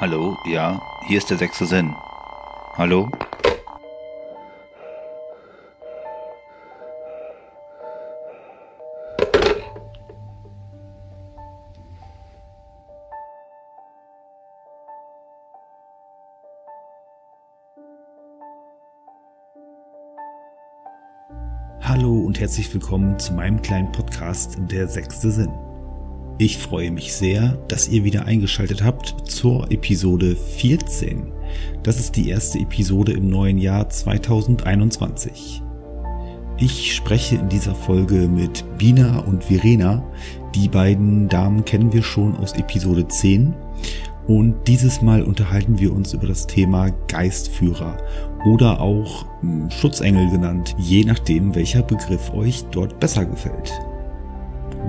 Hallo, 0.00 0.38
ja, 0.46 0.80
hier 1.06 1.18
ist 1.18 1.28
der 1.28 1.36
sechste 1.36 1.66
Sinn. 1.66 1.94
Hallo? 2.78 3.10
Hallo 21.82 22.20
und 22.20 22.40
herzlich 22.40 22.72
willkommen 22.72 23.18
zu 23.18 23.34
meinem 23.34 23.60
kleinen 23.60 23.92
Podcast 23.92 24.56
Der 24.60 24.88
sechste 24.88 25.30
Sinn. 25.30 25.69
Ich 26.40 26.56
freue 26.56 26.90
mich 26.90 27.12
sehr, 27.12 27.58
dass 27.68 27.88
ihr 27.88 28.02
wieder 28.02 28.24
eingeschaltet 28.24 28.82
habt 28.82 29.30
zur 29.30 29.70
Episode 29.70 30.34
14. 30.34 31.30
Das 31.82 32.00
ist 32.00 32.16
die 32.16 32.30
erste 32.30 32.58
Episode 32.58 33.12
im 33.12 33.28
neuen 33.28 33.58
Jahr 33.58 33.90
2021. 33.90 35.60
Ich 36.56 36.94
spreche 36.94 37.36
in 37.36 37.50
dieser 37.50 37.74
Folge 37.74 38.26
mit 38.26 38.64
Bina 38.78 39.18
und 39.18 39.44
Verena. 39.44 40.02
Die 40.54 40.68
beiden 40.68 41.28
Damen 41.28 41.66
kennen 41.66 41.92
wir 41.92 42.02
schon 42.02 42.34
aus 42.36 42.54
Episode 42.54 43.06
10. 43.06 43.54
Und 44.26 44.66
dieses 44.66 45.02
Mal 45.02 45.22
unterhalten 45.22 45.78
wir 45.78 45.92
uns 45.92 46.14
über 46.14 46.26
das 46.26 46.46
Thema 46.46 46.88
Geistführer 47.08 47.98
oder 48.46 48.80
auch 48.80 49.26
hm, 49.42 49.70
Schutzengel 49.70 50.30
genannt, 50.30 50.74
je 50.78 51.04
nachdem, 51.04 51.54
welcher 51.54 51.82
Begriff 51.82 52.32
euch 52.32 52.64
dort 52.70 52.98
besser 52.98 53.26
gefällt. 53.26 53.70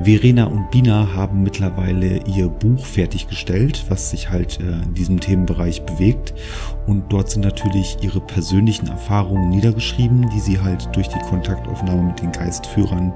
Verena 0.03 0.45
und 0.45 0.71
Bina 0.71 1.09
haben 1.15 1.43
mittlerweile 1.43 2.21
ihr 2.25 2.47
Buch 2.47 2.85
fertiggestellt, 2.85 3.85
was 3.89 4.09
sich 4.09 4.29
halt 4.29 4.59
äh, 4.59 4.63
in 4.63 4.93
diesem 4.93 5.19
Themenbereich 5.19 5.83
bewegt. 5.83 6.33
Und 6.87 7.11
dort 7.13 7.29
sind 7.29 7.43
natürlich 7.43 7.97
ihre 8.01 8.19
persönlichen 8.19 8.87
Erfahrungen 8.87 9.49
niedergeschrieben, 9.49 10.29
die 10.29 10.39
sie 10.39 10.59
halt 10.59 10.89
durch 10.95 11.07
die 11.07 11.19
Kontaktaufnahme 11.29 12.03
mit 12.03 12.21
den 12.21 12.31
Geistführern 12.31 13.13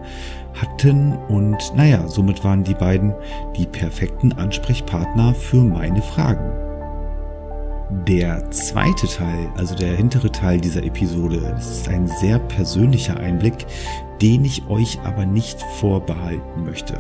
hatten. 0.53 1.13
Und 1.27 1.57
naja, 1.75 2.07
somit 2.07 2.43
waren 2.43 2.63
die 2.63 2.75
beiden 2.75 3.13
die 3.57 3.65
perfekten 3.65 4.33
Ansprechpartner 4.33 5.33
für 5.33 5.63
meine 5.63 6.01
Fragen. 6.01 6.51
Der 8.07 8.49
zweite 8.49 9.07
Teil, 9.07 9.47
also 9.57 9.75
der 9.75 9.95
hintere 9.95 10.31
Teil 10.31 10.59
dieser 10.59 10.83
Episode, 10.83 11.55
ist 11.57 11.87
ein 11.87 12.07
sehr 12.07 12.39
persönlicher 12.39 13.17
Einblick, 13.17 13.65
den 14.21 14.45
ich 14.45 14.67
euch 14.69 14.99
aber 15.03 15.25
nicht 15.25 15.61
vorbehalten 15.79 16.63
möchte. 16.63 16.99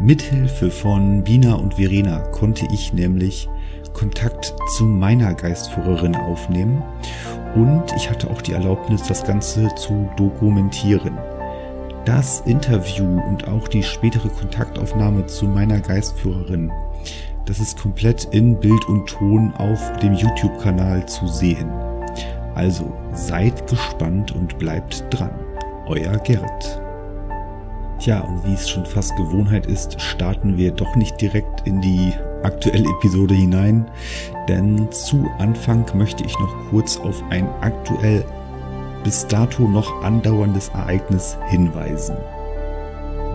Mithilfe 0.00 0.70
von 0.70 1.22
Bina 1.22 1.54
und 1.54 1.74
Verena 1.74 2.18
konnte 2.18 2.66
ich 2.72 2.92
nämlich 2.92 3.48
Kontakt 3.92 4.54
zu 4.76 4.84
meiner 4.84 5.34
Geistführerin 5.34 6.16
aufnehmen 6.16 6.82
und 7.54 7.84
ich 7.96 8.10
hatte 8.10 8.28
auch 8.28 8.42
die 8.42 8.52
Erlaubnis, 8.52 9.04
das 9.04 9.24
Ganze 9.24 9.68
zu 9.76 10.08
dokumentieren. 10.16 11.16
Das 12.04 12.40
Interview 12.40 13.20
und 13.28 13.46
auch 13.46 13.68
die 13.68 13.82
spätere 13.82 14.28
Kontaktaufnahme 14.28 15.26
zu 15.26 15.46
meiner 15.46 15.80
Geistführerin 15.80 16.70
das 17.46 17.60
ist 17.60 17.78
komplett 17.78 18.28
in 18.32 18.58
Bild 18.58 18.88
und 18.88 19.06
Ton 19.06 19.52
auf 19.58 19.98
dem 19.98 20.14
YouTube-Kanal 20.14 21.06
zu 21.06 21.26
sehen. 21.26 21.68
Also 22.54 22.90
seid 23.12 23.68
gespannt 23.68 24.32
und 24.32 24.58
bleibt 24.58 25.04
dran. 25.10 25.32
Euer 25.86 26.16
Gerrit. 26.18 26.80
Tja, 27.98 28.20
und 28.20 28.44
wie 28.44 28.54
es 28.54 28.68
schon 28.68 28.86
fast 28.86 29.14
Gewohnheit 29.16 29.66
ist, 29.66 30.00
starten 30.00 30.56
wir 30.56 30.72
doch 30.72 30.96
nicht 30.96 31.20
direkt 31.20 31.66
in 31.66 31.80
die 31.80 32.12
aktuelle 32.42 32.88
Episode 32.88 33.34
hinein, 33.34 33.90
denn 34.48 34.90
zu 34.90 35.28
Anfang 35.38 35.86
möchte 35.94 36.24
ich 36.24 36.38
noch 36.38 36.54
kurz 36.70 36.98
auf 36.98 37.22
ein 37.30 37.48
aktuell 37.60 38.24
bis 39.04 39.26
dato 39.26 39.68
noch 39.68 40.02
andauerndes 40.02 40.70
Ereignis 40.70 41.36
hinweisen. 41.48 42.16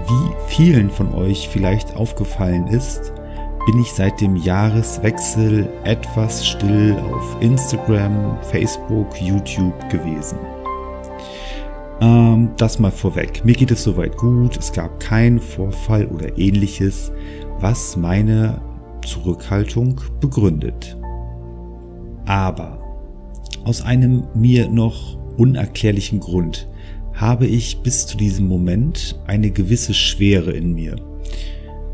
Wie 0.07 0.35
vielen 0.47 0.90
von 0.90 1.13
euch 1.13 1.47
vielleicht 1.50 1.96
aufgefallen 1.96 2.68
ist, 2.68 3.13
bin 3.68 3.79
ich 3.79 3.91
seit 3.94 4.19
dem 4.19 4.35
Jahreswechsel 4.35 5.69
etwas 5.84 6.47
still 6.47 6.97
auf 7.13 7.38
Instagram, 7.41 8.38
Facebook, 8.41 9.22
YouTube 9.22 9.90
gewesen. 9.90 10.40
Ähm, 12.01 12.49
das 12.57 12.79
mal 12.79 12.91
vorweg. 12.91 13.43
Mir 13.43 13.55
geht 13.55 13.71
es 13.71 13.83
soweit 13.83 14.17
gut. 14.17 14.57
Es 14.57 14.71
gab 14.71 14.99
keinen 14.99 15.39
Vorfall 15.39 16.05
oder 16.07 16.37
ähnliches, 16.37 17.11
was 17.59 17.97
meine 17.97 18.61
Zurückhaltung 19.05 19.99
begründet. 20.19 20.97
Aber 22.25 22.79
aus 23.65 23.81
einem 23.81 24.27
mir 24.33 24.69
noch 24.69 25.17
unerklärlichen 25.37 26.19
Grund 26.19 26.67
habe 27.13 27.47
ich 27.47 27.81
bis 27.81 28.07
zu 28.07 28.17
diesem 28.17 28.47
Moment 28.47 29.19
eine 29.27 29.51
gewisse 29.51 29.93
Schwere 29.93 30.51
in 30.51 30.73
mir. 30.73 30.95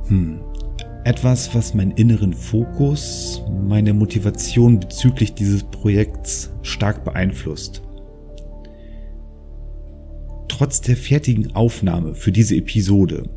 Hm, 0.08 0.40
etwas, 1.04 1.56
was 1.56 1.74
meinen 1.74 1.92
inneren 1.92 2.34
Fokus, 2.34 3.42
meine 3.68 3.94
Motivation 3.94 4.80
bezüglich 4.80 5.34
dieses 5.34 5.64
Projekts 5.64 6.52
stark 6.62 7.04
beeinflusst. 7.04 7.82
Trotz 10.58 10.80
der 10.80 10.96
fertigen 10.96 11.54
Aufnahme 11.54 12.16
für 12.16 12.32
diese 12.32 12.56
Episode 12.56 13.30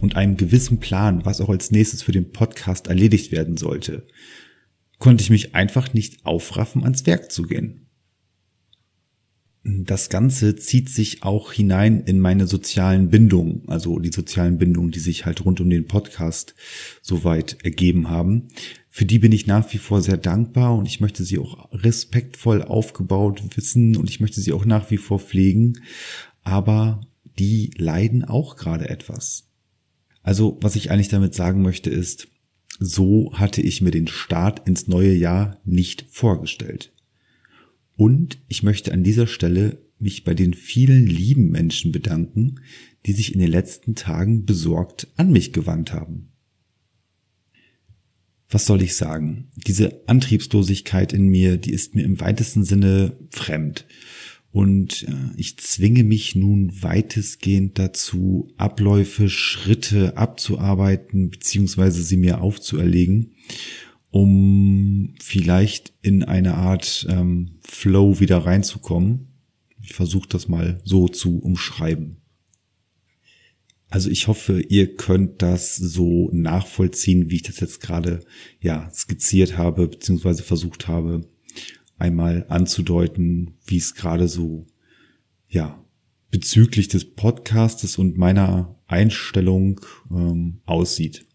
und 0.00 0.16
einem 0.16 0.38
gewissen 0.38 0.80
Plan, 0.80 1.22
was 1.26 1.42
auch 1.42 1.50
als 1.50 1.70
nächstes 1.70 2.00
für 2.02 2.12
den 2.12 2.32
Podcast 2.32 2.86
erledigt 2.86 3.30
werden 3.30 3.58
sollte, 3.58 4.06
konnte 4.98 5.22
ich 5.22 5.28
mich 5.28 5.54
einfach 5.54 5.92
nicht 5.92 6.24
aufraffen, 6.24 6.82
ans 6.82 7.04
Werk 7.04 7.30
zu 7.30 7.42
gehen. 7.42 7.90
Das 9.64 10.08
Ganze 10.08 10.56
zieht 10.56 10.88
sich 10.88 11.22
auch 11.22 11.52
hinein 11.52 12.00
in 12.00 12.18
meine 12.18 12.46
sozialen 12.46 13.10
Bindungen, 13.10 13.64
also 13.68 13.98
die 13.98 14.10
sozialen 14.10 14.56
Bindungen, 14.56 14.92
die 14.92 14.98
sich 14.98 15.26
halt 15.26 15.44
rund 15.44 15.60
um 15.60 15.68
den 15.68 15.86
Podcast 15.86 16.54
soweit 17.02 17.58
ergeben 17.64 18.08
haben. 18.08 18.48
Für 18.88 19.04
die 19.04 19.18
bin 19.18 19.32
ich 19.32 19.46
nach 19.46 19.70
wie 19.74 19.78
vor 19.78 20.00
sehr 20.00 20.16
dankbar 20.16 20.74
und 20.74 20.86
ich 20.86 21.00
möchte 21.00 21.22
sie 21.22 21.38
auch 21.38 21.68
respektvoll 21.72 22.62
aufgebaut 22.62 23.42
wissen 23.56 23.96
und 23.96 24.08
ich 24.08 24.20
möchte 24.20 24.40
sie 24.40 24.54
auch 24.54 24.64
nach 24.64 24.90
wie 24.90 24.96
vor 24.96 25.18
pflegen. 25.18 25.78
Aber 26.42 27.00
die 27.38 27.70
leiden 27.76 28.24
auch 28.24 28.56
gerade 28.56 28.88
etwas. 28.88 29.48
Also 30.22 30.58
was 30.60 30.76
ich 30.76 30.90
eigentlich 30.90 31.08
damit 31.08 31.34
sagen 31.34 31.62
möchte 31.62 31.90
ist, 31.90 32.28
so 32.78 33.32
hatte 33.34 33.60
ich 33.60 33.80
mir 33.80 33.90
den 33.90 34.08
Start 34.08 34.66
ins 34.66 34.88
neue 34.88 35.14
Jahr 35.14 35.60
nicht 35.64 36.06
vorgestellt. 36.10 36.92
Und 37.96 38.38
ich 38.48 38.62
möchte 38.62 38.92
an 38.92 39.04
dieser 39.04 39.26
Stelle 39.26 39.78
mich 39.98 40.24
bei 40.24 40.34
den 40.34 40.54
vielen 40.54 41.06
lieben 41.06 41.50
Menschen 41.50 41.92
bedanken, 41.92 42.56
die 43.06 43.12
sich 43.12 43.32
in 43.32 43.40
den 43.40 43.50
letzten 43.50 43.94
Tagen 43.94 44.44
besorgt 44.44 45.08
an 45.16 45.30
mich 45.30 45.52
gewandt 45.52 45.92
haben. 45.92 46.28
Was 48.48 48.66
soll 48.66 48.82
ich 48.82 48.96
sagen? 48.96 49.48
Diese 49.66 50.02
Antriebslosigkeit 50.08 51.12
in 51.12 51.28
mir, 51.28 51.56
die 51.56 51.72
ist 51.72 51.94
mir 51.94 52.04
im 52.04 52.20
weitesten 52.20 52.64
Sinne 52.64 53.16
fremd. 53.30 53.86
Und 54.52 55.04
äh, 55.04 55.36
ich 55.36 55.56
zwinge 55.58 56.04
mich 56.04 56.36
nun 56.36 56.82
weitestgehend 56.82 57.78
dazu, 57.78 58.52
Abläufe, 58.58 59.28
Schritte 59.28 60.16
abzuarbeiten, 60.16 61.30
beziehungsweise 61.30 62.02
sie 62.02 62.18
mir 62.18 62.40
aufzuerlegen 62.42 63.32
um 64.12 65.14
vielleicht 65.20 65.94
in 66.02 66.22
eine 66.22 66.54
Art 66.54 67.06
ähm, 67.08 67.58
Flow 67.62 68.20
wieder 68.20 68.38
reinzukommen. 68.38 69.28
Ich 69.82 69.94
versuche 69.94 70.28
das 70.28 70.48
mal 70.48 70.80
so 70.84 71.08
zu 71.08 71.38
umschreiben. 71.38 72.18
Also 73.88 74.10
ich 74.10 74.28
hoffe, 74.28 74.60
ihr 74.60 74.96
könnt 74.96 75.40
das 75.40 75.76
so 75.76 76.30
nachvollziehen, 76.32 77.30
wie 77.30 77.36
ich 77.36 77.42
das 77.42 77.60
jetzt 77.60 77.80
gerade 77.80 78.20
ja 78.60 78.90
skizziert 78.92 79.56
habe, 79.56 79.88
beziehungsweise 79.88 80.42
versucht 80.42 80.88
habe, 80.88 81.22
einmal 82.02 82.44
anzudeuten, 82.48 83.54
wie 83.64 83.78
es 83.78 83.94
gerade 83.94 84.28
so 84.28 84.66
ja 85.48 85.82
bezüglich 86.30 86.88
des 86.88 87.14
Podcastes 87.14 87.96
und 87.96 88.18
meiner 88.18 88.76
Einstellung 88.88 89.80
ähm, 90.10 90.60
aussieht. 90.66 91.26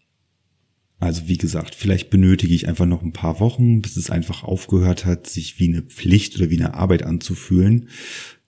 Also 1.00 1.28
wie 1.28 1.38
gesagt, 1.38 1.74
vielleicht 1.74 2.10
benötige 2.10 2.54
ich 2.54 2.68
einfach 2.68 2.84
noch 2.84 3.02
ein 3.02 3.12
paar 3.12 3.40
Wochen, 3.40 3.80
bis 3.80 3.96
es 3.96 4.10
einfach 4.10 4.42
aufgehört 4.42 5.06
hat, 5.06 5.28
sich 5.28 5.58
wie 5.58 5.68
eine 5.68 5.82
Pflicht 5.82 6.36
oder 6.36 6.50
wie 6.50 6.58
eine 6.58 6.74
Arbeit 6.74 7.04
anzufühlen. 7.04 7.88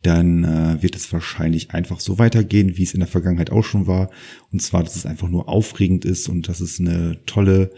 Dann 0.02 0.44
äh, 0.44 0.82
wird 0.82 0.96
es 0.96 1.12
wahrscheinlich 1.12 1.70
einfach 1.70 2.00
so 2.00 2.18
weitergehen, 2.18 2.76
wie 2.76 2.82
es 2.82 2.94
in 2.94 3.00
der 3.00 3.08
Vergangenheit 3.08 3.50
auch 3.50 3.64
schon 3.64 3.86
war. 3.86 4.10
Und 4.50 4.60
zwar, 4.60 4.82
dass 4.82 4.96
es 4.96 5.06
einfach 5.06 5.28
nur 5.28 5.48
aufregend 5.48 6.04
ist 6.04 6.28
und 6.28 6.48
dass 6.48 6.60
es 6.60 6.80
eine 6.80 7.24
tolle 7.26 7.70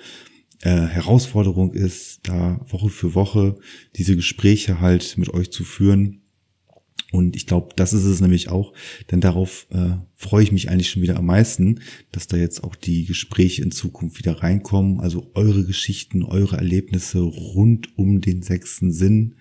äh, 0.63 0.87
Herausforderung 0.87 1.75
ist, 1.75 2.21
da 2.23 2.61
Woche 2.69 2.89
für 2.89 3.15
Woche 3.15 3.57
diese 3.97 4.17
Gespräche 4.17 4.81
halt 4.81 5.19
mit 5.19 5.29
euch 5.35 5.51
zu 5.51 5.65
führen. 5.65 6.23
Und 7.13 7.37
ich 7.37 7.47
glaube, 7.47 7.75
das 7.77 7.93
ist 7.93 8.05
es 8.05 8.23
nämlich 8.23 8.49
auch, 8.49 8.73
denn 9.11 9.21
darauf 9.21 9.67
äh, 9.71 9.97
freue 10.17 10.45
ich 10.45 10.53
mich 10.53 10.71
eigentlich 10.71 10.89
schon 10.89 11.03
wieder 11.03 11.19
am 11.19 11.27
meisten, 11.27 11.81
dass 12.11 12.27
da 12.27 12.39
jetzt 12.39 12.65
auch 12.65 12.75
die 12.75 13.05
Gespräche 13.05 13.61
in 13.61 13.71
Zukunft 13.71 14.19
wieder 14.19 14.43
reinkommen. 14.43 14.99
Also 14.99 15.31
eure 15.35 15.67
Geschichten, 15.67 16.23
eure 16.23 16.57
Erlebnisse 16.57 17.19
rund 17.19 17.99
um 17.99 18.23
den 18.23 18.43
sechsten 18.43 18.93
Sinn. 18.93 19.35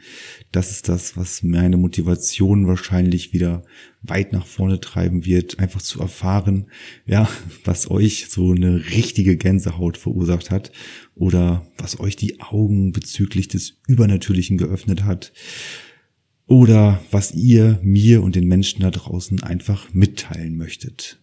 Das 0.52 0.72
ist 0.72 0.90
das, 0.90 1.16
was 1.16 1.44
meine 1.44 1.78
Motivation 1.78 2.68
wahrscheinlich 2.68 3.32
wieder 3.32 3.64
weit 4.02 4.34
nach 4.34 4.48
vorne 4.48 4.82
treiben 4.82 5.26
wird, 5.26 5.60
einfach 5.60 5.82
zu 5.82 6.02
erfahren, 6.02 6.66
ja, 7.06 7.30
was 7.64 7.90
euch 7.90 8.28
so 8.30 8.52
eine 8.52 8.84
richtige 8.90 9.38
Gänsehaut 9.38 9.96
verursacht 9.96 10.52
hat 10.52 10.74
oder 11.22 11.68
was 11.78 12.00
euch 12.00 12.16
die 12.16 12.42
Augen 12.42 12.94
bezüglich 12.94 13.48
des 13.48 13.78
Übernatürlichen 13.88 14.58
geöffnet 14.58 15.04
hat 15.04 15.32
oder 16.48 17.00
was 17.12 17.32
ihr 17.32 17.80
mir 17.84 18.24
und 18.24 18.36
den 18.36 18.48
Menschen 18.48 18.82
da 18.82 18.90
draußen 18.90 19.44
einfach 19.44 19.94
mitteilen 19.94 20.58
möchtet. 20.58 21.22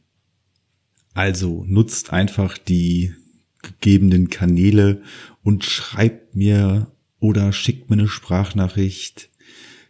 Also 1.15 1.65
nutzt 1.67 2.13
einfach 2.13 2.59
die 2.59 3.13
gegebenen 3.61 4.31
Kanäle 4.31 5.03
und 5.43 5.65
schreibt 5.65 6.37
mir 6.37 6.93
oder 7.19 7.53
schickt 7.53 7.91
mir 7.91 7.97
eine 7.97 8.07
Sprachnachricht, 8.07 9.31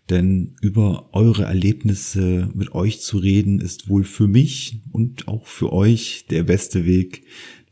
denn 0.09 0.57
über 0.63 1.11
eure 1.13 1.45
Erlebnisse 1.45 2.51
mit 2.55 2.73
euch 2.73 3.03
zu 3.03 3.19
reden 3.19 3.61
ist 3.61 3.91
wohl 3.91 4.05
für 4.05 4.27
mich 4.27 4.81
und 4.91 5.29
auch 5.29 5.47
für 5.47 5.71
euch 5.71 6.25
der 6.31 6.45
beste 6.45 6.87
Weg, 6.87 7.25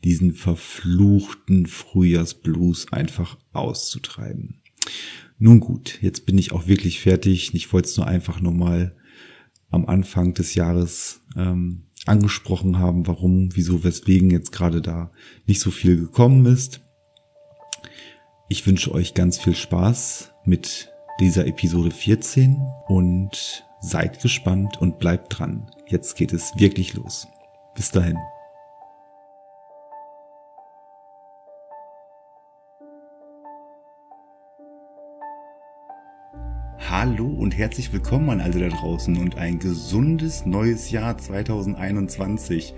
diesen 0.03 0.33
verfluchten 0.33 1.65
Frühjahrsblues 1.65 2.91
einfach 2.91 3.37
auszutreiben. 3.53 4.61
Nun 5.39 5.59
gut, 5.59 5.99
jetzt 6.01 6.25
bin 6.25 6.37
ich 6.37 6.51
auch 6.51 6.67
wirklich 6.67 6.99
fertig. 6.99 7.53
Ich 7.53 7.71
wollte 7.71 7.89
es 7.89 7.97
nur 7.97 8.07
einfach 8.07 8.41
nochmal 8.41 8.95
am 9.69 9.85
Anfang 9.85 10.33
des 10.33 10.55
Jahres 10.55 11.21
ähm, 11.35 11.83
angesprochen 12.05 12.79
haben, 12.79 13.05
warum, 13.05 13.49
wieso, 13.55 13.83
weswegen 13.83 14.29
jetzt 14.31 14.51
gerade 14.51 14.81
da 14.81 15.11
nicht 15.45 15.59
so 15.59 15.71
viel 15.71 15.97
gekommen 15.97 16.45
ist. 16.45 16.81
Ich 18.49 18.65
wünsche 18.65 18.93
euch 18.93 19.13
ganz 19.13 19.37
viel 19.37 19.55
Spaß 19.55 20.31
mit 20.45 20.89
dieser 21.19 21.45
Episode 21.45 21.91
14 21.91 22.57
und 22.87 23.65
seid 23.81 24.21
gespannt 24.21 24.77
und 24.79 24.99
bleibt 24.99 25.37
dran. 25.37 25.69
Jetzt 25.87 26.15
geht 26.15 26.33
es 26.33 26.53
wirklich 26.57 26.93
los. 26.93 27.27
Bis 27.75 27.91
dahin. 27.91 28.17
Hallo 36.99 37.27
und 37.27 37.55
herzlich 37.55 37.93
willkommen 37.93 38.31
an 38.31 38.41
alle 38.41 38.59
da 38.59 38.75
draußen 38.75 39.17
und 39.17 39.37
ein 39.37 39.59
gesundes 39.59 40.47
neues 40.47 40.89
Jahr 40.89 41.15
2021. 41.15 42.73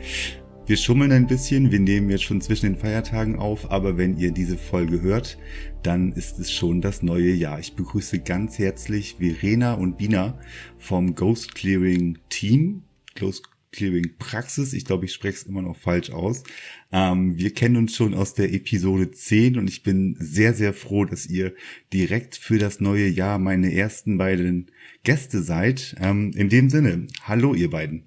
Wir 0.65 0.75
schummeln 0.75 1.13
ein 1.13 1.25
bisschen, 1.25 1.71
wir 1.71 1.79
nehmen 1.79 2.09
jetzt 2.09 2.25
schon 2.25 2.41
zwischen 2.41 2.65
den 2.65 2.75
Feiertagen 2.75 3.39
auf, 3.39 3.71
aber 3.71 3.97
wenn 3.97 4.17
ihr 4.17 4.33
diese 4.33 4.57
Folge 4.57 5.01
hört, 5.01 5.37
dann 5.83 6.11
ist 6.11 6.37
es 6.37 6.51
schon 6.51 6.81
das 6.81 7.01
neue 7.01 7.31
Jahr. 7.31 7.61
Ich 7.61 7.77
begrüße 7.77 8.19
ganz 8.19 8.59
herzlich 8.59 9.15
Verena 9.19 9.75
und 9.75 9.97
Bina 9.97 10.37
vom 10.77 11.15
Ghost 11.15 11.55
Clearing 11.55 12.17
Team. 12.27 12.83
Ghost 13.17 13.49
Clearing 13.71 14.15
Praxis. 14.17 14.73
Ich 14.73 14.85
glaube, 14.85 15.05
ich 15.05 15.13
spreche 15.13 15.37
es 15.37 15.43
immer 15.43 15.61
noch 15.61 15.75
falsch 15.75 16.11
aus. 16.11 16.43
Ähm, 16.91 17.37
wir 17.37 17.53
kennen 17.53 17.77
uns 17.77 17.95
schon 17.95 18.13
aus 18.13 18.33
der 18.33 18.53
Episode 18.53 19.11
10 19.11 19.57
und 19.57 19.69
ich 19.69 19.83
bin 19.83 20.15
sehr, 20.19 20.53
sehr 20.53 20.73
froh, 20.73 21.05
dass 21.05 21.27
ihr 21.27 21.53
direkt 21.93 22.35
für 22.35 22.57
das 22.57 22.79
neue 22.79 23.07
Jahr 23.07 23.37
meine 23.37 23.73
ersten 23.73 24.17
beiden 24.17 24.71
Gäste 25.03 25.41
seid. 25.41 25.95
Ähm, 25.99 26.31
in 26.35 26.49
dem 26.49 26.69
Sinne, 26.69 27.07
hallo 27.23 27.53
ihr 27.53 27.69
beiden. 27.69 28.03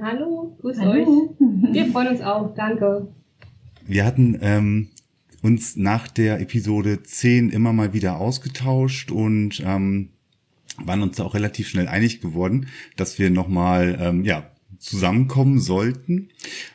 Hallo, 0.00 0.56
grüß 0.60 0.78
hallo. 0.78 0.92
euch. 0.92 1.74
Wir 1.74 1.86
freuen 1.86 2.08
uns 2.08 2.20
auch, 2.20 2.54
danke. 2.54 3.08
Wir 3.86 4.04
hatten 4.04 4.38
ähm, 4.42 4.88
uns 5.42 5.76
nach 5.76 6.08
der 6.08 6.40
Episode 6.40 7.02
10 7.02 7.50
immer 7.50 7.72
mal 7.72 7.92
wieder 7.92 8.18
ausgetauscht 8.18 9.10
und 9.10 9.62
ähm, 9.64 10.10
waren 10.84 11.02
uns 11.02 11.16
da 11.16 11.24
auch 11.24 11.34
relativ 11.34 11.68
schnell 11.68 11.88
einig 11.88 12.20
geworden, 12.20 12.68
dass 12.96 13.18
wir 13.18 13.30
nochmal, 13.30 13.98
ähm, 14.00 14.24
ja, 14.24 14.50
zusammenkommen 14.78 15.58
sollten. 15.58 16.28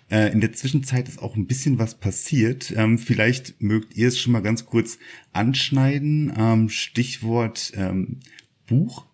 Äh, 0.10 0.32
in 0.32 0.42
der 0.42 0.54
Zwischenzeit 0.54 1.08
ist 1.08 1.22
auch 1.22 1.36
ein 1.36 1.48
bisschen 1.48 1.80
was 1.80 1.96
passiert. 1.96 2.74
Ähm, 2.76 2.98
vielleicht 2.98 3.62
mögt 3.62 3.96
ihr 3.96 4.08
es 4.08 4.20
schon 4.20 4.34
mal 4.34 4.42
ganz 4.42 4.66
kurz 4.66 5.00
anschneiden. 5.32 6.34
Ähm, 6.38 6.70
Stichwort 6.70 7.72
ähm, 7.76 8.20
Buch. 8.68 9.06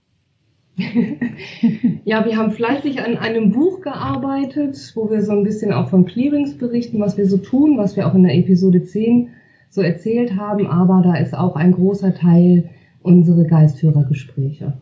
ja, 2.06 2.26
wir 2.26 2.38
haben 2.38 2.52
fleißig 2.52 3.02
an 3.02 3.18
einem 3.18 3.52
Buch 3.52 3.82
gearbeitet, 3.82 4.92
wo 4.96 5.10
wir 5.10 5.22
so 5.22 5.34
ein 5.34 5.44
bisschen 5.44 5.74
auch 5.74 5.90
von 5.90 6.06
Clearings 6.06 6.58
berichten, 6.58 7.00
was 7.00 7.18
wir 7.18 7.28
so 7.28 7.38
tun, 7.38 7.78
was 7.78 7.96
wir 7.96 8.08
auch 8.08 8.16
in 8.16 8.24
der 8.24 8.36
Episode 8.36 8.84
10 8.84 9.30
so 9.70 9.82
erzählt 9.82 10.36
haben. 10.36 10.68
Aber 10.68 11.02
da 11.04 11.16
ist 11.16 11.36
auch 11.36 11.56
ein 11.56 11.74
großer 11.74 12.16
Teil 12.16 12.70
unsere 13.02 13.46
Geistführergespräche. 13.46 14.74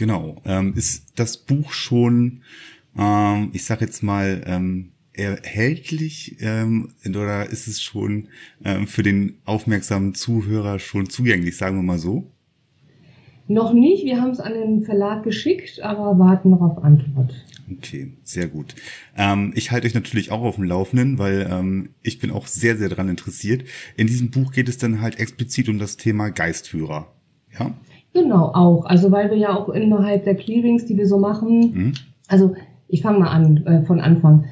Genau. 0.00 0.40
Ähm, 0.46 0.72
ist 0.76 1.12
das 1.16 1.36
Buch 1.36 1.72
schon, 1.72 2.40
ähm, 2.96 3.50
ich 3.52 3.66
sag 3.66 3.82
jetzt 3.82 4.02
mal, 4.02 4.42
ähm, 4.46 4.92
erhältlich 5.12 6.36
ähm, 6.40 6.88
oder 7.06 7.44
ist 7.50 7.66
es 7.66 7.82
schon 7.82 8.28
ähm, 8.64 8.86
für 8.86 9.02
den 9.02 9.36
aufmerksamen 9.44 10.14
Zuhörer 10.14 10.78
schon 10.78 11.10
zugänglich, 11.10 11.58
sagen 11.58 11.76
wir 11.76 11.82
mal 11.82 11.98
so? 11.98 12.32
Noch 13.46 13.74
nicht, 13.74 14.06
wir 14.06 14.22
haben 14.22 14.30
es 14.30 14.40
an 14.40 14.54
den 14.54 14.82
Verlag 14.84 15.22
geschickt, 15.22 15.82
aber 15.82 16.18
warten 16.18 16.48
noch 16.48 16.62
auf 16.62 16.82
Antwort. 16.82 17.34
Okay, 17.70 18.14
sehr 18.22 18.48
gut. 18.48 18.74
Ähm, 19.18 19.52
ich 19.54 19.70
halte 19.70 19.86
euch 19.86 19.94
natürlich 19.94 20.30
auch 20.30 20.40
auf 20.40 20.54
dem 20.54 20.64
Laufenden, 20.64 21.18
weil 21.18 21.46
ähm, 21.50 21.90
ich 22.00 22.20
bin 22.20 22.30
auch 22.30 22.46
sehr, 22.46 22.78
sehr 22.78 22.88
daran 22.88 23.10
interessiert. 23.10 23.64
In 23.98 24.06
diesem 24.06 24.30
Buch 24.30 24.52
geht 24.52 24.70
es 24.70 24.78
dann 24.78 25.02
halt 25.02 25.18
explizit 25.18 25.68
um 25.68 25.78
das 25.78 25.98
Thema 25.98 26.30
Geistführer. 26.30 27.12
Ja? 27.58 27.74
Genau, 28.12 28.46
auch. 28.46 28.86
Also 28.86 29.10
weil 29.12 29.30
wir 29.30 29.36
ja 29.36 29.56
auch 29.56 29.68
innerhalb 29.68 30.24
der 30.24 30.34
Clearings, 30.34 30.86
die 30.86 30.96
wir 30.96 31.06
so 31.06 31.18
machen, 31.18 31.58
mhm. 31.58 31.92
also 32.28 32.54
ich 32.88 33.02
fange 33.02 33.20
mal 33.20 33.28
an 33.28 33.64
äh, 33.66 33.82
von 33.82 34.00
Anfang. 34.00 34.44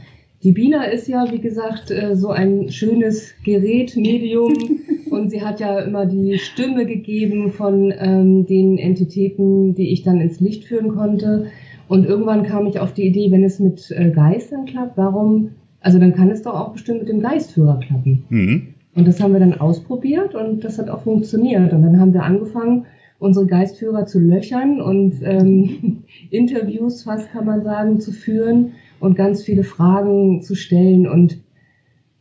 Die 0.44 0.52
Bina 0.52 0.84
ist 0.84 1.08
ja, 1.08 1.32
wie 1.32 1.40
gesagt, 1.40 1.90
äh, 1.90 2.14
so 2.14 2.28
ein 2.28 2.70
schönes 2.70 3.34
Gerät, 3.44 3.96
Medium 3.96 4.54
und 5.10 5.30
sie 5.30 5.42
hat 5.42 5.58
ja 5.58 5.80
immer 5.80 6.06
die 6.06 6.38
Stimme 6.38 6.86
gegeben 6.86 7.50
von 7.50 7.92
ähm, 7.98 8.46
den 8.46 8.78
Entitäten, 8.78 9.74
die 9.74 9.92
ich 9.92 10.04
dann 10.04 10.20
ins 10.20 10.38
Licht 10.38 10.64
führen 10.64 10.88
konnte. 10.88 11.46
Und 11.88 12.04
irgendwann 12.04 12.44
kam 12.44 12.66
ich 12.66 12.78
auf 12.78 12.92
die 12.92 13.06
Idee, 13.06 13.30
wenn 13.32 13.42
es 13.42 13.58
mit 13.58 13.90
äh, 13.90 14.10
Geistern 14.10 14.66
klappt, 14.66 14.96
warum, 14.96 15.50
also 15.80 15.98
dann 15.98 16.14
kann 16.14 16.30
es 16.30 16.42
doch 16.42 16.54
auch 16.54 16.72
bestimmt 16.72 17.00
mit 17.00 17.08
dem 17.08 17.20
Geistführer 17.20 17.80
klappen. 17.80 18.24
Mhm. 18.28 18.68
Und 18.94 19.08
das 19.08 19.20
haben 19.20 19.32
wir 19.32 19.40
dann 19.40 19.54
ausprobiert 19.54 20.34
und 20.34 20.64
das 20.64 20.78
hat 20.78 20.88
auch 20.88 21.02
funktioniert. 21.02 21.72
Und 21.72 21.82
dann 21.82 21.98
haben 21.98 22.12
wir 22.12 22.22
angefangen, 22.22 22.86
unsere 23.18 23.46
Geistführer 23.46 24.06
zu 24.06 24.20
löchern 24.20 24.80
und 24.80 25.14
ähm, 25.22 26.04
Interviews, 26.30 27.02
fast 27.02 27.30
kann 27.32 27.46
man 27.46 27.62
sagen, 27.62 28.00
zu 28.00 28.12
führen 28.12 28.72
und 29.00 29.16
ganz 29.16 29.42
viele 29.42 29.64
Fragen 29.64 30.42
zu 30.42 30.54
stellen. 30.54 31.08
Und 31.08 31.38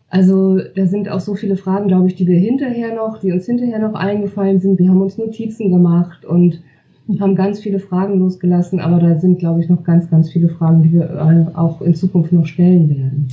also 0.09 0.59
da 0.75 0.85
sind 0.85 1.09
auch 1.09 1.19
so 1.19 1.35
viele 1.35 1.57
Fragen, 1.57 1.87
glaube 1.87 2.07
ich, 2.07 2.15
die 2.15 2.27
wir 2.27 2.39
hinterher 2.39 2.95
noch, 2.95 3.19
die 3.19 3.31
uns 3.31 3.45
hinterher 3.45 3.79
noch 3.79 3.93
eingefallen 3.93 4.59
sind. 4.59 4.79
Wir 4.79 4.89
haben 4.89 5.01
uns 5.01 5.17
Notizen 5.17 5.71
gemacht 5.71 6.25
und 6.25 6.61
haben 7.19 7.35
ganz 7.35 7.61
viele 7.61 7.79
Fragen 7.79 8.19
losgelassen, 8.19 8.79
aber 8.79 8.99
da 8.99 9.17
sind, 9.17 9.39
glaube 9.39 9.61
ich, 9.61 9.69
noch 9.69 9.83
ganz, 9.83 10.09
ganz 10.09 10.29
viele 10.29 10.49
Fragen, 10.49 10.83
die 10.83 10.93
wir 10.93 11.09
äh, 11.09 11.55
auch 11.57 11.81
in 11.81 11.95
Zukunft 11.95 12.33
noch 12.33 12.45
stellen 12.45 12.89
werden. 12.89 13.27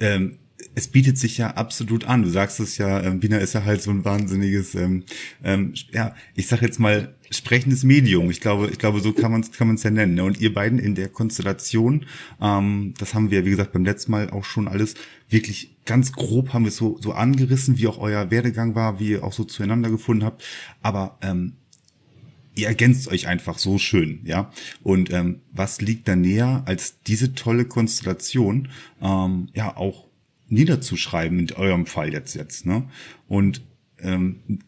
Ähm 0.00 0.37
es 0.78 0.86
bietet 0.86 1.18
sich 1.18 1.38
ja 1.38 1.50
absolut 1.50 2.04
an. 2.04 2.22
Du 2.22 2.30
sagst 2.30 2.60
es 2.60 2.78
ja, 2.78 3.02
ähm, 3.02 3.18
Bina 3.18 3.38
ist 3.38 3.52
ja 3.52 3.64
halt 3.64 3.82
so 3.82 3.90
ein 3.90 4.04
wahnsinniges, 4.04 4.76
ähm, 4.76 5.02
ähm, 5.42 5.74
ja, 5.92 6.14
ich 6.36 6.46
sag 6.46 6.62
jetzt 6.62 6.78
mal 6.78 7.16
sprechendes 7.30 7.82
Medium. 7.82 8.30
Ich 8.30 8.40
glaube, 8.40 8.68
ich 8.70 8.78
glaube, 8.78 9.00
so 9.00 9.12
kann 9.12 9.32
man 9.32 9.40
es 9.40 9.50
kann 9.50 9.66
man's 9.66 9.82
ja 9.82 9.90
nennen. 9.90 10.14
Ne? 10.14 10.22
Und 10.22 10.40
ihr 10.40 10.54
beiden 10.54 10.78
in 10.78 10.94
der 10.94 11.08
Konstellation, 11.08 12.06
ähm, 12.40 12.94
das 12.96 13.12
haben 13.12 13.32
wir, 13.32 13.44
wie 13.44 13.50
gesagt, 13.50 13.72
beim 13.72 13.84
letzten 13.84 14.12
Mal 14.12 14.30
auch 14.30 14.44
schon 14.44 14.68
alles 14.68 14.94
wirklich 15.28 15.76
ganz 15.84 16.12
grob 16.12 16.52
haben 16.52 16.64
wir 16.64 16.70
so 16.70 16.96
so 17.00 17.12
angerissen, 17.12 17.76
wie 17.76 17.88
auch 17.88 17.98
euer 17.98 18.30
Werdegang 18.30 18.76
war, 18.76 19.00
wie 19.00 19.10
ihr 19.10 19.24
auch 19.24 19.32
so 19.32 19.42
zueinander 19.42 19.90
gefunden 19.90 20.24
habt. 20.24 20.44
Aber 20.80 21.18
ähm, 21.22 21.54
ihr 22.54 22.68
ergänzt 22.68 23.08
euch 23.08 23.26
einfach 23.26 23.58
so 23.58 23.78
schön, 23.78 24.20
ja. 24.22 24.52
Und 24.84 25.12
ähm, 25.12 25.40
was 25.50 25.80
liegt 25.80 26.06
da 26.06 26.14
näher 26.14 26.62
als 26.66 27.02
diese 27.02 27.34
tolle 27.34 27.64
Konstellation, 27.64 28.68
ähm, 29.02 29.48
ja 29.54 29.76
auch 29.76 30.07
niederzuschreiben, 30.48 31.38
in 31.38 31.52
eurem 31.52 31.86
Fall 31.86 32.12
jetzt 32.12 32.34
jetzt. 32.34 32.66
Ne? 32.66 32.88
Und 33.26 33.62
ähm, 34.00 34.60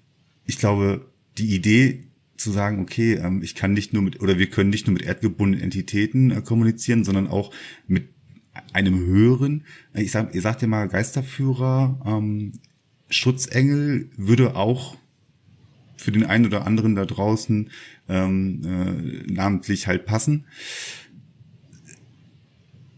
ich 0.47 0.59
glaube, 0.59 1.07
die 1.39 1.55
Idee 1.55 2.05
zu 2.37 2.51
sagen, 2.51 2.81
okay, 2.81 3.15
ähm, 3.15 3.43
ich 3.43 3.55
kann 3.55 3.73
nicht 3.73 3.93
nur 3.93 4.03
mit, 4.03 4.21
oder 4.21 4.39
wir 4.39 4.49
können 4.49 4.71
nicht 4.71 4.87
nur 4.87 4.95
mit 4.95 5.03
erdgebundenen 5.03 5.63
Entitäten 5.63 6.31
äh, 6.31 6.41
kommunizieren, 6.41 7.05
sondern 7.05 7.29
auch 7.29 7.53
mit 7.87 8.09
einem 8.73 8.99
höheren, 8.99 9.65
äh, 9.95 10.03
ich 10.03 10.11
sag, 10.11 10.35
ihr 10.35 10.43
sagt 10.43 10.63
ja 10.63 10.69
mal 10.69 10.89
Geisterführer, 10.89 12.01
ähm, 12.05 12.53
Schutzengel 13.09 14.09
würde 14.17 14.57
auch 14.57 14.97
für 15.97 16.13
den 16.13 16.25
einen 16.25 16.47
oder 16.47 16.67
anderen 16.67 16.95
da 16.95 17.05
draußen 17.05 17.71
ähm, 18.09 18.63
äh, 18.65 19.33
namentlich 19.33 19.87
halt 19.87 20.07
passen. 20.07 20.47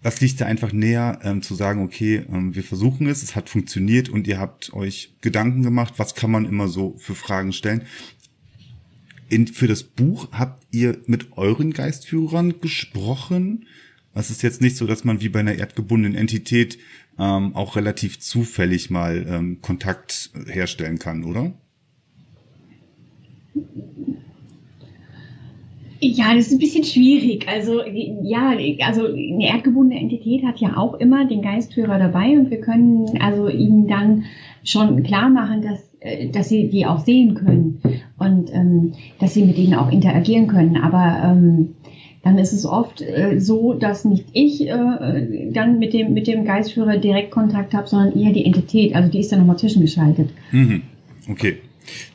Was 0.03 0.21
liegt 0.21 0.41
da 0.41 0.47
einfach 0.47 0.73
näher, 0.73 1.21
ähm, 1.23 1.43
zu 1.43 1.55
sagen, 1.55 1.83
okay, 1.83 2.25
ähm, 2.29 2.55
wir 2.55 2.65
versuchen 2.65 3.07
es, 3.07 3.23
es 3.23 3.37
hat 3.37 3.49
funktioniert 3.49 4.09
und 4.09 4.27
ihr 4.27 4.39
habt 4.39 4.73
euch 4.73 5.15
Gedanken 5.21 5.63
gemacht, 5.63 5.95
was 5.97 6.15
kann 6.15 6.31
man 6.31 6.45
immer 6.45 6.69
so 6.69 6.97
für 6.99 7.15
Fragen 7.15 7.53
stellen. 7.53 7.83
In, 9.29 9.47
für 9.47 9.69
das 9.69 9.85
Buch 9.85 10.29
habt 10.33 10.67
ihr 10.73 10.99
mit 11.07 11.37
euren 11.39 11.73
Geistführern 11.73 12.61
gesprochen? 12.61 13.67
Es 14.13 14.31
ist 14.31 14.43
jetzt 14.43 14.61
nicht 14.61 14.77
so, 14.77 14.87
dass 14.87 15.05
man 15.05 15.21
wie 15.21 15.29
bei 15.29 15.41
einer 15.41 15.55
erdgebundenen 15.55 16.19
Entität 16.19 16.79
ähm, 17.19 17.55
auch 17.55 17.77
relativ 17.77 18.19
zufällig 18.19 18.91
mal 18.91 19.25
ähm, 19.29 19.63
Kontakt 19.63 20.31
herstellen 20.47 20.99
kann, 20.99 21.25
oder? 21.25 21.55
Ja, 26.05 26.35
das 26.35 26.49
ist 26.49 26.55
ein 26.55 26.59
bisschen 26.59 26.83
schwierig. 26.83 27.47
Also 27.49 27.81
ja, 27.85 28.55
also 28.81 29.07
eine 29.07 29.47
erdgebundene 29.47 30.01
Entität 30.01 30.43
hat 30.43 30.59
ja 30.59 30.77
auch 30.77 30.95
immer 30.95 31.27
den 31.27 31.43
Geistführer 31.43 31.99
dabei 31.99 32.37
und 32.37 32.51
wir 32.51 32.61
können 32.61 33.21
also 33.21 33.49
ihnen 33.49 33.87
dann 33.87 34.25
schon 34.65 35.05
klar 35.05 35.29
machen, 35.29 35.63
dass 35.63 35.93
äh, 36.01 36.29
dass 36.29 36.49
sie 36.49 36.69
die 36.69 36.87
auch 36.87 36.99
sehen 36.99 37.35
können 37.35 37.81
und 38.19 38.53
ähm, 38.53 38.95
dass 39.21 39.35
sie 39.35 39.45
mit 39.45 39.59
ihnen 39.59 39.75
auch 39.75 39.93
interagieren 39.93 40.49
können. 40.49 40.77
Aber 40.77 41.23
ähm, 41.25 41.75
dann 42.25 42.39
ist 42.39 42.53
es 42.53 42.67
oft 42.67 43.01
äh, 43.01 43.39
so, 43.39 43.75
dass 43.75 44.05
nicht 44.05 44.27
ich 44.33 44.67
äh, 44.67 45.51
dann 45.53 45.79
mit 45.79 45.93
dem, 45.93 46.13
mit 46.15 46.27
dem 46.27 46.45
Geistführer 46.45 46.97
direkt 46.97 47.31
Kontakt 47.31 47.75
habe, 47.75 47.87
sondern 47.87 48.19
eher 48.19 48.33
die 48.33 48.45
Entität. 48.45 48.97
Also 48.97 49.09
die 49.09 49.21
ist 49.21 49.31
dann 49.31 49.39
nochmal 49.39 49.59
zwischengeschaltet. 49.59 50.31
Mhm. 50.51 50.83
Okay. 51.31 51.59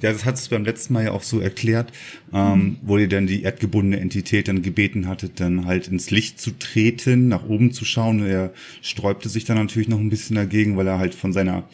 Ja, 0.02 0.12
das 0.12 0.26
hat 0.26 0.36
es 0.36 0.48
beim 0.50 0.64
letzten 0.64 0.94
Mal 0.94 1.06
ja 1.06 1.12
auch 1.12 1.24
so 1.24 1.40
erklärt, 1.40 1.92
ähm, 2.34 2.78
wo 2.82 2.98
ihr 2.98 3.08
dann 3.08 3.28
die 3.28 3.44
erdgebundene 3.44 4.00
Entität 4.00 4.48
dann 4.48 4.62
gebeten 4.62 5.08
hattet, 5.08 5.40
dann 5.40 5.66
halt 5.66 5.88
ins 5.88 6.12
Licht 6.12 6.40
zu 6.40 6.52
treten, 6.58 7.28
nach 7.28 7.48
oben 7.48 7.72
zu 7.72 7.86
schauen. 7.86 8.26
Er 8.26 8.54
sträubte 8.82 9.30
sich 9.30 9.46
dann 9.46 9.58
natürlich 9.58 9.88
noch 9.88 10.00
ein 10.00 10.10
bisschen 10.10 10.36
dagegen, 10.36 10.78
weil 10.78 10.88
er 10.88 11.00
halt 11.00 11.16
von 11.16 11.34
seiner, 11.34 11.68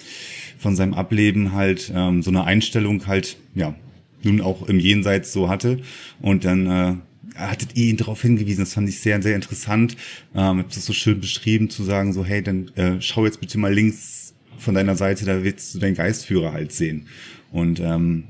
von 0.58 0.76
seinem 0.76 0.94
Ableben 0.94 1.54
halt 1.54 1.92
ähm, 1.96 2.24
so 2.24 2.32
eine 2.32 2.44
Einstellung 2.46 3.08
halt, 3.08 3.38
ja, 3.56 3.76
nun 4.24 4.42
auch 4.42 4.68
im 4.68 4.80
Jenseits 4.80 5.34
so 5.34 5.50
hatte. 5.50 5.80
Und 6.22 6.46
dann 6.46 6.68
äh, 6.68 6.96
hattet 7.36 7.76
ihr 7.76 7.88
ihn 7.88 7.98
darauf 7.98 8.22
hingewiesen, 8.22 8.64
das 8.64 8.74
fand 8.74 8.90
ich 8.90 9.00
sehr, 9.00 9.22
sehr 9.22 9.36
interessant. 9.36 9.98
Ähm, 10.36 10.60
habt 10.60 10.76
das 10.76 10.86
so 10.86 10.94
schön 10.94 11.20
beschrieben, 11.20 11.70
zu 11.70 11.84
sagen, 11.84 12.14
so, 12.14 12.26
hey, 12.26 12.42
dann 12.42 12.72
äh, 12.76 13.02
schau 13.02 13.26
jetzt 13.26 13.40
bitte 13.40 13.58
mal 13.58 13.74
links 13.74 14.34
von 14.58 14.76
deiner 14.76 14.96
Seite, 14.96 15.26
da 15.26 15.44
willst 15.44 15.76
du 15.76 15.80
deinen 15.80 15.96
Geistführer 15.96 16.54
halt 16.54 16.72
sehen. 16.72 17.08
Und 17.54 17.80
ähm, 17.80 18.26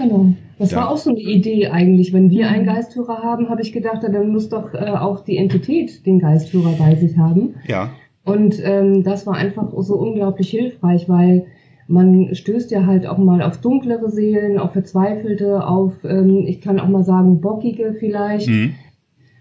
Genau. 0.00 0.32
Das 0.58 0.74
war 0.74 0.90
auch 0.90 0.96
so 0.96 1.10
eine 1.10 1.20
Idee 1.20 1.68
eigentlich. 1.68 2.12
Wenn 2.12 2.30
wir 2.30 2.48
einen 2.48 2.66
Geistführer 2.66 3.22
haben, 3.22 3.48
habe 3.48 3.62
ich 3.62 3.72
gedacht, 3.72 4.02
dann 4.02 4.28
muss 4.28 4.48
doch 4.48 4.74
äh, 4.74 4.90
auch 4.90 5.24
die 5.24 5.36
Entität 5.36 6.04
den 6.06 6.18
Geistführer 6.18 6.74
bei 6.78 6.94
sich 6.96 7.16
haben. 7.16 7.54
Ja. 7.66 7.90
Und 8.24 8.60
ähm, 8.62 9.02
das 9.02 9.26
war 9.26 9.36
einfach 9.36 9.68
so 9.78 9.96
unglaublich 9.96 10.50
hilfreich, 10.50 11.08
weil 11.08 11.46
man 11.88 12.34
stößt 12.34 12.70
ja 12.70 12.86
halt 12.86 13.06
auch 13.06 13.18
mal 13.18 13.42
auf 13.42 13.58
dunklere 13.58 14.10
Seelen, 14.10 14.58
auf 14.58 14.72
verzweifelte, 14.72 15.66
auf, 15.66 15.94
ähm, 16.04 16.44
ich 16.46 16.60
kann 16.60 16.78
auch 16.78 16.88
mal 16.88 17.04
sagen, 17.04 17.40
bockige 17.40 17.96
vielleicht, 17.98 18.48
mhm. 18.48 18.74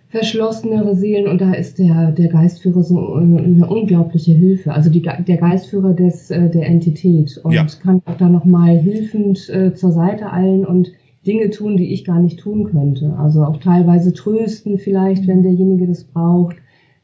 Verschlossenere 0.10 0.96
Seelen 0.96 1.28
und 1.28 1.40
da 1.40 1.54
ist 1.54 1.78
der, 1.78 2.12
der 2.12 2.30
Geistführer 2.30 2.84
so 2.84 3.14
eine 3.14 3.68
unglaubliche 3.68 4.32
Hilfe. 4.32 4.74
Also 4.74 4.90
die, 4.90 5.02
der 5.02 5.38
Geistführer 5.38 5.94
des, 5.94 6.32
äh, 6.32 6.50
der 6.50 6.66
Entität 6.66 7.40
und 7.44 7.54
ja. 7.54 7.66
kann 7.82 8.02
auch 8.06 8.18
da 8.18 8.28
nochmal 8.28 8.78
hilfend 8.78 9.50
äh, 9.50 9.74
zur 9.74 9.92
Seite 9.92 10.34
eilen 10.34 10.66
und 10.66 10.92
Dinge 11.28 11.52
tun, 11.52 11.78
die 11.78 11.94
ich 11.94 12.06
gar 12.06 12.20
nicht 12.20 12.40
tun 12.40 12.66
könnte. 12.72 13.16
Also 13.20 13.44
auch 13.44 13.58
teilweise 13.58 14.14
trösten 14.14 14.80
vielleicht, 14.80 15.28
wenn 15.28 15.44
derjenige 15.44 15.86
das 15.86 16.04
braucht, 16.04 16.56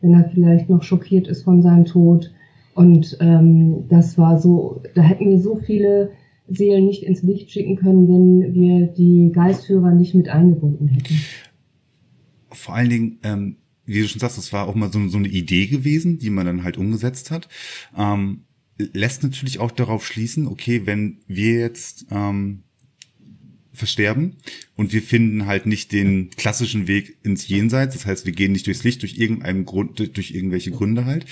wenn 0.02 0.14
er 0.14 0.30
vielleicht 0.34 0.70
noch 0.70 0.82
schockiert 0.82 1.28
ist 1.28 1.44
von 1.44 1.62
seinem 1.62 1.86
Tod 1.86 2.32
und 2.76 3.18
ähm, 3.22 3.86
das 3.90 4.18
war 4.18 4.38
so, 4.40 4.82
da 4.96 5.02
hätten 5.02 5.30
wir 5.30 5.40
so 5.40 5.56
viele 5.56 6.10
Seelen 6.48 6.86
nicht 6.86 7.04
ins 7.04 7.24
Licht 7.24 7.50
schicken 7.50 7.78
können, 7.78 8.08
wenn 8.08 8.54
wir 8.54 8.88
die 8.88 9.32
Geistführer 9.34 9.92
nicht 9.92 10.14
mit 10.14 10.30
eingebunden 10.30 10.90
hätten. 10.90 11.16
Vor 12.56 12.76
allen 12.76 12.90
Dingen, 12.90 13.20
ähm, 13.24 13.58
wie 13.86 14.02
du 14.02 14.08
schon 14.08 14.20
sagst, 14.20 14.38
das 14.38 14.52
war 14.54 14.68
auch 14.68 14.76
mal 14.76 14.92
so, 14.92 15.08
so 15.08 15.18
eine 15.18 15.28
Idee 15.28 15.68
gewesen, 15.68 16.18
die 16.18 16.30
man 16.30 16.46
dann 16.46 16.64
halt 16.64 16.78
umgesetzt 16.78 17.32
hat. 17.32 17.48
Ähm, 17.98 18.46
lässt 18.78 19.24
natürlich 19.24 19.60
auch 19.60 19.72
darauf 19.72 20.06
schließen, 20.06 20.48
okay, 20.48 20.86
wenn 20.86 21.20
wir 21.28 21.60
jetzt 21.60 22.08
ähm, 22.12 22.64
versterben 23.74 24.38
und 24.76 24.94
wir 24.94 25.02
finden 25.02 25.46
halt 25.46 25.66
nicht 25.66 25.92
den 25.92 26.30
klassischen 26.32 26.88
Weg 26.88 27.18
ins 27.24 27.48
Jenseits, 27.48 27.96
das 27.96 28.06
heißt, 28.06 28.26
wir 28.26 28.34
gehen 28.34 28.52
nicht 28.52 28.68
durchs 28.68 28.84
Licht 28.84 29.02
durch 29.02 29.18
irgendeinen 29.18 29.66
Grund, 29.66 30.00
durch 30.00 30.32
irgendwelche 30.32 30.72
Gründe 30.72 31.06
halt, 31.06 31.26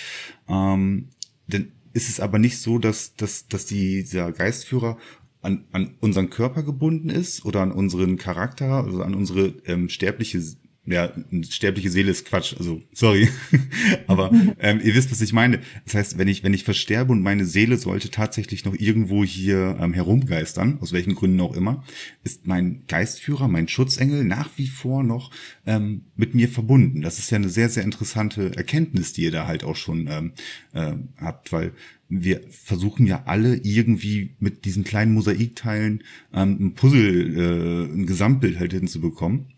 ähm, 0.48 1.10
dann 1.48 1.72
ist 1.94 2.10
es 2.10 2.20
aber 2.20 2.40
nicht 2.40 2.58
so, 2.58 2.80
dass, 2.80 3.16
dass, 3.16 3.48
dass 3.48 3.66
dieser 3.66 4.32
Geistführer 4.32 4.98
an, 5.42 5.66
an 5.72 5.96
unseren 6.00 6.30
Körper 6.30 6.64
gebunden 6.64 7.10
ist 7.10 7.46
oder 7.46 7.62
an 7.62 7.72
unseren 7.72 8.18
Charakter, 8.18 8.84
also 8.84 9.04
an 9.04 9.14
unsere 9.14 9.54
ähm, 9.66 9.90
sterbliche 9.90 10.42
ja, 10.86 11.14
sterbliche 11.50 11.90
Seele 11.90 12.12
ist 12.12 12.26
Quatsch, 12.26 12.56
also 12.58 12.82
sorry. 12.92 13.30
Aber 14.08 14.32
ähm, 14.60 14.82
ihr 14.84 14.94
wisst, 14.96 15.12
was 15.12 15.22
ich 15.22 15.32
meine. 15.32 15.62
Das 15.86 15.96
heißt, 15.96 16.18
wenn 16.18 16.28
ich, 16.28 16.44
wenn 16.44 16.54
ich 16.54 16.66
versterbe 16.66 17.14
und 17.14 17.22
meine 17.22 17.46
Seele 17.46 17.78
sollte 17.78 18.10
tatsächlich 18.10 18.66
noch 18.66 18.76
irgendwo 18.78 19.24
hier 19.24 19.78
ähm, 19.80 19.94
herumgeistern, 19.94 20.80
aus 20.82 20.92
welchen 20.92 21.16
Gründen 21.16 21.40
auch 21.40 21.56
immer, 21.56 21.86
ist 22.26 22.48
mein 22.48 22.84
Geistführer, 22.88 23.48
mein 23.48 23.70
Schutzengel 23.70 24.26
nach 24.26 24.50
wie 24.58 24.68
vor 24.68 25.04
noch 25.04 25.32
ähm, 25.66 26.02
mit 26.18 26.36
mir 26.36 26.50
verbunden. 26.50 27.02
Das 27.02 27.18
ist 27.18 27.32
ja 27.32 27.38
eine 27.38 27.50
sehr, 27.50 27.70
sehr 27.70 27.84
interessante 27.84 28.56
Erkenntnis, 28.58 29.14
die 29.14 29.24
ihr 29.24 29.32
da 29.32 29.48
halt 29.48 29.64
auch 29.64 29.78
schon 29.78 30.08
ähm, 30.10 30.34
äh, 30.74 30.94
habt, 31.18 31.54
weil 31.54 31.72
wir 32.10 32.42
versuchen 32.50 33.08
ja 33.08 33.24
alle 33.26 33.56
irgendwie 33.56 34.36
mit 34.40 34.66
diesen 34.66 34.84
kleinen 34.84 35.14
Mosaikteilen 35.14 36.04
ähm, 36.34 36.58
ein 36.60 36.74
Puzzle, 36.74 37.38
äh, 37.38 37.94
ein 37.94 38.06
Gesamtbild 38.06 38.60
halt 38.60 38.74
hinzubekommen. 38.74 39.53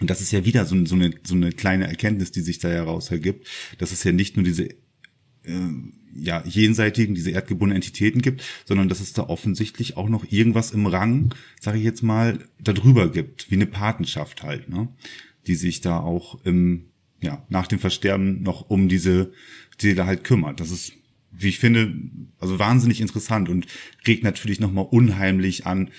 Und 0.00 0.10
das 0.10 0.20
ist 0.20 0.32
ja 0.32 0.44
wieder 0.44 0.64
so, 0.64 0.84
so, 0.86 0.94
eine, 0.94 1.12
so 1.22 1.34
eine 1.34 1.52
kleine 1.52 1.86
Erkenntnis, 1.86 2.32
die 2.32 2.40
sich 2.40 2.58
da 2.58 2.68
heraus 2.68 3.10
ergibt, 3.10 3.46
dass 3.78 3.92
es 3.92 4.02
ja 4.02 4.12
nicht 4.12 4.36
nur 4.36 4.44
diese 4.44 4.64
äh, 4.64 4.74
ja, 6.14 6.42
jenseitigen, 6.44 7.14
diese 7.14 7.30
erdgebundenen 7.30 7.76
Entitäten 7.76 8.22
gibt, 8.22 8.42
sondern 8.64 8.88
dass 8.88 9.00
es 9.00 9.12
da 9.12 9.22
offensichtlich 9.22 9.96
auch 9.96 10.08
noch 10.08 10.30
irgendwas 10.30 10.72
im 10.72 10.86
Rang, 10.86 11.34
sage 11.60 11.78
ich 11.78 11.84
jetzt 11.84 12.02
mal, 12.02 12.40
darüber 12.58 13.10
gibt, 13.10 13.50
wie 13.50 13.54
eine 13.54 13.66
Patenschaft 13.66 14.42
halt, 14.42 14.68
ne? 14.68 14.88
die 15.46 15.54
sich 15.54 15.80
da 15.80 16.00
auch 16.00 16.44
im, 16.44 16.86
ja, 17.22 17.44
nach 17.48 17.66
dem 17.66 17.78
Versterben 17.78 18.42
noch 18.42 18.68
um 18.70 18.88
diese 18.88 19.32
Seele 19.78 20.06
halt 20.06 20.24
kümmert. 20.24 20.60
Das 20.60 20.70
ist, 20.70 20.92
wie 21.30 21.48
ich 21.48 21.58
finde, 21.58 21.94
also 22.38 22.58
wahnsinnig 22.58 23.00
interessant 23.00 23.48
und 23.48 23.66
regt 24.06 24.24
natürlich 24.24 24.60
nochmal 24.60 24.86
unheimlich 24.90 25.66
an, 25.66 25.90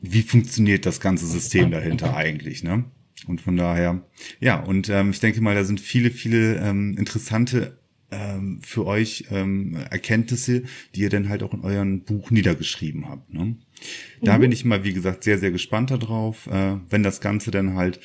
wie 0.00 0.22
funktioniert 0.22 0.86
das 0.86 1.00
ganze 1.00 1.26
System 1.26 1.70
dahinter 1.70 2.16
eigentlich, 2.16 2.62
ne? 2.62 2.84
Und 3.26 3.40
von 3.40 3.56
daher, 3.56 4.02
ja, 4.40 4.58
und 4.58 4.88
ähm, 4.88 5.10
ich 5.10 5.20
denke 5.20 5.42
mal, 5.42 5.54
da 5.54 5.64
sind 5.64 5.78
viele, 5.78 6.10
viele 6.10 6.56
ähm, 6.56 6.96
interessante 6.96 7.78
ähm, 8.10 8.60
für 8.62 8.86
euch 8.86 9.26
ähm, 9.30 9.76
Erkenntnisse, 9.90 10.62
die 10.94 11.00
ihr 11.02 11.10
dann 11.10 11.28
halt 11.28 11.42
auch 11.42 11.52
in 11.52 11.60
eurem 11.60 12.00
Buch 12.00 12.30
niedergeschrieben 12.30 13.08
habt. 13.08 13.32
Ne? 13.32 13.56
Da 14.22 14.36
mhm. 14.36 14.42
bin 14.42 14.52
ich 14.52 14.64
mal, 14.64 14.84
wie 14.84 14.92
gesagt, 14.92 15.24
sehr, 15.24 15.38
sehr 15.38 15.50
gespannt 15.50 15.90
darauf, 15.90 16.46
äh, 16.46 16.76
wenn 16.88 17.02
das 17.02 17.20
Ganze 17.20 17.50
dann 17.50 17.74
halt, 17.74 18.00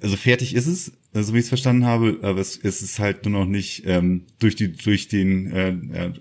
also 0.00 0.16
fertig 0.16 0.54
ist 0.54 0.66
es, 0.66 0.86
so 0.86 0.92
also 1.18 1.34
wie 1.34 1.38
ich 1.38 1.44
es 1.44 1.48
verstanden 1.48 1.84
habe, 1.84 2.20
aber 2.22 2.40
es, 2.40 2.58
es 2.62 2.80
ist 2.80 2.98
halt 2.98 3.24
nur 3.24 3.40
noch 3.40 3.46
nicht 3.46 3.82
ähm, 3.86 4.22
durch 4.38 4.56
die 4.56 4.72
durch 4.72 5.08
den 5.08 5.52
äh, 5.52 5.68
äh, 5.68 6.12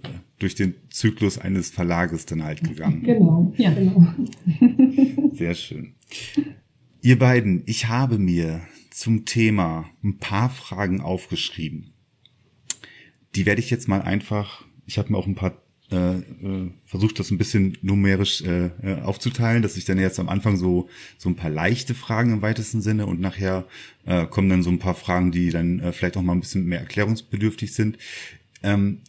durch 0.41 0.55
den 0.55 0.75
Zyklus 0.89 1.37
eines 1.37 1.69
Verlages 1.69 2.25
dann 2.25 2.43
halt 2.43 2.63
gegangen. 2.63 3.03
Genau, 3.03 3.53
ja, 3.57 3.71
genau. 3.71 4.13
Sehr 5.33 5.53
schön. 5.53 5.93
Ihr 7.01 7.17
beiden, 7.17 7.63
ich 7.65 7.87
habe 7.87 8.17
mir 8.17 8.61
zum 8.91 9.25
Thema 9.25 9.89
ein 10.03 10.17
paar 10.17 10.49
Fragen 10.49 11.01
aufgeschrieben. 11.01 11.93
Die 13.35 13.45
werde 13.45 13.61
ich 13.61 13.69
jetzt 13.69 13.87
mal 13.87 14.01
einfach, 14.01 14.65
ich 14.85 14.97
habe 14.97 15.11
mir 15.11 15.17
auch 15.17 15.27
ein 15.27 15.35
paar 15.35 15.61
äh, 15.91 16.19
äh, 16.19 16.71
versucht, 16.85 17.19
das 17.19 17.31
ein 17.31 17.37
bisschen 17.37 17.77
numerisch 17.81 18.41
äh, 18.41 18.67
äh, 18.81 19.01
aufzuteilen, 19.01 19.61
dass 19.61 19.75
ich 19.77 19.85
dann 19.85 19.99
jetzt 19.99 20.19
am 20.19 20.29
Anfang 20.29 20.55
so 20.55 20.87
so 21.17 21.27
ein 21.27 21.35
paar 21.35 21.49
leichte 21.49 21.95
Fragen 21.95 22.31
im 22.31 22.41
weitesten 22.41 22.81
Sinne 22.81 23.07
und 23.07 23.19
nachher 23.19 23.65
äh, 24.05 24.25
kommen 24.25 24.49
dann 24.49 24.63
so 24.63 24.69
ein 24.69 24.79
paar 24.79 24.95
Fragen, 24.95 25.31
die 25.31 25.49
dann 25.49 25.79
äh, 25.79 25.91
vielleicht 25.91 26.15
auch 26.15 26.21
mal 26.21 26.33
ein 26.33 26.39
bisschen 26.39 26.65
mehr 26.65 26.79
erklärungsbedürftig 26.79 27.73
sind. 27.73 27.97
Ähm, 28.63 28.99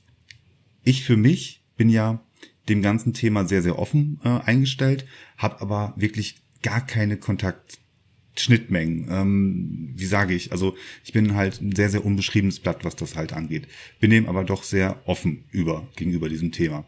ich 0.85 1.05
für 1.05 1.17
mich 1.17 1.63
bin 1.77 1.89
ja 1.89 2.23
dem 2.69 2.83
ganzen 2.83 3.13
Thema 3.13 3.47
sehr, 3.47 3.63
sehr 3.63 3.79
offen 3.79 4.21
äh, 4.25 4.29
eingestellt, 4.29 5.07
habe 5.37 5.61
aber 5.61 5.95
wirklich 5.97 6.37
gar 6.63 6.85
keine 6.87 7.17
Kontaktschnittmengen. 7.17 9.09
Ähm, 9.11 9.93
wie 9.95 10.07
sage 10.07 10.35
ich? 10.35 10.53
Also 10.53 10.77
ich 11.05 11.13
bin 11.13 11.35
halt 11.35 11.61
ein 11.61 11.75
sehr, 11.75 11.91
sehr 11.91 12.05
unbeschriebenes 12.05 12.61
Blatt, 12.61 12.85
was 12.85 12.97
das 12.97 13.17
halt 13.17 13.33
angeht. 13.33 13.67
Bin 14.01 14.11
dem 14.11 14.29
aber 14.29 14.45
doch 14.45 14.63
sehr 14.63 15.03
offen 15.07 15.45
über 15.51 15.89
gegenüber 15.97 16.29
diesem 16.29 16.53
Thema. 16.53 16.85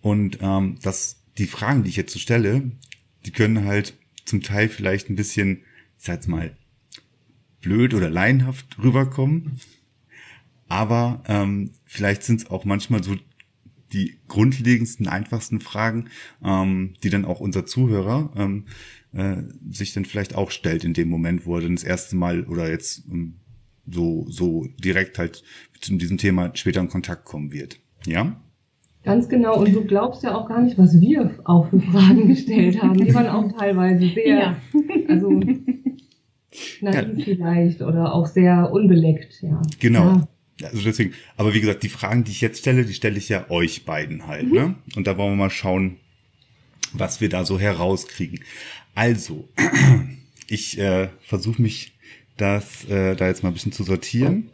Und 0.00 0.38
ähm, 0.40 0.78
das, 0.82 1.22
die 1.38 1.46
Fragen, 1.46 1.84
die 1.84 1.90
ich 1.90 1.96
jetzt 1.96 2.12
so 2.12 2.18
stelle, 2.18 2.70
die 3.26 3.30
können 3.30 3.64
halt 3.64 3.94
zum 4.24 4.42
Teil 4.42 4.68
vielleicht 4.68 5.10
ein 5.10 5.16
bisschen, 5.16 5.62
ich 5.98 6.04
sag's 6.04 6.26
mal, 6.26 6.56
blöd 7.60 7.94
oder 7.94 8.10
laienhaft 8.10 8.78
rüberkommen. 8.82 9.60
Aber 10.74 11.22
ähm, 11.28 11.70
vielleicht 11.84 12.24
sind 12.24 12.40
es 12.40 12.50
auch 12.50 12.64
manchmal 12.64 13.00
so 13.04 13.14
die 13.92 14.18
grundlegendsten, 14.26 15.06
einfachsten 15.06 15.60
Fragen, 15.60 16.06
ähm, 16.44 16.94
die 17.04 17.10
dann 17.10 17.24
auch 17.24 17.38
unser 17.38 17.64
Zuhörer 17.64 18.32
ähm, 18.36 18.64
äh, 19.12 19.36
sich 19.70 19.94
dann 19.94 20.04
vielleicht 20.04 20.34
auch 20.34 20.50
stellt 20.50 20.82
in 20.82 20.92
dem 20.92 21.08
Moment, 21.08 21.46
wo 21.46 21.54
er 21.54 21.62
dann 21.62 21.76
das 21.76 21.84
erste 21.84 22.16
Mal 22.16 22.42
oder 22.46 22.68
jetzt 22.68 23.04
ähm, 23.08 23.36
so, 23.86 24.26
so 24.28 24.66
direkt 24.82 25.16
halt 25.20 25.44
zu 25.80 25.94
diesem 25.94 26.18
Thema 26.18 26.50
später 26.54 26.80
in 26.80 26.88
Kontakt 26.88 27.24
kommen 27.24 27.52
wird. 27.52 27.78
Ja? 28.04 28.34
Ganz 29.04 29.28
genau. 29.28 29.60
Und 29.60 29.72
du 29.72 29.84
glaubst 29.84 30.24
ja 30.24 30.34
auch 30.34 30.48
gar 30.48 30.60
nicht, 30.60 30.76
was 30.76 31.00
wir 31.00 31.38
auch 31.44 31.70
für 31.70 31.80
Fragen 31.80 32.26
gestellt 32.34 32.82
haben. 32.82 32.96
Die 32.96 33.14
waren 33.14 33.28
auch 33.28 33.56
teilweise 33.56 34.08
sehr, 34.08 34.26
ja. 34.26 34.56
also 35.08 35.30
naiv 36.80 37.18
ja. 37.18 37.24
vielleicht 37.24 37.80
oder 37.80 38.12
auch 38.12 38.26
sehr 38.26 38.72
unbeleckt, 38.72 39.40
ja. 39.40 39.62
Genau. 39.78 40.04
Ja. 40.04 40.28
Also 40.62 40.82
deswegen, 40.82 41.14
aber 41.36 41.52
wie 41.52 41.60
gesagt, 41.60 41.82
die 41.82 41.88
Fragen, 41.88 42.24
die 42.24 42.30
ich 42.30 42.40
jetzt 42.40 42.60
stelle, 42.60 42.84
die 42.84 42.94
stelle 42.94 43.18
ich 43.18 43.28
ja 43.28 43.50
euch 43.50 43.84
beiden 43.84 44.26
halt, 44.26 44.46
mhm. 44.46 44.52
ne? 44.52 44.74
Und 44.94 45.06
da 45.06 45.16
wollen 45.16 45.32
wir 45.32 45.36
mal 45.36 45.50
schauen, 45.50 45.96
was 46.92 47.20
wir 47.20 47.28
da 47.28 47.44
so 47.44 47.58
herauskriegen. 47.58 48.40
Also, 48.94 49.48
ich 50.48 50.78
äh, 50.78 51.08
versuche 51.20 51.60
mich 51.60 51.94
das 52.36 52.84
äh, 52.84 53.16
da 53.16 53.28
jetzt 53.28 53.42
mal 53.42 53.50
ein 53.50 53.54
bisschen 53.54 53.72
zu 53.72 53.84
sortieren. 53.84 54.50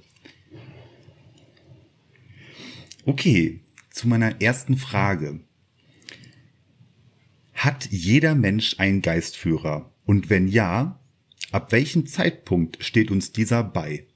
Okay, 3.05 3.61
zu 3.91 4.09
meiner 4.09 4.41
ersten 4.41 4.77
Frage. 4.77 5.41
Hat 7.55 7.89
jeder 7.91 8.35
Mensch 8.35 8.77
einen 8.79 9.03
Geistführer? 9.03 9.93
Und 10.07 10.31
wenn 10.31 10.49
ja, 10.49 10.99
ab 11.53 11.73
welchem 11.73 12.07
Zeitpunkt 12.07 12.83
steht 12.83 13.11
uns 13.11 13.33
dieser 13.33 13.63
bei? 13.63 14.07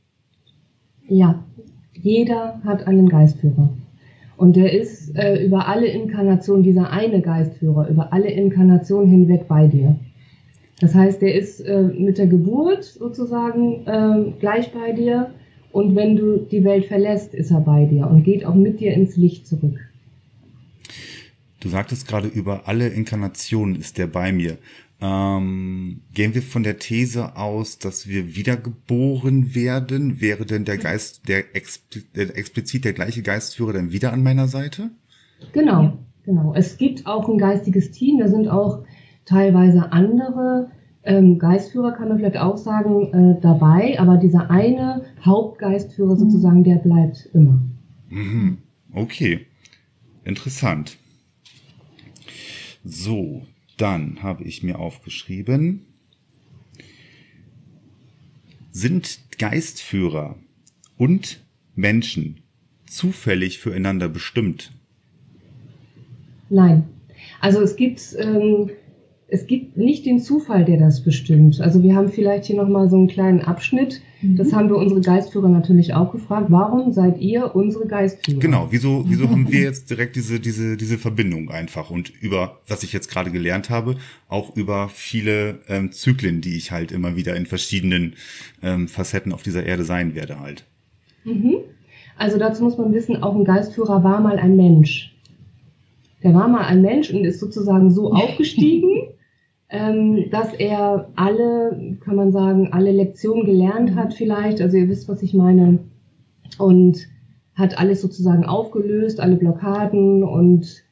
Ja, 1.09 1.47
jeder 1.95 2.61
hat 2.65 2.87
einen 2.87 3.09
Geistführer. 3.09 3.71
Und 4.37 4.57
der 4.57 4.73
ist 4.73 5.17
äh, 5.17 5.45
über 5.45 5.69
alle 5.69 5.87
Inkarnationen, 5.87 6.63
dieser 6.63 6.91
eine 6.91 7.21
Geistführer, 7.21 7.89
über 7.89 8.13
alle 8.13 8.31
Inkarnationen 8.31 9.09
hinweg 9.09 9.47
bei 9.49 9.69
dir. 9.69 9.97
Das 10.81 10.95
heißt, 10.95 11.23
der 11.23 11.35
ist 11.35 11.61
äh, 11.61 11.83
mit 11.83 12.19
der 12.19 12.27
Geburt 12.27 12.85
sozusagen 12.85 13.87
äh, 13.87 14.33
gleich 14.41 14.73
bei 14.73 14.93
dir 14.93 15.31
und 15.71 15.95
wenn 15.95 16.17
du 16.17 16.39
die 16.39 16.65
Welt 16.65 16.87
verlässt, 16.87 17.35
ist 17.35 17.51
er 17.51 17.61
bei 17.61 17.85
dir 17.85 18.09
und 18.09 18.25
geht 18.25 18.45
auch 18.45 18.55
mit 18.55 18.81
dir 18.81 18.93
ins 18.95 19.17
Licht 19.17 19.47
zurück. 19.47 19.79
Du 21.61 21.69
sagtest 21.69 22.07
gerade, 22.07 22.29
über 22.29 22.69
alle 22.69 22.89
Inkarnationen 22.89 23.77
ist 23.77 23.99
der 23.99 24.07
bei 24.07 24.33
mir. 24.33 24.59
Ähm, 25.05 26.01
gehen 26.15 26.35
wir 26.35 26.41
von 26.41 26.63
der 26.63 26.79
These 26.79 27.37
aus, 27.37 27.79
dass 27.79 28.09
wir 28.09 28.37
wiedergeboren 28.37 29.55
werden? 29.55 30.23
Wäre 30.23 30.47
denn 30.47 30.65
der 30.65 30.79
Geist, 30.79 31.29
der, 31.29 31.55
expl 31.55 32.03
der 32.17 32.39
explizit 32.39 32.87
der 32.87 32.95
gleiche 32.95 33.21
Geistführer 33.21 33.75
dann 33.75 33.93
wieder 33.93 34.15
an 34.15 34.23
meiner 34.23 34.49
Seite? 34.49 34.91
Genau, 35.53 35.99
genau. 36.25 36.55
Es 36.55 36.79
gibt 36.79 37.07
auch 37.07 37.29
ein 37.29 37.37
geistiges 37.37 37.91
Team, 37.91 38.19
da 38.19 38.29
sind 38.29 38.49
auch 38.49 38.85
teilweise 39.27 39.93
andere 39.93 40.71
ähm, 41.03 41.39
Geistführer 41.39 41.93
kann 41.93 42.09
man 42.09 42.17
vielleicht 42.17 42.39
auch 42.39 42.57
sagen, 42.57 43.13
äh, 43.13 43.41
dabei, 43.43 44.01
aber 44.01 44.17
dieser 44.17 44.51
eine 44.51 45.05
Hauptgeistführer 45.23 46.17
sozusagen, 46.17 46.65
der 46.65 46.77
bleibt 46.77 47.29
immer. 47.35 47.61
Mhm. 48.09 48.57
Okay, 48.95 49.41
interessant. 50.25 50.97
So, 52.85 53.43
dann 53.76 54.23
habe 54.23 54.45
ich 54.45 54.62
mir 54.62 54.78
aufgeschrieben, 54.78 55.87
sind 58.73 59.38
Geistführer 59.38 60.37
und 60.97 61.40
Menschen 61.75 62.43
zufällig 62.87 63.59
füreinander 63.59 64.09
bestimmt? 64.09 64.73
Nein. 66.51 66.85
Also 67.40 67.61
es 67.62 67.77
gibt 67.77 68.01
ähm, 68.18 68.70
es 69.35 69.49
gibt 69.49 69.77
nicht 69.77 70.07
den 70.07 70.20
Zufall, 70.20 70.64
der 70.64 70.79
das 70.79 71.03
bestimmt. 71.03 71.61
Also 71.61 71.83
wir 71.83 71.97
haben 71.97 72.09
vielleicht 72.09 72.44
hier 72.44 72.55
nochmal 72.55 72.88
so 72.88 72.97
einen 72.97 73.09
kleinen 73.09 73.40
Abschnitt. 73.40 74.01
Mhm. 74.23 74.37
Das 74.37 74.53
haben 74.53 74.68
wir 74.68 74.77
unsere 74.77 75.01
Geistführer 75.01 75.49
natürlich 75.49 75.92
auch 75.92 76.12
gefragt. 76.12 76.47
Warum 76.51 76.92
seid 76.92 77.20
ihr 77.20 77.57
unsere 77.57 77.88
Geistführer? 77.88 78.38
Genau, 78.38 78.68
wieso, 78.70 79.05
wieso 79.09 79.29
haben 79.29 79.51
wir 79.51 79.62
jetzt 79.62 79.90
direkt 79.90 80.14
diese, 80.14 80.38
diese, 80.38 80.77
diese 80.77 80.99
Verbindung 80.99 81.51
einfach 81.51 81.90
und 81.90 82.12
über, 82.23 82.61
was 82.68 82.85
ich 82.85 82.92
jetzt 82.92 83.11
gerade 83.11 83.33
gelernt 83.33 83.70
habe, 83.70 83.97
auch 84.29 84.55
über 84.55 84.88
viele 84.88 85.59
ähm, 85.66 85.90
Zyklen, 85.90 86.40
die 86.40 86.57
ich 86.57 86.70
halt 86.70 86.92
immer 86.92 87.16
wieder 87.16 87.35
in 87.35 87.47
verschiedenen 87.47 88.14
ähm, 88.62 88.87
Facetten 88.87 89.33
auf 89.33 89.42
dieser 89.42 89.66
Erde 89.66 89.83
sein 89.83 90.14
werde 90.14 90.38
halt. 90.38 90.64
Mhm. 91.25 91.57
Also 92.16 92.38
dazu 92.38 92.62
muss 92.62 92.79
man 92.79 92.94
wissen, 92.94 93.20
auch 93.20 93.35
ein 93.35 93.44
Geistführer 93.44 94.05
war 94.05 94.20
mal 94.20 94.38
ein 94.38 94.55
Mensch. 94.55 95.12
Der 96.23 96.35
war 96.35 96.47
mal 96.47 96.66
ein 96.66 96.83
Mensch 96.83 97.11
und 97.11 97.25
ist 97.25 97.40
sozusagen 97.40 97.90
so 97.90 98.12
aufgestiegen, 98.14 99.09
ähm, 99.68 100.31
dass 100.31 100.53
er 100.55 101.09
alle, 101.16 101.96
kann 102.00 102.16
man 102.16 102.33
sagen, 102.33 102.72
alle 102.72 102.92
Lektionen 102.92 103.44
gelernt 103.46 103.94
hat 103.94 104.14
vielleicht. 104.14 104.61
Also 104.61 104.77
ihr 104.77 104.88
wisst, 104.88 105.09
was 105.09 105.22
ich 105.22 105.35
meine. 105.35 105.79
Und 106.59 107.09
hat 107.55 107.79
alles 107.79 108.03
sozusagen 108.03 108.44
aufgelöst, 108.44 109.20
alle 109.20 109.37
Blockaden 109.37 110.24
und 110.24 110.85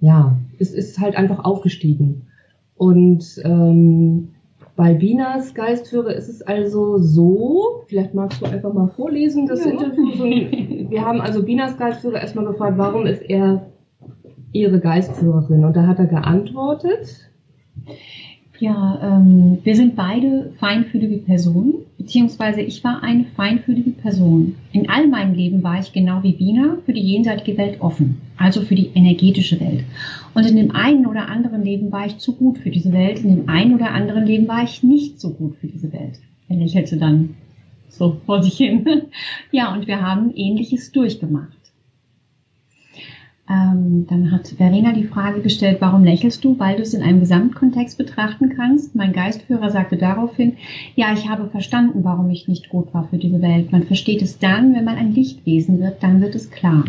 ja, 0.00 0.36
es 0.58 0.72
ist 0.72 0.98
halt 0.98 1.16
einfach 1.16 1.44
aufgestiegen. 1.44 2.26
Und 2.74 3.40
ähm, 3.44 4.30
bei 4.74 4.94
Binas 4.94 5.54
Geistführer 5.54 6.14
ist 6.14 6.28
es 6.28 6.42
also 6.42 6.98
so, 6.98 7.82
vielleicht 7.86 8.14
magst 8.14 8.40
du 8.40 8.46
einfach 8.46 8.72
mal 8.72 8.88
vorlesen, 8.88 9.46
das 9.46 9.64
ja. 9.64 9.72
Interview. 9.72 10.12
So, 10.16 10.24
wir 10.24 11.04
haben 11.04 11.20
also 11.20 11.42
Binas 11.42 11.76
Geistführer 11.76 12.20
erstmal 12.20 12.46
gefragt, 12.46 12.78
warum 12.78 13.06
ist 13.06 13.22
er 13.22 13.66
ihre 14.52 14.80
Geistführerin? 14.80 15.64
Und 15.64 15.76
da 15.76 15.86
hat 15.86 15.98
er 15.98 16.06
geantwortet, 16.06 17.29
ja, 18.60 19.00
ähm, 19.02 19.58
wir 19.64 19.74
sind 19.74 19.96
beide 19.96 20.52
feinfühlige 20.58 21.16
Personen, 21.16 21.76
beziehungsweise 21.96 22.60
ich 22.60 22.84
war 22.84 23.02
eine 23.02 23.24
feinfühlige 23.24 23.90
Person. 23.90 24.56
In 24.72 24.90
all 24.90 25.08
meinem 25.08 25.34
Leben 25.34 25.62
war 25.62 25.80
ich 25.80 25.94
genau 25.94 26.22
wie 26.22 26.32
Bina 26.32 26.76
für 26.84 26.92
die 26.92 27.00
jenseitige 27.00 27.56
Welt 27.56 27.80
offen, 27.80 28.20
also 28.36 28.60
für 28.60 28.74
die 28.74 28.90
energetische 28.94 29.58
Welt. 29.60 29.84
Und 30.34 30.46
in 30.46 30.56
dem 30.56 30.72
einen 30.72 31.06
oder 31.06 31.28
anderen 31.28 31.64
Leben 31.64 31.90
war 31.90 32.04
ich 32.04 32.18
zu 32.18 32.36
gut 32.36 32.58
für 32.58 32.70
diese 32.70 32.92
Welt, 32.92 33.20
in 33.24 33.34
dem 33.34 33.48
einen 33.48 33.74
oder 33.74 33.92
anderen 33.92 34.26
Leben 34.26 34.46
war 34.46 34.62
ich 34.62 34.82
nicht 34.82 35.20
so 35.20 35.30
gut 35.30 35.56
für 35.56 35.66
diese 35.66 35.90
Welt. 35.94 36.20
Er 36.50 36.56
lächelte 36.56 36.98
dann 36.98 37.36
so 37.88 38.20
vor 38.26 38.42
sich 38.42 38.58
hin. 38.58 38.84
ja, 39.52 39.72
und 39.72 39.86
wir 39.86 40.02
haben 40.02 40.34
Ähnliches 40.36 40.92
durchgemacht. 40.92 41.59
Ähm, 43.50 44.06
dann 44.08 44.30
hat 44.30 44.46
Verena 44.46 44.92
die 44.92 45.08
Frage 45.08 45.40
gestellt, 45.40 45.78
warum 45.80 46.04
lächelst 46.04 46.44
du? 46.44 46.56
Weil 46.60 46.76
du 46.76 46.82
es 46.82 46.94
in 46.94 47.02
einem 47.02 47.18
Gesamtkontext 47.18 47.98
betrachten 47.98 48.50
kannst. 48.54 48.94
Mein 48.94 49.12
Geistführer 49.12 49.70
sagte 49.70 49.96
daraufhin, 49.96 50.56
ja, 50.94 51.12
ich 51.12 51.28
habe 51.28 51.48
verstanden, 51.48 52.04
warum 52.04 52.30
ich 52.30 52.46
nicht 52.46 52.68
gut 52.68 52.94
war 52.94 53.08
für 53.08 53.18
diese 53.18 53.42
Welt. 53.42 53.72
Man 53.72 53.82
versteht 53.82 54.22
es 54.22 54.38
dann, 54.38 54.72
wenn 54.74 54.84
man 54.84 54.96
ein 54.96 55.12
Lichtwesen 55.12 55.80
wird, 55.80 56.00
dann 56.00 56.20
wird 56.20 56.36
es 56.36 56.52
klar. 56.52 56.84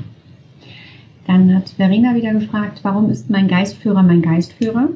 Dann 1.26 1.56
hat 1.56 1.70
Verena 1.70 2.14
wieder 2.14 2.34
gefragt, 2.34 2.82
warum 2.84 3.10
ist 3.10 3.32
mein 3.32 3.48
Geistführer 3.48 4.04
mein 4.04 4.22
Geistführer? 4.22 4.90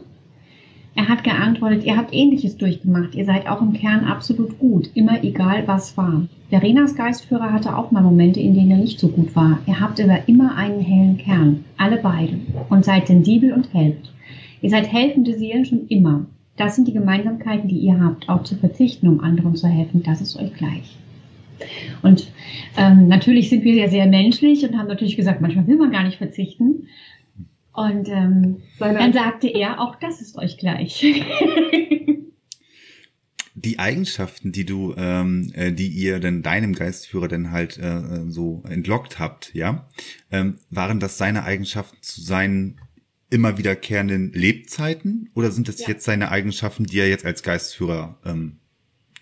Er 0.94 1.10
hat 1.10 1.24
geantwortet, 1.24 1.84
ihr 1.84 1.98
habt 1.98 2.14
ähnliches 2.14 2.58
durchgemacht, 2.58 3.16
ihr 3.16 3.26
seid 3.26 3.48
auch 3.48 3.62
im 3.62 3.74
Kern 3.74 4.06
absolut 4.06 4.60
gut, 4.60 4.92
immer 4.94 5.24
egal 5.24 5.68
was 5.68 5.98
war. 5.98 6.28
Verenas 6.50 6.96
Geistführer 6.96 7.52
hatte 7.52 7.76
auch 7.76 7.92
mal 7.92 8.04
Momente, 8.04 8.40
in 8.40 8.54
denen 8.54 8.72
er 8.72 8.78
nicht 8.78 9.00
so 9.00 9.08
gut 9.08 9.36
war. 9.36 9.60
Ihr 9.66 9.80
habt 9.80 10.00
aber 10.00 10.28
immer 10.28 10.56
einen 10.56 10.80
hellen 10.80 11.18
Kern, 11.18 11.66
alle 11.78 11.98
beide, 11.98 12.40
und 12.70 12.86
seid 12.86 13.08
sensibel 13.08 13.52
und 13.52 13.74
helft. 13.74 14.14
Ihr 14.62 14.70
seid 14.70 14.92
helfende 14.92 15.34
Seelen 15.38 15.66
schon 15.66 15.88
immer. 15.88 16.26
Das 16.56 16.76
sind 16.76 16.88
die 16.88 16.94
Gemeinsamkeiten, 16.94 17.68
die 17.68 17.80
ihr 17.80 18.00
habt, 18.02 18.30
auch 18.30 18.44
zu 18.44 18.56
verzichten, 18.56 19.08
um 19.08 19.20
anderen 19.20 19.56
zu 19.56 19.68
helfen, 19.68 20.04
das 20.04 20.22
ist 20.22 20.38
euch 20.38 20.54
gleich. 20.54 20.98
Und 22.02 22.32
ähm, 22.78 23.08
natürlich 23.08 23.50
sind 23.50 23.64
wir 23.64 23.74
ja 23.74 23.88
sehr 23.88 24.06
menschlich 24.06 24.64
und 24.68 24.78
haben 24.78 24.88
natürlich 24.88 25.16
gesagt, 25.16 25.42
manchmal 25.42 25.68
will 25.68 25.78
man 25.78 25.92
gar 25.92 26.04
nicht 26.04 26.18
verzichten. 26.18 26.88
Und 27.74 28.08
ähm, 28.08 28.58
dann 28.80 29.14
sagte 29.14 29.48
er, 29.48 29.82
auch 29.82 29.96
das 29.96 30.22
ist 30.22 30.38
euch 30.38 30.58
gleich. 30.58 31.04
die 33.56 33.80
Eigenschaften, 33.80 34.52
die 34.52 34.66
du, 34.66 34.94
ähm, 34.98 35.52
äh, 35.54 35.72
die 35.72 35.88
ihr 35.88 36.20
denn 36.20 36.44
deinem 36.44 36.74
Geistführer 36.74 37.30
denn 37.30 37.52
halt 37.52 37.78
äh, 37.78 38.30
so 38.30 38.64
entlockt 38.68 39.18
habt, 39.18 39.54
ja, 39.56 39.88
ähm, 40.30 40.56
waren 40.70 41.00
das 41.00 41.18
seine 41.18 41.44
Eigenschaften 41.44 41.98
zu 42.02 42.22
seinen 42.22 42.82
immer 43.30 43.58
wiederkehrenden 43.58 44.34
Lebzeiten 44.34 45.30
oder 45.34 45.52
sind 45.52 45.68
das 45.68 45.80
ja. 45.82 45.88
jetzt 45.88 46.04
seine 46.04 46.32
Eigenschaften, 46.32 46.84
die 46.84 47.00
er 47.00 47.10
jetzt 47.10 47.26
als 47.26 47.44
Geistführer 47.44 48.20
ähm, 48.26 48.58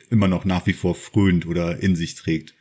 immer 0.09 0.27
noch 0.27 0.45
nach 0.45 0.65
wie 0.65 0.73
vor 0.73 0.95
frönt 0.95 1.47
oder 1.47 1.81
in 1.81 1.95
sich 1.95 2.15
trägt? 2.15 2.55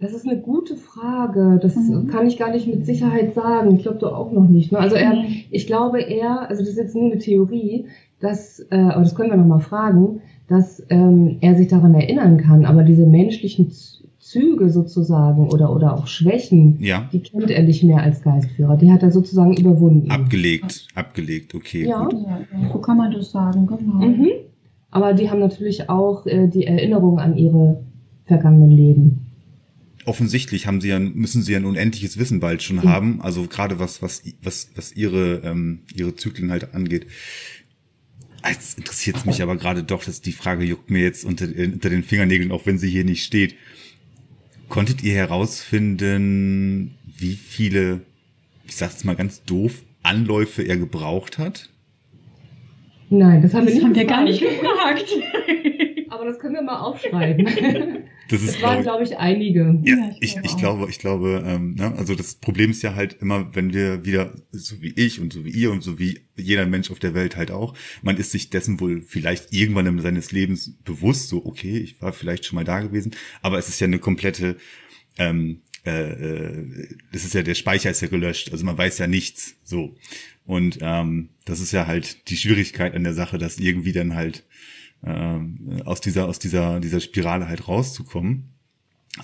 Das 0.00 0.12
ist 0.12 0.26
eine 0.26 0.40
gute 0.40 0.76
Frage. 0.76 1.58
Das 1.60 1.76
mhm. 1.76 2.08
kann 2.08 2.26
ich 2.26 2.38
gar 2.38 2.50
nicht 2.50 2.66
mit 2.66 2.86
Sicherheit 2.86 3.34
sagen. 3.34 3.76
Ich 3.76 3.82
glaube, 3.82 3.98
du 3.98 4.06
auch 4.08 4.32
noch 4.32 4.48
nicht. 4.48 4.72
Ne? 4.72 4.78
Also 4.78 4.96
er, 4.96 5.14
mhm. 5.14 5.44
ich 5.50 5.66
glaube 5.66 6.00
eher, 6.00 6.48
also 6.48 6.62
das 6.62 6.70
ist 6.70 6.78
jetzt 6.78 6.94
nur 6.94 7.10
eine 7.10 7.18
Theorie, 7.18 7.86
dass, 8.20 8.60
äh, 8.70 8.76
aber 8.76 9.02
das 9.02 9.14
können 9.14 9.30
wir 9.30 9.36
nochmal 9.36 9.60
fragen, 9.60 10.22
dass 10.48 10.82
ähm, 10.88 11.36
er 11.40 11.56
sich 11.56 11.68
daran 11.68 11.94
erinnern 11.94 12.38
kann, 12.38 12.64
aber 12.64 12.82
diese 12.82 13.06
menschlichen 13.06 13.70
Züge 14.18 14.70
sozusagen 14.70 15.48
oder, 15.48 15.74
oder 15.74 15.94
auch 15.94 16.06
Schwächen, 16.06 16.78
ja. 16.80 17.08
die 17.12 17.20
kennt 17.20 17.50
er 17.50 17.62
nicht 17.62 17.82
mehr 17.82 18.02
als 18.02 18.22
Geistführer. 18.22 18.76
Die 18.76 18.90
hat 18.90 19.02
er 19.02 19.10
sozusagen 19.10 19.56
überwunden. 19.56 20.10
Abgelegt, 20.10 20.88
abgelegt, 20.94 21.54
okay. 21.54 21.86
Ja, 21.86 22.04
gut. 22.04 22.14
ja 22.26 22.40
so 22.72 22.78
kann 22.78 22.96
man 22.96 23.12
das 23.12 23.30
sagen, 23.30 23.66
genau. 23.66 24.06
Mhm. 24.06 24.28
Aber 24.90 25.14
die 25.14 25.30
haben 25.30 25.40
natürlich 25.40 25.88
auch 25.88 26.26
äh, 26.26 26.48
die 26.48 26.66
Erinnerung 26.66 27.18
an 27.18 27.36
ihre 27.36 27.84
vergangenen 28.24 28.70
Leben 28.70 29.28
offensichtlich 30.08 30.66
haben 30.66 30.80
sie 30.80 30.88
ja, 30.88 30.98
müssen 30.98 31.42
sie 31.42 31.52
ja 31.52 31.58
ein 31.58 31.66
unendliches 31.66 32.18
Wissen 32.18 32.40
bald 32.40 32.62
schon 32.62 32.78
ja. 32.78 32.84
haben. 32.84 33.20
Also 33.20 33.46
gerade 33.46 33.78
was, 33.78 34.02
was, 34.02 34.22
was, 34.42 34.70
was 34.74 34.92
ihre, 34.96 35.42
ähm, 35.44 35.80
ihre 35.94 36.16
Zyklen 36.16 36.50
halt 36.50 36.74
angeht. 36.74 37.06
Jetzt 38.46 38.78
interessiert 38.78 39.16
es 39.16 39.24
mich 39.24 39.42
aber 39.42 39.56
gerade 39.56 39.82
doch, 39.82 40.04
dass 40.04 40.20
die 40.20 40.32
Frage 40.32 40.64
juckt 40.64 40.90
mir 40.90 41.02
jetzt 41.02 41.24
unter, 41.24 41.46
äh, 41.46 41.66
unter 41.66 41.90
den 41.90 42.02
Fingernägeln, 42.02 42.52
auch 42.52 42.66
wenn 42.66 42.78
sie 42.78 42.88
hier 42.88 43.04
nicht 43.04 43.24
steht. 43.24 43.54
Konntet 44.68 45.02
ihr 45.02 45.14
herausfinden, 45.14 46.94
wie 47.04 47.34
viele, 47.34 48.02
ich 48.66 48.76
sag's 48.76 49.04
mal 49.04 49.16
ganz 49.16 49.42
doof, 49.44 49.82
Anläufe 50.02 50.62
er 50.62 50.76
gebraucht 50.76 51.38
hat? 51.38 51.68
Nein, 53.10 53.42
das 53.42 53.54
haben 53.54 53.64
das 53.64 53.74
wir, 53.74 53.80
nicht 53.80 53.84
haben 53.84 53.94
wir 53.94 54.04
gar 54.04 54.24
nicht 54.24 54.40
gefragt. 54.40 55.06
aber 56.10 56.26
das 56.26 56.38
können 56.38 56.54
wir 56.54 56.62
mal 56.62 56.80
aufschreiben. 56.80 57.46
Das, 58.28 58.42
ist, 58.42 58.56
das 58.56 58.62
waren, 58.62 58.82
glaube 58.82 59.04
ich, 59.04 59.16
einige. 59.16 59.80
Ja, 59.84 60.10
ich, 60.20 60.36
ich, 60.42 60.56
glaube, 60.58 60.88
ich 60.90 60.98
glaube, 60.98 61.42
ähm, 61.46 61.74
ne, 61.74 61.94
also 61.96 62.14
das 62.14 62.34
Problem 62.34 62.70
ist 62.70 62.82
ja 62.82 62.94
halt 62.94 63.16
immer, 63.20 63.54
wenn 63.54 63.72
wir 63.72 64.04
wieder, 64.04 64.34
so 64.52 64.82
wie 64.82 64.92
ich 64.96 65.20
und 65.20 65.32
so 65.32 65.44
wie 65.46 65.50
ihr 65.50 65.70
und 65.70 65.82
so 65.82 65.98
wie 65.98 66.20
jeder 66.36 66.66
Mensch 66.66 66.90
auf 66.90 66.98
der 66.98 67.14
Welt 67.14 67.36
halt 67.36 67.50
auch, 67.50 67.74
man 68.02 68.18
ist 68.18 68.32
sich 68.32 68.50
dessen 68.50 68.80
wohl 68.80 69.00
vielleicht 69.00 69.52
irgendwann 69.52 69.86
in 69.86 70.00
seines 70.00 70.30
Lebens 70.30 70.74
bewusst, 70.84 71.28
so, 71.28 71.44
okay, 71.46 71.78
ich 71.78 72.00
war 72.02 72.12
vielleicht 72.12 72.44
schon 72.44 72.56
mal 72.56 72.64
da 72.64 72.80
gewesen, 72.80 73.12
aber 73.40 73.58
es 73.58 73.68
ist 73.68 73.80
ja 73.80 73.86
eine 73.86 73.98
komplette, 73.98 74.56
ähm, 75.16 75.62
äh, 75.86 76.10
äh, 76.10 76.88
das 77.12 77.24
ist 77.24 77.32
ja, 77.34 77.42
der 77.42 77.54
Speicher 77.54 77.90
ist 77.90 78.02
ja 78.02 78.08
gelöscht, 78.08 78.52
also 78.52 78.64
man 78.64 78.76
weiß 78.76 78.98
ja 78.98 79.06
nichts, 79.06 79.56
so. 79.64 79.96
Und 80.44 80.78
ähm, 80.80 81.30
das 81.44 81.60
ist 81.60 81.72
ja 81.72 81.86
halt 81.86 82.28
die 82.28 82.36
Schwierigkeit 82.36 82.94
an 82.94 83.04
der 83.04 83.14
Sache, 83.14 83.38
dass 83.38 83.58
irgendwie 83.58 83.92
dann 83.92 84.14
halt 84.14 84.44
äh, 85.02 85.38
aus 85.84 86.00
dieser, 86.00 86.26
aus 86.26 86.38
dieser, 86.38 86.80
dieser 86.80 87.00
Spirale 87.00 87.48
halt 87.48 87.68
rauszukommen. 87.68 88.50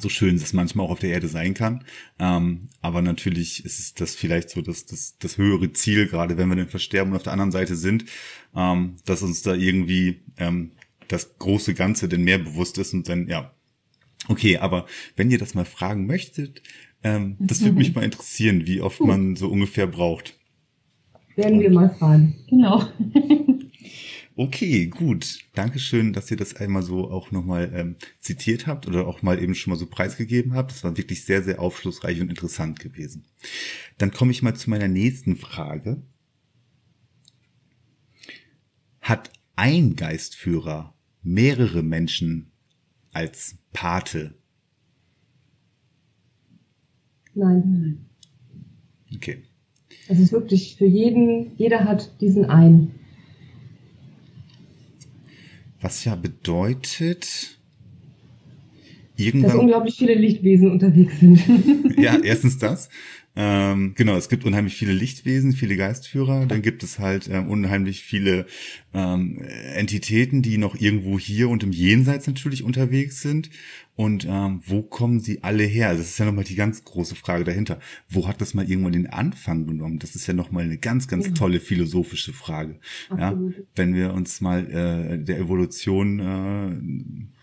So 0.01 0.09
schön 0.09 0.37
es 0.37 0.53
manchmal 0.53 0.87
auch 0.87 0.91
auf 0.91 1.01
der 1.01 1.11
Erde 1.11 1.29
sein 1.29 1.55
kann. 1.55 1.85
Ähm, 2.19 2.69
aber 2.81 3.03
natürlich 3.03 3.65
ist 3.65 4.01
das 4.01 4.17
vielleicht 4.17 4.51
so 4.51 4.61
das, 4.61 4.87
das, 4.87 5.19
das 5.19 5.39
höhere 5.39 5.73
Ziel, 5.73 6.09
gerade 6.09 6.37
wenn 6.37 6.49
wir 6.49 6.57
dann 6.57 6.69
versterben 6.69 7.13
und 7.13 7.17
auf 7.17 7.23
der 7.23 7.33
anderen 7.33 7.53
Seite 7.53 7.77
sind, 7.77 8.05
ähm, 8.57 8.97
dass 9.05 9.23
uns 9.23 9.43
da 9.43 9.55
irgendwie 9.55 10.23
ähm, 10.37 10.73
das 11.09 11.39
große 11.39 11.75
Ganze 11.75 12.09
denn 12.09 12.25
mehr 12.25 12.39
bewusst 12.39 12.79
ist 12.79 12.95
und 12.95 13.09
dann, 13.09 13.29
ja, 13.29 13.53
okay, 14.29 14.57
aber 14.57 14.87
wenn 15.17 15.31
ihr 15.31 15.39
das 15.39 15.55
mal 15.55 15.67
fragen 15.67 16.07
möchtet, 16.07 16.63
ähm, 17.03 17.37
das 17.39 17.61
würde 17.61 17.77
mich 17.77 17.95
mal 17.95 18.05
interessieren, 18.05 18.67
wie 18.67 18.81
oft 18.81 19.01
man 19.01 19.37
so 19.37 19.49
ungefähr 19.49 19.87
braucht. 19.87 20.39
Werden 21.37 21.61
wir 21.61 21.71
mal 21.71 21.95
fragen. 21.99 22.37
Genau. 22.49 22.85
Okay, 24.37 24.87
gut. 24.89 25.39
Dankeschön, 25.55 26.13
dass 26.13 26.29
ihr 26.29 26.37
das 26.37 26.57
einmal 26.57 26.83
so 26.83 27.09
auch 27.09 27.31
nochmal 27.31 27.71
ähm, 27.73 27.97
zitiert 28.19 28.67
habt 28.67 28.89
oder 28.89 29.07
auch 29.07 29.23
mal 29.23 29.41
eben 29.41 29.55
schon 29.55 29.71
mal 29.71 29.77
so 29.77 29.87
preisgegeben 29.87 30.55
habt. 30.55 30.73
Das 30.73 30.83
war 30.83 30.97
wirklich 30.97 31.25
sehr, 31.25 31.45
sehr 31.45 31.61
aufschlussreich 31.61 32.21
und 32.21 32.31
interessant 32.31 32.81
gewesen. 32.81 33.27
Dann 33.97 34.11
komme 34.11 34.33
ich 34.33 34.43
mal 34.43 34.55
zu 34.57 34.71
meiner 34.71 34.89
nächsten 34.89 35.37
Frage. 35.37 36.03
Hat 39.01 39.31
ein 39.55 39.95
Geistführer 39.95 40.95
mehrere 41.23 41.85
Menschen 41.85 42.51
als 43.13 43.57
Pate? 43.73 44.35
Nein. 47.35 48.07
Okay. 49.15 49.45
Es 50.09 50.19
ist 50.19 50.33
wirklich 50.33 50.75
für 50.77 50.87
jeden, 50.87 51.57
jeder 51.57 51.85
hat 51.85 52.21
diesen 52.21 52.47
einen. 52.47 53.04
Was 55.85 56.03
ja 56.07 56.15
bedeutet, 56.15 57.59
irgendwann. 59.17 59.51
Dass 59.51 59.61
unglaublich 59.61 59.97
viele 59.97 60.15
Lichtwesen 60.15 60.71
unterwegs 60.71 61.21
sind. 61.21 61.99
ja, 61.99 62.17
erstens 62.23 62.57
das. 62.57 62.89
Ähm, 63.37 63.95
genau, 63.97 64.17
es 64.17 64.29
gibt 64.29 64.45
unheimlich 64.45 64.77
viele 64.77 64.93
Lichtwesen, 64.93 65.53
viele 65.53 65.77
Geistführer. 65.77 66.47
Dann 66.47 66.63
gibt 66.63 66.85
es 66.85 67.01
halt 67.01 67.29
ähm, 67.29 67.49
unheimlich 67.49 68.03
viele 68.05 68.47
ähm, 68.93 69.41
Entitäten, 69.75 70.41
die 70.41 70.57
noch 70.57 70.77
irgendwo 70.77 71.19
hier 71.19 71.49
und 71.49 71.65
im 71.65 71.73
Jenseits 71.73 72.29
natürlich 72.29 72.63
unterwegs 72.63 73.23
sind. 73.23 73.51
Und 73.97 74.25
ähm, 74.29 74.61
wo 74.65 74.83
kommen 74.83 75.19
sie 75.19 75.43
alle 75.43 75.65
her? 75.65 75.89
Also 75.89 76.03
das 76.03 76.11
ist 76.11 76.19
ja 76.19 76.27
nochmal 76.27 76.45
die 76.45 76.55
ganz 76.55 76.85
große 76.85 77.17
Frage 77.17 77.45
dahinter. 77.45 77.81
Wo 78.09 78.29
hat 78.29 78.41
das 78.41 78.55
mal 78.55 78.69
irgendwann 78.69 78.93
den 78.93 79.09
Anfang 79.09 79.67
genommen? 79.67 79.99
Das 79.99 80.15
ist 80.15 80.27
ja 80.27 80.35
nochmal 80.35 80.65
eine 80.65 80.79
ganz, 80.79 81.09
ganz 81.09 81.33
tolle 81.35 81.59
philosophische 81.61 82.33
Frage. 82.33 82.79
Ja, 83.11 83.39
wenn 83.75 83.95
wir 83.95 84.13
uns 84.15 84.41
mal 84.41 84.71
äh, 84.71 85.19
der 85.19 85.39
Evolution 85.39 86.21
äh, 86.21 87.34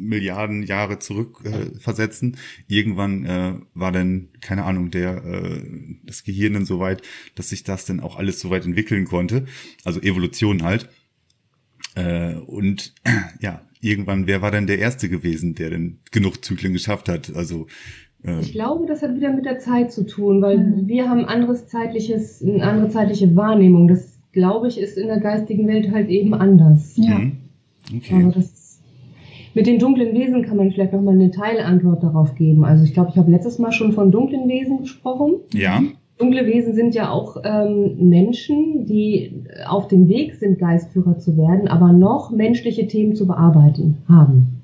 Milliarden 0.00 0.62
Jahre 0.62 0.98
zurück 0.98 1.42
äh, 1.44 1.78
versetzen. 1.78 2.36
Irgendwann 2.66 3.24
äh, 3.24 3.54
war 3.74 3.92
dann, 3.92 4.28
keine 4.40 4.64
Ahnung, 4.64 4.90
der 4.90 5.24
äh, 5.24 5.62
das 6.04 6.24
Gehirn 6.24 6.54
dann 6.54 6.64
so 6.64 6.80
weit, 6.80 7.02
dass 7.34 7.50
sich 7.50 7.64
das 7.64 7.84
dann 7.84 8.00
auch 8.00 8.16
alles 8.16 8.40
so 8.40 8.50
weit 8.50 8.64
entwickeln 8.64 9.04
konnte. 9.04 9.46
Also 9.84 10.00
Evolution 10.00 10.62
halt. 10.62 10.88
Äh, 11.94 12.34
und 12.34 12.94
ja, 13.40 13.62
irgendwann, 13.80 14.26
wer 14.26 14.42
war 14.42 14.50
denn 14.50 14.66
der 14.66 14.78
Erste 14.78 15.08
gewesen, 15.08 15.54
der 15.54 15.70
denn 15.70 15.98
genug 16.10 16.44
Zyklen 16.44 16.72
geschafft 16.72 17.08
hat? 17.08 17.34
Also 17.34 17.66
äh, 18.24 18.40
ich 18.40 18.52
glaube, 18.52 18.86
das 18.86 19.02
hat 19.02 19.14
wieder 19.14 19.32
mit 19.32 19.44
der 19.44 19.58
Zeit 19.58 19.92
zu 19.92 20.06
tun, 20.06 20.42
weil 20.42 20.58
mhm. 20.58 20.88
wir 20.88 21.08
haben 21.08 21.24
anderes 21.24 21.66
zeitliches, 21.66 22.42
eine 22.42 22.62
andere 22.62 22.90
zeitliche 22.90 23.34
Wahrnehmung. 23.36 23.88
Das, 23.88 24.18
glaube 24.32 24.68
ich, 24.68 24.78
ist 24.78 24.96
in 24.96 25.08
der 25.08 25.20
geistigen 25.20 25.66
Welt 25.66 25.90
halt 25.90 26.08
eben 26.08 26.34
anders. 26.34 26.92
Ja. 26.96 27.18
Mhm. 27.18 27.32
Okay. 27.96 28.22
Aber 28.22 28.32
das 28.32 28.59
mit 29.54 29.66
den 29.66 29.78
dunklen 29.78 30.14
Wesen 30.14 30.42
kann 30.42 30.56
man 30.56 30.70
vielleicht 30.70 30.92
noch 30.92 31.02
mal 31.02 31.14
eine 31.14 31.30
Teilantwort 31.30 32.02
darauf 32.02 32.34
geben. 32.34 32.64
Also 32.64 32.84
ich 32.84 32.94
glaube, 32.94 33.10
ich 33.10 33.16
habe 33.16 33.30
letztes 33.30 33.58
Mal 33.58 33.72
schon 33.72 33.92
von 33.92 34.10
dunklen 34.10 34.48
Wesen 34.48 34.80
gesprochen. 34.80 35.34
Ja. 35.52 35.82
Dunkle 36.18 36.46
Wesen 36.46 36.74
sind 36.74 36.94
ja 36.94 37.10
auch 37.10 37.38
ähm, 37.44 38.08
Menschen, 38.10 38.84
die 38.84 39.42
auf 39.66 39.88
dem 39.88 40.08
Weg 40.08 40.34
sind, 40.34 40.58
Geistführer 40.58 41.18
zu 41.18 41.36
werden, 41.36 41.66
aber 41.66 41.92
noch 41.92 42.30
menschliche 42.30 42.86
Themen 42.86 43.14
zu 43.14 43.26
bearbeiten 43.26 43.96
haben. 44.06 44.60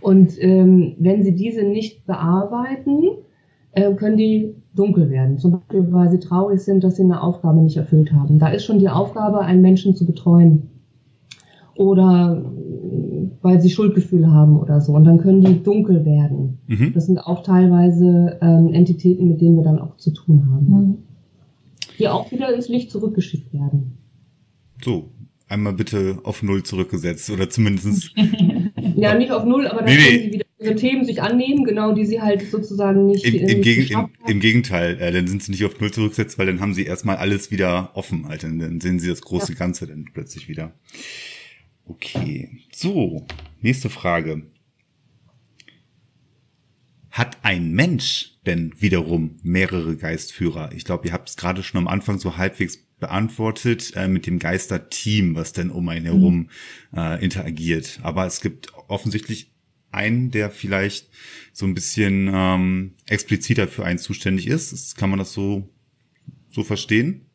Und 0.00 0.32
ähm, 0.42 0.94
wenn 0.98 1.22
sie 1.22 1.34
diese 1.34 1.62
nicht 1.62 2.06
bearbeiten, 2.06 3.04
äh, 3.72 3.92
können 3.94 4.16
die 4.16 4.54
dunkel 4.74 5.10
werden. 5.10 5.38
Zum 5.38 5.52
Beispiel, 5.52 5.92
weil 5.92 6.10
sie 6.10 6.20
traurig 6.20 6.60
sind, 6.60 6.84
dass 6.84 6.96
sie 6.96 7.02
eine 7.02 7.22
Aufgabe 7.22 7.60
nicht 7.60 7.76
erfüllt 7.76 8.12
haben. 8.12 8.38
Da 8.38 8.48
ist 8.48 8.64
schon 8.64 8.78
die 8.78 8.88
Aufgabe, 8.88 9.40
einen 9.40 9.62
Menschen 9.62 9.94
zu 9.94 10.06
betreuen. 10.06 10.68
Oder 11.76 12.44
weil 13.42 13.60
sie 13.60 13.70
Schuldgefühle 13.70 14.30
haben 14.30 14.58
oder 14.58 14.80
so. 14.80 14.92
Und 14.92 15.04
dann 15.04 15.18
können 15.18 15.42
die 15.42 15.62
dunkel 15.62 16.04
werden. 16.04 16.58
Mhm. 16.66 16.92
Das 16.92 17.06
sind 17.06 17.18
auch 17.18 17.42
teilweise 17.42 18.38
ähm, 18.42 18.72
Entitäten, 18.72 19.28
mit 19.28 19.40
denen 19.40 19.56
wir 19.56 19.64
dann 19.64 19.78
auch 19.78 19.96
zu 19.96 20.10
tun 20.12 20.46
haben. 20.52 20.66
Mhm. 20.66 20.98
Die 21.98 22.08
auch 22.08 22.30
wieder 22.32 22.54
ins 22.54 22.68
Licht 22.68 22.90
zurückgeschickt 22.90 23.52
werden. 23.52 23.98
So, 24.82 25.10
einmal 25.48 25.74
bitte 25.74 26.18
auf 26.22 26.42
Null 26.42 26.62
zurückgesetzt 26.62 27.30
oder 27.30 27.50
zumindest. 27.50 28.14
ja, 28.96 29.14
nicht 29.14 29.32
auf 29.32 29.44
Null, 29.44 29.66
aber 29.66 29.82
dann 29.82 29.94
nee, 29.94 29.96
können 29.96 30.22
sie 30.22 30.32
wieder 30.32 30.46
ihre 30.58 30.74
Themen 30.74 31.04
sich 31.04 31.22
annehmen, 31.22 31.64
genau, 31.64 31.92
die 31.92 32.04
sie 32.04 32.20
halt 32.20 32.42
sozusagen 32.50 33.06
nicht. 33.06 33.24
Im, 33.24 33.34
im, 33.34 33.62
Gegen, 33.62 33.92
im, 33.92 34.08
im 34.26 34.40
Gegenteil, 34.40 34.98
äh, 35.00 35.12
dann 35.12 35.26
sind 35.26 35.42
sie 35.42 35.52
nicht 35.52 35.64
auf 35.64 35.80
Null 35.80 35.90
zurückgesetzt, 35.90 36.38
weil 36.38 36.46
dann 36.46 36.60
haben 36.60 36.74
sie 36.74 36.84
erstmal 36.84 37.16
alles 37.16 37.50
wieder 37.50 37.90
offen, 37.94 38.26
Alter. 38.26 38.48
Dann 38.48 38.80
sehen 38.80 38.98
sie 38.98 39.08
das 39.08 39.22
große 39.22 39.52
ja. 39.52 39.58
Ganze 39.58 39.86
dann 39.86 40.06
plötzlich 40.12 40.48
wieder. 40.48 40.72
Okay. 41.84 42.60
So, 42.72 43.26
nächste 43.60 43.90
Frage. 43.90 44.46
Hat 47.10 47.38
ein 47.42 47.72
Mensch 47.72 48.38
denn 48.46 48.72
wiederum 48.80 49.36
mehrere 49.42 49.96
Geistführer? 49.96 50.72
Ich 50.72 50.84
glaube, 50.84 51.08
ihr 51.08 51.12
habt 51.12 51.28
es 51.28 51.36
gerade 51.36 51.62
schon 51.62 51.78
am 51.78 51.88
Anfang 51.88 52.18
so 52.18 52.36
halbwegs 52.36 52.78
beantwortet 53.00 53.92
äh, 53.96 54.06
mit 54.06 54.26
dem 54.26 54.38
Geisterteam, 54.38 55.34
was 55.34 55.52
denn 55.52 55.70
um 55.70 55.88
einen 55.88 56.04
herum 56.04 56.48
mhm. 56.92 56.98
äh, 56.98 57.22
interagiert. 57.24 57.98
Aber 58.02 58.26
es 58.26 58.40
gibt 58.40 58.72
offensichtlich 58.88 59.52
einen, 59.90 60.30
der 60.30 60.50
vielleicht 60.50 61.08
so 61.52 61.66
ein 61.66 61.74
bisschen 61.74 62.30
ähm, 62.32 62.94
expliziter 63.08 63.66
für 63.66 63.84
einen 63.84 63.98
zuständig 63.98 64.46
ist. 64.46 64.96
Kann 64.96 65.10
man 65.10 65.18
das 65.18 65.32
so 65.32 65.68
so 66.50 66.64
verstehen? 66.64 67.29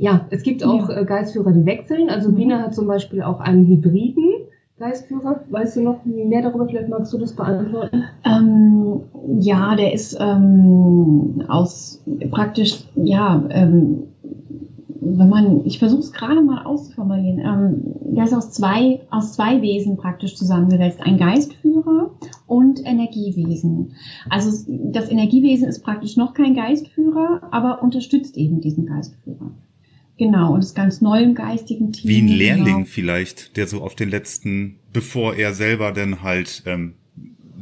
Ja, 0.00 0.26
es 0.30 0.42
gibt 0.42 0.64
auch 0.64 0.88
ja. 0.88 1.00
Äh, 1.00 1.04
Geistführer, 1.04 1.52
die 1.52 1.66
wechseln. 1.66 2.08
Also 2.08 2.30
mhm. 2.30 2.36
Bina 2.36 2.58
hat 2.62 2.74
zum 2.74 2.86
Beispiel 2.86 3.20
auch 3.20 3.38
einen 3.38 3.66
Hybriden. 3.66 4.24
Geistführer? 4.78 5.42
Weißt 5.50 5.76
du 5.76 5.82
noch 5.82 6.06
mehr 6.06 6.40
darüber? 6.40 6.66
Vielleicht 6.66 6.88
magst 6.88 7.12
du 7.12 7.18
das 7.18 7.36
beantworten. 7.36 8.04
Ähm, 8.24 9.02
ja, 9.40 9.76
der 9.76 9.92
ist 9.92 10.16
ähm, 10.18 11.44
aus 11.48 12.02
praktisch, 12.30 12.84
ja, 12.94 13.44
ähm, 13.50 14.04
wenn 15.02 15.28
man, 15.28 15.66
ich 15.66 15.78
versuche 15.78 16.00
es 16.00 16.12
gerade 16.12 16.40
mal 16.40 16.64
auszuformulieren, 16.64 17.38
ähm, 17.38 18.14
der 18.16 18.24
ist 18.24 18.32
aus 18.32 18.52
zwei, 18.52 19.00
aus 19.10 19.34
zwei 19.34 19.60
Wesen 19.60 19.98
praktisch 19.98 20.34
zusammengesetzt. 20.34 21.00
Ein 21.02 21.18
Geistführer 21.18 22.12
und 22.46 22.80
Energiewesen. 22.86 23.92
Also 24.30 24.64
das 24.66 25.10
Energiewesen 25.10 25.68
ist 25.68 25.84
praktisch 25.84 26.16
noch 26.16 26.32
kein 26.32 26.54
Geistführer, 26.54 27.42
aber 27.50 27.82
unterstützt 27.82 28.38
eben 28.38 28.62
diesen 28.62 28.86
Geistführer. 28.86 29.50
Genau, 30.20 30.52
und 30.52 30.60
ist 30.60 30.74
ganz 30.74 31.00
neu 31.00 31.22
im 31.22 31.34
geistigen 31.34 31.92
Team. 31.92 32.10
Wie 32.10 32.20
ein 32.20 32.28
Lehrling 32.28 32.64
genau. 32.64 32.84
vielleicht, 32.84 33.56
der 33.56 33.66
so 33.66 33.80
auf 33.80 33.94
den 33.94 34.10
letzten, 34.10 34.76
bevor 34.92 35.34
er 35.34 35.54
selber 35.54 35.92
dann 35.92 36.22
halt 36.22 36.62
ähm, 36.66 36.92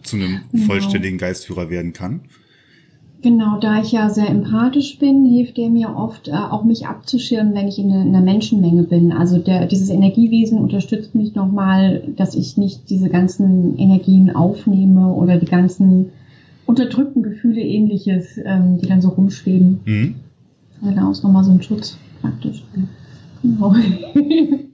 zu 0.03 0.17
einem 0.17 0.41
genau. 0.51 0.67
vollständigen 0.67 1.19
Geistführer 1.19 1.71
werden 1.71 1.93
kann. 1.93 2.23
Genau, 3.23 3.61
da 3.61 3.81
ich 3.81 3.93
ja 3.93 4.11
sehr 4.11 4.29
empathisch 4.29 4.99
bin, 4.99 5.25
hilft 5.25 5.57
der 5.57 5.71
mir 5.71 5.95
oft 5.95 6.27
äh, 6.27 6.33
auch 6.33 6.65
mich 6.65 6.89
abzuschirmen, 6.89 7.55
wenn 7.55 7.69
ich 7.69 7.79
in, 7.79 7.93
eine, 7.93 8.03
in 8.03 8.09
einer 8.09 8.25
Menschenmenge 8.25 8.83
bin. 8.83 9.13
Also 9.13 9.39
der, 9.39 9.67
dieses 9.67 9.91
Energiewesen 9.91 10.59
unterstützt 10.59 11.15
mich 11.15 11.37
nochmal, 11.37 12.09
dass 12.17 12.35
ich 12.35 12.57
nicht 12.57 12.91
diese 12.91 13.09
ganzen 13.09 13.79
Energien 13.79 14.35
aufnehme 14.35 15.13
oder 15.13 15.37
die 15.37 15.47
ganzen 15.47 16.07
unterdrückten 16.67 17.23
Gefühle 17.23 17.61
ähnliches, 17.61 18.37
ähm, 18.45 18.79
die 18.83 18.89
dann 18.89 19.01
so 19.01 19.11
rumschweben. 19.11 19.79
Mhm. 19.85 20.15
Genau, 20.83 21.13
ist 21.13 21.23
nochmal 21.23 21.45
so 21.45 21.53
ein 21.53 21.63
Schutz 21.63 21.97
praktisch. 22.21 22.65
Genau. 23.43 23.75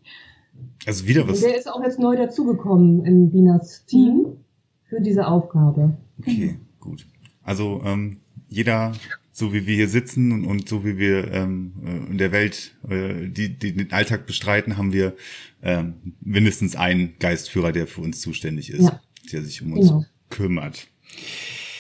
Also 0.87 1.07
wieder 1.07 1.27
was. 1.27 1.41
der 1.41 1.57
ist 1.57 1.67
auch 1.67 1.83
jetzt 1.83 1.99
neu 1.99 2.17
dazugekommen 2.17 3.05
in 3.05 3.31
Binas 3.31 3.87
Team 3.87 4.17
mhm. 4.17 4.37
für 4.85 5.01
diese 5.01 5.27
Aufgabe. 5.27 5.97
Okay, 6.19 6.59
gut. 6.79 7.07
Also 7.43 7.81
ähm, 7.85 8.19
jeder, 8.49 8.93
so 9.33 9.53
wie 9.53 9.67
wir 9.67 9.75
hier 9.75 9.89
sitzen 9.89 10.33
und, 10.33 10.45
und 10.45 10.69
so 10.69 10.85
wie 10.85 10.99
wir 10.99 11.33
ähm, 11.33 11.73
äh, 11.85 12.11
in 12.11 12.19
der 12.19 12.33
Welt 12.33 12.75
äh, 12.89 13.29
die, 13.29 13.59
die 13.59 13.75
den 13.75 13.93
Alltag 13.93 14.27
bestreiten, 14.27 14.77
haben 14.77 14.93
wir 14.93 15.15
ähm, 15.63 15.95
mindestens 16.21 16.77
einen 16.77 17.15
Geistführer, 17.19 17.73
der 17.73 17.87
für 17.87 18.03
uns 18.03 18.21
zuständig 18.21 18.71
ist, 18.71 18.85
ja. 18.85 19.01
der 19.33 19.43
sich 19.43 19.63
um 19.63 19.73
uns 19.73 19.89
genau. 19.89 20.05
kümmert. 20.29 20.87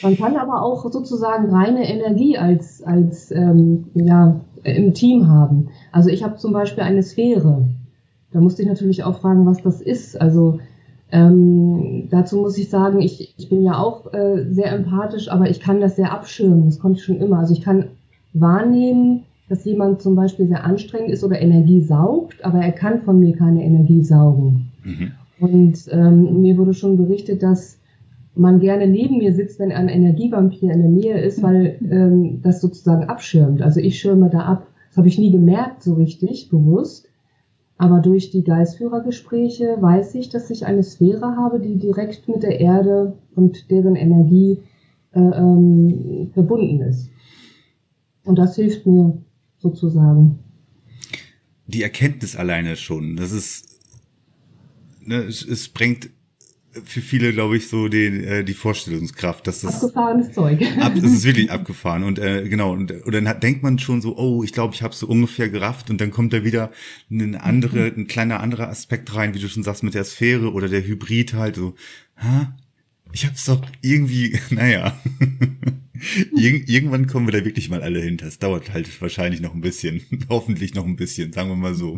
Man 0.02 0.16
kann 0.16 0.36
aber 0.36 0.62
auch 0.62 0.90
sozusagen 0.90 1.50
reine 1.50 1.88
Energie 1.88 2.36
als, 2.36 2.82
als 2.82 3.30
ähm, 3.30 3.86
ja, 3.94 4.43
im 4.64 4.94
Team 4.94 5.28
haben. 5.28 5.68
Also 5.92 6.10
ich 6.10 6.24
habe 6.24 6.36
zum 6.36 6.52
Beispiel 6.52 6.82
eine 6.82 7.02
Sphäre. 7.02 7.66
Da 8.32 8.40
musste 8.40 8.62
ich 8.62 8.68
natürlich 8.68 9.04
auch 9.04 9.20
fragen, 9.20 9.46
was 9.46 9.62
das 9.62 9.80
ist. 9.80 10.20
Also 10.20 10.58
ähm, 11.12 12.08
dazu 12.10 12.38
muss 12.38 12.58
ich 12.58 12.68
sagen, 12.70 13.00
ich, 13.00 13.34
ich 13.36 13.48
bin 13.48 13.62
ja 13.62 13.78
auch 13.78 14.12
äh, 14.12 14.46
sehr 14.50 14.72
empathisch, 14.72 15.28
aber 15.28 15.48
ich 15.48 15.60
kann 15.60 15.80
das 15.80 15.96
sehr 15.96 16.12
abschirmen. 16.12 16.66
Das 16.66 16.80
konnte 16.80 16.98
ich 16.98 17.04
schon 17.04 17.20
immer. 17.20 17.38
Also 17.38 17.54
ich 17.54 17.60
kann 17.60 17.86
wahrnehmen, 18.32 19.24
dass 19.48 19.64
jemand 19.64 20.02
zum 20.02 20.16
Beispiel 20.16 20.48
sehr 20.48 20.64
anstrengend 20.64 21.10
ist 21.10 21.22
oder 21.22 21.40
Energie 21.40 21.80
saugt, 21.80 22.44
aber 22.44 22.58
er 22.58 22.72
kann 22.72 23.02
von 23.02 23.20
mir 23.20 23.36
keine 23.36 23.62
Energie 23.62 24.02
saugen. 24.02 24.72
Mhm. 24.82 25.12
Und 25.38 25.88
ähm, 25.90 26.40
mir 26.40 26.56
wurde 26.56 26.74
schon 26.74 26.96
berichtet, 26.96 27.42
dass 27.42 27.78
man 28.34 28.60
gerne 28.60 28.86
neben 28.86 29.18
mir 29.18 29.32
sitzt, 29.32 29.58
wenn 29.58 29.72
ein 29.72 29.88
Energievampir 29.88 30.72
in 30.72 30.80
der 30.80 30.90
Nähe 30.90 31.20
ist, 31.20 31.42
weil 31.42 31.78
ähm, 31.90 32.40
das 32.42 32.60
sozusagen 32.60 33.04
abschirmt. 33.04 33.62
Also 33.62 33.80
ich 33.80 33.98
schirme 33.98 34.30
da 34.30 34.40
ab. 34.40 34.66
Das 34.88 34.98
habe 34.98 35.08
ich 35.08 35.18
nie 35.18 35.30
gemerkt 35.30 35.82
so 35.82 35.94
richtig, 35.94 36.48
bewusst. 36.50 37.08
Aber 37.76 38.00
durch 38.00 38.30
die 38.30 38.44
Geistführergespräche 38.44 39.76
weiß 39.80 40.14
ich, 40.14 40.28
dass 40.28 40.50
ich 40.50 40.66
eine 40.66 40.82
Sphäre 40.82 41.36
habe, 41.36 41.60
die 41.60 41.76
direkt 41.76 42.28
mit 42.28 42.42
der 42.42 42.60
Erde 42.60 43.16
und 43.34 43.70
deren 43.70 43.96
Energie 43.96 44.58
äh, 45.12 45.20
ähm, 45.20 46.30
verbunden 46.32 46.80
ist. 46.82 47.10
Und 48.24 48.38
das 48.38 48.56
hilft 48.56 48.86
mir 48.86 49.18
sozusagen. 49.58 50.38
Die 51.66 51.82
Erkenntnis 51.82 52.36
alleine 52.36 52.76
schon, 52.76 53.16
das 53.16 53.32
ist, 53.32 53.80
ne, 55.04 55.16
es, 55.16 55.44
es 55.44 55.68
bringt 55.68 56.10
für 56.84 57.00
viele, 57.00 57.32
glaube 57.32 57.56
ich, 57.56 57.68
so 57.68 57.88
die, 57.88 58.06
äh, 58.06 58.44
die 58.44 58.54
Vorstellungskraft, 58.54 59.46
dass 59.46 59.60
das 59.60 59.76
abgefahrenes 59.76 60.32
Zeug. 60.32 60.62
Ab, 60.80 60.92
das 60.94 61.12
ist 61.12 61.24
wirklich 61.24 61.50
abgefahren 61.50 62.02
und 62.04 62.18
äh, 62.18 62.48
genau 62.48 62.72
und, 62.72 62.90
und 62.90 63.14
dann 63.14 63.28
hat, 63.28 63.42
denkt 63.42 63.62
man 63.62 63.78
schon 63.78 64.00
so, 64.00 64.16
oh, 64.16 64.42
ich 64.42 64.52
glaube, 64.52 64.74
ich 64.74 64.82
habe 64.82 64.94
so 64.94 65.06
ungefähr 65.06 65.48
gerafft 65.48 65.90
und 65.90 66.00
dann 66.00 66.10
kommt 66.10 66.32
da 66.32 66.44
wieder 66.44 66.70
ein 67.10 67.36
andere, 67.36 67.86
ein 67.86 68.06
kleiner 68.06 68.40
anderer 68.40 68.68
Aspekt 68.68 69.14
rein, 69.14 69.34
wie 69.34 69.38
du 69.38 69.48
schon 69.48 69.62
sagst 69.62 69.82
mit 69.82 69.94
der 69.94 70.04
Sphäre 70.04 70.52
oder 70.52 70.68
der 70.68 70.84
Hybrid 70.86 71.34
halt 71.34 71.56
so, 71.56 71.74
ha, 72.16 72.54
ich 73.12 73.24
hab's 73.24 73.44
doch 73.44 73.62
irgendwie, 73.80 74.38
naja. 74.50 74.98
Ir 76.36 76.68
irgendwann 76.68 77.06
kommen 77.06 77.26
wir 77.26 77.32
da 77.32 77.44
wirklich 77.44 77.70
mal 77.70 77.80
alle 77.82 78.00
hinter. 78.00 78.26
Es 78.26 78.38
dauert 78.38 78.74
halt 78.74 79.00
wahrscheinlich 79.00 79.40
noch 79.40 79.54
ein 79.54 79.62
bisschen. 79.62 80.02
Hoffentlich 80.28 80.74
noch 80.74 80.84
ein 80.84 80.96
bisschen, 80.96 81.32
sagen 81.32 81.48
wir 81.48 81.56
mal 81.56 81.74
so. 81.74 81.96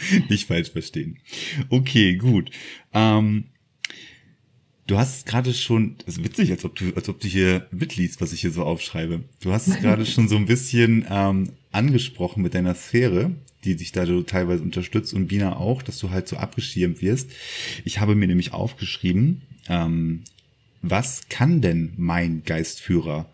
Nicht 0.28 0.46
falsch 0.46 0.70
verstehen. 0.70 1.18
Okay, 1.68 2.16
gut. 2.16 2.50
Ähm, 2.92 3.44
du 4.86 4.98
hast 4.98 5.26
gerade 5.26 5.54
schon, 5.54 5.96
ist 6.06 6.22
witzig, 6.22 6.50
als 6.50 6.64
ob 6.64 6.74
du, 6.76 6.92
als 6.94 7.08
ob 7.08 7.20
du 7.20 7.28
hier 7.28 7.66
mitliest, 7.70 8.20
was 8.20 8.32
ich 8.32 8.40
hier 8.40 8.50
so 8.50 8.64
aufschreibe. 8.64 9.24
Du 9.40 9.52
hast 9.52 9.68
es 9.68 9.78
gerade 9.80 10.06
schon 10.06 10.28
so 10.28 10.36
ein 10.36 10.46
bisschen 10.46 11.06
ähm, 11.08 11.50
angesprochen 11.72 12.42
mit 12.42 12.54
deiner 12.54 12.74
Sphäre, 12.74 13.32
die 13.64 13.76
dich 13.76 13.92
da 13.92 14.06
so 14.06 14.22
teilweise 14.22 14.62
unterstützt 14.62 15.14
und 15.14 15.28
Bina 15.28 15.56
auch, 15.56 15.82
dass 15.82 15.98
du 15.98 16.10
halt 16.10 16.28
so 16.28 16.36
abgeschirmt 16.36 17.02
wirst. 17.02 17.30
Ich 17.84 18.00
habe 18.00 18.14
mir 18.14 18.26
nämlich 18.26 18.52
aufgeschrieben, 18.52 19.42
ähm, 19.68 20.22
was 20.80 21.28
kann 21.28 21.60
denn 21.60 21.92
mein 21.96 22.44
Geistführer 22.44 23.28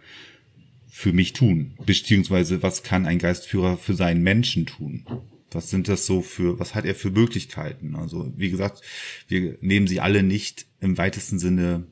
für 0.89 1.13
mich 1.13 1.35
tun? 1.35 1.73
Beziehungsweise 1.85 2.63
was 2.63 2.83
kann 2.83 3.07
ein 3.07 3.19
Geistführer 3.19 3.77
für 3.77 3.95
seinen 3.95 4.23
Menschen 4.23 4.65
tun? 4.65 5.05
Was 5.55 5.71
sind 5.71 5.89
das 5.89 6.07
so 6.07 6.21
für, 6.21 6.59
was 6.59 6.75
hat 6.75 6.85
er 6.85 6.95
für 6.95 7.11
Möglichkeiten? 7.11 7.97
Also, 7.97 8.33
wie 8.37 8.51
gesagt, 8.51 8.83
wir 9.29 9.57
nehmen 9.61 9.87
sie 9.87 10.01
alle 10.01 10.23
nicht 10.23 10.67
im 10.81 10.99
weitesten 10.99 11.39
Sinne 11.39 11.85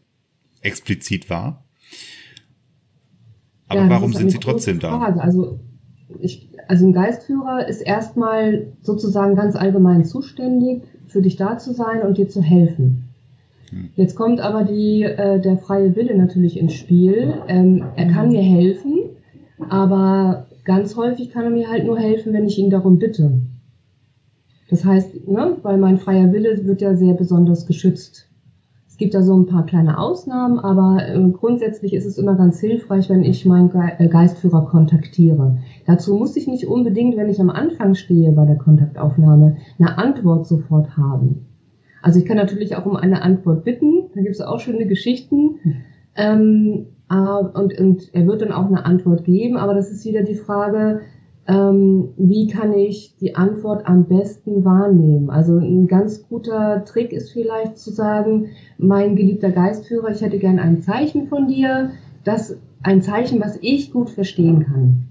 explizit 0.61 1.31
wahr. 1.31 1.64
Aber 3.68 3.83
ja, 3.83 3.90
warum 3.90 4.12
sind 4.12 4.31
sie 4.31 4.38
trotzdem 4.38 4.81
Frage. 4.81 5.16
da? 5.16 5.22
Also, 5.22 5.61
ich, 6.20 6.51
also 6.68 6.87
ein 6.87 6.92
Geistführer 6.92 7.66
ist 7.68 7.81
erstmal 7.81 8.72
sozusagen 8.83 9.35
ganz 9.35 9.57
allgemein 9.57 10.05
zuständig, 10.05 10.83
für 11.07 11.22
dich 11.22 11.37
da 11.37 11.59
zu 11.59 11.72
sein 11.72 12.03
und 12.03 12.18
dir 12.18 12.29
zu 12.29 12.42
helfen. 12.42 13.09
Jetzt 13.96 14.16
kommt 14.16 14.40
aber 14.40 14.64
die, 14.64 15.03
äh, 15.03 15.40
der 15.40 15.57
freie 15.57 15.96
Wille 15.96 16.16
natürlich 16.16 16.59
ins 16.59 16.75
Spiel. 16.75 17.35
Ähm, 17.48 17.85
er 17.96 18.07
kann 18.12 18.29
mir 18.29 18.42
helfen, 18.42 18.98
aber 19.68 20.46
ganz 20.64 20.96
häufig 20.96 21.31
kann 21.31 21.44
er 21.44 21.51
mir 21.51 21.68
halt 21.68 21.87
nur 21.87 21.98
helfen, 21.98 22.33
wenn 22.33 22.46
ich 22.46 22.59
ihn 22.59 22.70
darum 22.70 22.98
bitte. 22.98 23.40
Das 24.73 24.87
heißt, 24.87 25.29
ne, 25.29 25.59
weil 25.61 25.77
mein 25.77 25.99
freier 25.99 26.33
Wille 26.33 26.65
wird 26.65 26.81
ja 26.81 26.95
sehr 26.95 27.13
besonders 27.13 27.67
geschützt. 27.67 28.31
Es 28.89 28.97
gibt 28.97 29.13
da 29.13 29.21
so 29.21 29.37
ein 29.37 29.45
paar 29.45 29.67
kleine 29.67 29.99
Ausnahmen, 29.99 30.59
aber 30.59 31.07
äh, 31.07 31.21
grundsätzlich 31.29 31.93
ist 31.93 32.07
es 32.07 32.17
immer 32.17 32.37
ganz 32.37 32.59
hilfreich, 32.59 33.11
wenn 33.11 33.23
ich 33.23 33.45
meinen 33.45 33.71
Ge 33.71 33.83
äh, 33.99 34.09
Geistführer 34.09 34.65
kontaktiere. 34.65 35.59
Dazu 35.85 36.15
muss 36.15 36.37
ich 36.37 36.47
nicht 36.47 36.67
unbedingt, 36.67 37.19
wenn 37.19 37.29
ich 37.29 37.39
am 37.39 37.51
Anfang 37.51 37.95
stehe 37.95 38.33
bei 38.33 38.47
der 38.47 38.57
Kontaktaufnahme, 38.57 39.59
eine 39.79 39.99
Antwort 39.99 40.47
sofort 40.47 40.97
haben. 40.97 41.45
Also 42.01 42.19
ich 42.19 42.25
kann 42.25 42.39
natürlich 42.39 42.75
auch 42.75 42.87
um 42.87 42.97
eine 42.97 43.21
Antwort 43.21 43.65
bitten, 43.65 44.05
da 44.15 44.23
gibt 44.23 44.37
es 44.37 44.41
auch 44.41 44.59
schöne 44.59 44.87
Geschichten. 44.87 45.59
Ähm, 46.17 46.87
und, 47.11 47.79
und 47.79 48.15
er 48.15 48.27
wird 48.27 48.41
dann 48.41 48.53
auch 48.53 48.69
eine 48.69 48.87
Antwort 48.87 49.25
geben, 49.25 49.59
aber 49.59 49.75
das 49.75 49.93
ist 49.93 50.07
wieder 50.07 50.23
die 50.23 50.35
Frage, 50.35 51.03
ähm, 51.48 52.11
wie 52.16 52.46
kann 52.46 52.72
ich 52.72 53.16
die 53.20 53.35
Antwort 53.35 53.87
am 53.87 54.05
besten 54.05 54.64
wahrnehmen? 54.64 55.28
Also 55.31 55.59
ein 55.59 55.88
ganz 55.88 56.26
guter 56.28 56.85
Trick 56.85 57.12
ist 57.12 57.33
vielleicht 57.33 57.78
zu 57.78 57.90
sagen, 57.90 58.50
mein 58.78 59.16
geliebter 59.16 59.50
Geistführer, 59.50 60.11
ich 60.11 60.20
hätte 60.20 60.38
gern 60.38 60.61
ein 60.61 60.83
Zeichen 60.83 61.26
von 61.26 61.48
dir, 61.48 61.90
das 62.22 62.59
ein 62.83 63.02
Zeichen, 63.02 63.40
was 63.40 63.59
ich 63.61 63.92
gut 63.92 64.11
verstehen 64.11 64.64
kann. 64.64 65.09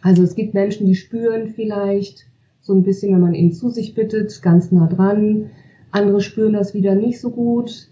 Also 0.00 0.22
es 0.22 0.34
gibt 0.34 0.54
Menschen, 0.54 0.86
die 0.86 0.94
spüren 0.94 1.48
vielleicht 1.48 2.26
so 2.60 2.74
ein 2.74 2.84
bisschen, 2.84 3.12
wenn 3.12 3.20
man 3.20 3.34
ihn 3.34 3.52
zu 3.52 3.68
sich 3.68 3.94
bittet, 3.94 4.42
ganz 4.42 4.70
nah 4.70 4.86
dran. 4.86 5.50
Andere 5.90 6.20
spüren 6.20 6.52
das 6.52 6.74
wieder 6.74 6.94
nicht 6.94 7.20
so 7.20 7.30
gut. 7.30 7.88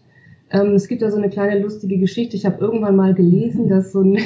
Ähm, 0.51 0.75
es 0.75 0.89
gibt 0.89 1.03
da 1.03 1.11
so 1.11 1.17
eine 1.17 1.31
kleine 1.31 1.61
lustige 1.61 1.99
Geschichte. 1.99 2.37
Ich 2.37 2.47
habe 2.47 2.61
irgendwann 2.61 2.97
mal 2.97 3.15
gelesen, 3.15 3.69
dass 3.69 3.93
so, 3.93 4.03
ein, 4.03 4.19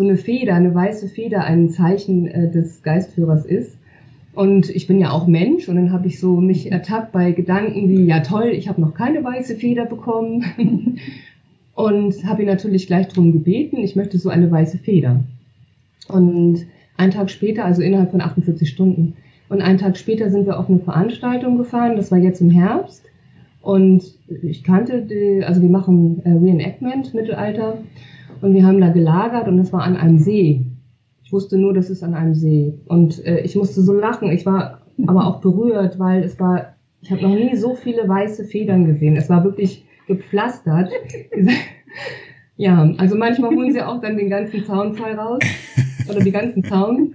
so 0.00 0.06
eine 0.06 0.16
Feder, 0.16 0.54
eine 0.54 0.74
weiße 0.74 1.08
Feder, 1.08 1.44
ein 1.44 1.68
Zeichen 1.68 2.26
äh, 2.26 2.50
des 2.50 2.82
Geistführers 2.82 3.44
ist. 3.44 3.76
Und 4.32 4.70
ich 4.70 4.86
bin 4.86 4.98
ja 4.98 5.10
auch 5.10 5.26
Mensch 5.26 5.68
und 5.68 5.76
dann 5.76 5.92
habe 5.92 6.06
ich 6.06 6.18
so 6.18 6.40
mich 6.40 6.72
ertappt 6.72 7.12
bei 7.12 7.32
Gedanken 7.32 7.90
wie, 7.90 8.06
ja 8.06 8.20
toll, 8.20 8.48
ich 8.48 8.66
habe 8.70 8.80
noch 8.80 8.94
keine 8.94 9.22
weiße 9.22 9.56
Feder 9.56 9.84
bekommen. 9.84 10.42
und 11.74 12.24
habe 12.24 12.40
ihn 12.40 12.48
natürlich 12.48 12.86
gleich 12.86 13.08
drum 13.08 13.32
gebeten, 13.32 13.76
ich 13.76 13.94
möchte 13.94 14.16
so 14.16 14.30
eine 14.30 14.50
weiße 14.50 14.78
Feder. 14.78 15.22
Und 16.08 16.64
einen 16.96 17.12
Tag 17.12 17.30
später, 17.30 17.66
also 17.66 17.82
innerhalb 17.82 18.10
von 18.10 18.22
48 18.22 18.70
Stunden, 18.70 19.16
und 19.50 19.60
einen 19.60 19.78
Tag 19.78 19.98
später 19.98 20.30
sind 20.30 20.46
wir 20.46 20.58
auf 20.58 20.70
eine 20.70 20.78
Veranstaltung 20.78 21.58
gefahren, 21.58 21.96
das 21.96 22.10
war 22.10 22.18
jetzt 22.18 22.40
im 22.40 22.50
Herbst. 22.50 23.04
Und 23.60 24.02
ich 24.42 24.64
kannte 24.64 25.02
die, 25.02 25.44
also 25.44 25.60
wir 25.60 25.68
machen 25.68 26.22
äh, 26.24 26.30
Reenactment, 26.30 27.12
Mittelalter, 27.12 27.76
und 28.42 28.54
wir 28.54 28.64
haben 28.64 28.80
da 28.80 28.88
gelagert 28.90 29.48
und 29.48 29.58
das 29.58 29.72
war 29.72 29.82
an 29.82 29.96
einem 29.96 30.18
See. 30.18 30.66
Ich 31.22 31.32
wusste 31.32 31.58
nur, 31.58 31.72
das 31.74 31.90
ist 31.90 32.02
an 32.02 32.14
einem 32.14 32.34
See. 32.34 32.74
Und 32.86 33.24
äh, 33.24 33.40
ich 33.40 33.54
musste 33.54 33.82
so 33.82 33.92
lachen. 33.92 34.30
Ich 34.30 34.46
war 34.46 34.80
aber 35.06 35.26
auch 35.26 35.40
berührt, 35.40 35.98
weil 35.98 36.22
es 36.22 36.38
war, 36.40 36.74
ich 37.02 37.10
habe 37.10 37.22
noch 37.22 37.34
nie 37.34 37.56
so 37.56 37.74
viele 37.74 38.08
weiße 38.08 38.44
Federn 38.44 38.86
gesehen. 38.86 39.16
Es 39.16 39.30
war 39.30 39.44
wirklich 39.44 39.84
gepflastert. 40.06 40.90
ja, 42.56 42.92
also 42.98 43.16
manchmal 43.16 43.50
holen 43.50 43.72
sie 43.72 43.82
auch 43.82 44.00
dann 44.00 44.16
den 44.16 44.30
ganzen 44.30 44.64
Zaunfall 44.64 45.14
raus 45.14 45.42
oder 46.08 46.20
die 46.20 46.32
ganzen 46.32 46.64
Zaun, 46.64 47.14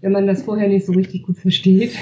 wenn 0.00 0.12
man 0.12 0.26
das 0.26 0.42
vorher 0.42 0.68
nicht 0.68 0.86
so 0.86 0.92
richtig 0.92 1.24
gut 1.24 1.36
versteht. 1.36 1.92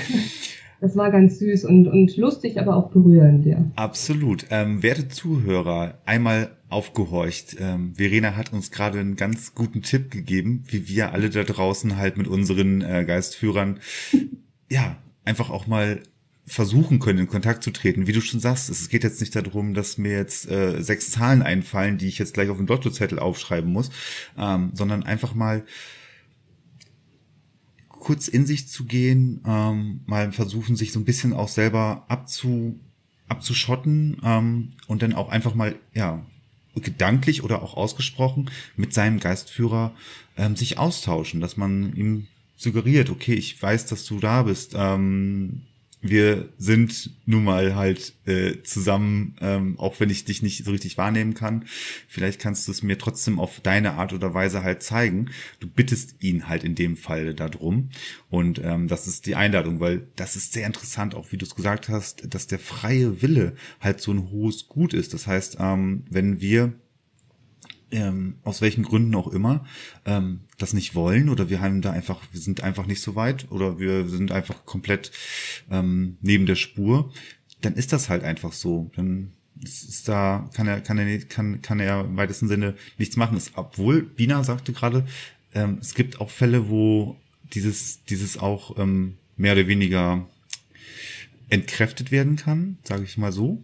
Das 0.83 0.97
war 0.97 1.13
ganz 1.13 1.39
süß 1.39 1.65
und, 1.67 1.87
und 1.87 2.17
lustig, 2.17 2.59
aber 2.59 2.75
auch 2.75 2.91
berührend, 2.91 3.47
ja. 3.47 3.65
Absolut. 3.77 4.47
Ähm, 4.51 4.83
werte 4.83 5.07
Zuhörer, 5.07 5.99
einmal 6.07 6.57
aufgehorcht. 6.69 7.57
Ähm, 7.61 7.95
Verena 7.95 8.35
hat 8.35 8.53
uns 8.53 8.73
gerade 8.73 8.99
einen 8.99 9.15
ganz 9.15 9.55
guten 9.55 9.83
Tipp 9.83 10.11
gegeben, 10.11 10.65
wie 10.67 10.89
wir 10.89 11.13
alle 11.13 11.31
da 11.31 11.45
draußen 11.45 11.99
halt 11.99 12.17
mit 12.17 12.27
unseren 12.27 12.83
äh, 12.83 13.05
Geistführern, 13.07 13.79
ja, 14.69 14.97
einfach 15.25 15.51
auch 15.51 15.69
mal 15.69 16.01
versuchen 16.47 16.99
können, 16.99 17.21
in 17.21 17.29
Kontakt 17.29 17.63
zu 17.63 17.71
treten. 17.71 18.09
Wie 18.09 18.13
du 18.13 18.21
schon 18.21 18.41
sagst, 18.41 18.69
es 18.69 18.89
geht 18.89 19.05
jetzt 19.05 19.21
nicht 19.21 19.37
darum, 19.37 19.75
dass 19.75 19.99
mir 19.99 20.17
jetzt 20.17 20.51
äh, 20.51 20.83
sechs 20.83 21.13
Zahlen 21.13 21.43
einfallen, 21.43 21.97
die 21.97 22.09
ich 22.09 22.19
jetzt 22.19 22.35
gleich 22.35 22.49
auf 22.49 22.57
dem 22.57 22.67
Lottozettel 22.67 23.21
aufschreiben 23.21 23.73
muss, 23.73 23.93
ähm, 24.37 24.73
sondern 24.75 25.05
einfach 25.05 25.37
mal 25.37 25.63
kurz 28.03 28.27
in 28.27 28.47
sich 28.47 28.67
zu 28.67 28.85
gehen, 28.85 29.41
ähm, 29.47 30.01
mal 30.07 30.33
versuchen, 30.33 30.75
sich 30.75 30.91
so 30.91 30.99
ein 30.99 31.05
bisschen 31.05 31.33
auch 31.33 31.47
selber 31.47 32.05
abzu, 32.09 32.81
abzuschotten 33.29 34.21
ähm, 34.25 34.73
und 34.89 35.03
dann 35.03 35.15
auch 35.15 35.29
einfach 35.29 35.55
mal, 35.55 35.77
ja, 35.95 36.27
gedanklich 36.75 37.45
oder 37.45 37.63
auch 37.63 37.75
ausgesprochen 37.75 38.51
mit 38.77 38.93
seinem 38.93 39.21
Geistführer 39.21 39.93
ähm, 40.37 40.57
sich 40.57 40.79
austauschen, 40.79 41.41
dass 41.41 41.57
man 41.57 41.95
ihm 41.95 42.27
suggeriert, 42.57 43.09
okay, 43.09 43.35
ich 43.35 43.63
weiß, 43.63 43.87
dass 43.87 44.05
du 44.05 44.19
da 44.19 44.43
bist. 44.43 44.73
Ähm, 44.75 45.63
wir 46.03 46.49
sind 46.59 47.11
nun 47.27 47.45
mal 47.45 47.77
halt 47.77 48.15
äh, 48.27 48.63
zusammen, 48.65 49.37
ähm, 49.41 49.79
auch 49.79 50.01
wenn 50.01 50.11
ich 50.11 50.25
dich 50.25 50.43
nicht 50.43 50.65
so 50.65 50.73
richtig 50.73 50.99
wahrnehmen 50.99 51.35
kann. 51.35 51.65
Vielleicht 52.09 52.41
kannst 52.41 52.67
du 52.67 52.73
es 52.73 52.83
mir 52.83 52.99
trotzdem 52.99 53.39
auf 53.39 53.61
deine 53.61 53.93
Art 53.93 54.13
oder 54.13 54.35
Weise 54.35 54.65
halt 54.65 54.83
zeigen. 54.83 55.31
Du 55.61 55.69
bittest 55.69 56.17
ihn 56.21 56.49
halt 56.49 56.65
in 56.65 56.75
dem 56.75 56.97
Fall 56.97 57.35
darum. 57.35 57.91
Und 58.31 58.61
ähm, 58.65 58.89
das 58.89 59.07
ist 59.07 59.27
die 59.27 59.37
Einladung, 59.37 59.79
weil 59.79 60.09
das 60.17 60.35
ist 60.35 60.53
sehr 60.53 60.67
interessant, 60.67 61.15
auch 61.15 61.31
wie 61.31 61.39
du 61.39 61.47
es 61.47 61.55
gesagt 61.55 61.89
hast, 61.89 62.35
dass 62.35 62.49
der 62.49 62.59
freie 62.59 63.23
Wille 63.23 63.55
halt 63.81 64.01
so 64.01 64.13
ein 64.13 64.31
hohes 64.31 64.67
Gut 64.67 64.95
ist. 64.95 65.15
Das 65.15 65.29
heißt, 65.29 65.59
ähm, 65.61 66.05
wenn 66.11 66.41
wir 66.41 66.73
ähm, 67.93 68.39
aus 68.43 68.61
welchen 68.61 68.83
Gründen 68.83 69.15
auch 69.15 69.29
immer, 69.29 69.65
ähm, 70.05 70.41
das 70.59 70.73
nicht 70.73 70.95
wollen 70.95 71.29
oder 71.29 71.49
wir 71.49 71.61
haben 71.61 71.83
da 71.83 71.93
einfach, 71.93 72.21
wir 72.33 72.41
sind 72.41 72.63
einfach 72.63 72.87
nicht 72.87 73.03
so 73.03 73.15
weit 73.15 73.51
oder 73.51 73.79
wir 73.79 74.09
sind 74.09 74.33
einfach 74.33 74.65
komplett 74.65 75.13
ähm, 75.71 76.17
neben 76.21 76.47
der 76.47 76.57
Spur, 76.57 77.13
dann 77.61 77.75
ist 77.75 77.93
das 77.93 78.09
halt 78.09 78.25
einfach 78.25 78.53
so. 78.53 78.91
Dann 78.97 79.33
ist 79.63 80.09
da, 80.09 80.51
kann 80.55 80.67
er, 80.67 80.81
kann 80.81 80.99
er, 80.99 81.19
kann, 81.21 81.63
kann 81.63 81.79
er 81.79 82.05
im 82.05 82.17
weitesten 82.17 82.49
Sinne 82.49 82.75
nichts 82.99 83.17
machen. 83.17 83.37
Es, 83.37 83.53
obwohl, 83.55 84.03
Bina 84.03 84.43
sagte 84.43 84.73
gerade, 84.73 85.07
ähm, 85.55 85.79
es 85.81 85.95
gibt 85.95 86.21
auch 86.21 86.31
Fälle, 86.31 86.69
wo 86.69 87.17
dieses, 87.53 88.05
dieses 88.05 88.39
auch 88.39 88.79
ähm, 88.79 89.19
mehr 89.37 89.53
oder 89.53 89.69
weniger 89.69 90.27
entkräftet 91.49 92.11
werden 92.11 92.37
kann, 92.37 92.79
sage 92.83 93.05
ich 93.05 93.19
mal 93.19 93.33
so. 93.33 93.63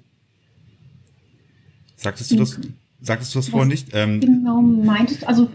Sagtest 1.96 2.30
du 2.30 2.36
das? 2.36 2.60
Sagtest 3.00 3.34
du 3.34 3.38
das 3.38 3.48
vorhin 3.48 3.68
nicht? 3.68 3.88
Ähm, 3.92 4.20
genau, 4.20 4.60
meintest 4.60 5.22
du, 5.22 5.28
also 5.28 5.48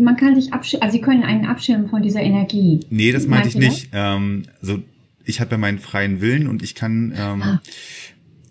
man 0.00 0.16
kann 0.16 0.34
sich 0.34 0.52
abschirmen, 0.54 0.82
also 0.82 0.96
sie 0.96 1.02
können 1.02 1.22
einen 1.22 1.44
abschirmen 1.44 1.88
von 1.88 2.02
dieser 2.02 2.20
Energie. 2.22 2.80
Nee, 2.88 3.12
das 3.12 3.26
meinte 3.26 3.48
ich 3.48 3.56
nicht. 3.56 3.90
Ähm, 3.92 4.44
also 4.60 4.78
ich 5.24 5.40
habe 5.40 5.52
ja 5.52 5.58
meinen 5.58 5.78
freien 5.78 6.22
Willen 6.22 6.48
und 6.48 6.62
ich 6.62 6.74
kann, 6.74 7.12
ähm, 7.14 7.42
ah. 7.42 7.62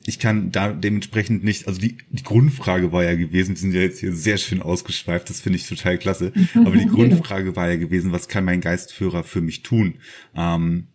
ich 0.05 0.19
kann 0.19 0.51
da 0.51 0.71
dementsprechend 0.71 1.43
nicht, 1.43 1.67
also 1.67 1.81
die, 1.81 1.97
die 2.11 2.23
Grundfrage 2.23 2.91
war 2.91 3.03
ja 3.03 3.15
gewesen, 3.15 3.55
wir 3.55 3.57
sind 3.57 3.73
ja 3.73 3.81
jetzt 3.81 3.99
hier 3.99 4.13
sehr 4.13 4.37
schön 4.37 4.61
ausgeschweift, 4.61 5.31
das 5.31 5.41
finde 5.41 5.57
ich 5.57 5.67
total 5.67 5.97
klasse, 5.97 6.31
aber 6.53 6.77
die 6.77 6.85
Grundfrage 6.85 7.55
war 7.55 7.69
ja 7.69 7.77
gewesen, 7.77 8.11
was 8.11 8.27
kann 8.27 8.45
mein 8.45 8.61
Geistführer 8.61 9.23
für 9.23 9.41
mich 9.41 9.63
tun? 9.63 9.95
Ähm, 10.35 10.89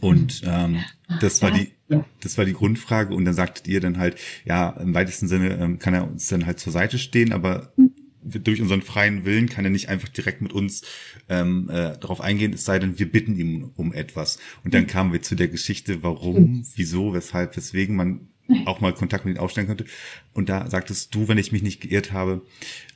und 0.00 0.42
ähm, 0.44 0.82
das 1.20 1.42
war 1.42 1.50
die, 1.50 1.72
das 2.20 2.38
war 2.38 2.44
die 2.44 2.52
Grundfrage. 2.52 3.14
Und 3.14 3.24
dann 3.24 3.34
sagtet 3.34 3.68
ihr 3.68 3.80
dann 3.80 3.98
halt, 3.98 4.16
ja, 4.44 4.70
im 4.70 4.94
weitesten 4.94 5.28
Sinne 5.28 5.58
ähm, 5.58 5.78
kann 5.78 5.94
er 5.94 6.08
uns 6.08 6.28
dann 6.28 6.46
halt 6.46 6.58
zur 6.58 6.72
Seite 6.72 6.98
stehen, 6.98 7.32
aber 7.32 7.72
mhm. 7.76 7.92
durch 8.22 8.60
unseren 8.60 8.82
freien 8.82 9.24
Willen 9.24 9.48
kann 9.48 9.64
er 9.64 9.70
nicht 9.70 9.88
einfach 9.88 10.08
direkt 10.08 10.42
mit 10.42 10.52
uns 10.52 10.82
ähm, 11.28 11.68
äh, 11.70 11.98
darauf 11.98 12.20
eingehen, 12.20 12.52
es 12.52 12.64
sei 12.64 12.78
denn, 12.78 12.98
wir 12.98 13.10
bitten 13.10 13.36
ihm 13.36 13.72
um 13.76 13.92
etwas. 13.92 14.38
Und 14.64 14.74
dann 14.74 14.82
mhm. 14.82 14.88
kamen 14.88 15.12
wir 15.12 15.22
zu 15.22 15.34
der 15.34 15.48
Geschichte, 15.48 16.02
warum, 16.02 16.64
wieso, 16.74 17.12
weshalb, 17.12 17.56
weswegen 17.56 17.96
man 17.96 18.28
auch 18.66 18.80
mal 18.80 18.92
Kontakt 18.92 19.24
mit 19.24 19.36
ihm 19.36 19.40
aufstellen 19.40 19.68
könnte. 19.68 19.84
Und 20.32 20.48
da 20.48 20.68
sagtest 20.68 21.14
du, 21.14 21.28
wenn 21.28 21.38
ich 21.38 21.52
mich 21.52 21.62
nicht 21.62 21.80
geirrt 21.80 22.12
habe, 22.12 22.42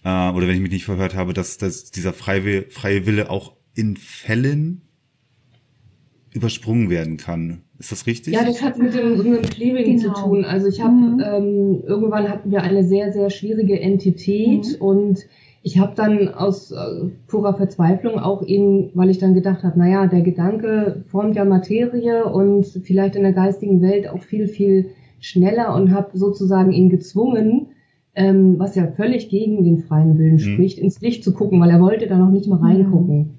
äh, 0.05 0.09
oder 0.09 0.49
wenn 0.49 0.57
ich 0.57 0.61
mich 0.61 0.73
nicht 0.73 0.85
verhört 0.85 1.15
habe, 1.15 1.33
dass, 1.33 1.59
dass 1.59 1.91
dieser 1.91 2.13
freie, 2.13 2.69
freie 2.71 3.07
Wille 3.07 3.31
auch 3.31 3.57
in 3.75 3.97
Fällen 3.97 4.83
übersprungen 6.35 6.91
werden 6.91 7.17
kann. 7.17 7.63
Ist 7.79 7.93
das 7.93 8.07
richtig? 8.07 8.35
Ja, 8.35 8.45
das 8.45 8.61
hat 8.61 8.77
mit 8.77 8.95
dem, 8.95 9.17
mit 9.17 9.27
dem 9.27 9.43
Clearing 9.43 9.99
genau. 9.99 10.15
zu 10.15 10.21
tun. 10.21 10.45
Also 10.45 10.67
ich 10.69 10.83
habe 10.83 10.93
mhm. 10.93 11.23
ähm, 11.25 11.83
irgendwann 11.87 12.29
hatten 12.29 12.51
wir 12.51 12.63
eine 12.63 12.85
sehr 12.85 13.13
sehr 13.13 13.31
schwierige 13.31 13.81
Entität 13.81 14.67
mhm. 14.67 14.87
und 14.87 15.27
ich 15.63 15.79
habe 15.79 15.93
dann 15.97 16.29
aus 16.29 16.73
äh, 16.73 16.77
purer 17.27 17.55
Verzweiflung 17.55 18.19
auch 18.19 18.43
ihn, 18.43 18.91
weil 18.95 19.09
ich 19.09 19.19
dann 19.19 19.33
gedacht 19.33 19.63
habe, 19.63 19.79
naja, 19.79 20.07
der 20.07 20.21
Gedanke 20.21 21.05
formt 21.07 21.37
ja 21.37 21.45
Materie 21.45 22.25
und 22.27 22.67
vielleicht 22.67 23.17
in 23.17 23.23
der 23.23 23.33
geistigen 23.33 23.81
Welt 23.81 24.09
auch 24.09 24.23
viel 24.23 24.49
viel 24.49 24.91
schneller 25.21 25.75
und 25.75 25.93
habe 25.93 26.19
sozusagen 26.19 26.73
ihn 26.73 26.91
gezwungen, 26.91 27.69
ähm, 28.17 28.59
was 28.59 28.75
ja 28.75 28.89
völlig 28.89 29.29
gegen 29.29 29.65
den 29.65 29.79
freien 29.79 30.19
Willen 30.19 30.35
mhm. 30.35 30.39
spricht, 30.41 30.79
ins 30.79 31.01
Licht 31.01 31.23
zu 31.23 31.33
gucken, 31.33 31.61
weil 31.61 31.71
er 31.71 31.81
wollte 31.81 32.09
da 32.09 32.19
noch 32.19 32.31
nicht 32.31 32.49
mal 32.49 32.59
reingucken. 32.59 33.39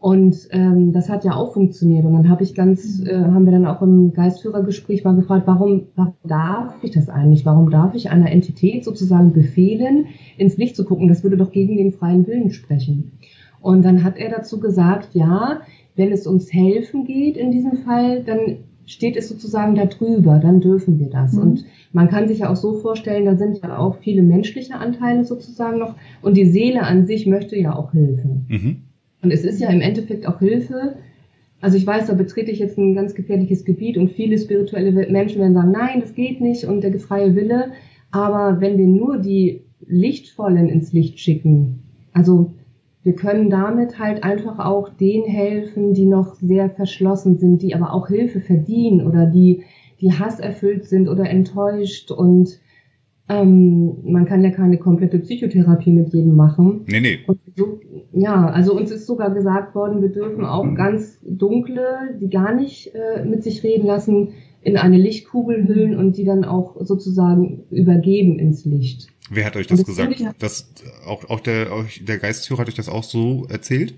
Und 0.00 0.48
ähm, 0.50 0.92
das 0.92 1.10
hat 1.10 1.24
ja 1.24 1.34
auch 1.34 1.52
funktioniert. 1.52 2.06
Und 2.06 2.14
dann 2.14 2.30
habe 2.30 2.42
ich 2.42 2.54
ganz, 2.54 3.04
äh, 3.04 3.18
haben 3.18 3.44
wir 3.44 3.52
dann 3.52 3.66
auch 3.66 3.82
im 3.82 4.14
Geistführergespräch 4.14 5.04
mal 5.04 5.14
gefragt, 5.14 5.46
warum, 5.46 5.88
warum 5.94 6.14
darf 6.24 6.74
ich 6.82 6.92
das 6.92 7.10
eigentlich? 7.10 7.44
Warum 7.44 7.68
darf 7.68 7.94
ich 7.94 8.08
einer 8.08 8.30
Entität 8.30 8.82
sozusagen 8.82 9.34
befehlen, 9.34 10.06
ins 10.38 10.56
Licht 10.56 10.74
zu 10.74 10.86
gucken? 10.86 11.06
Das 11.06 11.22
würde 11.22 11.36
doch 11.36 11.52
gegen 11.52 11.76
den 11.76 11.92
freien 11.92 12.26
Willen 12.26 12.50
sprechen. 12.50 13.12
Und 13.60 13.84
dann 13.84 14.02
hat 14.02 14.16
er 14.16 14.30
dazu 14.30 14.58
gesagt, 14.58 15.14
ja, 15.14 15.60
wenn 15.96 16.12
es 16.12 16.26
ums 16.26 16.50
Helfen 16.50 17.04
geht 17.04 17.36
in 17.36 17.52
diesem 17.52 17.76
Fall, 17.76 18.22
dann 18.24 18.56
steht 18.86 19.18
es 19.18 19.28
sozusagen 19.28 19.74
da 19.74 19.84
drüber, 19.84 20.38
dann 20.38 20.62
dürfen 20.62 20.98
wir 20.98 21.10
das. 21.10 21.34
Mhm. 21.34 21.42
Und 21.42 21.64
man 21.92 22.08
kann 22.08 22.26
sich 22.26 22.38
ja 22.38 22.50
auch 22.50 22.56
so 22.56 22.72
vorstellen, 22.72 23.26
da 23.26 23.36
sind 23.36 23.60
ja 23.62 23.76
auch 23.76 23.98
viele 23.98 24.22
menschliche 24.22 24.76
Anteile 24.76 25.24
sozusagen 25.24 25.78
noch 25.78 25.94
und 26.22 26.38
die 26.38 26.46
Seele 26.46 26.84
an 26.84 27.06
sich 27.06 27.26
möchte 27.26 27.56
ja 27.56 27.76
auch 27.76 27.92
helfen. 27.92 28.46
Mhm. 28.48 28.76
Und 29.22 29.32
es 29.32 29.44
ist 29.44 29.60
ja 29.60 29.68
im 29.68 29.80
Endeffekt 29.80 30.26
auch 30.26 30.38
Hilfe. 30.38 30.96
Also 31.60 31.76
ich 31.76 31.86
weiß, 31.86 32.06
da 32.06 32.14
betrete 32.14 32.50
ich 32.50 32.58
jetzt 32.58 32.78
ein 32.78 32.94
ganz 32.94 33.14
gefährliches 33.14 33.64
Gebiet 33.64 33.98
und 33.98 34.12
viele 34.12 34.38
spirituelle 34.38 34.92
Menschen 35.10 35.40
werden 35.40 35.54
sagen, 35.54 35.72
nein, 35.72 36.00
das 36.00 36.14
geht 36.14 36.40
nicht 36.40 36.64
und 36.64 36.82
der 36.82 36.98
freie 36.98 37.34
Wille. 37.36 37.72
Aber 38.10 38.60
wenn 38.60 38.78
wir 38.78 38.86
nur 38.86 39.18
die 39.18 39.62
Lichtvollen 39.86 40.68
ins 40.68 40.92
Licht 40.92 41.20
schicken, 41.20 41.82
also 42.12 42.52
wir 43.02 43.14
können 43.14 43.48
damit 43.48 43.98
halt 43.98 44.24
einfach 44.24 44.58
auch 44.58 44.88
denen 44.88 45.26
helfen, 45.26 45.94
die 45.94 46.06
noch 46.06 46.34
sehr 46.34 46.68
verschlossen 46.68 47.38
sind, 47.38 47.62
die 47.62 47.74
aber 47.74 47.92
auch 47.92 48.08
Hilfe 48.08 48.40
verdienen 48.40 49.06
oder 49.06 49.26
die, 49.26 49.62
die 50.00 50.12
hasserfüllt 50.12 50.86
sind 50.86 51.08
oder 51.08 51.28
enttäuscht 51.28 52.10
und 52.10 52.58
ähm, 53.30 53.98
man 54.02 54.26
kann 54.26 54.42
ja 54.42 54.50
keine 54.50 54.76
komplette 54.76 55.20
Psychotherapie 55.20 55.92
mit 55.92 56.12
jedem 56.12 56.34
machen. 56.34 56.80
Nee, 56.86 57.00
nee. 57.00 57.18
So, 57.54 57.78
ja, 58.12 58.48
also 58.48 58.76
uns 58.76 58.90
ist 58.90 59.06
sogar 59.06 59.32
gesagt 59.32 59.76
worden, 59.76 60.02
wir 60.02 60.08
dürfen 60.08 60.44
auch 60.44 60.64
mhm. 60.64 60.74
ganz 60.74 61.20
dunkle, 61.22 62.18
die 62.20 62.28
gar 62.28 62.52
nicht 62.52 62.92
äh, 62.92 63.24
mit 63.24 63.44
sich 63.44 63.62
reden 63.62 63.86
lassen, 63.86 64.30
in 64.62 64.76
eine 64.76 64.98
Lichtkugel 64.98 65.66
hüllen 65.68 65.96
und 65.96 66.16
die 66.16 66.24
dann 66.24 66.44
auch 66.44 66.76
sozusagen 66.80 67.62
übergeben 67.70 68.38
ins 68.40 68.64
Licht. 68.64 69.08
Wer 69.30 69.46
hat 69.46 69.56
euch 69.56 69.68
das, 69.68 69.78
das 69.78 69.86
gesagt? 69.86 70.22
Das, 70.40 70.72
auch, 71.06 71.30
auch 71.30 71.40
der, 71.40 71.72
auch 71.72 71.84
der 72.00 72.18
Geistführer 72.18 72.62
hat 72.62 72.68
euch 72.68 72.74
das 72.74 72.88
auch 72.88 73.04
so 73.04 73.46
erzählt? 73.48 73.94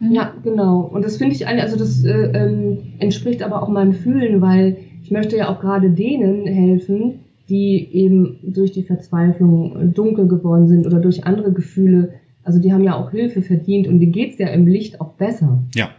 Ja, 0.00 0.34
genau. 0.44 0.80
Und 0.80 1.02
das 1.02 1.16
finde 1.16 1.34
ich, 1.34 1.48
also 1.48 1.78
das 1.78 2.04
äh, 2.04 2.10
ähm, 2.12 2.92
entspricht 2.98 3.42
aber 3.42 3.62
auch 3.62 3.70
meinem 3.70 3.94
Fühlen, 3.94 4.42
weil 4.42 4.76
ich 5.02 5.10
möchte 5.10 5.36
ja 5.36 5.48
auch 5.48 5.60
gerade 5.60 5.90
denen 5.90 6.46
helfen, 6.46 7.20
die 7.48 7.88
eben 7.92 8.38
durch 8.42 8.72
die 8.72 8.82
Verzweiflung 8.82 9.92
dunkel 9.94 10.28
geworden 10.28 10.68
sind 10.68 10.86
oder 10.86 11.00
durch 11.00 11.24
andere 11.24 11.52
Gefühle. 11.52 12.14
Also 12.42 12.58
die 12.58 12.72
haben 12.72 12.84
ja 12.84 12.94
auch 12.94 13.10
Hilfe 13.10 13.42
verdient 13.42 13.86
und 13.86 14.00
denen 14.00 14.12
geht's 14.12 14.38
ja 14.38 14.48
im 14.48 14.66
Licht 14.66 15.00
auch 15.00 15.14
besser. 15.14 15.64
Ja. 15.74 15.90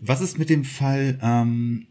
Was 0.00 0.20
ist 0.20 0.38
mit 0.38 0.50
dem 0.50 0.64
Fall, 0.64 1.18
ähm, 1.22 1.86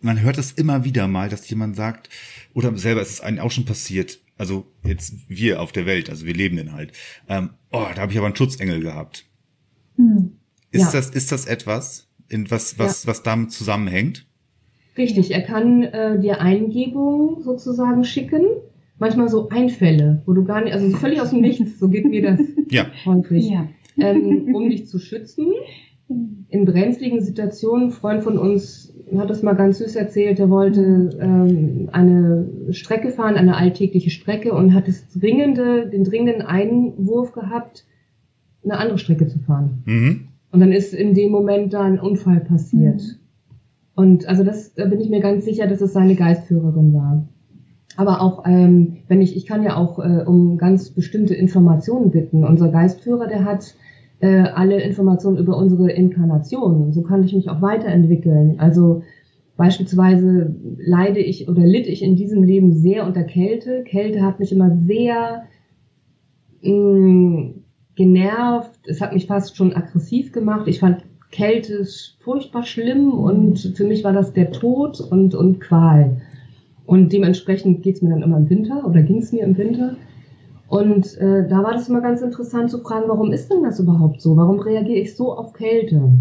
man 0.00 0.20
hört 0.20 0.38
es 0.38 0.52
immer 0.52 0.84
wieder 0.84 1.08
mal, 1.08 1.28
dass 1.28 1.48
jemand 1.48 1.76
sagt, 1.76 2.08
oder 2.54 2.76
selber 2.76 3.02
ist 3.02 3.10
es 3.10 3.20
einem 3.20 3.38
auch 3.38 3.50
schon 3.50 3.64
passiert, 3.64 4.20
also 4.36 4.66
jetzt 4.84 5.14
wir 5.28 5.60
auf 5.60 5.72
der 5.72 5.86
Welt, 5.86 6.10
also 6.10 6.24
wir 6.24 6.34
leben 6.34 6.56
denn 6.56 6.72
halt, 6.72 6.92
ähm, 7.28 7.50
oh, 7.72 7.86
da 7.94 8.02
habe 8.02 8.12
ich 8.12 8.18
aber 8.18 8.26
einen 8.26 8.36
Schutzengel 8.36 8.80
gehabt. 8.80 9.26
Hm. 9.96 10.32
Ist 10.70 10.92
ja. 10.92 10.92
das, 10.92 11.10
ist 11.10 11.32
das 11.32 11.46
etwas, 11.46 12.08
in 12.28 12.50
was, 12.50 12.78
was, 12.78 13.04
ja. 13.04 13.08
was 13.08 13.22
damit 13.22 13.52
zusammenhängt? 13.52 14.27
Richtig, 14.98 15.30
er 15.30 15.42
kann 15.42 15.84
äh, 15.84 16.18
dir 16.18 16.40
Eingebungen 16.40 17.40
sozusagen 17.40 18.04
schicken, 18.04 18.44
manchmal 18.98 19.28
so 19.28 19.48
Einfälle, 19.48 20.22
wo 20.26 20.32
du 20.32 20.44
gar 20.44 20.62
nicht, 20.62 20.74
also 20.74 20.90
völlig 20.96 21.20
aus 21.20 21.30
dem 21.30 21.40
Nichts, 21.40 21.78
so 21.78 21.88
geht 21.88 22.04
mir 22.04 22.22
das 22.22 22.40
ja. 22.70 22.86
häufig, 23.06 23.48
ja. 23.48 23.68
Ähm, 23.96 24.54
um 24.54 24.68
dich 24.68 24.86
zu 24.86 24.98
schützen. 24.98 25.46
In 26.48 26.64
brenzligen 26.64 27.20
Situationen, 27.20 27.88
ein 27.88 27.90
Freund 27.90 28.22
von 28.22 28.38
uns 28.38 28.94
hat 29.16 29.30
das 29.30 29.42
mal 29.42 29.54
ganz 29.54 29.78
süß 29.78 29.96
erzählt, 29.96 30.38
er 30.38 30.50
wollte 30.50 31.10
ähm, 31.20 31.88
eine 31.92 32.48
Strecke 32.70 33.10
fahren, 33.10 33.36
eine 33.36 33.56
alltägliche 33.56 34.10
Strecke 34.10 34.52
und 34.52 34.74
hat 34.74 34.88
das 34.88 35.08
dringende, 35.10 35.88
den 35.88 36.04
dringenden 36.04 36.42
Einwurf 36.42 37.32
gehabt, 37.32 37.84
eine 38.64 38.78
andere 38.78 38.98
Strecke 38.98 39.26
zu 39.26 39.38
fahren. 39.38 39.82
Mhm. 39.84 40.28
Und 40.50 40.60
dann 40.60 40.72
ist 40.72 40.94
in 40.94 41.14
dem 41.14 41.30
Moment 41.30 41.74
da 41.74 41.82
ein 41.82 42.00
Unfall 42.00 42.40
passiert. 42.40 43.00
Mhm. 43.00 43.27
Und 43.98 44.28
also 44.28 44.44
das, 44.44 44.74
da 44.74 44.84
bin 44.84 45.00
ich 45.00 45.10
mir 45.10 45.18
ganz 45.18 45.44
sicher, 45.44 45.66
dass 45.66 45.80
es 45.80 45.92
seine 45.92 46.14
Geistführerin 46.14 46.94
war. 46.94 47.26
Aber 47.96 48.22
auch, 48.22 48.44
ähm, 48.46 48.98
wenn 49.08 49.20
ich, 49.20 49.36
ich 49.36 49.44
kann 49.44 49.64
ja 49.64 49.76
auch 49.76 49.98
äh, 49.98 50.22
um 50.24 50.56
ganz 50.56 50.90
bestimmte 50.90 51.34
Informationen 51.34 52.12
bitten. 52.12 52.44
Unser 52.44 52.68
Geistführer, 52.68 53.26
der 53.26 53.44
hat 53.44 53.74
äh, 54.20 54.42
alle 54.54 54.80
Informationen 54.80 55.36
über 55.36 55.56
unsere 55.56 55.90
Inkarnation. 55.90 56.92
So 56.92 57.02
kann 57.02 57.24
ich 57.24 57.34
mich 57.34 57.50
auch 57.50 57.60
weiterentwickeln. 57.60 58.60
Also 58.60 59.02
beispielsweise 59.56 60.54
leide 60.78 61.18
ich 61.18 61.48
oder 61.48 61.66
litt 61.66 61.88
ich 61.88 62.04
in 62.04 62.14
diesem 62.14 62.44
Leben 62.44 62.74
sehr 62.74 63.04
unter 63.04 63.24
Kälte. 63.24 63.82
Kälte 63.82 64.22
hat 64.22 64.38
mich 64.38 64.52
immer 64.52 64.76
sehr 64.86 65.42
mh, 66.62 66.72
mm, 66.72 67.54
genervt. 67.96 68.78
Es 68.86 69.00
hat 69.00 69.12
mich 69.12 69.26
fast 69.26 69.56
schon 69.56 69.72
aggressiv 69.72 70.30
gemacht. 70.30 70.68
Ich 70.68 70.78
fand 70.78 71.02
Kälte 71.30 71.86
furchtbar 72.20 72.64
schlimm 72.64 73.12
und 73.12 73.58
für 73.76 73.84
mich 73.84 74.04
war 74.04 74.12
das 74.12 74.32
der 74.32 74.50
Tod 74.50 75.00
und, 75.00 75.34
und 75.34 75.60
Qual. 75.60 76.20
Und 76.86 77.12
dementsprechend 77.12 77.82
geht's 77.82 78.00
mir 78.00 78.10
dann 78.10 78.22
immer 78.22 78.38
im 78.38 78.48
Winter 78.48 78.86
oder 78.86 79.02
ging's 79.02 79.32
mir 79.32 79.44
im 79.44 79.58
Winter. 79.58 79.96
Und 80.68 81.16
äh, 81.18 81.46
da 81.48 81.62
war 81.62 81.72
das 81.72 81.88
immer 81.88 82.00
ganz 82.00 82.22
interessant 82.22 82.70
zu 82.70 82.78
fragen, 82.78 83.08
warum 83.08 83.32
ist 83.32 83.50
denn 83.52 83.62
das 83.62 83.78
überhaupt 83.78 84.20
so? 84.20 84.36
Warum 84.36 84.58
reagiere 84.58 85.00
ich 85.00 85.16
so 85.16 85.32
auf 85.32 85.52
Kälte? 85.52 86.12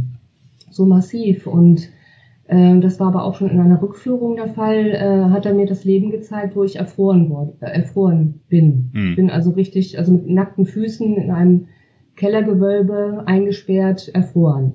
So 0.70 0.86
massiv. 0.86 1.48
Und 1.48 1.90
äh, 2.48 2.80
das 2.80 3.00
war 3.00 3.08
aber 3.08 3.24
auch 3.24 3.36
schon 3.36 3.50
in 3.50 3.60
einer 3.60 3.82
Rückführung 3.82 4.36
der 4.36 4.48
Fall, 4.48 4.88
äh, 4.88 5.30
hat 5.32 5.46
er 5.46 5.54
mir 5.54 5.66
das 5.66 5.84
Leben 5.84 6.12
gezeigt, 6.12 6.56
wo 6.56 6.64
ich 6.64 6.78
erfroren, 6.78 7.30
wurde, 7.30 7.54
äh, 7.62 7.72
erfroren 7.72 8.42
bin. 8.50 8.90
Mhm. 8.94 9.16
Bin 9.16 9.30
also 9.30 9.52
richtig, 9.52 9.98
also 9.98 10.14
mit 10.14 10.30
nackten 10.30 10.66
Füßen 10.66 11.16
in 11.16 11.32
einem 11.32 11.68
Kellergewölbe 12.16 13.24
eingesperrt, 13.26 14.10
erfroren. 14.14 14.74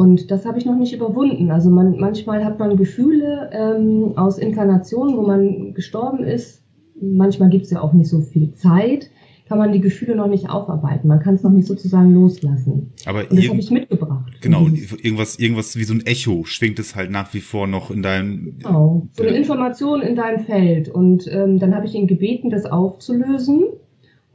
Und 0.00 0.30
das 0.30 0.46
habe 0.46 0.56
ich 0.56 0.64
noch 0.64 0.78
nicht 0.78 0.94
überwunden. 0.94 1.50
Also 1.50 1.68
man, 1.68 1.98
manchmal 1.98 2.42
hat 2.42 2.58
man 2.58 2.78
Gefühle 2.78 3.50
ähm, 3.52 4.16
aus 4.16 4.38
Inkarnationen, 4.38 5.14
wo 5.14 5.26
man 5.26 5.74
gestorben 5.74 6.24
ist. 6.24 6.64
Manchmal 7.02 7.50
gibt 7.50 7.66
es 7.66 7.70
ja 7.70 7.82
auch 7.82 7.92
nicht 7.92 8.08
so 8.08 8.22
viel 8.22 8.54
Zeit, 8.54 9.10
kann 9.46 9.58
man 9.58 9.72
die 9.72 9.80
Gefühle 9.82 10.16
noch 10.16 10.28
nicht 10.28 10.48
aufarbeiten. 10.48 11.06
Man 11.06 11.20
kann 11.20 11.34
es 11.34 11.42
noch 11.42 11.50
nicht 11.50 11.66
sozusagen 11.66 12.14
loslassen. 12.14 12.94
Aber 13.04 13.28
und 13.28 13.38
das 13.38 13.46
habe 13.50 13.58
ich 13.58 13.70
mitgebracht. 13.70 14.40
Genau, 14.40 14.68
irgendwas, 15.02 15.38
irgendwas 15.38 15.76
wie 15.76 15.84
so 15.84 15.92
ein 15.92 16.06
Echo 16.06 16.44
schwingt 16.44 16.78
es 16.78 16.96
halt 16.96 17.10
nach 17.10 17.34
wie 17.34 17.40
vor 17.40 17.66
noch 17.66 17.90
in 17.90 18.02
deinem. 18.02 18.54
Genau, 18.56 19.06
so 19.12 19.22
eine 19.22 19.36
Information 19.36 20.00
in 20.00 20.16
deinem 20.16 20.46
Feld. 20.46 20.88
Und 20.88 21.28
ähm, 21.30 21.58
dann 21.58 21.74
habe 21.74 21.84
ich 21.84 21.94
ihn 21.94 22.06
gebeten, 22.06 22.48
das 22.48 22.64
aufzulösen. 22.64 23.64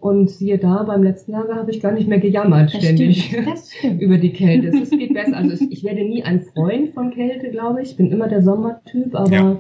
Und 0.06 0.30
siehe 0.30 0.60
da, 0.60 0.84
beim 0.84 1.02
letzten 1.02 1.32
Lager 1.32 1.56
habe 1.56 1.72
ich 1.72 1.82
gar 1.82 1.92
nicht 1.92 2.08
mehr 2.08 2.20
gejammert 2.20 2.72
das 2.72 2.84
ständig 2.84 3.24
stimmt, 3.26 4.02
über 4.02 4.20
die 4.20 4.34
Kälte. 4.34 4.68
Es 4.68 4.92
geht 4.92 5.16
besser. 5.16 5.36
Also 5.36 5.66
ich 5.68 5.84
werde 5.84 6.04
nie 6.04 6.22
ein 6.22 6.42
Freund 6.42 6.94
von 6.94 7.10
Kälte, 7.10 7.50
glaube 7.50 7.82
ich. 7.82 7.90
Ich 7.90 7.98
bin 7.98 8.12
immer 8.12 8.28
der 8.28 8.44
Sommertyp, 8.44 9.16
aber 9.16 9.32
ja 9.32 9.58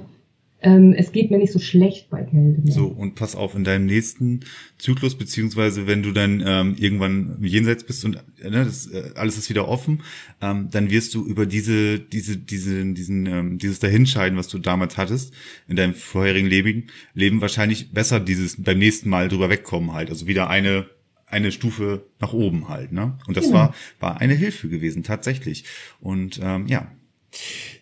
ähm, 0.61 0.93
es 0.97 1.11
geht 1.11 1.29
mir 1.31 1.37
nicht 1.37 1.51
so 1.51 1.59
schlecht 1.59 2.09
bei 2.09 2.23
Kälte. 2.23 2.61
Mehr. 2.61 2.73
So, 2.73 2.87
und 2.87 3.15
pass 3.15 3.35
auf, 3.35 3.55
in 3.55 3.63
deinem 3.63 3.85
nächsten 3.85 4.39
Zyklus, 4.77 5.15
beziehungsweise 5.15 5.85
wenn 5.85 6.01
du 6.01 6.11
dann 6.11 6.43
ähm, 6.45 6.75
irgendwann 6.77 7.37
jenseits 7.41 7.83
bist 7.83 8.03
und 8.05 8.15
äh, 8.41 8.49
ne, 8.49 8.65
das, 8.65 8.87
äh, 8.87 9.11
alles 9.15 9.37
ist 9.37 9.49
wieder 9.49 9.67
offen, 9.67 10.01
ähm, 10.41 10.69
dann 10.71 10.89
wirst 10.89 11.13
du 11.13 11.25
über 11.25 11.45
diese, 11.45 11.99
diese, 11.99 12.37
diese, 12.37 12.85
diesen, 12.93 13.25
ähm, 13.25 13.57
dieses 13.57 13.79
Dahinscheiden, 13.79 14.37
was 14.37 14.47
du 14.47 14.57
damals 14.57 14.97
hattest, 14.97 15.33
in 15.67 15.75
deinem 15.75 15.93
vorherigen 15.93 16.47
Leben, 16.47 16.87
Leben 17.13 17.41
wahrscheinlich 17.41 17.91
besser 17.91 18.19
dieses 18.19 18.61
beim 18.61 18.79
nächsten 18.79 19.09
Mal 19.09 19.27
drüber 19.27 19.49
wegkommen 19.49 19.93
halt. 19.93 20.09
Also 20.09 20.25
wieder 20.27 20.49
eine 20.49 20.87
eine 21.27 21.51
Stufe 21.51 22.05
nach 22.19 22.33
oben 22.33 22.69
halt, 22.69 22.91
ne? 22.91 23.17
Und 23.27 23.35
das 23.35 23.45
genau. 23.45 23.57
war 23.57 23.75
war 23.99 24.21
eine 24.21 24.35
Hilfe 24.35 24.69
gewesen 24.69 25.03
tatsächlich. 25.03 25.65
Und 25.99 26.39
ähm, 26.41 26.67
ja, 26.67 26.91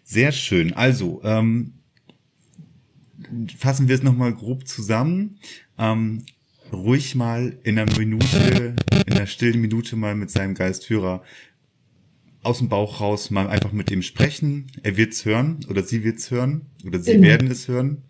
sehr 0.04 0.32
schön. 0.32 0.74
Also 0.74 1.22
ähm, 1.24 1.74
fassen 3.58 3.88
wir 3.88 3.96
es 3.96 4.04
nochmal 4.04 4.34
grob 4.34 4.68
zusammen. 4.68 5.40
Ähm, 5.78 6.26
ruhig 6.72 7.16
mal 7.16 7.58
in 7.64 7.78
einer 7.78 7.98
Minute, 7.98 8.76
in 9.06 9.14
einer 9.14 9.28
stillen 9.28 9.62
Minute 9.62 9.96
mal 9.96 10.16
mit 10.16 10.32
seinem 10.32 10.56
Geistführer 10.56 11.24
aus 12.42 12.58
dem 12.58 12.70
Bauch 12.70 13.00
raus 13.00 13.32
mal 13.32 13.48
einfach 13.48 13.72
mit 13.72 13.90
ihm 13.90 14.02
sprechen. 14.02 14.68
Er 14.84 14.98
wird's 14.98 15.26
hören 15.26 15.66
oder 15.70 15.84
sie 15.84 16.04
wird's 16.04 16.30
hören 16.30 16.66
oder 16.86 17.00
sie 17.00 17.18
mhm. 17.18 17.24
werden 17.24 17.52
es 17.52 17.68
hören. 17.68 18.04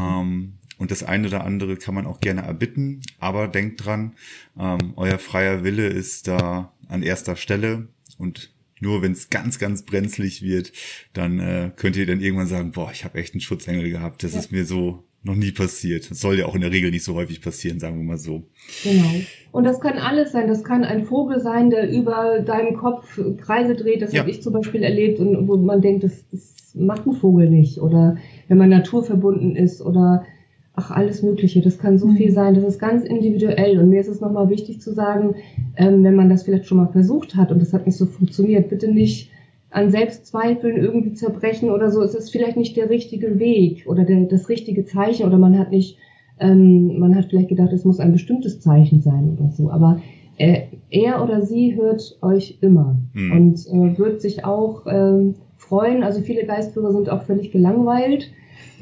Ähm, 0.00 0.54
und 0.78 0.90
das 0.90 1.02
eine 1.02 1.28
oder 1.28 1.44
andere 1.44 1.76
kann 1.76 1.94
man 1.94 2.06
auch 2.06 2.20
gerne 2.20 2.42
erbitten, 2.42 3.02
aber 3.20 3.46
denkt 3.48 3.84
dran, 3.84 4.14
ähm, 4.58 4.94
euer 4.96 5.18
freier 5.18 5.64
Wille 5.64 5.86
ist 5.86 6.28
da 6.28 6.72
an 6.88 7.02
erster 7.02 7.36
Stelle 7.36 7.88
und 8.18 8.52
nur 8.82 9.00
wenn 9.00 9.12
es 9.12 9.30
ganz, 9.30 9.58
ganz 9.58 9.82
brenzlig 9.82 10.42
wird, 10.42 10.72
dann 11.12 11.38
äh, 11.38 11.70
könnt 11.74 11.96
ihr 11.96 12.04
dann 12.04 12.20
irgendwann 12.20 12.48
sagen, 12.48 12.72
boah, 12.72 12.90
ich 12.92 13.04
habe 13.04 13.18
echt 13.18 13.32
einen 13.32 13.40
Schutzengel 13.40 13.88
gehabt. 13.88 14.24
Das 14.24 14.34
ja. 14.34 14.40
ist 14.40 14.50
mir 14.50 14.64
so 14.64 15.04
noch 15.22 15.36
nie 15.36 15.52
passiert. 15.52 16.10
Das 16.10 16.20
soll 16.20 16.40
ja 16.40 16.46
auch 16.46 16.56
in 16.56 16.62
der 16.62 16.72
Regel 16.72 16.90
nicht 16.90 17.04
so 17.04 17.14
häufig 17.14 17.40
passieren, 17.40 17.78
sagen 17.78 17.96
wir 17.96 18.04
mal 18.04 18.18
so. 18.18 18.42
Genau. 18.82 19.08
Und 19.52 19.64
das 19.64 19.80
kann 19.80 19.98
alles 19.98 20.32
sein. 20.32 20.48
Das 20.48 20.64
kann 20.64 20.82
ein 20.82 21.04
Vogel 21.04 21.40
sein, 21.40 21.70
der 21.70 21.88
über 21.92 22.40
deinem 22.40 22.76
Kopf 22.76 23.20
Kreise 23.40 23.76
dreht. 23.76 24.02
Das 24.02 24.12
ja. 24.12 24.20
habe 24.20 24.30
ich 24.30 24.42
zum 24.42 24.52
Beispiel 24.52 24.82
erlebt 24.82 25.20
und 25.20 25.46
wo 25.46 25.56
man 25.56 25.80
denkt, 25.80 26.02
das, 26.02 26.24
das 26.32 26.74
macht 26.74 27.06
ein 27.06 27.14
Vogel 27.14 27.50
nicht. 27.50 27.78
Oder 27.78 28.16
wenn 28.48 28.58
man 28.58 28.70
naturverbunden 28.70 29.54
ist 29.54 29.80
oder 29.80 30.26
ach, 30.74 30.90
alles 30.90 31.22
Mögliche. 31.22 31.60
Das 31.60 31.78
kann 31.78 31.98
so 31.98 32.08
viel 32.08 32.30
mhm. 32.30 32.34
sein. 32.34 32.54
Das 32.54 32.64
ist 32.64 32.78
ganz 32.78 33.04
individuell. 33.04 33.78
Und 33.78 33.90
mir 33.90 34.00
ist 34.00 34.08
es 34.08 34.20
nochmal 34.20 34.48
wichtig 34.48 34.80
zu 34.80 34.92
sagen, 34.92 35.34
ähm, 35.76 36.02
wenn 36.04 36.14
man 36.14 36.28
das 36.28 36.42
vielleicht 36.42 36.66
schon 36.66 36.78
mal 36.78 36.88
versucht 36.88 37.36
hat 37.36 37.52
und 37.52 37.60
das 37.60 37.72
hat 37.72 37.86
nicht 37.86 37.96
so 37.96 38.06
funktioniert, 38.06 38.68
bitte 38.68 38.90
nicht 38.90 39.30
an 39.70 39.90
Selbstzweifeln 39.90 40.76
irgendwie 40.76 41.12
zerbrechen 41.14 41.70
oder 41.70 41.90
so. 41.90 42.02
Es 42.02 42.14
ist 42.14 42.30
vielleicht 42.30 42.56
nicht 42.56 42.76
der 42.76 42.90
richtige 42.90 43.38
Weg 43.38 43.84
oder 43.86 44.04
der, 44.04 44.24
das 44.24 44.48
richtige 44.48 44.84
Zeichen 44.84 45.26
oder 45.26 45.38
man 45.38 45.58
hat 45.58 45.70
nicht, 45.70 45.98
ähm, 46.40 46.98
man 46.98 47.16
hat 47.16 47.26
vielleicht 47.26 47.48
gedacht, 47.48 47.72
es 47.72 47.84
muss 47.84 48.00
ein 48.00 48.12
bestimmtes 48.12 48.60
Zeichen 48.60 49.00
sein 49.00 49.36
oder 49.38 49.50
so. 49.50 49.70
Aber 49.70 50.00
äh, 50.38 50.62
er 50.90 51.22
oder 51.22 51.42
sie 51.42 51.74
hört 51.76 52.18
euch 52.22 52.58
immer 52.60 52.96
mhm. 53.14 53.32
und 53.32 53.66
äh, 53.66 53.98
wird 53.98 54.20
sich 54.20 54.44
auch 54.44 54.86
äh, 54.86 55.32
freuen. 55.56 56.02
Also 56.02 56.20
viele 56.20 56.44
Geistführer 56.44 56.92
sind 56.92 57.08
auch 57.08 57.22
völlig 57.22 57.50
gelangweilt 57.50 58.30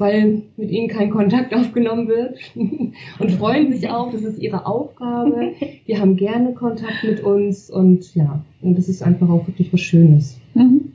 weil 0.01 0.41
mit 0.57 0.71
ihnen 0.71 0.89
kein 0.89 1.09
Kontakt 1.09 1.55
aufgenommen 1.55 2.09
wird 2.09 2.37
und 2.55 3.31
freuen 3.31 3.71
sich 3.71 3.89
auch, 3.89 4.11
das 4.11 4.23
ist 4.23 4.39
ihre 4.39 4.65
Aufgabe. 4.65 5.53
Die 5.87 5.97
haben 5.97 6.17
gerne 6.17 6.53
Kontakt 6.53 7.03
mit 7.03 7.23
uns 7.23 7.69
und 7.69 8.13
ja, 8.15 8.43
und 8.61 8.77
das 8.77 8.89
ist 8.89 9.01
einfach 9.01 9.29
auch 9.29 9.47
wirklich 9.47 9.71
was 9.71 9.79
Schönes. 9.79 10.39
Mhm. 10.53 10.90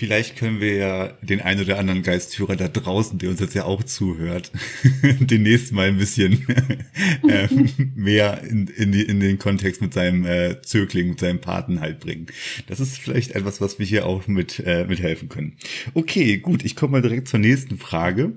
Vielleicht 0.00 0.36
können 0.36 0.62
wir 0.62 0.76
ja 0.76 1.08
den 1.20 1.42
ein 1.42 1.60
oder 1.60 1.78
anderen 1.78 2.02
Geistführer 2.02 2.56
da 2.56 2.68
draußen, 2.68 3.18
der 3.18 3.28
uns 3.28 3.38
jetzt 3.38 3.52
ja 3.52 3.66
auch 3.66 3.84
zuhört, 3.84 4.50
demnächst 5.20 5.74
mal 5.74 5.88
ein 5.88 5.98
bisschen 5.98 6.46
äh, 7.28 7.46
mehr 7.94 8.42
in, 8.42 8.66
in, 8.68 8.92
die, 8.92 9.02
in 9.02 9.20
den 9.20 9.38
Kontext 9.38 9.82
mit 9.82 9.92
seinem 9.92 10.24
äh, 10.24 10.62
Zögling, 10.62 11.10
mit 11.10 11.20
seinem 11.20 11.42
Paten 11.42 11.82
halt 11.82 12.00
bringen. 12.00 12.28
Das 12.66 12.80
ist 12.80 12.96
vielleicht 12.96 13.32
etwas, 13.32 13.60
was 13.60 13.78
wir 13.78 13.84
hier 13.84 14.06
auch 14.06 14.26
mit, 14.26 14.60
äh, 14.60 14.86
mit 14.86 15.00
helfen 15.00 15.28
können. 15.28 15.58
Okay, 15.92 16.38
gut, 16.38 16.64
ich 16.64 16.76
komme 16.76 16.92
mal 16.92 17.02
direkt 17.02 17.28
zur 17.28 17.40
nächsten 17.40 17.76
Frage. 17.76 18.32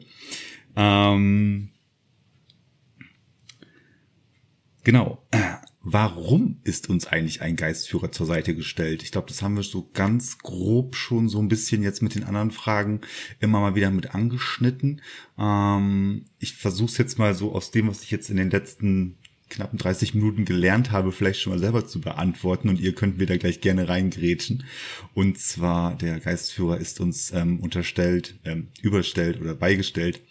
Ähm, 0.75 1.69
genau 4.83 5.25
warum 5.83 6.59
ist 6.63 6.89
uns 6.89 7.05
eigentlich 7.05 7.41
ein 7.41 7.57
Geistführer 7.57 8.11
zur 8.11 8.25
Seite 8.25 8.55
gestellt? 8.55 9.03
Ich 9.03 9.11
glaube, 9.11 9.27
das 9.27 9.41
haben 9.41 9.55
wir 9.55 9.63
so 9.63 9.89
ganz 9.93 10.39
grob 10.39 10.95
schon 10.95 11.27
so 11.27 11.39
ein 11.39 11.49
bisschen 11.49 11.83
jetzt 11.83 12.01
mit 12.01 12.15
den 12.15 12.23
anderen 12.23 12.51
Fragen 12.51 13.01
immer 13.39 13.59
mal 13.59 13.75
wieder 13.75 13.91
mit 13.91 14.15
angeschnitten. 14.15 15.01
Ähm, 15.37 16.25
ich 16.39 16.55
versuche 16.55 16.91
es 16.91 16.97
jetzt 16.97 17.19
mal 17.19 17.35
so 17.35 17.53
aus 17.53 17.71
dem, 17.71 17.87
was 17.87 18.01
ich 18.01 18.11
jetzt 18.11 18.29
in 18.29 18.37
den 18.37 18.49
letzten 18.49 19.17
knappen 19.49 19.77
30 19.77 20.15
Minuten 20.15 20.45
gelernt 20.45 20.91
habe, 20.91 21.11
vielleicht 21.11 21.41
schon 21.41 21.53
mal 21.53 21.59
selber 21.59 21.85
zu 21.85 22.01
beantworten 22.01 22.69
und 22.69 22.79
ihr 22.79 22.95
könnt 22.95 23.17
mir 23.17 23.25
da 23.25 23.37
gleich 23.37 23.61
gerne 23.61 23.87
reingrätschen. 23.87 24.63
Und 25.13 25.37
zwar, 25.37 25.95
der 25.95 26.19
Geistführer 26.19 26.77
ist 26.77 26.99
uns 26.99 27.31
ähm, 27.31 27.59
unterstellt, 27.59 28.39
ähm, 28.45 28.69
überstellt 28.81 29.39
oder 29.39 29.53
beigestellt, 29.53 30.21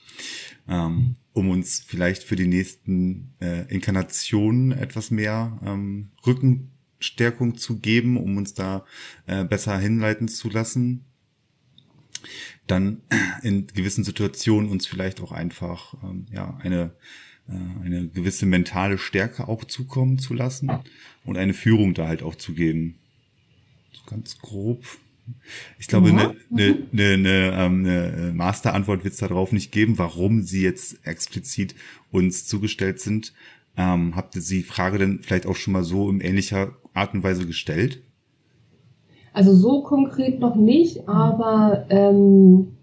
ähm, 0.68 1.16
um 1.32 1.50
uns 1.50 1.80
vielleicht 1.80 2.22
für 2.22 2.36
die 2.36 2.46
nächsten 2.46 3.34
äh, 3.40 3.66
Inkarnationen 3.72 4.72
etwas 4.72 5.10
mehr 5.10 5.58
ähm, 5.64 6.10
Rückenstärkung 6.26 7.56
zu 7.56 7.78
geben, 7.78 8.16
um 8.16 8.36
uns 8.36 8.54
da 8.54 8.84
äh, 9.26 9.44
besser 9.44 9.78
hinleiten 9.78 10.28
zu 10.28 10.50
lassen. 10.50 11.04
Dann 12.66 13.02
in 13.42 13.66
gewissen 13.66 14.04
Situationen 14.04 14.70
uns 14.70 14.86
vielleicht 14.86 15.20
auch 15.20 15.32
einfach 15.32 15.94
ähm, 16.02 16.26
ja 16.30 16.56
eine 16.62 16.92
äh, 17.48 17.84
eine 17.84 18.08
gewisse 18.08 18.46
mentale 18.46 18.98
Stärke 18.98 19.48
auch 19.48 19.64
zukommen 19.64 20.18
zu 20.18 20.34
lassen 20.34 20.70
und 21.24 21.36
eine 21.36 21.54
Führung 21.54 21.94
da 21.94 22.06
halt 22.06 22.22
auch 22.22 22.36
zu 22.36 22.54
geben. 22.54 22.98
So 23.92 24.02
ganz 24.06 24.38
grob. 24.38 24.84
Ich 25.78 25.86
glaube, 25.86 26.08
eine 26.08 26.22
ja. 26.22 26.34
ne, 26.50 26.78
ne, 26.92 27.18
ne, 27.18 27.52
ähm, 27.54 27.82
ne 27.82 28.32
Masterantwort 28.34 29.04
wird 29.04 29.14
es 29.14 29.20
darauf 29.20 29.52
nicht 29.52 29.72
geben, 29.72 29.98
warum 29.98 30.42
sie 30.42 30.62
jetzt 30.62 31.06
explizit 31.06 31.74
uns 32.10 32.46
zugestellt 32.46 33.00
sind. 33.00 33.32
Ähm, 33.76 34.14
habt 34.16 34.36
ihr 34.36 34.42
die 34.42 34.62
Frage 34.62 34.98
denn 34.98 35.20
vielleicht 35.22 35.46
auch 35.46 35.56
schon 35.56 35.72
mal 35.72 35.84
so 35.84 36.10
in 36.10 36.20
ähnlicher 36.20 36.72
Art 36.92 37.14
und 37.14 37.22
Weise 37.22 37.46
gestellt? 37.46 38.02
Also 39.32 39.54
so 39.54 39.82
konkret 39.82 40.40
noch 40.40 40.56
nicht, 40.56 41.08
aber 41.08 41.86
ähm, 41.88 42.76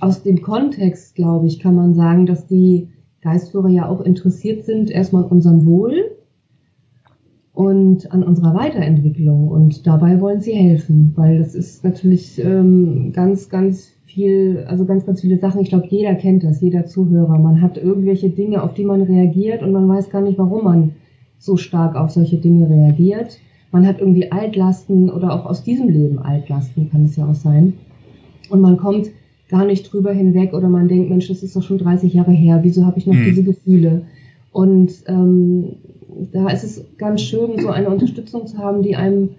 aus 0.00 0.22
dem 0.22 0.40
Kontext, 0.40 1.14
glaube 1.14 1.46
ich, 1.46 1.58
kann 1.58 1.74
man 1.74 1.94
sagen, 1.94 2.24
dass 2.24 2.46
die 2.46 2.88
Geistführer 3.20 3.68
ja 3.68 3.86
auch 3.86 4.00
interessiert 4.00 4.64
sind, 4.64 4.90
erstmal 4.90 5.24
an 5.24 5.30
unserem 5.30 5.66
Wohl 5.66 6.16
und 7.54 8.10
an 8.12 8.22
unserer 8.22 8.54
Weiterentwicklung. 8.54 9.48
Und 9.48 9.86
dabei 9.86 10.20
wollen 10.20 10.40
sie 10.40 10.52
helfen, 10.52 11.12
weil 11.16 11.38
das 11.38 11.54
ist 11.54 11.84
natürlich 11.84 12.42
ähm, 12.42 13.12
ganz, 13.12 13.48
ganz 13.48 13.92
viel, 14.06 14.64
also 14.66 14.84
ganz, 14.84 15.06
ganz 15.06 15.20
viele 15.20 15.38
Sachen. 15.38 15.60
Ich 15.60 15.68
glaube, 15.68 15.86
jeder 15.88 16.14
kennt 16.14 16.44
das, 16.44 16.60
jeder 16.60 16.86
Zuhörer. 16.86 17.38
Man 17.38 17.60
hat 17.60 17.76
irgendwelche 17.76 18.30
Dinge, 18.30 18.62
auf 18.62 18.74
die 18.74 18.84
man 18.84 19.02
reagiert 19.02 19.62
und 19.62 19.72
man 19.72 19.88
weiß 19.88 20.10
gar 20.10 20.22
nicht, 20.22 20.38
warum 20.38 20.64
man 20.64 20.92
so 21.38 21.56
stark 21.56 21.96
auf 21.96 22.10
solche 22.10 22.36
Dinge 22.36 22.68
reagiert. 22.68 23.38
Man 23.72 23.86
hat 23.86 24.00
irgendwie 24.00 24.30
Altlasten 24.30 25.10
oder 25.10 25.32
auch 25.32 25.46
aus 25.46 25.62
diesem 25.62 25.88
Leben 25.88 26.18
Altlasten 26.18 26.90
kann 26.90 27.04
es 27.04 27.16
ja 27.16 27.26
auch 27.28 27.34
sein. 27.34 27.74
Und 28.48 28.60
man 28.60 28.76
kommt 28.76 29.10
gar 29.48 29.64
nicht 29.64 29.92
drüber 29.92 30.12
hinweg 30.12 30.52
oder 30.52 30.68
man 30.68 30.88
denkt, 30.88 31.10
Mensch, 31.10 31.28
das 31.28 31.42
ist 31.42 31.54
doch 31.56 31.62
schon 31.62 31.78
30 31.78 32.14
Jahre 32.14 32.32
her, 32.32 32.60
wieso 32.62 32.84
habe 32.84 32.98
ich 32.98 33.06
noch 33.06 33.14
mhm. 33.14 33.24
diese 33.24 33.42
Gefühle? 33.42 34.02
Und 34.52 34.92
ähm, 35.06 35.76
da 36.32 36.48
ist 36.50 36.64
es 36.64 36.84
ganz 36.98 37.22
schön, 37.22 37.58
so 37.60 37.68
eine 37.68 37.88
Unterstützung 37.88 38.46
zu 38.46 38.58
haben, 38.58 38.82
die 38.82 38.96
einem 38.96 39.30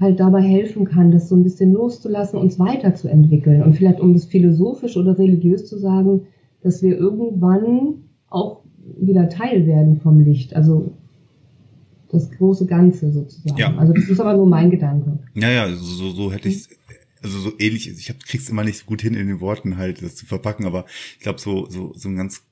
halt 0.00 0.20
dabei 0.20 0.42
helfen 0.42 0.84
kann, 0.84 1.12
das 1.12 1.28
so 1.28 1.36
ein 1.36 1.44
bisschen 1.44 1.72
loszulassen, 1.72 2.38
uns 2.38 2.58
weiterzuentwickeln. 2.58 3.62
Und 3.62 3.74
vielleicht, 3.74 4.00
um 4.00 4.12
das 4.12 4.24
philosophisch 4.24 4.96
oder 4.96 5.18
religiös 5.18 5.66
zu 5.66 5.78
sagen, 5.78 6.22
dass 6.62 6.82
wir 6.82 6.96
irgendwann 6.96 8.04
auch 8.28 8.62
wieder 8.98 9.28
Teil 9.28 9.66
werden 9.66 10.00
vom 10.00 10.20
Licht. 10.20 10.56
Also 10.56 10.92
das 12.10 12.30
große 12.30 12.66
Ganze 12.66 13.12
sozusagen. 13.12 13.58
Ja. 13.58 13.74
Also 13.76 13.92
das 13.92 14.08
ist 14.08 14.20
aber 14.20 14.36
nur 14.36 14.46
mein 14.46 14.70
Gedanke. 14.70 15.18
Ja, 15.34 15.50
ja, 15.50 15.68
so, 15.74 16.10
so 16.10 16.32
hätte 16.32 16.48
ich 16.48 16.68
also 17.22 17.38
so 17.38 17.52
ähnlich, 17.58 17.88
ich 17.88 18.08
hab, 18.08 18.18
krieg's 18.24 18.50
immer 18.50 18.64
nicht 18.64 18.78
so 18.78 18.84
gut 18.84 19.00
hin 19.00 19.14
in 19.14 19.28
den 19.28 19.40
Worten 19.40 19.76
halt, 19.76 20.02
das 20.02 20.16
zu 20.16 20.26
verpacken, 20.26 20.66
aber 20.66 20.84
ich 21.16 21.20
glaube 21.20 21.38
so 21.38 21.66
so 21.70 21.92
so 21.94 22.08
ein 22.08 22.16
ganz 22.16 22.42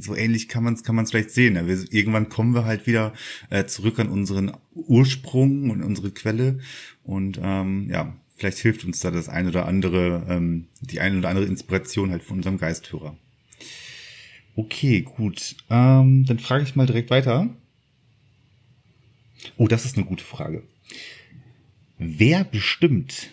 so 0.00 0.14
ähnlich 0.14 0.48
kann 0.48 0.64
man 0.64 0.74
es 0.74 0.82
kann 0.82 0.94
man's 0.96 1.10
vielleicht 1.10 1.30
sehen. 1.30 1.54
Wir, 1.66 1.92
irgendwann 1.92 2.28
kommen 2.28 2.54
wir 2.54 2.64
halt 2.64 2.86
wieder 2.86 3.12
äh, 3.50 3.64
zurück 3.66 3.98
an 3.98 4.08
unseren 4.08 4.52
Ursprung 4.74 5.70
und 5.70 5.82
unsere 5.82 6.10
Quelle 6.10 6.58
und 7.02 7.40
ähm, 7.42 7.88
ja, 7.90 8.14
vielleicht 8.36 8.58
hilft 8.58 8.84
uns 8.84 9.00
da 9.00 9.10
das 9.10 9.28
ein 9.28 9.48
oder 9.48 9.66
andere, 9.66 10.26
ähm, 10.28 10.66
die 10.80 11.00
eine 11.00 11.18
oder 11.18 11.28
andere 11.28 11.46
Inspiration 11.46 12.10
halt 12.10 12.22
von 12.22 12.38
unserem 12.38 12.58
Geisthörer. 12.58 13.16
Okay, 14.56 15.02
gut. 15.02 15.56
Ähm, 15.68 16.24
dann 16.26 16.38
frage 16.38 16.64
ich 16.64 16.76
mal 16.76 16.86
direkt 16.86 17.10
weiter. 17.10 17.48
Oh, 19.56 19.68
das 19.68 19.84
ist 19.84 19.96
eine 19.96 20.06
gute 20.06 20.24
Frage. 20.24 20.62
Wer 21.98 22.44
bestimmt, 22.44 23.30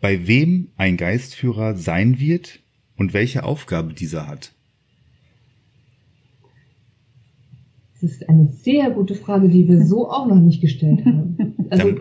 bei 0.00 0.26
wem 0.26 0.70
ein 0.76 0.96
Geistführer 0.96 1.76
sein 1.76 2.18
wird 2.18 2.60
und 2.96 3.12
welche 3.14 3.42
Aufgabe 3.42 3.94
dieser 3.94 4.26
hat? 4.26 4.52
Das 8.04 8.12
ist 8.12 8.28
eine 8.28 8.48
sehr 8.48 8.90
gute 8.90 9.14
Frage, 9.14 9.48
die 9.48 9.66
wir 9.66 9.82
so 9.82 10.10
auch 10.10 10.26
noch 10.26 10.36
nicht 10.36 10.60
gestellt 10.60 11.04
haben. 11.06 11.38
Also, 11.70 11.94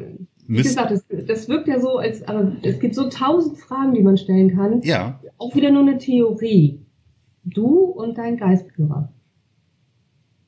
wie 0.47 0.61
gesagt, 0.61 0.91
das, 0.91 1.05
das 1.25 1.47
wirkt 1.47 1.69
ja 1.69 1.79
so, 1.79 1.97
als 1.97 2.21
aber 2.27 2.51
es 2.61 2.79
gibt 2.79 2.93
so 2.93 3.09
tausend 3.09 3.57
Fragen, 3.57 3.93
die 3.93 4.03
man 4.03 4.17
stellen 4.17 4.55
kann. 4.55 4.81
Ja. 4.81 5.21
Auch 5.37 5.55
wieder 5.55 5.71
nur 5.71 5.83
eine 5.83 5.97
Theorie. 5.97 6.85
Du 7.45 7.85
und 7.85 8.17
dein 8.17 8.35
Geistführer 8.37 9.13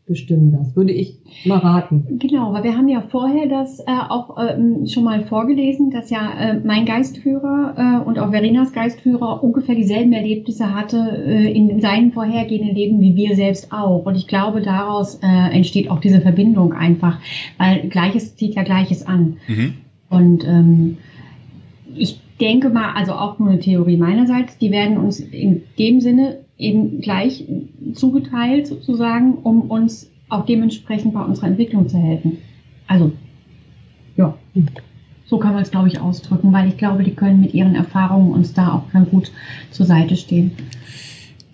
bestimmen 0.08 0.52
das, 0.52 0.76
würde 0.76 0.92
ich 0.92 1.18
mal 1.46 1.58
raten. 1.58 2.20
Genau, 2.20 2.54
weil 2.54 2.64
wir 2.64 2.78
haben 2.78 2.88
ja 2.88 3.02
vorher 3.02 3.48
das 3.48 3.80
äh, 3.80 3.84
auch 3.88 4.38
ähm, 4.38 4.86
schon 4.88 5.04
mal 5.04 5.26
vorgelesen, 5.26 5.90
dass 5.90 6.12
ja 6.12 6.32
äh, 6.40 6.60
mein 6.64 6.86
Geistführer 6.86 8.04
äh, 8.04 8.08
und 8.08 8.20
auch 8.20 8.30
Verenas 8.30 8.72
Geistführer 8.72 9.44
ungefähr 9.44 9.74
dieselben 9.74 10.14
Erlebnisse 10.14 10.76
hatte 10.76 11.24
äh, 11.28 11.52
in 11.52 11.82
seinen 11.82 12.12
vorhergehenden 12.12 12.76
Leben 12.76 13.02
wie 13.02 13.16
wir 13.16 13.36
selbst 13.36 13.72
auch. 13.72 14.06
Und 14.06 14.16
ich 14.16 14.28
glaube, 14.28 14.62
daraus 14.62 15.16
äh, 15.24 15.56
entsteht 15.56 15.90
auch 15.90 16.00
diese 16.00 16.22
Verbindung 16.22 16.74
einfach, 16.74 17.20
weil 17.58 17.90
Gleiches 17.90 18.36
zieht 18.36 18.54
ja 18.54 18.64
Gleiches 18.64 19.08
an. 19.08 19.38
Mhm. 19.48 19.74
Und 20.10 20.46
ähm, 20.46 20.98
ich 21.96 22.20
denke 22.40 22.70
mal, 22.70 22.94
also 22.94 23.14
auch 23.14 23.40
nur 23.40 23.50
eine 23.50 23.60
Theorie 23.60 23.98
meinerseits, 23.98 24.58
die 24.60 24.72
werden 24.72 24.98
uns 24.98 25.20
in 25.20 25.64
dem 25.80 26.00
Sinne 26.00 26.45
eben 26.58 27.02
gleich 27.02 27.46
zugeteilt 27.94 28.68
sozusagen, 28.68 29.36
um 29.36 29.70
uns 29.70 30.10
auch 30.30 30.46
dementsprechend 30.46 31.14
bei 31.14 31.22
unserer 31.22 31.48
Entwicklung 31.48 31.88
zu 31.90 31.98
helfen. 31.98 32.38
Also, 32.88 33.12
ja, 34.16 34.38
so 35.26 35.38
kann 35.38 35.54
man 35.54 35.64
es, 35.64 35.72
glaube 35.72 35.88
ich, 35.88 36.00
ausdrücken, 36.00 36.54
weil 36.54 36.68
ich 36.70 36.78
glaube, 36.78 37.04
die 37.04 37.16
können 37.16 37.42
mit 37.42 37.54
ihren 37.54 37.76
Erfahrungen 37.76 38.32
uns 38.32 38.54
da 38.54 38.74
auch 38.74 38.92
ganz 38.92 39.10
gut 39.10 39.32
zur 39.72 39.86
Seite 39.86 40.16
stehen. 40.16 40.52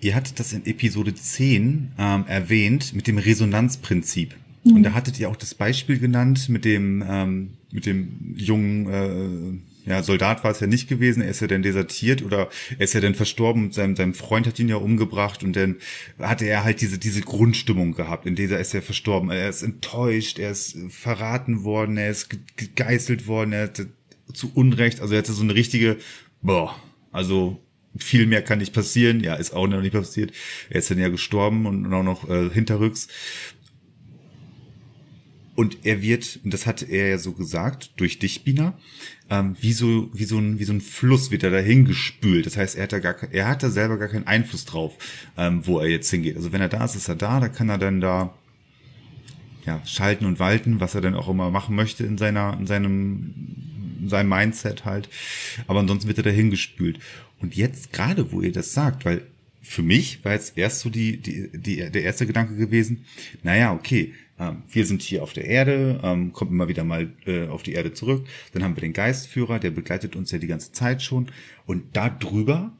Ihr 0.00 0.14
hattet 0.14 0.40
das 0.40 0.52
in 0.52 0.66
Episode 0.66 1.14
10 1.14 1.92
ähm, 1.98 2.24
erwähnt 2.26 2.92
mit 2.92 3.06
dem 3.06 3.18
Resonanzprinzip. 3.18 4.34
Mhm. 4.64 4.76
Und 4.76 4.82
da 4.82 4.94
hattet 4.94 5.18
ihr 5.18 5.30
auch 5.30 5.36
das 5.36 5.54
Beispiel 5.54 5.98
genannt 5.98 6.48
mit 6.48 6.64
dem, 6.64 7.04
ähm, 7.08 7.50
mit 7.70 7.86
dem 7.86 8.34
jungen 8.36 8.88
äh, 8.88 9.71
ja, 9.84 10.02
Soldat 10.02 10.44
war 10.44 10.50
es 10.50 10.60
ja 10.60 10.66
nicht 10.66 10.88
gewesen, 10.88 11.22
er 11.22 11.30
ist 11.30 11.40
ja 11.40 11.46
dann 11.46 11.62
desertiert 11.62 12.22
oder 12.22 12.48
er 12.78 12.84
ist 12.84 12.94
ja 12.94 13.00
dann 13.00 13.14
verstorben, 13.14 13.72
sein, 13.72 13.96
sein 13.96 14.14
Freund 14.14 14.46
hat 14.46 14.58
ihn 14.58 14.68
ja 14.68 14.76
umgebracht 14.76 15.42
und 15.42 15.56
dann 15.56 15.76
hatte 16.18 16.44
er 16.46 16.64
halt 16.64 16.80
diese, 16.80 16.98
diese 16.98 17.22
Grundstimmung 17.22 17.92
gehabt, 17.92 18.26
in 18.26 18.36
dieser 18.36 18.60
ist 18.60 18.74
er 18.74 18.82
verstorben. 18.82 19.30
Er 19.30 19.48
ist 19.48 19.62
enttäuscht, 19.62 20.38
er 20.38 20.50
ist 20.50 20.76
verraten 20.88 21.64
worden, 21.64 21.96
er 21.96 22.10
ist 22.10 22.30
gegeißelt 22.56 23.26
worden, 23.26 23.52
er 23.52 23.64
hatte 23.64 23.88
zu 24.32 24.52
Unrecht, 24.54 25.00
also 25.00 25.14
er 25.14 25.18
hatte 25.18 25.32
so 25.32 25.42
eine 25.42 25.54
richtige, 25.54 25.98
boah, 26.42 26.76
also 27.10 27.60
viel 27.96 28.26
mehr 28.26 28.42
kann 28.42 28.58
nicht 28.58 28.72
passieren, 28.72 29.20
ja, 29.20 29.34
ist 29.34 29.52
auch 29.52 29.66
noch 29.66 29.82
nicht 29.82 29.92
passiert. 29.92 30.32
Er 30.70 30.78
ist 30.78 30.90
dann 30.90 30.98
ja 30.98 31.08
gestorben 31.08 31.66
und 31.66 31.92
auch 31.92 32.02
noch 32.02 32.28
äh, 32.28 32.48
hinterrücks. 32.50 33.08
Und 35.54 35.84
er 35.84 36.00
wird, 36.00 36.40
das 36.44 36.66
hat 36.66 36.82
er 36.82 37.08
ja 37.08 37.18
so 37.18 37.32
gesagt, 37.32 37.92
durch 37.96 38.18
dich, 38.18 38.42
Bina, 38.42 38.72
ähm, 39.28 39.54
wie 39.60 39.72
so 39.72 40.08
wie 40.14 40.24
so 40.24 40.38
ein 40.38 40.58
wie 40.58 40.64
so 40.64 40.72
ein 40.72 40.80
Fluss 40.80 41.30
wird 41.30 41.42
er 41.42 41.50
dahin 41.50 41.84
gespült. 41.84 42.46
Das 42.46 42.56
heißt, 42.56 42.76
er 42.76 42.84
hat 42.84 42.92
da 42.92 42.98
gar 43.00 43.16
er 43.32 43.48
hat 43.48 43.62
da 43.62 43.68
selber 43.68 43.98
gar 43.98 44.08
keinen 44.08 44.26
Einfluss 44.26 44.64
drauf, 44.64 44.96
ähm, 45.36 45.66
wo 45.66 45.78
er 45.78 45.88
jetzt 45.88 46.10
hingeht. 46.10 46.36
Also 46.36 46.52
wenn 46.52 46.62
er 46.62 46.68
da 46.68 46.84
ist, 46.84 46.96
ist 46.96 47.08
er 47.08 47.16
da. 47.16 47.38
Da 47.38 47.48
kann 47.48 47.68
er 47.68 47.78
dann 47.78 48.00
da 48.00 48.34
ja 49.66 49.80
schalten 49.84 50.24
und 50.24 50.38
walten, 50.38 50.80
was 50.80 50.94
er 50.94 51.02
dann 51.02 51.14
auch 51.14 51.28
immer 51.28 51.50
machen 51.50 51.76
möchte 51.76 52.04
in 52.04 52.16
seiner 52.16 52.56
in 52.58 52.66
seinem 52.66 53.34
in 54.00 54.08
seinem 54.08 54.30
Mindset 54.30 54.86
halt. 54.86 55.10
Aber 55.66 55.80
ansonsten 55.80 56.08
wird 56.08 56.18
er 56.18 56.24
dahin 56.24 56.50
gespült. 56.50 56.98
Und 57.40 57.56
jetzt 57.56 57.92
gerade, 57.92 58.32
wo 58.32 58.40
ihr 58.40 58.52
das 58.52 58.72
sagt, 58.72 59.04
weil 59.04 59.26
für 59.62 59.82
mich 59.82 60.24
war 60.24 60.32
jetzt 60.32 60.58
erst 60.58 60.80
so 60.80 60.90
die, 60.90 61.18
die, 61.18 61.50
die, 61.52 61.76
der 61.90 62.02
erste 62.02 62.26
Gedanke 62.26 62.56
gewesen, 62.56 63.04
naja, 63.44 63.72
okay, 63.72 64.12
wir 64.68 64.86
sind 64.86 65.02
hier 65.02 65.22
auf 65.22 65.32
der 65.32 65.46
Erde, 65.46 66.00
ähm, 66.02 66.32
kommt 66.32 66.50
immer 66.50 66.68
wieder 66.68 66.84
mal 66.84 67.12
äh, 67.26 67.48
auf 67.48 67.62
die 67.62 67.72
Erde 67.72 67.92
zurück. 67.92 68.26
Dann 68.52 68.62
haben 68.62 68.76
wir 68.76 68.80
den 68.80 68.92
Geistführer, 68.92 69.58
der 69.58 69.70
begleitet 69.70 70.16
uns 70.16 70.30
ja 70.30 70.38
die 70.38 70.46
ganze 70.46 70.72
Zeit 70.72 71.02
schon. 71.02 71.30
Und 71.66 71.96
da 71.96 72.08
drüber, 72.08 72.72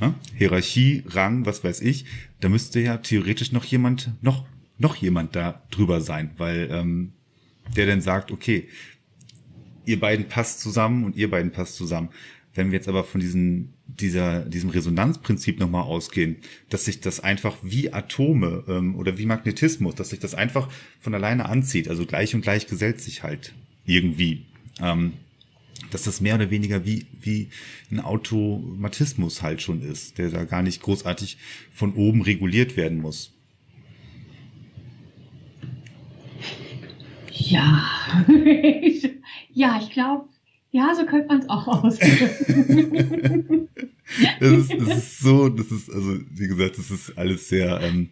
ja, 0.00 0.14
Hierarchie, 0.36 1.04
Rang, 1.06 1.46
was 1.46 1.64
weiß 1.64 1.80
ich, 1.80 2.04
da 2.40 2.48
müsste 2.48 2.80
ja 2.80 2.98
theoretisch 2.98 3.52
noch 3.52 3.64
jemand, 3.64 4.10
noch, 4.22 4.44
noch 4.78 4.96
jemand 4.96 5.34
da 5.36 5.62
drüber 5.70 6.00
sein, 6.00 6.30
weil 6.36 6.68
ähm, 6.70 7.12
der 7.76 7.86
dann 7.86 8.00
sagt, 8.00 8.30
okay, 8.30 8.68
ihr 9.84 9.98
beiden 9.98 10.28
passt 10.28 10.60
zusammen 10.60 11.04
und 11.04 11.16
ihr 11.16 11.30
beiden 11.30 11.50
passt 11.50 11.76
zusammen. 11.76 12.10
Wenn 12.58 12.70
wir 12.70 12.78
jetzt 12.78 12.88
aber 12.88 13.04
von 13.04 13.20
diesem, 13.20 13.70
dieser, 13.86 14.44
diesem 14.44 14.68
Resonanzprinzip 14.68 15.58
nochmal 15.58 15.84
ausgehen, 15.84 16.36
dass 16.68 16.84
sich 16.84 17.00
das 17.00 17.20
einfach 17.20 17.56
wie 17.62 17.92
Atome 17.92 18.64
ähm, 18.68 18.96
oder 18.96 19.16
wie 19.16 19.24
Magnetismus, 19.24 19.94
dass 19.94 20.10
sich 20.10 20.18
das 20.18 20.34
einfach 20.34 20.68
von 21.00 21.14
alleine 21.14 21.46
anzieht, 21.46 21.88
also 21.88 22.04
gleich 22.04 22.34
und 22.34 22.42
gleich 22.42 22.66
gesellt 22.66 23.00
sich 23.00 23.22
halt 23.22 23.54
irgendwie. 23.86 24.44
Ähm, 24.80 25.14
dass 25.90 26.02
das 26.02 26.20
mehr 26.20 26.34
oder 26.34 26.50
weniger 26.50 26.84
wie, 26.84 27.06
wie 27.20 27.48
ein 27.90 28.00
Automatismus 28.00 29.42
halt 29.42 29.62
schon 29.62 29.80
ist, 29.80 30.18
der 30.18 30.30
da 30.30 30.44
gar 30.44 30.62
nicht 30.62 30.82
großartig 30.82 31.38
von 31.72 31.94
oben 31.94 32.22
reguliert 32.22 32.76
werden 32.76 33.00
muss. 33.00 33.32
Ja, 37.30 37.88
ja, 39.52 39.80
ich 39.80 39.90
glaube, 39.90 40.28
ja, 40.70 40.94
so 40.94 41.06
könnte 41.06 41.28
man 41.28 41.40
es 41.40 41.48
auch 41.48 41.66
ausdrücken. 41.84 43.68
das, 44.40 44.52
ist, 44.52 44.72
das 44.72 44.98
ist 44.98 45.18
so, 45.20 45.48
das 45.48 45.70
ist, 45.70 45.90
also 45.90 46.18
wie 46.30 46.48
gesagt, 46.48 46.78
das 46.78 46.90
ist 46.90 47.16
alles 47.16 47.48
sehr, 47.48 47.80
ähm, 47.80 48.10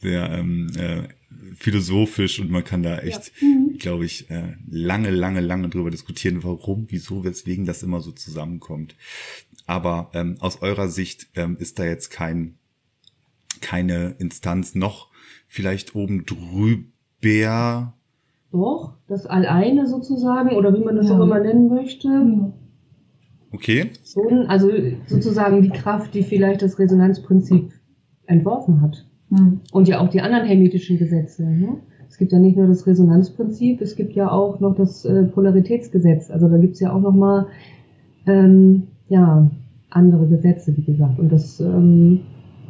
sehr 0.00 0.30
ähm, 0.30 0.70
äh, 0.76 1.08
philosophisch 1.56 2.40
und 2.40 2.50
man 2.50 2.64
kann 2.64 2.82
da 2.82 2.98
echt, 2.98 3.32
ja. 3.40 3.48
mhm. 3.48 3.78
glaube 3.78 4.04
ich, 4.04 4.30
äh, 4.30 4.56
lange, 4.68 5.10
lange, 5.10 5.40
lange 5.40 5.68
drüber 5.68 5.90
diskutieren, 5.90 6.42
warum, 6.42 6.86
wieso, 6.88 7.24
weswegen 7.24 7.66
das 7.66 7.82
immer 7.82 8.00
so 8.00 8.12
zusammenkommt. 8.12 8.96
Aber 9.66 10.10
ähm, 10.14 10.36
aus 10.40 10.60
eurer 10.60 10.88
Sicht 10.88 11.28
ähm, 11.34 11.56
ist 11.58 11.78
da 11.78 11.84
jetzt 11.84 12.10
kein, 12.10 12.56
keine 13.60 14.16
Instanz 14.18 14.74
noch 14.74 15.10
vielleicht 15.46 15.94
oben 15.94 16.26
drüber. 16.26 17.96
Doch, 18.52 18.92
das 19.08 19.26
Alleine 19.26 19.86
sozusagen, 19.86 20.54
oder 20.56 20.74
wie 20.78 20.84
man 20.84 20.96
das 20.96 21.08
ja. 21.08 21.16
auch 21.16 21.22
immer 21.22 21.40
nennen 21.40 21.68
möchte. 21.68 22.52
Okay. 23.50 23.90
So, 24.02 24.22
also 24.46 24.70
sozusagen 25.06 25.62
die 25.62 25.70
Kraft, 25.70 26.14
die 26.14 26.22
vielleicht 26.22 26.62
das 26.62 26.78
Resonanzprinzip 26.78 27.70
entworfen 28.26 28.82
hat. 28.82 29.06
Mhm. 29.30 29.60
Und 29.72 29.88
ja 29.88 30.00
auch 30.00 30.08
die 30.08 30.20
anderen 30.20 30.46
hermetischen 30.46 30.98
Gesetze. 30.98 31.44
Ne? 31.44 31.78
Es 32.08 32.18
gibt 32.18 32.32
ja 32.32 32.38
nicht 32.38 32.58
nur 32.58 32.66
das 32.66 32.86
Resonanzprinzip, 32.86 33.80
es 33.80 33.96
gibt 33.96 34.14
ja 34.14 34.30
auch 34.30 34.60
noch 34.60 34.74
das 34.74 35.06
äh, 35.06 35.24
Polaritätsgesetz. 35.24 36.30
Also 36.30 36.48
da 36.48 36.58
gibt's 36.58 36.80
ja 36.80 36.92
auch 36.92 37.00
noch 37.00 37.14
mal 37.14 37.46
ähm, 38.26 38.84
ja, 39.08 39.50
andere 39.88 40.28
Gesetze, 40.28 40.76
wie 40.76 40.84
gesagt. 40.84 41.18
Und 41.18 41.32
das 41.32 41.58
ähm, 41.60 42.20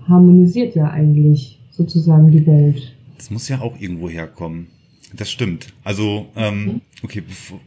harmonisiert 0.06 0.76
ja 0.76 0.90
eigentlich 0.90 1.60
sozusagen 1.70 2.30
die 2.30 2.46
Welt. 2.46 2.94
Das 3.16 3.30
muss 3.30 3.48
ja 3.48 3.60
auch 3.60 3.78
irgendwo 3.80 4.08
herkommen. 4.08 4.68
Das 5.14 5.30
stimmt. 5.30 5.72
Also, 5.84 6.28
ähm, 6.36 6.64
mhm. 6.64 6.80
okay, 7.02 7.20
bevor, 7.20 7.60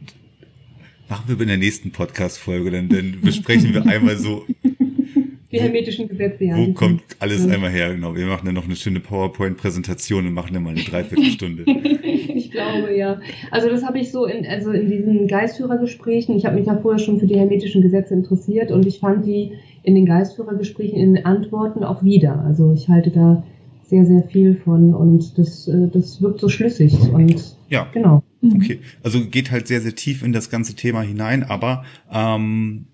machen 1.08 1.24
wir 1.28 1.40
in 1.40 1.48
der 1.48 1.56
nächsten 1.56 1.92
Podcast-Folge, 1.92 2.70
dann, 2.70 2.88
dann 2.88 3.20
besprechen 3.22 3.72
wir 3.72 3.86
einmal 3.86 4.16
so 4.16 4.44
die 5.52 5.60
hermetischen 5.60 6.08
Gesetze, 6.08 6.44
ja. 6.44 6.56
Wo 6.56 6.72
kommt 6.72 7.02
alles 7.20 7.46
ja. 7.46 7.54
einmal 7.54 7.70
her? 7.70 7.94
Genau. 7.94 8.16
Wir 8.16 8.26
machen 8.26 8.46
dann 8.46 8.54
noch 8.54 8.64
eine 8.64 8.76
schöne 8.76 9.00
PowerPoint-Präsentation 9.00 10.26
und 10.26 10.34
machen 10.34 10.54
dann 10.54 10.64
mal 10.64 10.70
eine 10.70 10.82
Dreiviertelstunde. 10.82 11.64
ich 12.02 12.50
glaube, 12.50 12.96
ja. 12.96 13.20
Also 13.50 13.68
das 13.68 13.84
habe 13.84 13.98
ich 13.98 14.10
so 14.10 14.26
in, 14.26 14.44
also 14.46 14.72
in 14.72 14.90
diesen 14.90 15.28
Geistführergesprächen, 15.28 16.36
ich 16.36 16.44
habe 16.44 16.56
mich 16.56 16.66
da 16.66 16.76
vorher 16.76 16.98
schon 16.98 17.20
für 17.20 17.26
die 17.26 17.36
hermetischen 17.36 17.82
Gesetze 17.82 18.14
interessiert 18.14 18.72
und 18.72 18.86
ich 18.86 18.98
fand 18.98 19.24
die 19.24 19.52
in 19.82 19.94
den 19.94 20.06
Geistführergesprächen, 20.06 20.98
in 20.98 21.14
den 21.14 21.24
Antworten 21.24 21.84
auch 21.84 22.02
wieder. 22.02 22.40
Also 22.44 22.72
ich 22.72 22.88
halte 22.88 23.10
da 23.10 23.44
sehr, 23.88 24.04
sehr 24.04 24.24
viel 24.24 24.56
von 24.56 24.94
und 24.94 25.38
das, 25.38 25.68
äh, 25.68 25.88
das 25.92 26.20
wirkt 26.20 26.40
so 26.40 26.48
schlüssig 26.48 26.92
und 27.12 27.56
ja. 27.68 27.88
genau. 27.92 28.22
Okay, 28.42 28.80
also 29.02 29.24
geht 29.26 29.50
halt 29.50 29.66
sehr, 29.66 29.80
sehr 29.80 29.94
tief 29.94 30.22
in 30.22 30.32
das 30.32 30.50
ganze 30.50 30.74
Thema 30.74 31.02
hinein, 31.02 31.42
aber 31.42 31.84
ähm, 32.12 32.86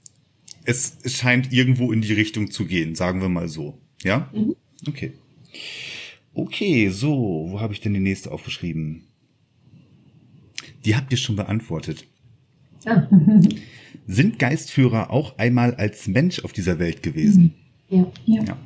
es 0.64 0.98
scheint 1.06 1.52
irgendwo 1.52 1.92
in 1.92 2.00
die 2.00 2.12
Richtung 2.12 2.50
zu 2.50 2.66
gehen, 2.66 2.94
sagen 2.94 3.20
wir 3.20 3.28
mal 3.28 3.48
so. 3.48 3.78
Ja? 4.02 4.30
Mhm. 4.32 4.54
Okay. 4.88 5.12
Okay, 6.34 6.88
so, 6.88 7.46
wo 7.50 7.60
habe 7.60 7.72
ich 7.74 7.80
denn 7.80 7.94
die 7.94 8.00
nächste 8.00 8.30
aufgeschrieben? 8.32 9.04
Die 10.84 10.96
habt 10.96 11.12
ihr 11.12 11.18
schon 11.18 11.36
beantwortet. 11.36 12.06
Ah. 12.86 13.08
Sind 14.06 14.38
Geistführer 14.38 15.10
auch 15.10 15.38
einmal 15.38 15.74
als 15.74 16.08
Mensch 16.08 16.44
auf 16.44 16.52
dieser 16.52 16.78
Welt 16.78 17.02
gewesen? 17.02 17.54
Ja. 17.88 18.10
ja. 18.24 18.42
ja. 18.44 18.56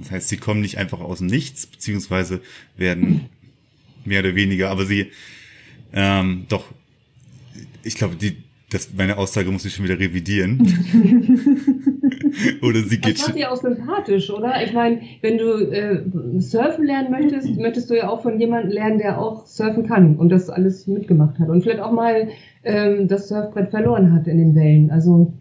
Das 0.00 0.10
heißt, 0.10 0.28
sie 0.28 0.36
kommen 0.36 0.60
nicht 0.60 0.78
einfach 0.78 1.00
aus 1.00 1.18
dem 1.18 1.28
Nichts, 1.28 1.66
beziehungsweise 1.66 2.40
werden 2.76 3.26
mehr 4.04 4.20
oder 4.20 4.34
weniger, 4.34 4.70
aber 4.70 4.86
sie 4.86 5.10
ähm, 5.92 6.46
doch, 6.48 6.64
ich 7.82 7.94
glaube, 7.94 8.16
die, 8.16 8.36
das, 8.70 8.92
meine 8.94 9.16
Aussage 9.16 9.50
muss 9.50 9.64
ich 9.64 9.74
schon 9.74 9.84
wieder 9.84 9.98
revidieren. 9.98 10.60
oder 12.62 12.80
sie 12.80 13.00
geht. 13.00 13.18
Das 13.18 13.28
macht 13.28 13.38
ja 13.38 13.50
auch 13.50 13.56
sympathisch, 13.56 14.30
oder? 14.30 14.62
Ich 14.62 14.72
meine, 14.72 15.00
wenn 15.22 15.38
du 15.38 15.70
äh, 15.70 16.02
surfen 16.38 16.84
lernen 16.84 17.10
möchtest, 17.10 17.56
möchtest 17.56 17.88
du 17.88 17.96
ja 17.96 18.08
auch 18.08 18.22
von 18.22 18.38
jemandem 18.38 18.72
lernen, 18.72 18.98
der 18.98 19.20
auch 19.20 19.46
surfen 19.46 19.86
kann 19.86 20.16
und 20.16 20.28
das 20.28 20.50
alles 20.50 20.86
mitgemacht 20.86 21.38
hat 21.38 21.48
und 21.48 21.62
vielleicht 21.62 21.80
auch 21.80 21.92
mal 21.92 22.28
ähm, 22.64 23.08
das 23.08 23.28
Surfbrett 23.28 23.70
verloren 23.70 24.12
hat 24.12 24.26
in 24.26 24.38
den 24.38 24.54
Wellen. 24.54 24.90
Also 24.90 25.32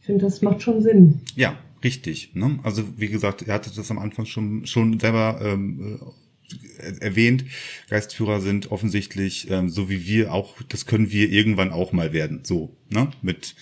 ich 0.00 0.06
finde, 0.06 0.24
das 0.24 0.42
macht 0.42 0.62
schon 0.62 0.82
Sinn. 0.82 1.20
Ja, 1.36 1.54
richtig. 1.86 2.34
Ne? 2.34 2.58
Also 2.62 2.82
wie 2.98 3.08
gesagt, 3.08 3.42
er 3.42 3.54
hatte 3.54 3.70
das 3.74 3.90
am 3.90 3.98
Anfang 3.98 4.26
schon 4.26 4.66
schon 4.66 4.98
selber 4.98 5.40
ähm, 5.40 6.00
erwähnt, 7.00 7.44
Geistführer 7.88 8.40
sind 8.40 8.70
offensichtlich, 8.70 9.50
ähm, 9.50 9.68
so 9.68 9.88
wie 9.88 10.06
wir 10.06 10.32
auch, 10.32 10.62
das 10.68 10.86
können 10.86 11.10
wir 11.10 11.30
irgendwann 11.30 11.70
auch 11.70 11.92
mal 11.92 12.12
werden, 12.12 12.40
so, 12.42 12.76
ne, 12.88 13.10
mit, 13.22 13.56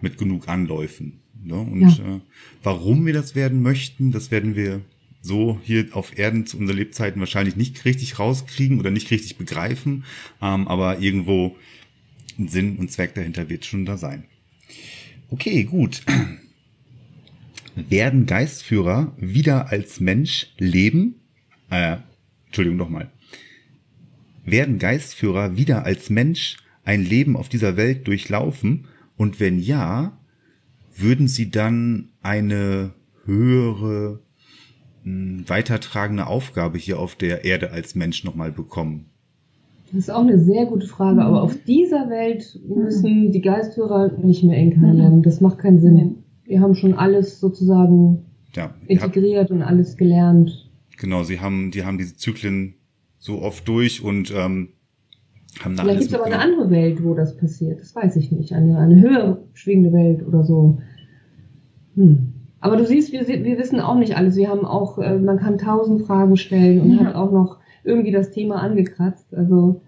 mit 0.00 0.18
genug 0.18 0.48
Anläufen. 0.48 1.20
Ne? 1.42 1.58
Und 1.58 1.98
ja. 1.98 2.16
äh, 2.16 2.20
warum 2.62 3.06
wir 3.06 3.12
das 3.12 3.34
werden 3.34 3.62
möchten, 3.62 4.12
das 4.12 4.30
werden 4.30 4.56
wir 4.56 4.82
so 5.22 5.60
hier 5.62 5.88
auf 5.92 6.18
Erden 6.18 6.46
zu 6.46 6.56
unseren 6.56 6.78
Lebzeiten 6.78 7.20
wahrscheinlich 7.20 7.56
nicht 7.56 7.84
richtig 7.84 8.18
rauskriegen 8.18 8.78
oder 8.78 8.90
nicht 8.90 9.10
richtig 9.10 9.36
begreifen, 9.36 10.04
ähm, 10.40 10.66
aber 10.68 11.00
irgendwo 11.00 11.56
ein 12.38 12.48
Sinn 12.48 12.76
und 12.76 12.90
Zweck 12.90 13.14
dahinter 13.14 13.50
wird 13.50 13.66
schon 13.66 13.84
da 13.84 13.98
sein. 13.98 14.24
Okay, 15.28 15.64
gut. 15.64 16.02
Werden 17.74 18.26
Geistführer 18.26 19.12
wieder 19.16 19.70
als 19.70 20.00
Mensch 20.00 20.52
leben? 20.58 21.20
Äh, 21.70 21.96
Entschuldigung 22.46 22.78
nochmal. 22.78 23.10
Werden 24.44 24.78
Geistführer 24.78 25.56
wieder 25.56 25.84
als 25.84 26.10
Mensch 26.10 26.56
ein 26.84 27.04
Leben 27.04 27.36
auf 27.36 27.48
dieser 27.48 27.76
Welt 27.76 28.06
durchlaufen? 28.06 28.86
Und 29.16 29.38
wenn 29.38 29.58
ja, 29.58 30.18
würden 30.96 31.28
sie 31.28 31.50
dann 31.50 32.08
eine 32.22 32.92
höhere, 33.24 34.20
hm, 35.04 35.44
weitertragende 35.46 36.26
Aufgabe 36.26 36.78
hier 36.78 36.98
auf 36.98 37.14
der 37.14 37.44
Erde 37.44 37.70
als 37.70 37.94
Mensch 37.94 38.24
nochmal 38.24 38.50
bekommen? 38.50 39.06
Das 39.92 39.98
ist 39.98 40.10
auch 40.10 40.22
eine 40.22 40.38
sehr 40.38 40.66
gute 40.66 40.86
Frage, 40.86 41.22
aber 41.22 41.42
auf 41.42 41.56
dieser 41.64 42.08
Welt 42.10 42.60
müssen 42.68 43.32
die 43.32 43.40
Geistführer 43.40 44.12
nicht 44.22 44.44
mehr 44.44 44.56
inkarnieren. 44.56 45.22
Das 45.22 45.40
macht 45.40 45.58
keinen 45.58 45.80
Sinn. 45.80 46.19
Wir 46.50 46.60
haben 46.60 46.74
schon 46.74 46.94
alles 46.94 47.38
sozusagen 47.38 48.26
ja, 48.56 48.74
integriert 48.88 49.52
und 49.52 49.62
alles 49.62 49.96
gelernt. 49.96 50.68
Genau, 50.98 51.22
sie 51.22 51.38
haben, 51.38 51.70
die 51.70 51.84
haben 51.84 51.96
diese 51.96 52.16
Zyklen 52.16 52.74
so 53.18 53.40
oft 53.40 53.68
durch 53.68 54.02
und 54.02 54.32
ähm, 54.32 54.70
haben 55.60 55.76
da 55.76 55.84
Vielleicht 55.84 56.00
gibt 56.00 56.12
es 56.12 56.18
aber 56.18 56.26
eine 56.26 56.40
andere 56.40 56.68
Welt, 56.70 57.04
wo 57.04 57.14
das 57.14 57.36
passiert. 57.36 57.80
Das 57.80 57.94
weiß 57.94 58.16
ich 58.16 58.32
nicht. 58.32 58.52
Eine, 58.52 58.80
eine 58.80 59.00
höher 59.00 59.44
schwingende 59.54 59.92
Welt 59.92 60.26
oder 60.26 60.42
so. 60.42 60.78
Hm. 61.94 62.32
Aber 62.58 62.76
du 62.76 62.84
siehst, 62.84 63.12
wir, 63.12 63.28
wir 63.28 63.56
wissen 63.56 63.78
auch 63.78 63.96
nicht 63.96 64.16
alles. 64.16 64.34
Wir 64.34 64.48
haben 64.48 64.66
auch, 64.66 64.98
äh, 64.98 65.20
man 65.20 65.38
kann 65.38 65.56
tausend 65.56 66.04
Fragen 66.04 66.36
stellen 66.36 66.80
und 66.80 66.94
ja. 66.94 67.04
hat 67.04 67.14
auch 67.14 67.30
noch 67.30 67.60
irgendwie 67.84 68.10
das 68.10 68.32
Thema 68.32 68.60
angekratzt. 68.60 69.32
Also 69.36 69.82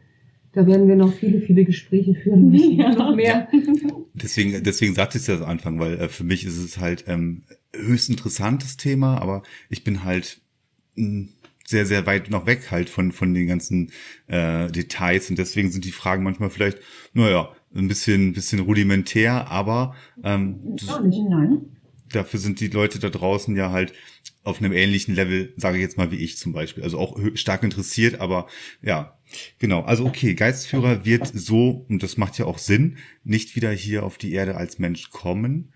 da 0.53 0.67
werden 0.67 0.87
wir 0.87 0.97
noch 0.97 1.13
viele, 1.15 1.41
viele 1.41 1.65
Gespräche 1.65 2.15
führen 2.15 2.51
müssen. 2.51 2.79
Ja. 2.79 2.95
Noch 2.95 3.15
mehr. 3.17 3.49
Deswegen, 4.15 4.63
deswegen 4.63 4.95
sagte 4.95 5.19
ich 5.19 5.25
das 5.25 5.41
am 5.41 5.49
Anfang, 5.49 5.81
weil 5.81 5.99
äh, 5.99 6.09
für 6.09 6.25
mich 6.25 6.45
ist 6.45 6.59
es 6.59 6.79
halt 6.79 7.05
ähm, 7.07 7.43
höchst 7.75 8.11
interessantes 8.11 8.77
Thema, 8.77 9.21
aber 9.21 9.43
ich 9.71 9.85
bin 9.85 10.05
halt 10.05 10.41
sehr, 11.65 11.87
sehr 11.87 12.07
weit 12.07 12.31
noch 12.31 12.47
weg 12.47 12.71
halt 12.71 12.91
von, 12.91 13.13
von 13.13 13.33
den 13.33 13.47
ganzen 13.47 13.91
äh, 14.27 14.71
Details 14.71 15.31
und 15.31 15.39
deswegen 15.39 15.71
sind 15.71 15.85
die 15.85 15.93
Fragen 15.93 16.23
manchmal 16.23 16.51
vielleicht, 16.51 16.79
naja, 17.15 17.49
ein 17.75 17.89
bisschen, 17.89 18.35
bisschen 18.35 18.61
rudimentär, 18.61 19.51
aber 19.51 19.95
ähm, 20.23 20.61
das, 20.77 21.01
Nein. 21.01 21.63
Dafür 22.13 22.41
sind 22.41 22.61
die 22.61 22.69
Leute 22.69 22.99
da 22.99 23.11
draußen 23.11 23.57
ja 23.57 23.71
halt 23.71 23.93
auf 24.45 24.59
einem 24.59 24.73
ähnlichen 24.73 25.15
Level, 25.15 25.53
sage 25.57 25.79
ich 25.79 25.83
jetzt 25.83 25.97
mal 25.99 26.11
wie 26.11 26.17
ich 26.17 26.37
zum 26.37 26.53
Beispiel, 26.53 26.83
also 26.83 26.99
auch 26.99 27.19
stark 27.35 27.63
interessiert, 27.63 28.21
aber 28.21 28.49
ja, 28.83 29.19
genau. 29.59 29.83
Also 29.83 30.05
okay, 30.07 30.35
Geistführer 30.35 31.05
wird 31.05 31.31
so, 31.33 31.87
und 31.89 32.03
das 32.03 32.17
macht 32.17 32.39
ja 32.39 32.47
auch 32.47 32.59
Sinn, 32.59 32.99
nicht 33.25 33.57
wieder 33.57 33.71
hier 33.71 34.05
auf 34.05 34.19
die 34.19 34.33
Erde 34.33 34.57
als 34.57 34.79
Mensch 34.79 35.11
kommen, 35.11 35.73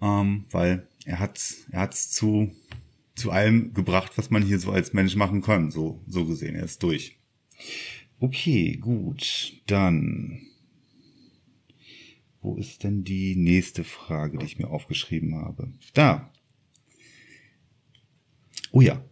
ähm, 0.00 0.44
weil 0.50 0.88
er 1.04 1.20
hat, 1.20 1.40
er 1.70 1.80
hat's 1.80 2.10
zu 2.10 2.52
zu 3.16 3.30
allem 3.30 3.72
gebracht, 3.74 4.12
was 4.16 4.30
man 4.30 4.42
hier 4.42 4.58
so 4.58 4.70
als 4.70 4.92
Mensch 4.92 5.16
machen 5.16 5.42
kann. 5.42 5.70
So, 5.70 6.02
so 6.06 6.24
gesehen, 6.26 6.54
er 6.54 6.64
ist 6.64 6.82
durch. 6.82 7.18
Okay, 8.20 8.76
gut. 8.76 9.54
Dann. 9.66 10.45
Wo 12.46 12.54
ist 12.54 12.84
denn 12.84 13.02
die 13.02 13.34
nächste 13.34 13.82
Frage, 13.82 14.38
die 14.38 14.46
ich 14.46 14.58
mir 14.58 14.70
aufgeschrieben 14.70 15.34
habe? 15.34 15.72
Da. 15.94 16.30
Oh 18.70 18.80
ja. 18.80 19.04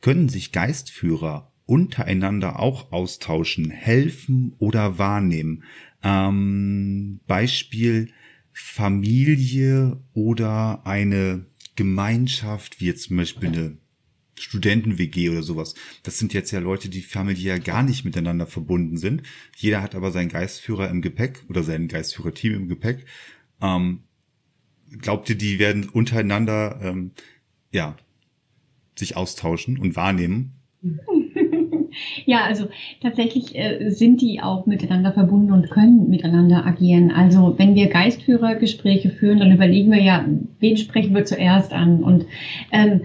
Können 0.00 0.28
sich 0.28 0.50
Geistführer 0.50 1.52
untereinander 1.64 2.58
auch 2.58 2.90
austauschen, 2.90 3.70
helfen 3.70 4.56
oder 4.58 4.98
wahrnehmen? 4.98 5.62
Ähm, 6.02 7.20
Beispiel 7.28 8.12
Familie 8.52 10.02
oder 10.12 10.84
eine 10.84 11.46
Gemeinschaft, 11.76 12.80
wie 12.80 12.86
jetzt 12.86 13.04
zum 13.04 13.16
Beispiel 13.16 13.48
eine 13.48 13.78
Studenten-WG 14.42 15.30
oder 15.30 15.42
sowas. 15.42 15.74
Das 16.02 16.18
sind 16.18 16.34
jetzt 16.34 16.50
ja 16.50 16.60
Leute, 16.60 16.88
die 16.88 17.02
familiär 17.02 17.60
gar 17.60 17.82
nicht 17.82 18.04
miteinander 18.04 18.46
verbunden 18.46 18.96
sind. 18.96 19.22
Jeder 19.56 19.82
hat 19.82 19.94
aber 19.94 20.10
seinen 20.10 20.28
Geistführer 20.28 20.90
im 20.90 21.02
Gepäck 21.02 21.44
oder 21.48 21.62
sein 21.62 21.88
Geistführer-Team 21.88 22.54
im 22.54 22.68
Gepäck. 22.68 23.04
Ähm, 23.60 24.00
glaubt 25.00 25.28
ihr, 25.30 25.36
die 25.36 25.58
werden 25.58 25.88
untereinander 25.88 26.80
ähm, 26.82 27.12
ja 27.72 27.96
sich 28.96 29.16
austauschen 29.16 29.78
und 29.78 29.96
wahrnehmen? 29.96 30.52
Ja, 32.24 32.44
also 32.44 32.66
tatsächlich 33.00 33.56
äh, 33.56 33.90
sind 33.90 34.20
die 34.20 34.40
auch 34.42 34.66
miteinander 34.66 35.12
verbunden 35.12 35.52
und 35.52 35.70
können 35.70 36.08
miteinander 36.08 36.66
agieren. 36.66 37.10
Also 37.10 37.54
wenn 37.58 37.74
wir 37.74 37.88
Geistführergespräche 37.88 39.10
führen, 39.10 39.38
dann 39.38 39.52
überlegen 39.52 39.90
wir 39.90 40.02
ja, 40.02 40.24
wen 40.60 40.76
sprechen 40.76 41.14
wir 41.14 41.24
zuerst 41.24 41.72
an. 41.72 42.02
Und 42.02 42.26
ähm, 42.70 43.02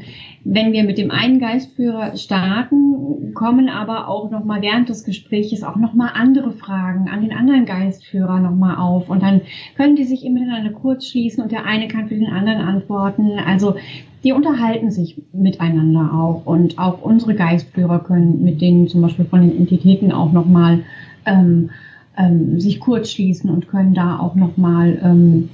wenn 0.50 0.72
wir 0.72 0.84
mit 0.86 0.98
dem 0.98 1.12
einen 1.12 1.40
Geistführer 1.40 2.16
starten, 2.16 3.34
kommen 3.34 3.68
aber 3.68 4.08
auch 4.08 4.32
nochmal 4.32 4.62
während 4.62 4.88
des 4.88 5.04
Gespräches 5.04 5.62
auch 5.64 5.76
nochmal 5.76 6.12
andere 6.14 6.54
Fragen 6.54 7.10
an 7.10 7.22
den 7.22 7.34
anderen 7.34 7.66
Geistführer 7.66 8.40
nochmal 8.40 8.78
auf. 8.78 9.10
Und 9.10 9.22
dann 9.24 9.42
können 9.76 9.98
die 9.98 10.06
sich 10.06 10.24
eben 10.24 10.36
miteinander 10.36 10.72
kurz 10.72 11.08
schließen 11.08 11.44
und 11.44 11.52
der 11.52 11.66
eine 11.66 11.90
kann 11.90 12.08
für 12.08 12.16
den 12.16 12.28
anderen 12.28 12.62
antworten. 12.62 13.38
Also 13.40 13.76
die 14.24 14.34
unterhalten 14.34 14.92
sich 14.92 15.22
miteinander 15.34 16.12
auch. 16.14 16.46
Und 16.46 16.80
auch 16.80 17.02
unsere 17.02 17.36
Geistführer 17.36 18.00
können 18.00 18.44
mit 18.44 18.62
denen 18.62 18.88
zum 18.88 19.02
Beispiel 19.02 19.26
von 19.26 19.42
den 19.42 19.58
Entitäten 19.58 20.12
auch 20.12 20.32
nochmal 20.32 20.84
ähm, 21.26 21.70
ähm, 22.18 22.60
sich 22.60 22.80
kurz 22.80 23.12
schließen 23.12 23.50
und 23.50 23.68
können 23.68 23.94
da 23.94 24.20
auch 24.20 24.36
nochmal 24.36 25.00
ähm, 25.04 25.50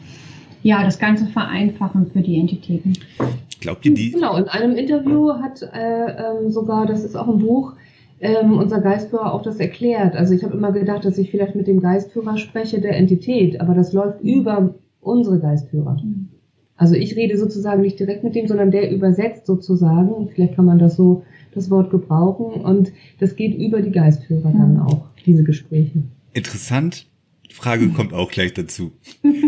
ja, 0.61 0.83
das 0.83 0.97
Ganze 0.97 1.27
vereinfachen 1.27 2.07
für 2.11 2.21
die 2.21 2.39
Entitäten. 2.39 2.93
Glaubt 3.59 3.85
ihr 3.85 3.93
die? 3.93 4.11
Genau, 4.11 4.37
in 4.37 4.47
einem 4.47 4.75
Interview 4.75 5.33
hat 5.33 5.61
äh, 5.61 6.11
ähm, 6.11 6.51
sogar, 6.51 6.85
das 6.85 7.03
ist 7.03 7.15
auch 7.15 7.27
ein 7.27 7.39
Buch, 7.39 7.73
ähm, 8.21 8.57
unser 8.57 8.79
Geistführer 8.79 9.33
auch 9.33 9.41
das 9.41 9.57
erklärt. 9.57 10.15
Also 10.15 10.33
ich 10.33 10.43
habe 10.43 10.55
immer 10.55 10.71
gedacht, 10.71 11.03
dass 11.03 11.17
ich 11.17 11.29
vielleicht 11.29 11.55
mit 11.55 11.67
dem 11.67 11.81
Geistführer 11.81 12.37
spreche 12.37 12.79
der 12.79 12.95
Entität, 12.95 13.59
aber 13.59 13.73
das 13.73 13.91
läuft 13.91 14.21
über 14.21 14.75
unsere 15.01 15.39
Geistführer. 15.39 15.97
Mhm. 16.01 16.29
Also 16.75 16.95
ich 16.95 17.15
rede 17.15 17.37
sozusagen 17.37 17.81
nicht 17.81 17.99
direkt 17.99 18.23
mit 18.23 18.35
dem, 18.35 18.47
sondern 18.47 18.71
der 18.71 18.91
übersetzt 18.91 19.45
sozusagen. 19.45 20.29
Vielleicht 20.33 20.55
kann 20.55 20.65
man 20.65 20.79
das 20.79 20.95
so 20.95 21.23
das 21.53 21.69
Wort 21.69 21.91
gebrauchen 21.91 22.61
und 22.61 22.91
das 23.19 23.35
geht 23.35 23.55
über 23.55 23.81
die 23.81 23.91
Geistführer 23.91 24.49
mhm. 24.49 24.57
dann 24.57 24.79
auch, 24.79 25.09
diese 25.25 25.43
Gespräche. 25.43 26.03
Interessant. 26.33 27.07
Frage 27.51 27.89
kommt 27.89 28.13
auch 28.13 28.31
gleich 28.31 28.53
dazu. 28.53 28.91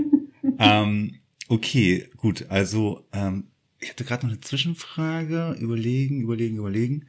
ähm, 0.59 1.15
okay, 1.49 2.05
gut. 2.17 2.45
Also 2.49 3.01
ähm, 3.11 3.45
ich 3.80 3.89
hatte 3.89 4.03
gerade 4.03 4.26
noch 4.26 4.34
eine 4.34 4.41
Zwischenfrage. 4.41 5.57
Überlegen, 5.59 6.21
überlegen, 6.21 6.57
überlegen. 6.57 7.05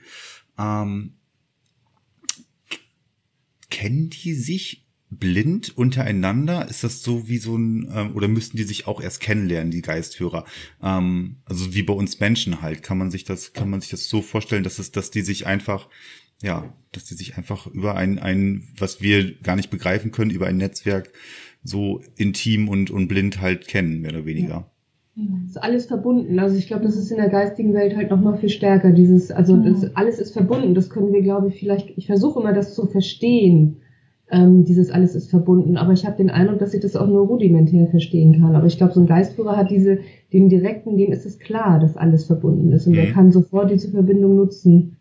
Ähm, 0.59 1.12
kennen 3.69 4.09
die 4.09 4.33
sich 4.33 4.86
blind 5.11 5.77
untereinander? 5.77 6.69
Ist 6.69 6.85
das 6.85 7.03
so 7.03 7.29
wie 7.29 7.39
so 7.39 7.57
ein, 7.57 7.89
ähm, 7.95 8.17
oder 8.17 8.29
müssten 8.29 8.57
die 8.57 8.65
sich 8.65 8.87
auch 8.87 9.01
erst 9.01 9.21
kennenlernen, 9.21 9.71
die 9.71 9.83
Geistführer? 9.83 10.45
Ähm, 10.83 11.37
also 11.45 11.75
wie 11.75 11.83
bei 11.83 11.95
uns 11.95 12.21
Menschen 12.21 12.63
halt. 12.63 12.83
Kann 12.83 12.99
man 12.99 13.11
sich 13.11 13.25
das, 13.25 13.53
kann 13.53 13.71
man 13.71 13.81
sich 13.81 13.91
das 13.91 14.09
so 14.09 14.23
vorstellen, 14.23 14.65
dass 14.65 14.79
es, 14.79 14.93
dass 14.93 15.11
die 15.11 15.23
sich 15.23 15.47
einfach, 15.47 15.89
ja, 16.43 16.75
dass 16.93 17.05
die 17.05 17.15
sich 17.15 17.37
einfach 17.37 17.67
über 17.67 17.95
ein, 17.95 18.19
ein, 18.19 18.69
was 18.77 19.01
wir 19.01 19.39
gar 19.41 19.57
nicht 19.57 19.71
begreifen 19.71 20.11
können, 20.11 20.31
über 20.31 20.47
ein 20.47 20.57
Netzwerk 20.57 21.13
so 21.63 22.01
intim 22.17 22.69
und, 22.69 22.91
und 22.91 23.09
blind 23.09 23.41
halt 23.41 23.69
kennen, 23.69 24.01
mehr 24.01 24.13
oder 24.13 24.27
weniger. 24.27 24.71
Ja. 25.17 25.25
Ist 25.47 25.63
alles 25.63 25.87
verbunden. 25.87 26.39
Also 26.39 26.57
ich 26.57 26.67
glaube, 26.67 26.85
das 26.85 26.97
ist 26.97 27.11
in 27.11 27.17
der 27.17 27.31
geistigen 27.31 27.73
Welt 27.73 27.97
halt 27.97 28.11
noch 28.11 28.21
mal 28.21 28.37
viel 28.37 28.51
stärker. 28.51 28.93
Dieses, 28.93 29.31
also 29.31 29.57
das, 29.57 29.97
alles 29.97 30.19
ist 30.19 30.33
verbunden. 30.33 30.75
Das 30.75 30.91
können 30.91 31.13
wir, 31.13 31.23
glaube 31.23 31.49
ich, 31.49 31.59
vielleicht. 31.59 31.97
Ich 31.97 32.07
versuche 32.07 32.41
immer, 32.41 32.53
das 32.53 32.75
zu 32.75 32.87
verstehen. 32.87 33.79
Ähm, 34.29 34.64
dieses 34.64 34.91
alles 34.91 35.14
ist 35.14 35.31
verbunden. 35.31 35.77
Aber 35.77 35.93
ich 35.93 36.05
habe 36.05 36.16
den 36.16 36.31
Eindruck, 36.31 36.59
dass 36.59 36.74
ich 36.74 36.81
das 36.81 36.97
auch 36.97 37.07
nur 37.07 37.27
rudimentär 37.27 37.87
verstehen 37.87 38.41
kann. 38.41 38.57
Aber 38.57 38.66
ich 38.66 38.77
glaube, 38.77 38.93
so 38.93 39.01
ein 39.01 39.07
Geistführer 39.07 39.57
hat 39.57 39.70
diese, 39.70 40.01
dem 40.33 40.49
direkten, 40.49 40.97
dem 40.97 41.12
ist 41.12 41.27
es 41.27 41.39
klar, 41.39 41.79
dass 41.79 41.97
alles 41.97 42.24
verbunden 42.24 42.72
ist 42.72 42.87
und 42.87 42.95
mhm. 42.95 42.97
der 42.97 43.12
kann 43.12 43.31
sofort 43.31 43.70
diese 43.70 43.91
Verbindung 43.91 44.37
nutzen. 44.37 44.97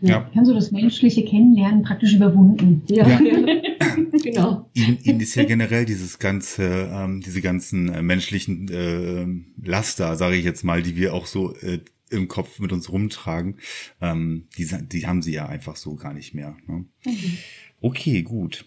Ja. 0.00 0.10
ja. 0.10 0.30
Kann 0.34 0.44
so 0.44 0.52
das 0.52 0.72
menschliche 0.72 1.24
Kennenlernen 1.24 1.82
praktisch 1.82 2.14
überwunden. 2.14 2.82
Ja. 2.88 3.06
ja. 3.06 3.20
genau. 4.22 4.68
Ihnen, 4.74 4.98
ihnen 5.02 5.20
ist 5.20 5.36
ja 5.36 5.44
generell 5.44 5.84
dieses 5.84 6.18
ganze, 6.18 6.88
ähm, 6.92 7.20
diese 7.24 7.40
ganzen 7.40 7.88
äh, 7.88 8.02
menschlichen 8.02 8.68
äh, 8.68 9.26
Laster, 9.64 10.16
sage 10.16 10.34
ich 10.36 10.44
jetzt 10.44 10.64
mal, 10.64 10.82
die 10.82 10.96
wir 10.96 11.14
auch 11.14 11.26
so 11.26 11.54
äh, 11.56 11.78
im 12.10 12.28
Kopf 12.28 12.58
mit 12.60 12.72
uns 12.72 12.90
rumtragen, 12.90 13.56
ähm, 14.00 14.48
die, 14.56 14.68
die 14.88 15.06
haben 15.06 15.22
sie 15.22 15.32
ja 15.32 15.46
einfach 15.46 15.76
so 15.76 15.94
gar 15.94 16.14
nicht 16.14 16.34
mehr. 16.34 16.56
Ne? 16.66 16.84
Mhm. 17.04 17.38
Okay, 17.84 18.22
gut. 18.22 18.64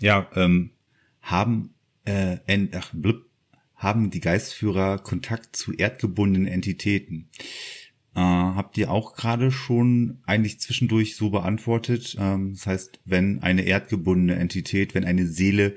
Ja, 0.00 0.30
ähm, 0.34 0.70
haben 1.20 1.74
äh, 2.06 2.38
ach, 2.72 2.90
blub, 2.94 3.26
haben 3.76 4.08
die 4.08 4.20
Geistführer 4.20 4.96
Kontakt 4.96 5.54
zu 5.54 5.74
erdgebundenen 5.74 6.48
Entitäten? 6.48 7.28
Äh, 8.14 8.20
habt 8.20 8.78
ihr 8.78 8.90
auch 8.90 9.12
gerade 9.14 9.50
schon 9.50 10.22
eigentlich 10.24 10.58
zwischendurch 10.58 11.16
so 11.16 11.28
beantwortet? 11.28 12.16
Ähm, 12.18 12.54
das 12.54 12.66
heißt, 12.66 13.00
wenn 13.04 13.42
eine 13.42 13.60
erdgebundene 13.60 14.36
Entität, 14.36 14.94
wenn 14.94 15.04
eine 15.04 15.26
Seele 15.26 15.76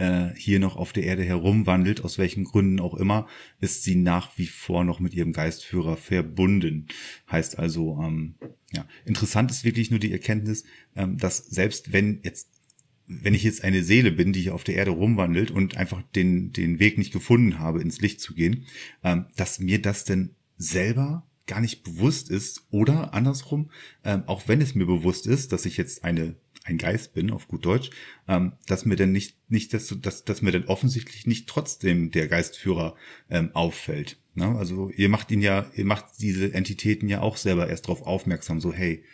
äh, 0.00 0.34
hier 0.34 0.58
noch 0.58 0.76
auf 0.76 0.92
der 0.92 1.04
Erde 1.04 1.22
herumwandelt, 1.22 2.02
aus 2.04 2.18
welchen 2.18 2.44
Gründen 2.44 2.80
auch 2.80 2.94
immer, 2.94 3.28
ist 3.60 3.84
sie 3.84 3.96
nach 3.96 4.36
wie 4.38 4.46
vor 4.46 4.82
noch 4.82 4.98
mit 4.98 5.14
ihrem 5.14 5.32
Geistführer 5.32 5.96
verbunden. 5.96 6.86
Heißt 7.30 7.58
also, 7.58 8.00
ähm, 8.02 8.34
ja, 8.72 8.86
interessant 9.04 9.50
ist 9.50 9.64
wirklich 9.64 9.90
nur 9.90 10.00
die 10.00 10.12
Erkenntnis, 10.12 10.64
ähm, 10.96 11.18
dass 11.18 11.38
selbst 11.38 11.92
wenn 11.92 12.20
jetzt 12.24 12.48
wenn 13.12 13.34
ich 13.34 13.42
jetzt 13.42 13.64
eine 13.64 13.82
Seele 13.82 14.12
bin, 14.12 14.32
die 14.32 14.42
hier 14.42 14.54
auf 14.54 14.62
der 14.62 14.76
Erde 14.76 14.92
rumwandelt 14.92 15.50
und 15.50 15.76
einfach 15.76 16.00
den, 16.14 16.52
den 16.52 16.78
Weg 16.78 16.96
nicht 16.96 17.12
gefunden 17.12 17.58
habe, 17.58 17.82
ins 17.82 18.00
Licht 18.00 18.20
zu 18.20 18.34
gehen, 18.34 18.66
ähm, 19.02 19.26
dass 19.34 19.58
mir 19.58 19.82
das 19.82 20.04
denn 20.04 20.36
selber 20.56 21.26
gar 21.48 21.60
nicht 21.60 21.82
bewusst 21.82 22.30
ist 22.30 22.68
oder 22.70 23.12
andersrum, 23.12 23.72
ähm, 24.04 24.22
auch 24.26 24.46
wenn 24.46 24.60
es 24.60 24.76
mir 24.76 24.86
bewusst 24.86 25.26
ist, 25.26 25.52
dass 25.52 25.66
ich 25.66 25.76
jetzt 25.76 26.04
eine 26.04 26.36
ein 26.70 26.78
Geist 26.78 27.12
bin, 27.12 27.30
auf 27.30 27.48
gut 27.48 27.64
Deutsch, 27.66 27.90
ähm, 28.28 28.52
dass 28.66 28.84
mir 28.84 28.96
denn 28.96 29.12
nicht, 29.12 29.36
nicht, 29.50 29.74
dass, 29.74 29.94
dass, 30.00 30.24
dass 30.24 30.42
mir 30.42 30.52
denn 30.52 30.66
offensichtlich 30.66 31.26
nicht 31.26 31.48
trotzdem 31.48 32.10
der 32.10 32.28
Geistführer 32.28 32.94
ähm, 33.28 33.50
auffällt. 33.54 34.18
Ne? 34.34 34.56
Also 34.56 34.90
ihr 34.90 35.08
macht 35.08 35.30
ihn 35.30 35.42
ja, 35.42 35.66
ihr 35.74 35.84
macht 35.84 36.06
diese 36.20 36.54
Entitäten 36.54 37.08
ja 37.08 37.20
auch 37.20 37.36
selber 37.36 37.68
erst 37.68 37.86
darauf 37.86 38.06
aufmerksam, 38.06 38.60
so 38.60 38.72
hey, 38.72 39.04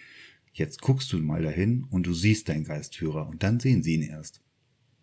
jetzt 0.52 0.80
guckst 0.80 1.12
du 1.12 1.18
mal 1.18 1.42
dahin 1.42 1.86
und 1.90 2.06
du 2.06 2.14
siehst 2.14 2.48
deinen 2.48 2.64
Geistführer 2.64 3.28
und 3.28 3.42
dann 3.42 3.60
sehen 3.60 3.82
sie 3.82 3.94
ihn 3.94 4.02
erst. 4.02 4.40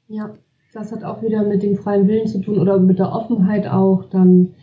Ja, 0.07 0.37
das 0.73 0.91
hat 0.91 1.03
auch 1.03 1.21
wieder 1.21 1.47
mit 1.47 1.63
dem 1.63 1.77
freien 1.77 2.07
Willen 2.07 2.27
zu 2.27 2.41
tun 2.41 2.57
oder 2.59 2.79
mit 2.79 2.99
der 2.99 3.11
Offenheit 3.11 3.67
auch 3.67 4.09
dann 4.09 4.53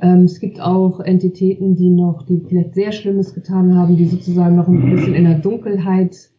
ähm, 0.00 0.24
es 0.24 0.40
gibt 0.40 0.60
auch 0.60 1.00
Entitäten, 1.00 1.76
die 1.76 1.90
noch, 1.90 2.24
die 2.26 2.40
vielleicht 2.48 2.74
sehr 2.74 2.92
Schlimmes 2.92 3.34
getan 3.34 3.74
haben, 3.74 3.96
die 3.96 4.06
sozusagen 4.06 4.56
noch 4.56 4.68
ein 4.68 4.90
bisschen 4.90 5.14
in 5.14 5.24
der 5.24 5.38
Dunkelheit 5.38 6.30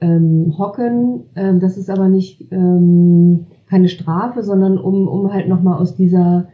ähm, 0.00 0.54
hocken. 0.58 1.24
Ähm, 1.36 1.60
das 1.60 1.76
ist 1.76 1.90
aber 1.90 2.08
nicht 2.08 2.50
ähm, 2.50 3.46
keine 3.68 3.88
Strafe, 3.88 4.42
sondern 4.42 4.78
um, 4.78 5.06
um 5.08 5.32
halt 5.32 5.48
nochmal 5.48 5.78
aus 5.78 5.94
dieser, 5.94 6.48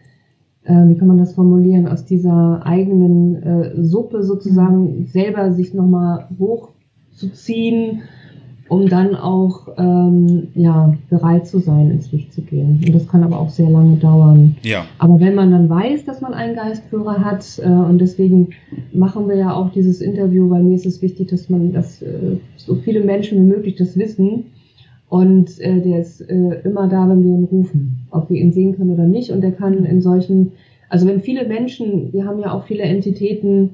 äh, 0.64 0.88
wie 0.88 0.96
kann 0.96 1.08
man 1.08 1.18
das 1.18 1.34
formulieren, 1.34 1.88
aus 1.88 2.04
dieser 2.04 2.60
eigenen 2.64 3.42
äh, 3.42 3.82
Suppe 3.82 4.22
sozusagen 4.22 5.06
selber 5.06 5.52
sich 5.52 5.74
nochmal 5.74 6.28
hochzuziehen 6.38 8.02
um 8.68 8.88
dann 8.88 9.14
auch 9.14 9.68
ähm, 9.78 10.48
ja, 10.54 10.94
bereit 11.08 11.46
zu 11.46 11.58
sein, 11.58 11.90
ins 11.90 12.10
Licht 12.10 12.32
zu 12.32 12.42
gehen. 12.42 12.82
Und 12.84 12.94
das 12.94 13.06
kann 13.06 13.22
aber 13.22 13.38
auch 13.38 13.50
sehr 13.50 13.70
lange 13.70 13.96
dauern. 13.96 14.56
Ja. 14.62 14.86
Aber 14.98 15.20
wenn 15.20 15.34
man 15.34 15.52
dann 15.52 15.68
weiß, 15.68 16.04
dass 16.04 16.20
man 16.20 16.34
einen 16.34 16.56
Geistführer 16.56 17.24
hat, 17.24 17.60
äh, 17.62 17.68
und 17.68 17.98
deswegen 18.00 18.48
machen 18.92 19.28
wir 19.28 19.36
ja 19.36 19.54
auch 19.54 19.70
dieses 19.70 20.00
Interview, 20.00 20.50
weil 20.50 20.62
mir 20.62 20.74
ist 20.74 20.86
es 20.86 21.00
wichtig, 21.00 21.28
dass 21.28 21.48
man, 21.48 21.72
dass 21.72 22.02
äh, 22.02 22.38
so 22.56 22.74
viele 22.74 23.00
Menschen 23.00 23.38
wie 23.38 23.54
möglich 23.54 23.76
das 23.76 23.96
wissen. 23.96 24.46
Und 25.08 25.60
äh, 25.60 25.80
der 25.80 26.00
ist 26.00 26.20
äh, 26.22 26.60
immer 26.64 26.88
da, 26.88 27.08
wenn 27.08 27.22
wir 27.22 27.30
ihn 27.30 27.44
rufen, 27.44 28.06
ob 28.10 28.28
wir 28.28 28.40
ihn 28.40 28.52
sehen 28.52 28.76
können 28.76 28.90
oder 28.90 29.06
nicht. 29.06 29.30
Und 29.30 29.42
der 29.42 29.52
kann 29.52 29.84
in 29.84 30.02
solchen, 30.02 30.52
also 30.88 31.06
wenn 31.06 31.20
viele 31.20 31.46
Menschen, 31.46 32.12
wir 32.12 32.24
haben 32.24 32.40
ja 32.40 32.52
auch 32.52 32.64
viele 32.64 32.82
Entitäten, 32.82 33.70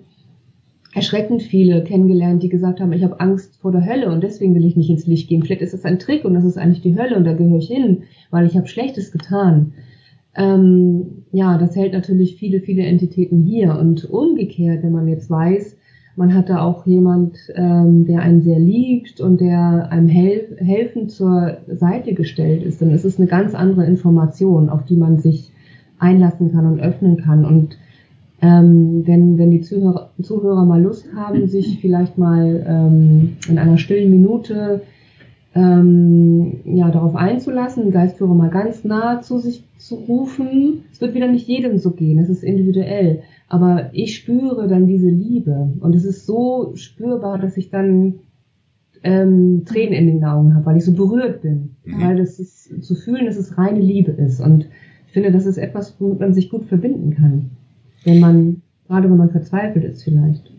erschreckend 0.95 1.43
viele 1.43 1.83
kennengelernt, 1.85 2.43
die 2.43 2.49
gesagt 2.49 2.81
haben, 2.81 2.93
ich 2.93 3.03
habe 3.03 3.19
Angst 3.21 3.57
vor 3.61 3.73
der 3.73 3.87
Hölle 3.87 4.11
und 4.11 4.23
deswegen 4.23 4.55
will 4.55 4.65
ich 4.65 4.77
nicht 4.77 4.91
ins 4.91 5.07
Licht 5.07 5.29
gehen. 5.29 5.43
Vielleicht 5.43 5.63
ist 5.63 5.75
es 5.75 5.85
ein 5.85 5.99
Trick 5.99 6.25
und 6.25 6.35
das 6.35 6.45
ist 6.45 6.59
eigentlich 6.59 6.83
die 6.83 6.99
Hölle 6.99 7.17
und 7.17 7.25
da 7.25 7.33
gehöre 7.33 7.59
ich 7.59 7.69
hin, 7.69 8.03
weil 8.31 8.47
ich 8.47 8.57
habe 8.57 8.67
Schlechtes 8.67 9.11
getan. 9.11 9.73
Ähm, 10.35 11.25
ja, 11.33 11.59
das 11.59 11.77
hält 11.77 11.93
natürlich 11.93 12.37
viele, 12.37 12.61
viele 12.61 12.83
Entitäten 12.83 13.43
hier. 13.43 13.79
Und 13.79 14.09
umgekehrt, 14.09 14.83
wenn 14.83 14.93
man 14.93 15.09
jetzt 15.09 15.31
weiß, 15.31 15.77
man 16.17 16.35
hat 16.35 16.51
da 16.51 16.63
auch 16.63 16.87
jemand, 16.87 17.39
ähm, 17.55 18.05
der 18.05 18.21
einen 18.21 18.43
sehr 18.43 18.59
liebt 18.59 19.21
und 19.21 19.41
der 19.41 19.91
einem 19.91 20.09
hel 20.09 20.57
helfend 20.59 21.11
zur 21.11 21.59
Seite 21.69 22.13
gestellt 22.13 22.63
ist, 22.63 22.83
dann 22.83 22.91
ist 22.91 23.05
es 23.05 23.19
eine 23.19 23.29
ganz 23.29 23.55
andere 23.55 23.87
Information, 23.87 24.69
auf 24.69 24.85
die 24.85 24.97
man 24.97 25.19
sich 25.19 25.53
einlassen 25.99 26.53
kann 26.53 26.67
und 26.67 26.81
öffnen 26.81 27.17
kann. 27.17 27.47
Und 27.47 27.79
ähm, 28.43 29.07
wenn, 29.07 29.39
wenn 29.39 29.53
die 29.53 29.61
Zuhörer, 29.61 30.11
Zuhörer 30.21 30.65
mal 30.65 30.83
Lust 30.83 31.07
haben, 31.15 31.47
sich 31.47 31.79
vielleicht 31.81 32.19
mal 32.19 32.65
ähm, 32.69 33.37
in 33.49 33.59
einer 33.59 33.79
stillen 33.79 34.11
Minute 34.11 34.83
ähm, 35.55 36.61
ja, 36.65 36.91
darauf 36.91 37.15
einzulassen, 37.15 37.85
den 37.85 37.93
Geistführer 37.93 38.35
mal 38.35 38.51
ganz 38.51 38.85
nah 38.85 39.21
zu 39.21 39.39
sich 39.39 39.65
zu 39.79 39.95
rufen. 39.95 40.85
Es 40.93 41.01
wird 41.01 41.15
wieder 41.15 41.29
nicht 41.29 41.47
jedem 41.47 41.79
so 41.79 41.93
gehen, 41.93 42.19
es 42.19 42.29
ist 42.29 42.43
individuell. 42.43 43.23
Aber 43.49 43.91
ich 43.93 44.17
spüre 44.17 44.67
dann 44.67 44.87
diese 44.87 45.11
Liebe 45.11 45.75
und 45.81 45.95
es 45.95 46.05
ist 46.05 46.27
so 46.27 46.73
spürbar, 46.75 47.39
dass 47.39 47.57
ich 47.57 47.71
dann 47.71 48.15
ähm, 49.05 49.65
Tränen 49.67 49.93
in 49.93 50.07
den 50.07 50.25
Augen 50.25 50.55
habe, 50.55 50.67
weil 50.67 50.77
ich 50.79 50.85
so 50.85 50.95
berührt 50.95 51.43
bin. 51.43 51.77
Mhm. 51.85 52.03
Weil 52.03 52.17
das 52.17 52.41
ist 52.41 52.83
zu 52.83 52.95
fühlen, 52.95 53.27
dass 53.27 53.37
es 53.37 53.57
reine 53.59 53.81
Liebe 53.81 54.13
ist. 54.13 54.41
Und 54.41 54.67
ich 55.07 55.13
finde, 55.13 55.31
das 55.31 55.47
ist 55.47 55.59
etwas, 55.59 55.95
womit 56.01 56.21
man 56.21 56.33
sich 56.33 56.49
gut 56.51 56.65
verbinden 56.65 57.15
kann. 57.15 57.51
Wenn 58.05 58.21
man, 58.21 58.63
gerade 58.89 59.11
wenn 59.11 59.17
man 59.17 59.31
verzweifelt 59.31 59.85
ist 59.85 60.05
vielleicht. 60.05 60.51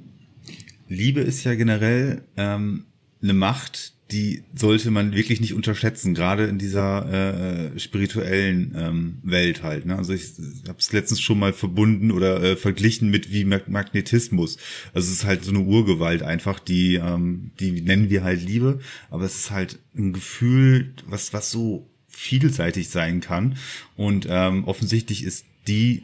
Liebe 0.88 1.22
ist 1.22 1.44
ja 1.44 1.56
generell 1.56 2.22
ähm, 2.38 2.86
eine 3.22 3.34
Macht, 3.34 3.94
die 4.12 4.44
sollte 4.54 4.92
man 4.92 5.16
wirklich 5.16 5.42
nicht 5.42 5.54
unterschätzen, 5.54 6.14
gerade 6.14 6.46
in 6.46 6.60
dieser 6.60 7.74
äh, 7.74 7.80
spirituellen 7.80 8.74
ähm, 8.78 9.18
Welt 9.24 9.64
halt. 9.64 9.86
Ne? 9.86 9.98
Also 9.98 10.14
ich, 10.14 10.34
ich 10.38 10.70
habe 10.70 10.78
es 10.78 10.92
letztens 10.92 11.20
schon 11.20 11.40
mal 11.40 11.52
verbunden 11.52 12.12
oder 12.12 12.42
äh, 12.44 12.56
verglichen 12.56 13.10
mit 13.10 13.32
wie 13.34 13.44
Magnetismus. 13.44 14.58
Also 14.94 15.08
es 15.08 15.20
ist 15.20 15.26
halt 15.26 15.44
so 15.44 15.50
eine 15.50 15.62
Urgewalt 15.62 16.22
einfach, 16.22 16.60
die 16.60 16.96
ähm, 16.96 17.52
die 17.60 17.82
nennen 17.82 18.10
wir 18.10 18.24
halt 18.24 18.46
Liebe, 18.46 18.80
aber 19.10 19.26
es 19.26 19.36
ist 19.36 19.52
halt 19.52 19.80
ein 19.98 20.14
Gefühl, 20.14 20.94
was 21.08 21.34
was 21.34 21.50
so 21.50 21.90
vielseitig 22.08 22.90
sein 22.90 23.22
kann 23.22 23.56
und 23.98 24.28
ähm, 24.30 24.66
offensichtlich 24.66 25.24
ist 25.24 25.46
die 25.68 26.04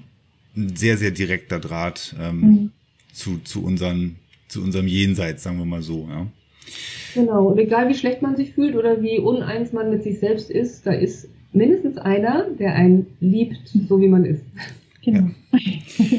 ein 0.56 0.76
sehr 0.76 0.98
sehr 0.98 1.12
direkter 1.12 1.60
Draht 1.60 2.16
ähm, 2.20 2.42
mhm. 2.42 2.72
zu 3.14 3.40
zu 3.40 3.64
unseren 3.64 4.18
zu 4.48 4.64
unserem 4.64 4.88
Jenseits, 4.88 5.44
sagen 5.44 5.60
wir 5.60 5.66
mal 5.66 5.82
so. 5.82 6.08
Ja. 6.10 6.28
Genau, 7.14 7.48
und 7.48 7.58
egal 7.58 7.90
wie 7.90 7.96
schlecht 7.96 8.22
man 8.22 8.36
sich 8.36 8.54
fühlt 8.54 8.76
oder 8.76 9.02
wie 9.02 9.20
uneins 9.20 9.74
man 9.74 9.90
mit 9.90 10.04
sich 10.04 10.20
selbst 10.20 10.50
ist, 10.50 10.86
da 10.86 10.92
ist 10.92 11.28
mindestens 11.54 11.98
einer, 11.98 12.50
der 12.52 12.76
einen 12.76 13.08
liebt, 13.20 13.68
so 13.68 14.00
wie 14.00 14.08
man 14.08 14.26
ist. 14.26 14.44
Genau. 15.02 15.30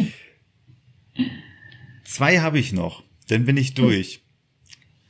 Zwei 2.05 2.41
habe 2.41 2.59
ich 2.59 2.72
noch, 2.72 3.05
dann 3.28 3.45
bin 3.45 3.59
ich 3.59 3.74
durch. 3.74 4.22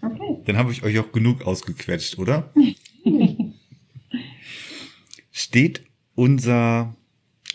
Okay. 0.02 0.38
Dann 0.44 0.56
habe 0.56 0.72
ich 0.72 0.82
euch 0.82 0.98
auch 0.98 1.12
genug 1.12 1.42
ausgequetscht, 1.42 2.18
oder? 2.18 2.52
Steht 5.30 5.82
unser, 6.16 6.96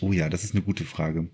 oh 0.00 0.12
ja, 0.12 0.30
das 0.30 0.42
ist 0.42 0.54
eine 0.54 0.62
gute 0.62 0.84
Frage. 0.84 1.28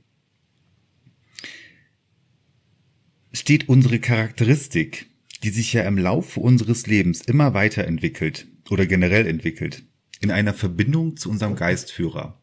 Steht 3.32 3.68
unsere 3.68 3.98
Charakteristik 3.98 5.06
die 5.42 5.50
sich 5.50 5.72
ja 5.72 5.82
im 5.82 5.98
Laufe 5.98 6.40
unseres 6.40 6.86
Lebens 6.86 7.20
immer 7.22 7.54
weiterentwickelt 7.54 8.46
oder 8.70 8.86
generell 8.86 9.26
entwickelt, 9.26 9.84
in 10.20 10.30
einer 10.30 10.54
Verbindung 10.54 11.16
zu 11.16 11.30
unserem 11.30 11.56
Geistführer. 11.56 12.40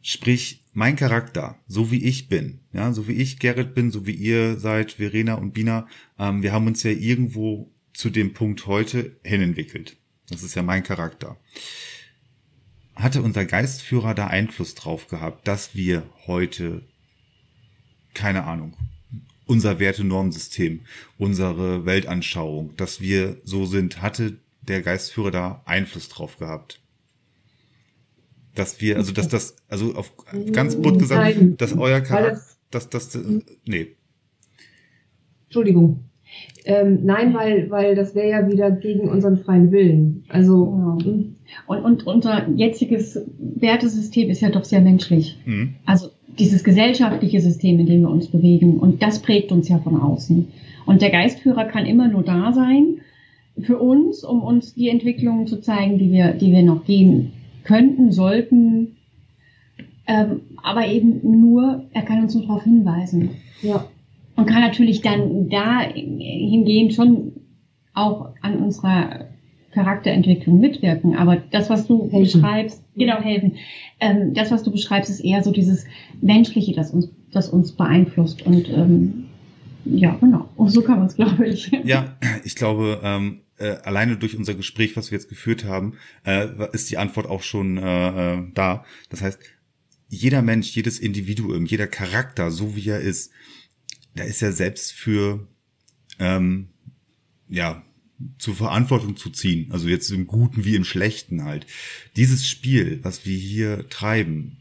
Sprich, 0.00 0.64
mein 0.72 0.96
Charakter, 0.96 1.58
so 1.66 1.90
wie 1.90 2.02
ich 2.02 2.28
bin, 2.28 2.60
ja, 2.72 2.92
so 2.92 3.08
wie 3.08 3.12
ich 3.12 3.38
Gerrit 3.38 3.74
bin, 3.74 3.90
so 3.90 4.06
wie 4.06 4.12
ihr 4.12 4.58
seid, 4.58 4.92
Verena 4.92 5.34
und 5.34 5.52
Bina, 5.52 5.86
ähm, 6.18 6.42
wir 6.42 6.52
haben 6.52 6.66
uns 6.66 6.82
ja 6.82 6.92
irgendwo 6.92 7.70
zu 7.92 8.08
dem 8.08 8.32
Punkt 8.32 8.66
heute 8.66 9.16
hinentwickelt. 9.22 9.96
Das 10.28 10.42
ist 10.42 10.54
ja 10.54 10.62
mein 10.62 10.82
Charakter. 10.82 11.36
Hatte 12.94 13.22
unser 13.22 13.44
Geistführer 13.44 14.14
da 14.14 14.28
Einfluss 14.28 14.74
drauf 14.74 15.08
gehabt, 15.08 15.46
dass 15.46 15.74
wir 15.74 16.08
heute, 16.26 16.86
keine 18.14 18.44
Ahnung, 18.44 18.76
unser 19.48 19.80
Wertenormsystem, 19.80 20.80
unsere 21.16 21.84
Weltanschauung, 21.84 22.76
dass 22.76 23.00
wir 23.00 23.38
so 23.44 23.64
sind, 23.64 24.02
hatte 24.02 24.38
der 24.62 24.82
Geistführer 24.82 25.30
da 25.30 25.62
Einfluss 25.64 26.08
drauf 26.08 26.36
gehabt? 26.38 26.80
Dass 28.54 28.80
wir, 28.80 28.96
also 28.96 29.12
dass 29.12 29.28
das, 29.28 29.56
also 29.68 29.94
auf 29.94 30.12
ganz 30.52 30.76
butt 30.76 30.98
gesagt, 30.98 31.36
Nein. 31.36 31.56
dass 31.56 31.76
euer 31.76 32.00
Charakter, 32.00 32.42
dass 32.70 32.90
das, 32.90 33.14
hm. 33.14 33.42
nee. 33.64 33.96
Entschuldigung. 35.44 36.04
Ähm, 36.64 37.04
nein, 37.04 37.32
weil, 37.32 37.70
weil 37.70 37.94
das 37.94 38.14
wäre 38.14 38.28
ja 38.28 38.46
wieder 38.46 38.70
gegen 38.70 39.08
unseren 39.08 39.38
freien 39.38 39.72
Willen. 39.72 40.24
Also 40.28 40.66
genau. 40.66 40.98
Hm. 41.02 41.36
und, 41.66 41.84
und 41.84 42.06
unser 42.06 42.46
jetziges 42.50 43.18
Wertesystem 43.38 44.28
ist 44.28 44.42
ja 44.42 44.50
doch 44.50 44.64
sehr 44.64 44.82
menschlich. 44.82 45.38
Mhm. 45.46 45.76
Also 45.86 46.10
dieses 46.38 46.64
gesellschaftliche 46.64 47.40
System, 47.40 47.80
in 47.80 47.86
dem 47.86 48.00
wir 48.02 48.10
uns 48.10 48.28
bewegen. 48.28 48.78
Und 48.78 49.02
das 49.02 49.20
prägt 49.20 49.52
uns 49.52 49.68
ja 49.68 49.78
von 49.78 50.00
außen. 50.00 50.48
Und 50.86 51.02
der 51.02 51.10
Geistführer 51.10 51.64
kann 51.64 51.86
immer 51.86 52.08
nur 52.08 52.22
da 52.22 52.52
sein 52.52 53.00
für 53.60 53.78
uns, 53.78 54.24
um 54.24 54.42
uns 54.42 54.74
die 54.74 54.88
Entwicklungen 54.88 55.46
zu 55.46 55.60
zeigen, 55.60 55.98
die 55.98 56.12
wir, 56.12 56.32
die 56.32 56.52
wir 56.52 56.62
noch 56.62 56.84
gehen 56.84 57.32
könnten, 57.64 58.12
sollten. 58.12 58.96
Ähm, 60.06 60.40
aber 60.62 60.86
eben 60.86 61.40
nur, 61.40 61.84
er 61.92 62.02
kann 62.02 62.22
uns 62.22 62.34
nur 62.34 62.46
darauf 62.46 62.64
hinweisen. 62.64 63.30
Ja. 63.62 63.86
Und 64.36 64.46
kann 64.46 64.62
natürlich 64.62 65.02
dann 65.02 65.48
da 65.48 65.80
hingehend 65.80 66.94
schon 66.94 67.32
auch 67.92 68.30
an 68.40 68.58
unserer 68.58 69.27
Charakterentwicklung 69.72 70.60
mitwirken. 70.60 71.16
Aber 71.16 71.36
das, 71.36 71.70
was 71.70 71.86
du 71.86 72.10
helfen. 72.10 72.40
beschreibst, 72.40 72.82
genau 72.96 73.20
helfen. 73.20 73.56
Ähm, 74.00 74.34
das, 74.34 74.50
was 74.50 74.62
du 74.62 74.70
beschreibst, 74.70 75.10
ist 75.10 75.20
eher 75.20 75.42
so 75.42 75.52
dieses 75.52 75.84
Menschliche, 76.20 76.72
das 76.72 76.90
uns, 76.90 77.10
das 77.32 77.48
uns 77.48 77.72
beeinflusst. 77.72 78.42
Und 78.42 78.68
ähm, 78.68 79.24
ja, 79.84 80.16
genau. 80.20 80.48
Und 80.56 80.70
so 80.70 80.82
kann 80.82 80.98
man 80.98 81.06
es, 81.06 81.16
glaube 81.16 81.46
ich. 81.46 81.70
Ja, 81.84 82.16
ich 82.44 82.54
glaube, 82.54 83.00
ähm, 83.02 83.40
äh, 83.58 83.76
alleine 83.84 84.16
durch 84.16 84.36
unser 84.36 84.54
Gespräch, 84.54 84.96
was 84.96 85.10
wir 85.10 85.18
jetzt 85.18 85.28
geführt 85.28 85.64
haben, 85.64 85.94
äh, 86.24 86.46
ist 86.72 86.90
die 86.90 86.98
Antwort 86.98 87.26
auch 87.26 87.42
schon 87.42 87.78
äh, 87.78 88.34
äh, 88.34 88.42
da. 88.54 88.84
Das 89.10 89.22
heißt, 89.22 89.38
jeder 90.08 90.42
Mensch, 90.42 90.74
jedes 90.74 90.98
Individuum, 90.98 91.66
jeder 91.66 91.86
Charakter, 91.86 92.50
so 92.50 92.76
wie 92.76 92.88
er 92.88 93.00
ist, 93.00 93.32
da 94.14 94.24
ist 94.24 94.42
er 94.42 94.52
selbst 94.52 94.92
für 94.92 95.46
ähm, 96.18 96.68
ja 97.48 97.82
zur 98.38 98.54
Verantwortung 98.54 99.16
zu 99.16 99.30
ziehen. 99.30 99.70
Also 99.70 99.88
jetzt 99.88 100.10
im 100.10 100.26
Guten 100.26 100.64
wie 100.64 100.74
im 100.74 100.84
Schlechten 100.84 101.44
halt. 101.44 101.66
Dieses 102.16 102.48
Spiel, 102.48 103.00
was 103.02 103.24
wir 103.24 103.36
hier 103.36 103.88
treiben, 103.88 104.58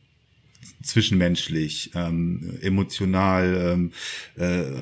zwischenmenschlich, 0.84 1.92
ähm, 1.96 2.58
emotional, 2.62 3.74
ähm, 3.74 3.92
äh, 4.36 4.82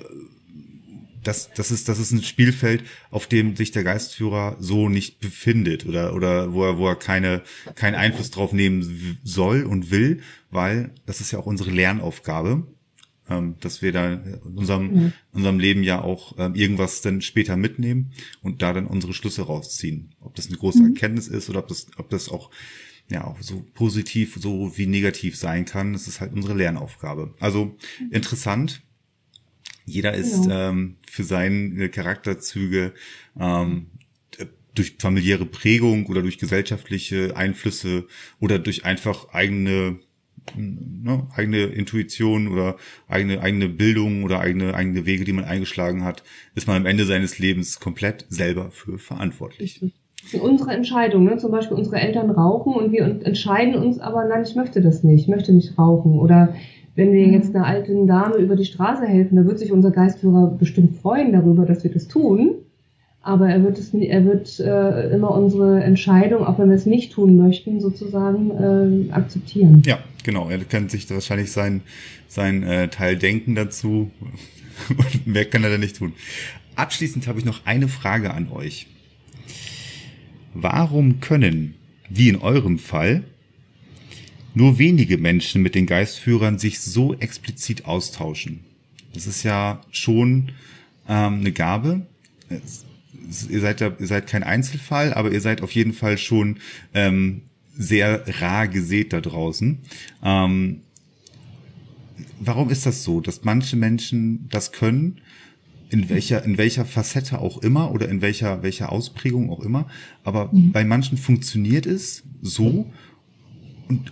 das, 1.24 1.50
das 1.54 1.72
ist, 1.72 1.90
das 1.90 2.00
ist 2.00 2.12
ein 2.12 2.22
Spielfeld, 2.22 2.84
auf 3.10 3.28
dem 3.28 3.56
sich 3.56 3.72
der 3.72 3.84
Geistführer 3.84 4.58
so 4.60 4.90
nicht 4.90 5.20
befindet 5.20 5.86
oder, 5.86 6.14
oder 6.14 6.54
wo 6.54 6.64
er, 6.66 6.78
wo 6.78 6.88
er 6.88 6.96
keine, 6.96 7.42
keinen 7.74 7.96
Einfluss 7.96 8.30
drauf 8.30 8.54
nehmen 8.54 9.18
soll 9.24 9.64
und 9.64 9.90
will, 9.90 10.22
weil 10.52 10.92
das 11.06 11.22
ist 11.22 11.32
ja 11.32 11.40
auch 11.40 11.48
unsere 11.48 11.72
Lernaufgabe 11.72 12.68
ähm, 13.30 13.56
dass 13.60 13.82
wir 13.82 13.92
da 13.92 14.14
in 14.14 14.56
unserem, 14.56 14.94
mhm. 14.94 15.14
unserem 15.34 15.60
Leben 15.60 15.84
ja 15.84 16.02
auch 16.02 16.36
ähm, 16.38 16.56
irgendwas 16.56 17.02
dann 17.02 17.22
später 17.22 17.58
mitnehmen 17.58 18.12
und 18.42 18.62
da 18.62 18.74
dann 18.74 18.88
unsere 18.88 19.14
Schlüsse 19.14 19.44
rausziehen. 19.44 20.16
Ob 20.22 20.36
das 20.36 20.48
eine 20.48 20.58
große 20.58 20.82
mhm. 20.82 20.94
Erkenntnis 20.94 21.28
ist 21.28 21.50
oder 21.50 21.60
ob 21.60 21.68
das, 21.68 21.88
ob 21.98 22.10
das 22.10 22.30
auch 22.30 22.52
ja 23.10 23.24
auch 23.24 23.40
so 23.42 23.64
positiv 23.74 24.36
so 24.40 24.78
wie 24.78 24.88
negativ 24.88 25.38
sein 25.38 25.66
kann. 25.66 25.94
Das 25.94 26.08
ist 26.08 26.22
halt 26.22 26.34
unsere 26.34 26.56
Lernaufgabe. 26.56 27.36
Also 27.40 27.76
interessant. 28.12 28.82
Jeder 29.86 30.16
ist 30.16 30.46
ja. 30.46 30.70
ähm, 30.70 30.98
für 31.08 31.24
seine 31.24 31.90
Charakterzüge 31.90 32.94
ähm, 33.40 33.88
durch 34.74 34.96
familiäre 35.00 35.46
Prägung 35.46 36.06
oder 36.08 36.22
durch 36.22 36.38
gesellschaftliche 36.38 37.36
Einflüsse 37.38 38.08
oder 38.40 38.60
durch 38.60 38.86
einfach 38.86 39.30
eigene 39.30 40.00
ne, 40.56 41.24
eigene 41.36 41.64
Intuition 41.64 42.48
oder 42.48 42.76
eigene, 43.08 43.41
eigene 43.41 43.70
Bildung 43.70 44.24
oder 44.24 44.39
eigene, 44.39 44.74
eigene 44.74 45.06
Wege, 45.06 45.24
die 45.24 45.34
man 45.34 45.46
eingeschlagen 45.46 46.04
hat, 46.04 46.24
ist 46.56 46.68
man 46.68 46.78
am 46.78 46.86
Ende 46.86 47.06
seines 47.06 47.39
Lebens 47.39 47.80
komplett 47.80 48.26
selber 48.30 48.70
für 48.72 48.98
verantwortlich. 48.98 49.82
Das 50.22 50.32
sind 50.32 50.41
unsere 50.41 50.72
Entscheidungen. 50.72 51.26
Ne? 51.26 51.38
Zum 51.38 51.52
Beispiel 51.52 51.78
unsere 51.78 51.98
Eltern 51.98 52.32
rauchen 52.32 52.74
und 52.74 52.91
wir 52.91 53.04
entscheiden 53.04 53.76
uns 53.76 54.00
aber, 54.00 54.26
nein, 54.26 54.43
ich 54.43 54.56
möchte 54.56 54.82
das 54.82 55.04
nicht, 55.04 55.24
ich 55.24 55.28
möchte 55.28 55.54
nicht 55.54 55.78
rauchen. 55.78 56.20
Oder 56.20 56.56
wenn 56.96 57.12
wir 57.12 57.28
jetzt 57.28 57.54
einer 57.56 57.66
alten 57.66 58.08
Dame 58.08 58.38
über 58.38 58.56
die 58.56 58.66
Straße 58.66 59.06
helfen, 59.06 59.36
dann 59.36 59.48
wird 59.48 59.60
sich 59.60 59.72
unser 59.72 59.91
Geistführer 59.91 60.48
bestimmt 60.48 60.96
freuen 60.96 61.34
darüber, 61.34 61.66
dass 61.66 61.84
wir 61.84 61.91
das 61.91 62.08
tun. 62.08 62.56
Aber 63.22 63.50
er 63.50 63.64
wird 63.64 63.80
es, 63.80 63.93
er 63.93 64.24
wird 64.24 64.60
äh, 64.60 65.10
immer 65.10 65.32
unsere 65.32 65.84
Entscheidung, 65.84 66.46
auch 66.46 66.60
wenn 66.60 66.70
wir 66.70 66.76
es 66.76 66.86
nicht 66.86 67.12
tun 67.12 67.38
möchten, 67.38 67.82
sozusagen 67.82 69.08
äh, 69.10 69.12
akzeptieren. 69.12 69.82
Ja, 69.86 69.98
genau. 70.26 70.50
Er 70.50 70.60
kann 70.66 70.90
sich 70.90 71.10
wahrscheinlich 71.10 71.52
sein 71.52 71.82
sein 72.28 72.64
äh, 72.64 72.90
Teil 72.90 73.18
denken 73.18 73.56
dazu 73.56 74.12
und 74.90 75.28
mehr 75.28 75.46
kann 75.46 75.64
er 75.64 75.70
da 75.70 75.78
nicht 75.78 75.96
tun. 75.96 76.14
Abschließend 76.76 77.28
habe 77.28 77.40
ich 77.40 77.46
noch 77.46 77.66
eine 77.66 77.88
Frage 77.88 78.34
an 78.34 78.52
euch. 78.52 78.88
Warum 80.54 81.22
können, 81.22 81.76
wie 82.10 82.28
in 82.28 82.38
eurem 82.38 82.80
Fall, 82.80 83.24
nur 84.54 84.78
wenige 84.80 85.18
Menschen 85.18 85.62
mit 85.62 85.76
den 85.76 85.86
Geistführern 85.86 86.60
sich 86.60 86.80
so 86.80 87.14
explizit 87.14 87.86
austauschen. 87.86 88.62
Das 89.14 89.28
ist 89.28 89.44
ja 89.44 89.82
schon 89.92 90.52
ähm, 91.08 91.40
eine 91.40 91.52
Gabe. 91.52 92.06
Es, 92.50 92.86
ihr 93.50 93.60
seid 93.60 93.82
ja, 93.82 93.92
ihr 94.00 94.08
seid 94.08 94.28
kein 94.28 94.44
Einzelfall, 94.44 95.14
aber 95.14 95.32
ihr 95.32 95.42
seid 95.42 95.62
auf 95.62 95.72
jeden 95.72 95.94
Fall 95.94 96.18
schon 96.18 96.58
ähm, 96.94 97.42
sehr 97.78 98.24
rar 98.42 98.68
gesät 98.68 99.14
da 99.14 99.22
draußen. 99.22 99.80
Ähm, 100.24 100.82
warum 102.40 102.70
ist 102.70 102.86
das 102.86 103.04
so, 103.04 103.22
dass 103.22 103.44
manche 103.44 103.76
Menschen 103.76 104.48
das 104.50 104.72
können, 104.72 105.22
in 105.90 106.10
welcher, 106.10 106.44
in 106.44 106.58
welcher 106.58 106.86
Facette 106.86 107.40
auch 107.40 107.60
immer 107.60 107.92
oder 107.92 108.10
in 108.10 108.22
welcher, 108.22 108.64
welcher 108.64 108.92
Ausprägung 108.92 109.50
auch 109.50 109.62
immer, 109.62 109.88
aber 110.24 110.52
mhm. 110.52 110.72
bei 110.72 110.84
manchen 110.84 111.18
funktioniert 111.18 111.86
es 111.86 112.24
so 112.42 112.92
und 113.88 114.12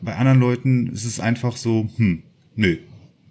bei 0.00 0.16
anderen 0.16 0.40
Leuten 0.40 0.88
ist 0.88 1.04
es 1.04 1.20
einfach 1.20 1.56
so, 1.56 1.88
hm, 1.96 2.22
nö. 2.56 2.78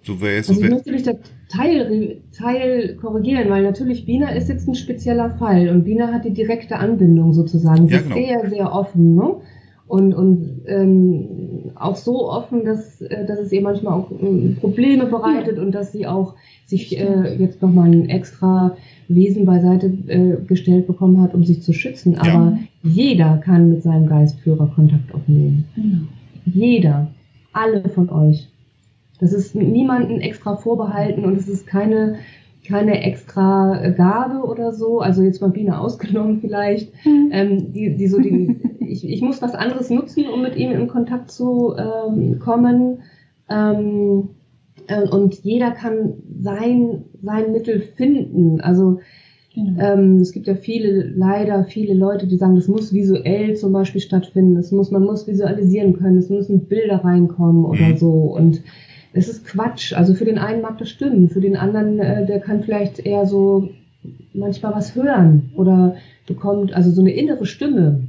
So 0.03 0.21
wäre 0.21 0.37
es. 0.37 0.49
Also 0.49 0.63
ich 0.63 0.69
möchte 0.69 0.91
dich 0.91 1.03
da 1.03 1.13
Teil, 1.51 2.21
Teil 2.31 2.95
korrigieren, 2.95 3.49
weil 3.49 3.63
natürlich 3.63 4.05
Bina 4.05 4.29
ist 4.29 4.49
jetzt 4.49 4.67
ein 4.67 4.75
spezieller 4.75 5.31
Fall 5.31 5.69
und 5.69 5.83
Bina 5.83 6.07
hat 6.07 6.25
die 6.25 6.33
direkte 6.33 6.77
Anbindung 6.77 7.33
sozusagen. 7.33 7.87
Sie 7.87 7.93
ja, 7.95 8.01
genau. 8.01 8.15
ist 8.15 8.27
sehr, 8.27 8.49
sehr 8.49 8.73
offen, 8.73 9.15
ne? 9.15 9.35
Und, 9.87 10.13
und 10.13 10.61
ähm, 10.67 11.71
auch 11.75 11.97
so 11.97 12.29
offen, 12.29 12.63
dass, 12.63 13.01
äh, 13.01 13.25
dass 13.25 13.39
es 13.39 13.51
ihr 13.51 13.61
manchmal 13.61 13.93
auch 13.93 14.09
äh, 14.09 14.55
Probleme 14.61 15.05
bereitet 15.07 15.59
und 15.59 15.75
dass 15.75 15.91
sie 15.91 16.07
auch 16.07 16.35
sich 16.65 16.97
äh, 16.97 17.35
jetzt 17.37 17.61
nochmal 17.61 17.91
ein 17.91 18.07
extra 18.07 18.77
Wesen 19.09 19.45
beiseite 19.45 19.87
äh, 20.07 20.37
gestellt 20.47 20.87
bekommen 20.87 21.21
hat, 21.21 21.33
um 21.33 21.43
sich 21.43 21.61
zu 21.61 21.73
schützen. 21.73 22.17
Aber 22.17 22.29
ja. 22.53 22.59
jeder 22.83 23.37
kann 23.43 23.69
mit 23.69 23.83
seinem 23.83 24.07
Geistführer 24.07 24.71
Kontakt 24.73 25.13
aufnehmen. 25.13 25.65
Genau. 25.75 26.07
Jeder. 26.45 27.07
Alle 27.51 27.89
von 27.89 28.09
euch. 28.09 28.47
Das 29.21 29.33
ist 29.33 29.55
niemanden 29.55 30.19
extra 30.19 30.57
vorbehalten 30.57 31.23
und 31.25 31.37
es 31.37 31.47
ist 31.47 31.67
keine, 31.67 32.15
keine 32.67 33.03
extra 33.03 33.89
Gabe 33.89 34.43
oder 34.47 34.73
so. 34.73 34.99
Also 34.99 35.21
jetzt 35.21 35.41
mal 35.41 35.51
Biene 35.51 35.79
ausgenommen 35.79 36.41
vielleicht. 36.41 36.91
Mhm. 37.05 37.29
Ähm, 37.31 37.71
die, 37.71 37.95
die 37.95 38.07
so 38.07 38.19
die, 38.19 38.59
ich, 38.79 39.07
ich 39.07 39.21
muss 39.21 39.41
was 39.41 39.53
anderes 39.53 39.91
nutzen, 39.91 40.25
um 40.27 40.41
mit 40.41 40.55
ihm 40.55 40.71
in 40.71 40.87
Kontakt 40.87 41.31
zu 41.31 41.75
ähm, 41.77 42.39
kommen. 42.39 43.03
Ähm, 43.47 44.29
äh, 44.87 45.07
und 45.07 45.35
jeder 45.43 45.69
kann 45.69 46.15
sein, 46.41 47.05
sein 47.21 47.51
Mittel 47.51 47.79
finden. 47.79 48.59
Also 48.59 48.99
Genau. 49.53 49.81
Ähm, 49.81 50.17
es 50.21 50.31
gibt 50.31 50.47
ja 50.47 50.55
viele, 50.55 51.09
leider 51.09 51.65
viele 51.65 51.93
Leute, 51.93 52.25
die 52.25 52.37
sagen, 52.37 52.55
das 52.55 52.69
muss 52.69 52.93
visuell 52.93 53.57
zum 53.57 53.73
Beispiel 53.73 53.99
stattfinden, 53.99 54.55
es 54.55 54.71
muss, 54.71 54.91
man 54.91 55.03
muss 55.03 55.27
visualisieren 55.27 55.91
können, 55.91 56.17
es 56.17 56.29
müssen 56.29 56.67
Bilder 56.67 57.03
reinkommen 57.03 57.65
oder 57.65 57.89
mhm. 57.89 57.97
so. 57.97 58.11
Und 58.11 58.61
es 59.13 59.27
ist 59.27 59.45
Quatsch. 59.45 59.93
Also 59.93 60.13
für 60.13 60.25
den 60.25 60.37
einen 60.37 60.61
mag 60.61 60.77
das 60.77 60.89
stimmen, 60.89 61.29
für 61.29 61.41
den 61.41 61.57
anderen, 61.57 61.99
äh, 61.99 62.25
der 62.25 62.39
kann 62.39 62.63
vielleicht 62.63 62.99
eher 62.99 63.25
so 63.25 63.69
manchmal 64.33 64.73
was 64.73 64.95
hören 64.95 65.51
oder 65.55 65.95
bekommt 66.25 66.73
also 66.73 66.91
so 66.91 67.01
eine 67.01 67.11
innere 67.11 67.45
Stimme. 67.45 68.07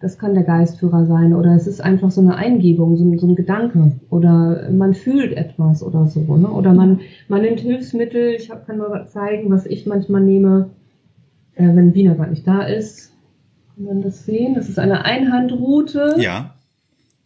Das 0.00 0.18
kann 0.18 0.34
der 0.34 0.44
Geistführer 0.44 1.04
sein 1.04 1.34
oder 1.34 1.54
es 1.54 1.66
ist 1.66 1.82
einfach 1.82 2.10
so 2.10 2.22
eine 2.22 2.34
Eingebung, 2.34 2.96
so 2.96 3.04
ein, 3.04 3.18
so 3.18 3.26
ein 3.26 3.36
Gedanke 3.36 3.92
oder 4.08 4.70
man 4.72 4.94
fühlt 4.94 5.32
etwas 5.32 5.82
oder 5.82 6.06
so. 6.06 6.20
Ne? 6.36 6.48
Oder 6.48 6.72
man, 6.72 7.00
man 7.28 7.42
nimmt 7.42 7.60
Hilfsmittel. 7.60 8.30
Ich 8.30 8.50
hab, 8.50 8.66
kann 8.66 8.78
mal 8.78 9.06
zeigen, 9.06 9.50
was 9.50 9.66
ich 9.66 9.86
manchmal 9.86 10.22
nehme, 10.22 10.70
äh, 11.54 11.68
wenn 11.74 11.94
Wiener 11.94 12.14
gerade 12.14 12.30
nicht 12.30 12.46
da 12.46 12.62
ist. 12.62 13.12
Kann 13.74 13.84
man 13.84 14.02
das 14.02 14.24
sehen? 14.24 14.54
Das 14.54 14.70
ist 14.70 14.78
eine 14.78 15.04
Einhandroute. 15.04 16.16
Ja. 16.18 16.54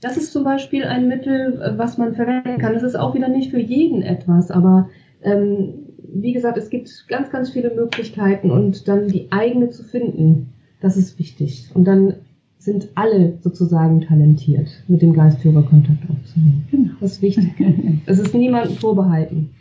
Das 0.05 0.19
ist 0.19 0.33
zum 0.33 0.45
Beispiel 0.45 0.85
ein 0.85 1.09
Mittel, 1.09 1.63
äh, 1.63 1.79
was 1.79 1.97
man 1.97 2.15
verwenden 2.15 2.59
kann. 2.59 2.75
Das 2.75 2.83
ist 2.83 2.95
auch 2.95 3.15
wieder 3.15 3.29
nicht 3.29 3.51
für 3.51 3.59
jeden 3.59 4.03
etwas, 4.03 4.51
aber 4.51 4.91
ähm, 5.23 5.87
wie 6.13 6.35
gesagt, 6.35 6.59
es 6.59 6.69
gibt 6.69 7.07
ganz, 7.09 7.31
ganz 7.31 7.51
viele 7.51 7.75
Möglichkeiten 7.75 8.51
und 8.51 8.87
dann 8.87 9.09
die 9.09 9.33
eigene 9.33 9.71
zu 9.71 9.83
finden, 9.83 10.53
das 10.83 10.99
ist 10.99 11.19
wichtig. 11.19 11.71
Und 11.73 11.87
dann 11.87 12.17
sind 12.59 12.89
alle 12.95 13.39
sozusagen 13.41 14.03
talentiert, 14.03 14.69
mit 14.89 15.01
dem 15.01 15.15
Geistführer 15.15 15.63
Kontakt 15.63 16.03
aufzunehmen. 16.11 16.69
Genau. 16.71 16.93
Das 17.01 17.13
ist 17.13 17.23
wichtig. 17.23 17.55
Es 18.05 18.19
ist 18.19 18.35
niemandem 18.35 18.77
vorbehalten. 18.77 19.55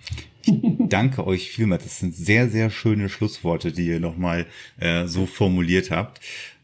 Danke 0.89 1.25
euch 1.25 1.51
vielmals. 1.51 1.83
Das 1.83 1.99
sind 1.99 2.13
sehr, 2.13 2.49
sehr 2.49 2.69
schöne 2.69 3.07
Schlussworte, 3.07 3.71
die 3.71 3.87
ihr 3.87 4.01
nochmal 4.01 4.45
äh, 4.77 5.07
so 5.07 5.25
formuliert 5.25 5.89
habt. 5.89 6.19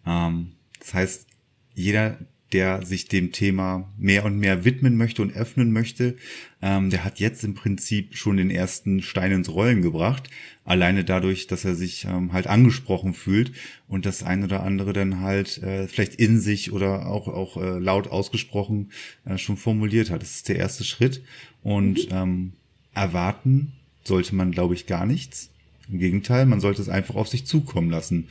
Ähm, 0.05 0.47
das 0.79 0.93
heißt, 0.93 1.27
jeder, 1.75 2.17
der 2.51 2.85
sich 2.85 3.07
dem 3.07 3.31
Thema 3.31 3.91
mehr 3.97 4.25
und 4.25 4.37
mehr 4.39 4.65
widmen 4.65 4.97
möchte 4.97 5.21
und 5.21 5.33
öffnen 5.33 5.71
möchte, 5.71 6.15
ähm, 6.61 6.89
der 6.89 7.03
hat 7.03 7.19
jetzt 7.19 7.43
im 7.43 7.53
Prinzip 7.53 8.15
schon 8.15 8.37
den 8.37 8.49
ersten 8.49 9.01
Stein 9.01 9.31
ins 9.31 9.49
Rollen 9.49 9.81
gebracht. 9.81 10.29
Alleine 10.65 11.03
dadurch, 11.03 11.47
dass 11.47 11.65
er 11.65 11.75
sich 11.75 12.05
ähm, 12.05 12.33
halt 12.33 12.47
angesprochen 12.47 13.13
fühlt 13.13 13.51
und 13.87 14.05
das 14.05 14.23
ein 14.23 14.43
oder 14.43 14.63
andere 14.63 14.93
dann 14.93 15.21
halt 15.21 15.61
äh, 15.63 15.87
vielleicht 15.87 16.15
in 16.15 16.39
sich 16.39 16.71
oder 16.71 17.07
auch, 17.07 17.27
auch 17.27 17.57
äh, 17.57 17.79
laut 17.79 18.07
ausgesprochen 18.07 18.91
äh, 19.25 19.37
schon 19.37 19.57
formuliert 19.57 20.09
hat. 20.09 20.21
Das 20.21 20.35
ist 20.35 20.49
der 20.49 20.57
erste 20.57 20.83
Schritt. 20.83 21.23
Und 21.61 22.09
mhm. 22.09 22.15
ähm, 22.15 22.53
erwarten 22.93 23.73
sollte 24.03 24.35
man, 24.35 24.51
glaube 24.51 24.73
ich, 24.73 24.87
gar 24.87 25.05
nichts. 25.05 25.49
Im 25.91 25.99
Gegenteil, 25.99 26.45
man 26.45 26.59
sollte 26.59 26.81
es 26.81 26.89
einfach 26.89 27.15
auf 27.15 27.27
sich 27.27 27.45
zukommen 27.45 27.89
lassen. 27.89 28.27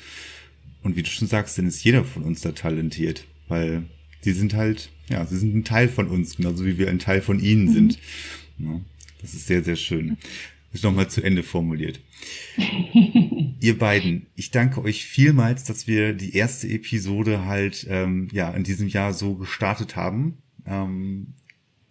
Und 0.82 0.96
wie 0.96 1.02
du 1.02 1.10
schon 1.10 1.28
sagst, 1.28 1.58
dann 1.58 1.66
ist 1.66 1.82
jeder 1.82 2.04
von 2.04 2.22
uns 2.22 2.40
da 2.40 2.52
talentiert, 2.52 3.24
weil 3.48 3.84
sie 4.20 4.32
sind 4.32 4.54
halt, 4.54 4.90
ja, 5.08 5.24
sie 5.26 5.38
sind 5.38 5.54
ein 5.54 5.64
Teil 5.64 5.88
von 5.88 6.08
uns, 6.08 6.36
genauso 6.36 6.64
wie 6.64 6.78
wir 6.78 6.88
ein 6.88 6.98
Teil 6.98 7.22
von 7.22 7.40
ihnen 7.40 7.66
mhm. 7.66 7.72
sind. 7.72 7.98
Ja, 8.58 8.80
das 9.20 9.34
ist 9.34 9.46
sehr, 9.46 9.62
sehr 9.62 9.76
schön. 9.76 10.16
Das 10.70 10.80
ist 10.80 10.84
nochmal 10.84 11.08
zu 11.08 11.22
Ende 11.22 11.42
formuliert. 11.42 12.00
Ihr 13.60 13.78
beiden, 13.78 14.26
ich 14.36 14.50
danke 14.50 14.82
euch 14.82 15.04
vielmals, 15.04 15.64
dass 15.64 15.86
wir 15.86 16.12
die 16.12 16.34
erste 16.34 16.68
Episode 16.68 17.46
halt 17.46 17.86
ähm, 17.88 18.28
ja 18.32 18.50
in 18.50 18.64
diesem 18.64 18.88
Jahr 18.88 19.14
so 19.14 19.34
gestartet 19.34 19.96
haben. 19.96 20.38
Ähm, 20.66 21.34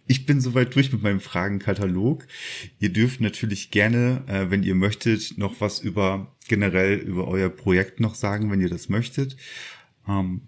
ich 0.06 0.24
bin 0.24 0.40
soweit 0.40 0.74
durch 0.74 0.90
mit 0.92 1.02
meinem 1.02 1.20
Fragenkatalog. 1.20 2.26
Ihr 2.80 2.88
dürft 2.90 3.20
natürlich 3.20 3.70
gerne, 3.70 4.22
äh, 4.26 4.50
wenn 4.50 4.62
ihr 4.62 4.74
möchtet, 4.74 5.36
noch 5.36 5.60
was 5.60 5.80
über 5.80 6.34
generell 6.48 6.94
über 6.94 7.28
euer 7.28 7.50
Projekt 7.50 8.00
noch 8.00 8.14
sagen, 8.14 8.50
wenn 8.50 8.60
ihr 8.60 8.70
das 8.70 8.88
möchtet. 8.88 9.36
Ähm, 10.08 10.40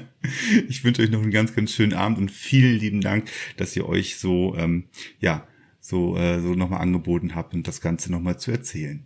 ich 0.70 0.82
wünsche 0.84 1.02
euch 1.02 1.10
noch 1.10 1.20
einen 1.20 1.30
ganz, 1.30 1.54
ganz 1.54 1.72
schönen 1.72 1.92
Abend 1.92 2.16
und 2.16 2.30
vielen 2.30 2.78
lieben 2.78 3.02
Dank, 3.02 3.30
dass 3.58 3.76
ihr 3.76 3.86
euch 3.86 4.16
so 4.16 4.56
ähm, 4.56 4.84
ja 5.20 5.46
so, 5.78 6.16
äh, 6.16 6.40
so 6.40 6.54
nochmal 6.54 6.80
angeboten 6.80 7.34
habt 7.34 7.52
und 7.52 7.68
das 7.68 7.82
Ganze 7.82 8.10
nochmal 8.10 8.38
zu 8.38 8.50
erzählen. 8.50 9.04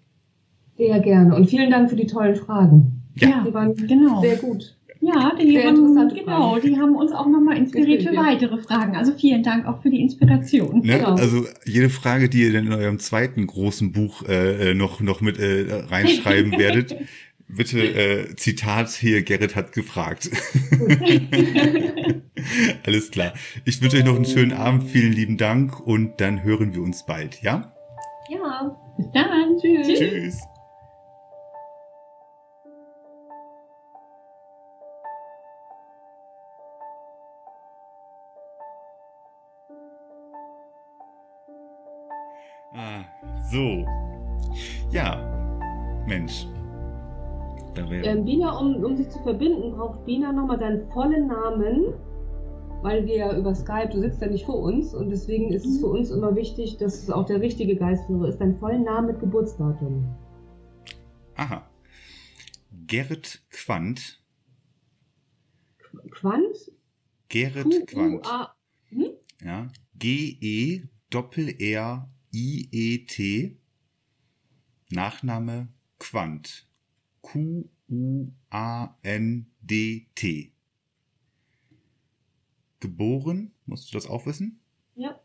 Sehr 0.77 1.01
gerne 1.01 1.35
und 1.35 1.49
vielen 1.49 1.71
Dank 1.71 1.91
für 1.91 1.97
die 1.97 2.07
tollen 2.07 2.37
Fragen. 2.37 3.03
Ja, 3.17 3.45
die 3.47 3.55
waren 3.55 3.75
genau. 3.75 4.21
sehr 4.21 4.37
gut. 4.37 4.77
Ja, 5.01 5.33
die 5.41 5.53
sehr 5.53 5.67
haben, 5.67 5.95
genau, 5.95 6.51
Fragen. 6.51 6.67
die 6.67 6.77
haben 6.77 6.97
uns 6.97 7.13
auch 7.13 7.27
nochmal 7.27 7.57
inspiriert 7.57 8.03
für 8.03 8.17
weitere 8.17 8.59
Fragen. 8.59 8.97
Also 8.97 9.13
vielen 9.13 9.43
Dank 9.43 9.67
auch 9.67 9.81
für 9.83 9.91
die 9.91 10.01
Inspiration. 10.01 10.81
Ne? 10.81 10.99
Genau. 10.99 11.15
Also 11.15 11.45
jede 11.65 11.91
Frage, 11.91 12.29
die 12.29 12.43
ihr 12.43 12.53
dann 12.53 12.67
in 12.67 12.73
eurem 12.73 12.99
zweiten 12.99 13.47
großen 13.47 13.93
Buch 13.93 14.23
äh, 14.29 14.75
noch, 14.75 15.01
noch 15.01 15.21
mit 15.21 15.39
äh, 15.39 15.85
reinschreiben 15.89 16.53
werdet, 16.59 16.97
bitte 17.47 17.79
äh, 17.79 18.35
Zitat 18.37 18.91
hier, 18.91 19.23
Gerrit 19.23 19.55
hat 19.55 19.73
gefragt. 19.73 20.31
Alles 22.87 23.11
klar. 23.11 23.33
Ich 23.65 23.81
wünsche 23.83 23.99
euch 23.99 24.05
noch 24.05 24.17
einen 24.17 24.25
schönen 24.25 24.53
Abend. 24.53 24.85
Vielen 24.85 25.13
lieben 25.13 25.37
Dank 25.37 25.79
und 25.87 26.21
dann 26.21 26.43
hören 26.43 26.75
wir 26.75 26.83
uns 26.83 27.07
bald, 27.07 27.43
ja? 27.43 27.73
Ja. 28.29 28.77
Bis 28.97 29.07
dann. 29.13 29.59
Tschüss. 29.61 29.99
Tschüss. 29.99 30.56
So. 43.51 43.85
Ja. 44.91 45.23
Mensch. 46.07 46.47
Ähm, 47.77 48.25
Bina, 48.25 48.59
um, 48.59 48.83
um 48.83 48.97
sich 48.97 49.11
zu 49.11 49.19
verbinden, 49.23 49.73
braucht 49.73 50.05
Bina 50.07 50.33
nochmal 50.33 50.59
deinen 50.59 50.89
vollen 50.93 51.27
Namen 51.27 51.93
weil 52.83 53.07
wir 53.07 53.17
ja 53.17 53.37
über 53.37 53.55
Skype, 53.55 53.89
du 53.89 54.01
sitzt 54.01 54.21
ja 54.21 54.29
nicht 54.29 54.45
vor 54.45 54.61
uns 54.61 54.95
und 54.95 55.11
deswegen 55.11 55.53
ist 55.53 55.67
es 55.67 55.81
für 55.81 55.87
uns 55.87 56.11
immer 56.11 56.37
wichtig, 56.37 56.77
dass 56.79 57.03
es 57.03 57.11
auch 57.11 57.27
der 57.27 57.41
richtige 57.41 57.77
Geistführer 57.77 58.29
ist, 58.29 58.39
dein 58.39 58.59
vollen 58.59 58.85
Namen 58.85 59.09
mit 59.09 59.21
Geburtsdatum. 59.21 60.15
Aha. 61.35 61.69
Gerrit 62.87 63.43
Quandt. 63.51 64.23
Quandt? 66.11 66.71
Gerrit 67.29 67.87
Quandt. 67.89 68.27
Hm? 68.91 69.07
Ja. 69.43 69.67
G-E 69.99 70.83
Doppel-R-I-E-T. 72.37 73.57
Nachname 74.91 75.69
Quandt. 75.99 76.69
Q-U-A-N-D-T. 77.23 77.73
Geboren, 82.81 83.53
musst 83.65 83.91
du 83.91 83.97
das 83.97 84.07
auch 84.07 84.27
wissen? 84.27 84.61
Ja. 84.95 85.19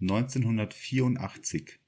1984. 0.00 1.80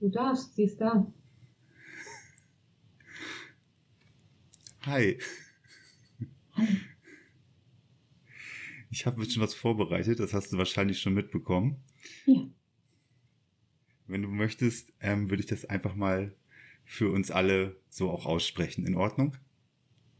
Du 0.00 0.10
darfst, 0.10 0.54
sie 0.54 0.64
ist 0.64 0.80
da. 0.80 1.12
Hi. 4.82 5.18
Hi. 6.52 6.68
Ich 8.90 9.04
habe 9.04 9.24
schon 9.28 9.42
was 9.42 9.54
vorbereitet, 9.54 10.20
das 10.20 10.32
hast 10.32 10.52
du 10.52 10.58
wahrscheinlich 10.58 11.00
schon 11.00 11.14
mitbekommen. 11.14 11.82
Ja. 12.26 12.48
Wenn 14.06 14.22
du 14.22 14.28
möchtest, 14.28 14.92
ähm, 15.00 15.28
würde 15.28 15.42
ich 15.42 15.48
das 15.48 15.64
einfach 15.64 15.94
mal 15.94 16.36
für 16.84 17.10
uns 17.10 17.30
alle 17.30 17.80
so 17.88 18.10
auch 18.10 18.26
aussprechen. 18.26 18.86
In 18.86 18.94
Ordnung? 18.94 19.36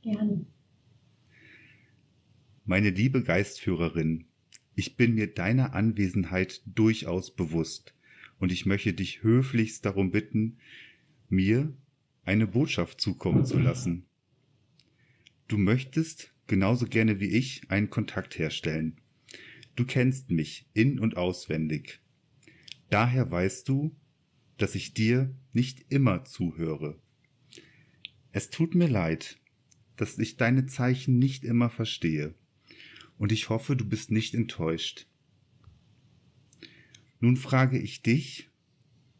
Gerne. 0.02 0.46
Meine 2.64 2.90
liebe 2.90 3.22
Geistführerin, 3.22 4.26
ich 4.74 4.96
bin 4.96 5.14
mir 5.14 5.32
deiner 5.32 5.72
Anwesenheit 5.74 6.62
durchaus 6.66 7.34
bewusst 7.34 7.95
und 8.38 8.52
ich 8.52 8.66
möchte 8.66 8.92
dich 8.92 9.22
höflichst 9.22 9.84
darum 9.84 10.10
bitten, 10.10 10.58
mir 11.28 11.76
eine 12.24 12.46
Botschaft 12.46 13.00
zukommen 13.00 13.44
zu 13.44 13.58
lassen. 13.58 14.06
Du 15.48 15.58
möchtest 15.58 16.34
genauso 16.46 16.86
gerne 16.86 17.20
wie 17.20 17.30
ich 17.30 17.70
einen 17.70 17.90
Kontakt 17.90 18.38
herstellen. 18.38 19.00
Du 19.76 19.84
kennst 19.84 20.30
mich 20.30 20.66
in 20.74 20.98
und 20.98 21.16
auswendig. 21.16 22.00
Daher 22.90 23.30
weißt 23.30 23.68
du, 23.68 23.94
dass 24.58 24.74
ich 24.74 24.94
dir 24.94 25.34
nicht 25.52 25.84
immer 25.90 26.24
zuhöre. 26.24 26.98
Es 28.32 28.50
tut 28.50 28.74
mir 28.74 28.88
leid, 28.88 29.38
dass 29.96 30.18
ich 30.18 30.36
deine 30.36 30.66
Zeichen 30.66 31.18
nicht 31.18 31.44
immer 31.44 31.70
verstehe, 31.70 32.34
und 33.18 33.32
ich 33.32 33.48
hoffe, 33.48 33.76
du 33.76 33.88
bist 33.88 34.10
nicht 34.10 34.34
enttäuscht. 34.34 35.06
Nun 37.20 37.36
frage 37.36 37.78
ich 37.78 38.02
dich, 38.02 38.50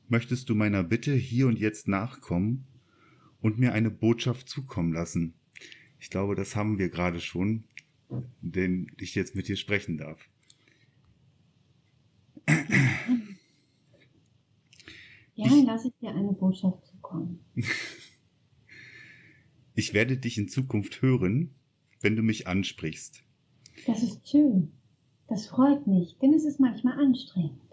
möchtest 0.09 0.49
du 0.49 0.55
meiner 0.55 0.83
Bitte 0.83 1.15
hier 1.15 1.47
und 1.47 1.59
jetzt 1.59 1.89
nachkommen 1.89 2.67
und 3.41 3.59
mir 3.59 3.73
eine 3.73 3.91
Botschaft 3.91 4.49
zukommen 4.49 4.93
lassen? 4.93 5.35
Ich 5.99 6.11
glaube, 6.11 6.35
das 6.35 6.57
haben 6.57 6.79
wir 6.79 6.91
gerade 6.91 7.21
schon, 7.21 7.65
den 8.41 8.93
ich 9.01 9.15
jetzt 9.15 9.35
mit 9.35 9.49
dir 9.49 9.57
sprechen 9.57 9.97
darf. 9.97 10.29
Ja, 15.35 15.47
ich, 15.47 15.65
lasse 15.65 15.89
ich 15.89 15.95
dir 16.01 16.15
eine 16.15 16.33
Botschaft 16.33 16.87
zukommen. 16.87 17.41
ich 19.75 19.93
werde 19.93 20.17
dich 20.17 20.39
in 20.39 20.49
Zukunft 20.49 21.03
hören, 21.03 21.55
wenn 22.01 22.17
du 22.17 22.23
mich 22.23 22.47
ansprichst. 22.47 23.23
Das 23.87 24.03
ist 24.03 24.29
schön. 24.29 24.73
Das 25.29 25.47
freut 25.49 25.87
mich, 25.87 26.17
denn 26.23 26.33
es 26.33 26.45
ist 26.45 26.61
manchmal 26.61 26.99
anstrengend. 26.99 27.66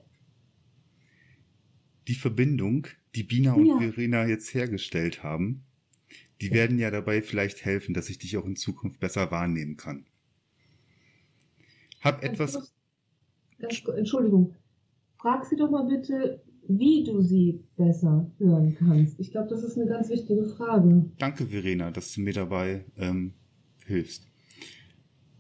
Die 2.08 2.16
Verbindung, 2.16 2.88
die 3.16 3.24
Bina 3.24 3.54
und 3.54 3.66
ja. 3.66 3.78
Verena 3.78 4.28
jetzt 4.28 4.54
hergestellt 4.54 5.24
haben, 5.24 5.64
die 6.42 6.52
werden 6.52 6.78
ja 6.78 6.92
dabei 6.92 7.22
vielleicht 7.22 7.64
helfen, 7.64 7.94
dass 7.94 8.10
ich 8.10 8.18
dich 8.18 8.36
auch 8.38 8.46
in 8.46 8.56
Zukunft 8.56 9.00
besser 9.00 9.32
wahrnehmen 9.32 9.78
kann. 9.78 10.06
Hab 12.02 12.24
etwas. 12.24 12.74
Entschuldigung. 13.60 14.54
Frag 15.18 15.46
sie 15.46 15.56
doch 15.56 15.72
mal 15.72 15.88
bitte, 15.88 16.44
wie 16.68 17.04
du 17.04 17.22
sie 17.22 17.64
besser 17.78 18.30
hören 18.38 18.76
kannst. 18.78 19.20
Ich 19.20 19.32
glaube, 19.32 19.50
das 19.50 19.64
ist 19.64 19.78
eine 19.78 19.88
ganz 19.88 20.10
wichtige 20.10 20.44
Frage. 20.44 21.10
Danke, 21.18 21.46
Verena, 21.46 21.92
dass 21.92 22.14
du 22.14 22.22
mir 22.22 22.34
dabei 22.34 22.84
ähm, 22.98 23.34
hilfst. 23.86 24.28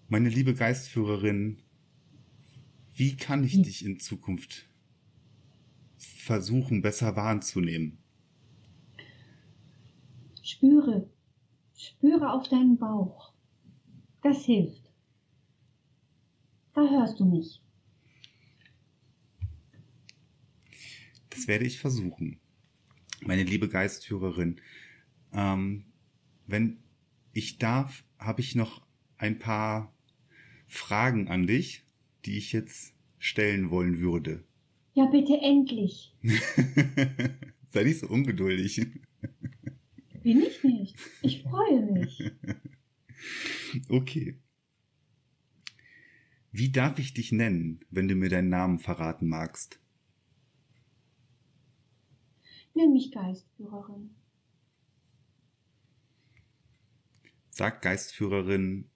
Meine 0.07 0.29
liebe 0.29 0.53
Geistführerin, 0.53 1.57
wie 2.95 3.15
kann 3.17 3.43
ich 3.43 3.55
ja. 3.55 3.63
dich 3.63 3.85
in 3.85 3.99
Zukunft 3.99 4.67
versuchen, 6.23 6.81
besser 6.81 7.15
wahrzunehmen? 7.15 7.97
Spüre, 10.41 11.09
spüre 11.75 12.31
auf 12.31 12.47
deinen 12.47 12.77
Bauch. 12.77 13.33
Das 14.21 14.45
hilft. 14.45 14.89
Da 16.73 16.81
hörst 16.89 17.19
du 17.19 17.25
mich. 17.25 17.61
Das 21.29 21.47
werde 21.47 21.65
ich 21.65 21.79
versuchen. 21.79 22.39
Meine 23.21 23.43
liebe 23.43 23.67
Geistführerin, 23.67 24.61
ähm, 25.33 25.85
wenn 26.47 26.79
ich 27.33 27.57
darf, 27.57 28.05
habe 28.17 28.41
ich 28.41 28.55
noch 28.55 28.85
ein 29.17 29.39
paar 29.39 29.93
Fragen 30.67 31.27
an 31.27 31.47
dich, 31.47 31.85
die 32.25 32.37
ich 32.37 32.53
jetzt 32.53 32.93
stellen 33.17 33.69
wollen 33.71 33.99
würde. 33.99 34.43
Ja, 34.93 35.05
bitte 35.07 35.37
endlich. 35.41 36.15
Sei 37.69 37.83
nicht 37.83 37.99
so 37.99 38.07
ungeduldig. 38.07 38.85
Bin 40.21 40.41
ich 40.41 40.63
nicht. 40.63 40.95
Ich 41.21 41.43
freue 41.43 41.81
mich. 41.91 42.23
Okay. 43.89 44.39
Wie 46.51 46.71
darf 46.71 46.99
ich 46.99 47.13
dich 47.13 47.31
nennen, 47.31 47.79
wenn 47.89 48.07
du 48.07 48.15
mir 48.15 48.29
deinen 48.29 48.49
Namen 48.49 48.77
verraten 48.79 49.27
magst? 49.27 49.79
Nenn 52.75 52.91
mich 52.91 53.11
Geistführerin. 53.11 54.13
Sag 57.49 57.81
Geistführerin, 57.81 58.89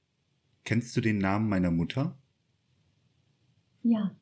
kennst 0.63 0.95
du 0.97 1.01
den 1.01 1.17
Namen 1.17 1.47
meiner 1.47 1.71
Mutter? 1.71 2.19
Ja. 3.83 4.15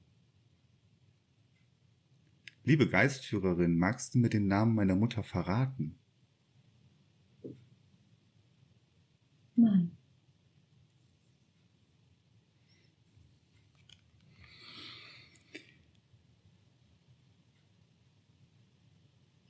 Liebe 2.68 2.90
Geistführerin, 2.90 3.78
magst 3.78 4.16
du 4.16 4.18
mir 4.18 4.30
den 4.30 4.48
Namen 4.48 4.74
meiner 4.74 4.96
Mutter 4.96 5.22
verraten? 5.22 6.00
Nein. 9.56 9.92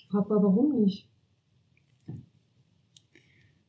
Papa, 0.09 0.35
warum 0.35 0.81
nicht? 0.81 1.09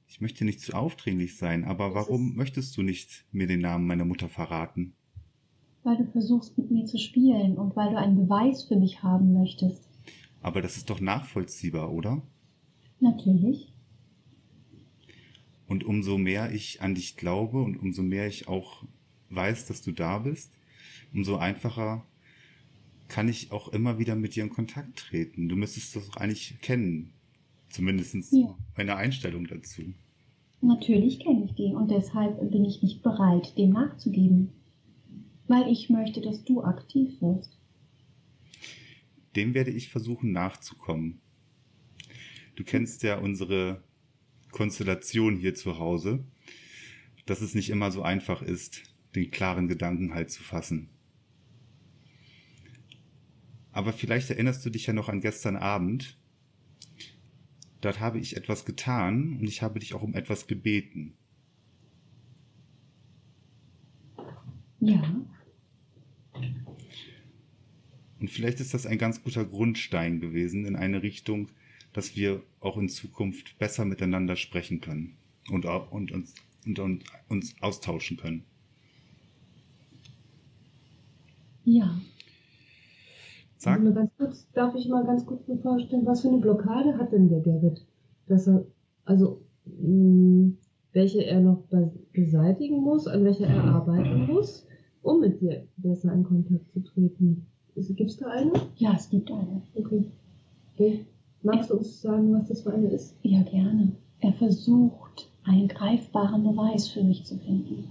Ich 0.09 0.21
möchte 0.21 0.45
nicht 0.45 0.61
zu 0.61 0.73
aufdringlich 0.73 1.37
sein, 1.37 1.65
aber 1.65 1.95
warum 1.95 2.35
möchtest 2.35 2.77
du 2.77 2.83
nicht 2.83 3.25
mir 3.31 3.47
den 3.47 3.61
Namen 3.61 3.87
meiner 3.87 4.05
Mutter 4.05 4.29
verraten? 4.29 4.96
Weil 5.87 5.99
du 5.99 6.05
versuchst 6.11 6.59
mit 6.59 6.69
mir 6.73 6.85
zu 6.85 6.99
spielen 6.99 7.57
und 7.57 7.77
weil 7.77 7.91
du 7.91 7.97
einen 7.97 8.17
Beweis 8.17 8.65
für 8.65 8.75
mich 8.75 9.05
haben 9.05 9.33
möchtest. 9.33 9.89
Aber 10.43 10.61
das 10.61 10.77
ist 10.77 10.91
doch 10.91 11.01
nachvollziehbar, 11.01 11.93
oder? 11.93 12.23
Natürlich. 12.99 13.73
Und 15.69 15.85
umso 15.85 16.19
mehr 16.19 16.53
ich 16.53 16.83
an 16.83 16.97
dich 16.97 17.17
glaube 17.17 17.63
und 17.63 17.77
umso 17.77 18.03
mehr 18.03 18.27
ich 18.27 18.49
auch 18.49 18.83
weiß, 19.31 19.67
dass 19.67 19.83
du 19.83 19.93
da 19.93 20.19
bist, 20.19 20.51
umso 21.15 21.37
einfacher 21.37 22.05
kann 23.07 23.29
ich 23.29 23.53
auch 23.53 23.69
immer 23.69 24.01
wieder 24.01 24.17
mit 24.17 24.35
dir 24.35 24.43
in 24.43 24.51
Kontakt 24.51 24.99
treten. 24.99 25.49
Du 25.49 25.55
müsstest 25.55 25.95
das 25.95 26.09
doch 26.09 26.17
eigentlich 26.17 26.59
kennen. 26.63 27.13
Zumindestens 27.69 28.33
Ja. 28.33 28.57
meine 28.77 28.97
Einstellung 28.97 29.47
dazu. 29.47 29.83
Natürlich 30.63 31.21
kenne 31.21 31.45
ich 31.45 31.55
die 31.55 31.73
und 31.73 31.93
deshalb 31.93 32.51
bin 32.51 32.65
ich 32.65 32.83
nicht 32.83 33.05
bereit, 33.05 33.57
dem 33.57 33.71
nachzugeben. 33.71 34.51
Weil 35.49 35.71
ich 35.71 35.91
möchte, 35.91 36.21
dass 36.21 36.45
du 36.45 36.63
aktiv 36.63 37.21
wirst. 37.21 37.57
Dem 39.37 39.55
werde 39.55 39.71
ich 39.71 39.89
versuchen 39.89 40.33
nachzukommen. 40.33 41.21
Du 42.57 42.65
kennst 42.65 43.03
ja 43.03 43.19
unsere 43.19 43.85
Konstellation 44.51 45.37
hier 45.37 45.55
zu 45.55 45.79
Hause, 45.79 46.25
dass 47.27 47.43
es 47.43 47.55
nicht 47.55 47.69
immer 47.69 47.91
so 47.91 48.03
einfach 48.03 48.41
ist, 48.41 48.83
den 49.15 49.31
klaren 49.31 49.69
Gedanken 49.69 50.15
halt 50.15 50.31
zu 50.31 50.43
fassen. 50.43 50.89
Aber 53.73 53.93
vielleicht 53.93 54.31
erinnerst 54.31 54.65
du 54.65 54.71
dich 54.71 54.87
ja 54.87 54.95
noch 54.95 55.11
an 55.11 55.21
gestern 55.21 55.57
Abend. 55.57 56.19
Dort 57.83 58.01
habe 58.01 58.19
ich 58.19 58.37
etwas 58.37 58.65
getan 58.65 59.37
und 59.39 59.47
ich 59.47 59.61
habe 59.61 59.81
dich 59.81 59.93
auch 59.93 60.03
um 60.03 60.15
etwas 60.15 60.47
gebeten. 60.47 61.15
Ja, 64.81 65.03
Und 68.21 68.31
vielleicht 68.31 68.61
ist 68.61 68.75
das 68.75 68.87
ein 68.87 68.99
ganz 68.99 69.23
guter 69.23 69.45
Grundstein 69.45 70.21
gewesen 70.21 70.65
in 70.65 70.77
eine 70.77 71.03
Richtung, 71.03 71.51
dass 71.93 72.17
wir 72.17 72.43
auch 72.61 72.77
in 72.79 72.89
Zukunft 72.89 73.59
besser 73.59 73.85
miteinander 73.85 74.37
sprechen 74.37 74.81
können 74.81 75.17
und, 75.51 75.65
und, 75.67 76.13
uns, 76.13 76.35
und, 76.67 76.79
und 76.79 77.05
uns 77.29 77.55
austauschen 77.61 78.17
können. 78.17 78.45
ja. 81.65 81.91
Sag, 83.59 83.79
Also 83.81 83.93
ganz 83.93 84.11
kurz, 84.17 84.51
darf 84.53 84.75
ich 84.75 84.89
mal 84.89 85.05
ganz 85.05 85.27
kurz 85.27 85.47
mir 85.49 85.59
vorstellen, 85.59 86.07
was 86.07 86.23
für 86.23 86.29
eine 86.29 86.39
Blockade 86.39 86.97
hat 86.99 87.13
denn 87.13 87.29
der 87.29 87.41
Gerrit? 87.41 87.87
Dass 88.27 88.47
er, 88.47 88.67
also, 89.05 89.43
mh, 89.65 90.53
welche 90.93 91.25
er 91.25 91.41
noch 91.41 91.63
be 91.69 91.93
beseitigen 92.13 92.81
muss, 92.83 93.07
an 93.07 93.25
welcher 93.25 93.47
er 93.47 93.65
arbeiten 93.65 94.27
muss, 94.27 94.67
um 95.03 95.21
mit 95.21 95.41
dir 95.41 95.67
besser 95.77 96.13
in 96.13 96.25
Kontakt 96.25 96.71
zu 96.73 96.81
treten. 96.81 97.47
Gibt 97.77 98.11
es 98.11 98.17
da 98.17 98.29
eine? 98.29 98.53
Ja, 98.77 98.95
es 98.95 99.11
gibt 99.11 99.31
eine. 99.31 99.63
Okay. 99.75 100.05
okay. 100.75 101.07
Magst 101.43 101.71
du 101.71 101.75
uns 101.75 102.01
sagen, 102.01 102.33
was 102.33 102.49
das 102.49 102.63
für 102.63 102.73
eine 102.73 102.89
ist? 102.89 103.15
Ja, 103.23 103.43
gerne. 103.43 103.93
Er 104.21 104.33
versucht, 104.33 105.31
einen 105.45 105.69
greifbaren 105.69 106.43
Beweis 106.43 106.89
für 106.89 107.05
mich 107.05 107.25
zu 107.25 107.37
finden. 107.39 107.85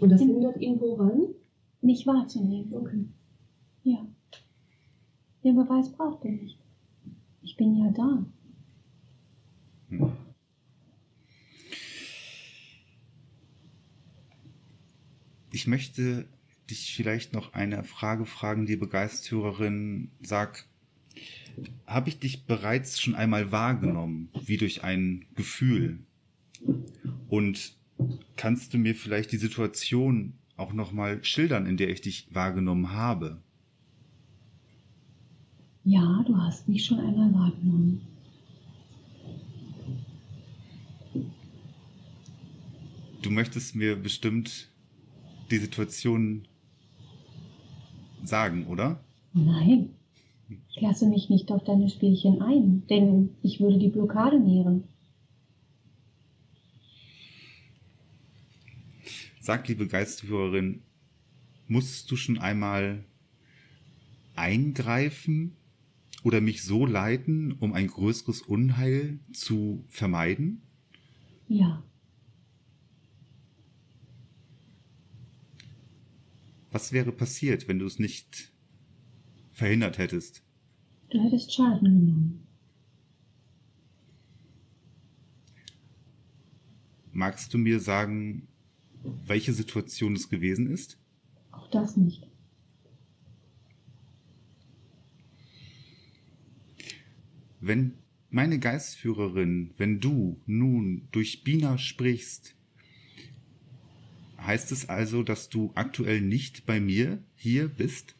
Und 0.00 0.08
das 0.10 0.20
hindert 0.20 0.60
ihn 0.60 0.80
woran? 0.80 1.28
Mich 1.82 2.06
wahrzunehmen. 2.06 2.72
Okay. 2.74 3.04
Ja. 3.84 4.06
Den 5.44 5.56
Beweis 5.56 5.90
braucht 5.90 6.24
er 6.24 6.32
nicht. 6.32 6.58
Ich 7.42 7.56
bin 7.56 7.76
ja 7.76 7.90
da. 7.90 8.24
ich 15.52 15.66
möchte 15.66 16.26
dich 16.70 16.94
vielleicht 16.94 17.32
noch 17.32 17.52
eine 17.54 17.84
Frage 17.84 18.26
fragen, 18.26 18.66
liebe 18.66 18.88
Geisthörerin. 18.88 20.10
Sag, 20.20 20.66
habe 21.86 22.08
ich 22.08 22.18
dich 22.18 22.46
bereits 22.46 23.00
schon 23.00 23.14
einmal 23.14 23.52
wahrgenommen, 23.52 24.30
wie 24.44 24.56
durch 24.56 24.84
ein 24.84 25.26
Gefühl? 25.34 26.00
Und 27.28 27.76
kannst 28.36 28.74
du 28.74 28.78
mir 28.78 28.94
vielleicht 28.94 29.32
die 29.32 29.38
Situation 29.38 30.34
auch 30.56 30.72
nochmal 30.72 31.22
schildern, 31.24 31.66
in 31.66 31.76
der 31.76 31.88
ich 31.90 32.00
dich 32.00 32.28
wahrgenommen 32.32 32.92
habe? 32.92 33.42
Ja, 35.84 36.22
du 36.26 36.36
hast 36.36 36.68
mich 36.68 36.84
schon 36.84 37.00
einmal 37.00 37.32
wahrgenommen. 37.32 38.02
Du 43.22 43.30
möchtest 43.30 43.74
mir 43.74 43.96
bestimmt 43.96 44.70
die 45.50 45.58
Situation 45.58 46.47
sagen, 48.24 48.66
oder? 48.66 49.00
Nein. 49.32 49.90
Ich 50.70 50.80
lasse 50.80 51.06
mich 51.06 51.28
nicht 51.28 51.50
auf 51.50 51.64
deine 51.64 51.88
Spielchen 51.90 52.40
ein, 52.40 52.86
denn 52.88 53.30
ich 53.42 53.60
würde 53.60 53.78
die 53.78 53.88
Blockade 53.88 54.40
nähren. 54.40 54.84
Sag, 59.40 59.66
liebe 59.68 59.86
Geistführerin, 59.86 60.82
musstest 61.66 62.10
du 62.10 62.16
schon 62.16 62.38
einmal 62.38 63.04
eingreifen 64.36 65.56
oder 66.22 66.40
mich 66.40 66.62
so 66.62 66.86
leiten, 66.86 67.52
um 67.52 67.72
ein 67.72 67.86
größeres 67.86 68.42
Unheil 68.42 69.18
zu 69.32 69.84
vermeiden? 69.88 70.62
Ja, 71.48 71.82
Was 76.78 76.92
wäre 76.92 77.10
passiert, 77.10 77.66
wenn 77.66 77.80
du 77.80 77.86
es 77.86 77.98
nicht 77.98 78.52
verhindert 79.50 79.98
hättest? 79.98 80.44
du 81.10 81.20
hättest 81.20 81.52
Schaden 81.52 81.82
genommen. 81.82 82.46
Magst 87.10 87.52
du 87.52 87.58
mir 87.58 87.80
sagen, 87.80 88.46
welche 89.26 89.52
Situation 89.52 90.14
es 90.14 90.28
gewesen 90.28 90.70
ist? 90.70 91.00
Auch 91.50 91.68
das 91.72 91.96
nicht. 91.96 92.28
Wenn 97.58 97.98
meine 98.30 98.60
Geistführerin, 98.60 99.74
wenn 99.78 99.98
du 99.98 100.40
nun 100.46 101.08
durch 101.10 101.42
Bina 101.42 101.76
sprichst, 101.76 102.54
heißt 104.48 104.72
es 104.72 104.88
also, 104.88 105.22
dass 105.22 105.50
du 105.50 105.72
aktuell 105.74 106.22
nicht 106.22 106.64
bei 106.64 106.80
mir 106.80 107.22
hier 107.36 107.68
bist? 107.68 108.16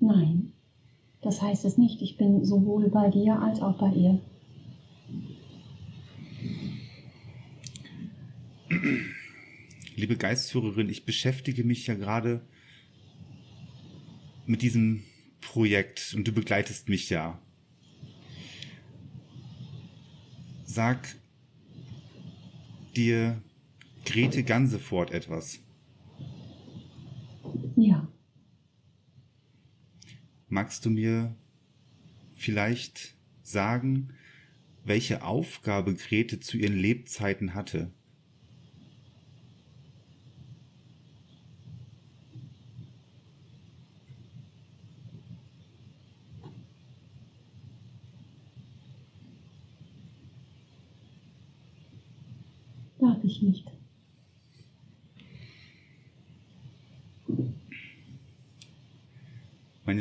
Nein, 0.00 0.52
das 1.22 1.40
heißt 1.40 1.64
es 1.64 1.78
nicht. 1.78 2.02
Ich 2.02 2.18
bin 2.18 2.44
sowohl 2.44 2.90
bei 2.90 3.10
dir 3.10 3.40
als 3.40 3.60
auch 3.62 3.78
bei 3.78 3.92
ihr. 3.92 4.20
Liebe 9.94 10.16
Geistführerin, 10.16 10.88
ich 10.88 11.04
beschäftige 11.04 11.62
mich 11.62 11.86
ja 11.86 11.94
gerade 11.94 12.44
mit 14.46 14.62
diesem 14.62 15.04
Projekt 15.40 16.12
und 16.16 16.26
du 16.26 16.32
begleitest 16.32 16.88
mich 16.88 17.08
ja. 17.08 17.40
Sag 20.64 21.14
dir 22.96 23.40
Grete 24.06 24.44
Gansefort 24.44 25.10
etwas? 25.10 25.58
Ja. 27.76 28.08
Magst 30.48 30.86
du 30.86 30.90
mir 30.90 31.34
vielleicht 32.34 33.16
sagen, 33.42 34.14
welche 34.84 35.24
Aufgabe 35.24 35.94
Grete 35.94 36.38
zu 36.38 36.56
ihren 36.56 36.76
Lebzeiten 36.76 37.54
hatte? 37.54 37.90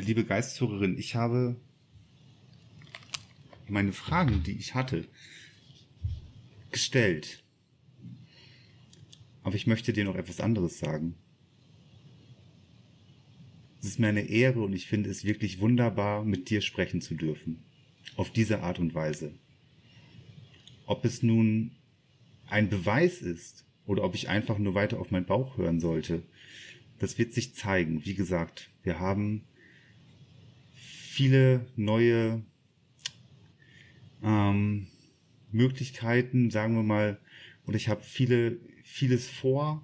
Liebe 0.05 0.23
Geistführerin, 0.23 0.97
ich 0.97 1.15
habe 1.15 1.55
meine 3.67 3.93
Fragen, 3.93 4.43
die 4.43 4.51
ich 4.51 4.75
hatte, 4.75 5.07
gestellt. 6.71 7.43
Aber 9.43 9.55
ich 9.55 9.67
möchte 9.67 9.93
dir 9.93 10.05
noch 10.05 10.15
etwas 10.15 10.39
anderes 10.39 10.79
sagen. 10.79 11.15
Es 13.79 13.87
ist 13.87 13.99
mir 13.99 14.07
eine 14.07 14.27
Ehre 14.27 14.61
und 14.61 14.73
ich 14.73 14.87
finde 14.87 15.09
es 15.09 15.25
wirklich 15.25 15.59
wunderbar, 15.59 16.23
mit 16.23 16.49
dir 16.49 16.61
sprechen 16.61 17.01
zu 17.01 17.15
dürfen. 17.15 17.63
Auf 18.15 18.31
diese 18.31 18.61
Art 18.61 18.79
und 18.79 18.93
Weise. 18.93 19.33
Ob 20.85 21.05
es 21.05 21.23
nun 21.23 21.71
ein 22.47 22.69
Beweis 22.69 23.21
ist 23.21 23.65
oder 23.85 24.03
ob 24.03 24.15
ich 24.15 24.29
einfach 24.29 24.57
nur 24.57 24.75
weiter 24.75 24.99
auf 24.99 25.11
meinen 25.11 25.25
Bauch 25.25 25.57
hören 25.57 25.79
sollte, 25.79 26.23
das 26.99 27.17
wird 27.17 27.33
sich 27.33 27.55
zeigen. 27.55 28.05
Wie 28.05 28.15
gesagt, 28.15 28.69
wir 28.83 28.99
haben 28.99 29.43
viele 31.15 31.65
neue 31.77 32.43
ähm, 34.21 34.87
Möglichkeiten, 35.53 36.51
sagen 36.51 36.75
wir 36.75 36.83
mal, 36.83 37.19
und 37.65 37.73
ich 37.73 37.87
habe 37.87 38.01
viele, 38.01 38.57
vieles 38.83 39.29
vor 39.29 39.81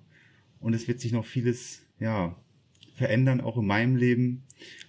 und 0.59 0.73
es 0.73 0.89
wird 0.89 0.99
sich 0.99 1.13
noch 1.13 1.25
vieles, 1.25 1.83
ja, 2.01 2.35
verändern, 2.95 3.39
auch 3.39 3.57
in 3.57 3.65
meinem 3.65 3.95
Leben. 3.95 4.43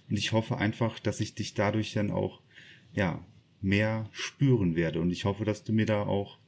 Und 0.09 0.17
ich 0.17 0.33
hoffe 0.33 0.57
einfach, 0.57 0.99
dass 0.99 1.21
ich 1.21 1.33
dich 1.33 1.53
dadurch 1.53 1.93
dann 1.93 2.11
auch, 2.11 2.41
ja, 2.93 3.23
mehr 3.61 4.09
spüren 4.11 4.75
werde. 4.75 4.99
Und 4.99 5.11
ich 5.11 5.23
hoffe, 5.23 5.45
dass 5.45 5.63
du 5.63 5.71
mir 5.71 5.85
da 5.85 6.03
auch 6.03 6.39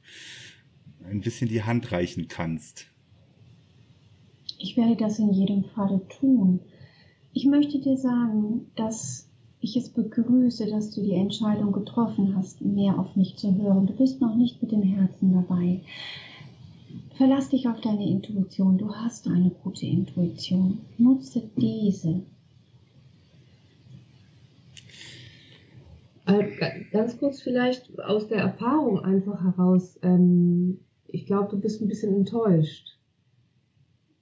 ein 1.04 1.22
bisschen 1.22 1.48
die 1.48 1.62
Hand 1.62 1.90
reichen 1.90 2.28
kannst. 2.28 2.86
Ich 4.58 4.76
werde 4.76 4.96
das 4.96 5.18
in 5.18 5.32
jedem 5.32 5.64
Falle 5.64 6.06
tun. 6.20 6.60
Ich 7.32 7.46
möchte 7.46 7.80
dir 7.80 7.96
sagen, 7.96 8.70
dass 8.76 9.25
ich 9.60 9.76
es 9.76 9.88
begrüße, 9.88 10.66
dass 10.66 10.90
du 10.90 11.02
die 11.02 11.14
Entscheidung 11.14 11.72
getroffen 11.72 12.36
hast, 12.36 12.60
mehr 12.62 12.98
auf 12.98 13.16
mich 13.16 13.36
zu 13.36 13.54
hören. 13.56 13.86
Du 13.86 13.94
bist 13.94 14.20
noch 14.20 14.34
nicht 14.34 14.62
mit 14.62 14.72
dem 14.72 14.82
Herzen 14.82 15.32
dabei. 15.32 15.80
Verlass 17.16 17.48
dich 17.48 17.66
auf 17.68 17.80
deine 17.80 18.08
Intuition. 18.08 18.78
Du 18.78 18.94
hast 18.94 19.26
eine 19.26 19.50
gute 19.62 19.86
Intuition. 19.86 20.80
Nutze 20.98 21.42
diese. 21.56 22.22
Ganz 26.90 27.18
kurz 27.18 27.40
vielleicht 27.40 28.00
aus 28.00 28.26
der 28.26 28.38
Erfahrung 28.38 29.00
einfach 29.00 29.42
heraus. 29.42 29.98
Ähm, 30.02 30.80
ich 31.06 31.24
glaube, 31.26 31.50
du 31.50 31.60
bist 31.60 31.80
ein 31.80 31.88
bisschen 31.88 32.14
enttäuscht. 32.14 32.98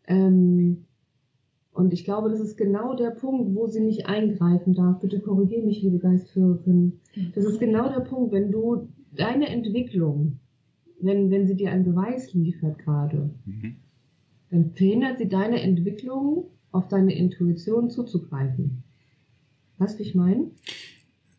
Ähm, 0.07 0.85
und 1.75 1.93
ich 1.93 2.05
glaube, 2.05 2.31
das 2.31 2.39
ist 2.39 2.57
genau 2.57 2.95
der 2.95 3.11
Punkt, 3.11 3.53
wo 3.57 3.67
sie 3.67 3.81
nicht 3.81 4.07
eingreifen 4.07 4.75
darf. 4.75 5.01
Bitte 5.01 5.19
korrigiere 5.19 5.67
mich, 5.67 5.83
liebe 5.83 5.99
Geistführerin. 5.99 7.01
Das 7.35 7.45
ist 7.45 7.59
genau 7.59 7.89
der 7.89 8.01
Punkt, 8.01 8.33
wenn 8.33 8.53
du 8.53 8.89
deine 9.11 9.49
Entwicklung, 9.49 10.39
wenn, 11.01 11.33
wenn 11.33 11.49
sie 11.49 11.57
dir 11.57 11.73
einen 11.73 11.85
Beweis 11.85 12.33
liefert 12.33 12.79
gerade, 12.79 13.31
mhm. 13.45 13.75
dann 14.51 14.71
verhindert 14.71 15.19
sie 15.19 15.29
deine 15.29 15.61
Entwicklung, 15.63 16.47
auf 16.71 16.87
deine 16.87 17.13
Intuition 17.13 17.91
zuzugreifen. 17.91 18.85
Weißt 19.79 19.99
du, 19.99 20.05
ich 20.05 20.15
meine? 20.15 20.53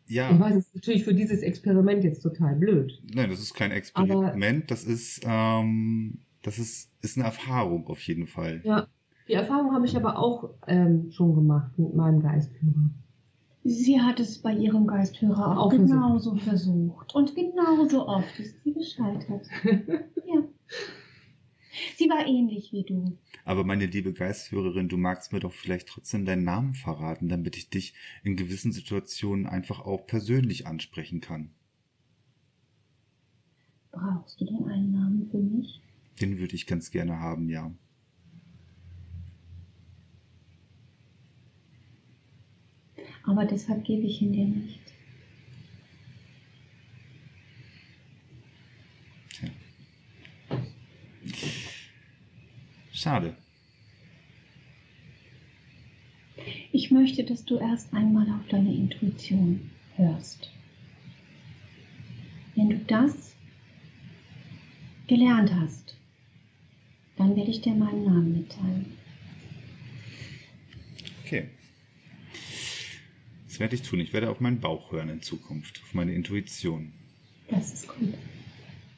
Ja. 0.06 0.30
Ich 0.30 0.38
weiß, 0.38 0.54
es 0.54 0.66
ist 0.66 0.74
natürlich 0.74 1.04
für 1.04 1.14
dieses 1.14 1.40
Experiment 1.40 2.04
jetzt 2.04 2.20
total 2.20 2.56
blöd. 2.56 3.02
Nein, 3.14 3.30
das 3.30 3.40
ist 3.40 3.54
kein 3.54 3.70
Experiment, 3.70 4.64
Aber 4.64 4.66
das 4.66 4.84
ist, 4.84 5.22
ähm, 5.24 6.18
das 6.42 6.58
ist, 6.58 6.90
ist 7.00 7.16
eine 7.16 7.24
Erfahrung 7.24 7.86
auf 7.86 8.02
jeden 8.02 8.26
Fall. 8.26 8.60
Ja. 8.64 8.86
Die 9.28 9.32
Erfahrung 9.32 9.72
habe 9.74 9.86
ich 9.86 9.96
aber 9.96 10.18
auch 10.18 10.50
ähm, 10.66 11.10
schon 11.10 11.34
gemacht 11.34 11.78
mit 11.78 11.94
meinem 11.94 12.20
Geistführer. 12.20 12.90
Sie 13.64 14.00
hat 14.00 14.20
es 14.20 14.38
bei 14.38 14.52
ihrem 14.52 14.86
Geistführer 14.86 15.58
auch, 15.58 15.66
auch 15.66 15.70
genauso 15.70 16.36
versucht. 16.36 17.10
versucht. 17.10 17.14
Und 17.14 17.34
genauso 17.34 18.06
oft 18.06 18.38
ist 18.38 18.62
sie 18.62 18.72
gescheitert. 18.72 19.46
ja. 19.64 20.44
Sie 21.96 22.08
war 22.08 22.24
ähnlich 22.26 22.72
wie 22.72 22.84
du. 22.84 23.18
Aber 23.44 23.64
meine 23.64 23.86
liebe 23.86 24.12
Geistführerin, 24.12 24.88
du 24.88 24.96
magst 24.96 25.32
mir 25.32 25.40
doch 25.40 25.52
vielleicht 25.52 25.88
trotzdem 25.88 26.24
deinen 26.24 26.44
Namen 26.44 26.74
verraten, 26.74 27.28
damit 27.28 27.56
ich 27.56 27.68
dich 27.68 27.94
in 28.22 28.36
gewissen 28.36 28.70
Situationen 28.70 29.46
einfach 29.46 29.80
auch 29.80 30.06
persönlich 30.06 30.66
ansprechen 30.66 31.20
kann. 31.20 31.50
Brauchst 33.90 34.40
du 34.40 34.44
denn 34.44 34.64
einen 34.64 34.92
Namen 34.92 35.28
für 35.30 35.38
mich? 35.38 35.80
Den 36.20 36.38
würde 36.38 36.54
ich 36.54 36.66
ganz 36.66 36.90
gerne 36.90 37.18
haben, 37.18 37.48
ja. 37.48 37.72
Aber 43.26 43.44
deshalb 43.44 43.84
gebe 43.84 44.06
ich 44.06 44.22
ihn 44.22 44.32
dir 44.32 44.46
nicht. 44.46 44.80
Schade. 52.92 53.36
Ich 56.72 56.90
möchte, 56.90 57.24
dass 57.24 57.44
du 57.44 57.58
erst 57.58 57.92
einmal 57.92 58.28
auf 58.30 58.48
deine 58.48 58.72
Intuition 58.72 59.70
hörst. 59.96 60.50
Wenn 62.54 62.70
du 62.70 62.78
das 62.78 63.34
gelernt 65.06 65.52
hast, 65.54 65.96
dann 67.16 67.36
werde 67.36 67.50
ich 67.50 67.60
dir 67.60 67.74
meinen 67.74 68.04
Namen 68.04 68.32
mitteilen. 68.32 68.92
Okay. 71.24 71.48
Das 73.56 73.60
werde 73.60 73.76
ich 73.76 73.88
tun. 73.88 74.00
Ich 74.00 74.12
werde 74.12 74.28
auf 74.28 74.38
meinen 74.38 74.60
Bauch 74.60 74.92
hören 74.92 75.08
in 75.08 75.22
Zukunft, 75.22 75.80
auf 75.82 75.94
meine 75.94 76.12
Intuition. 76.12 76.92
Das 77.48 77.72
ist 77.72 77.88
gut. 77.88 78.12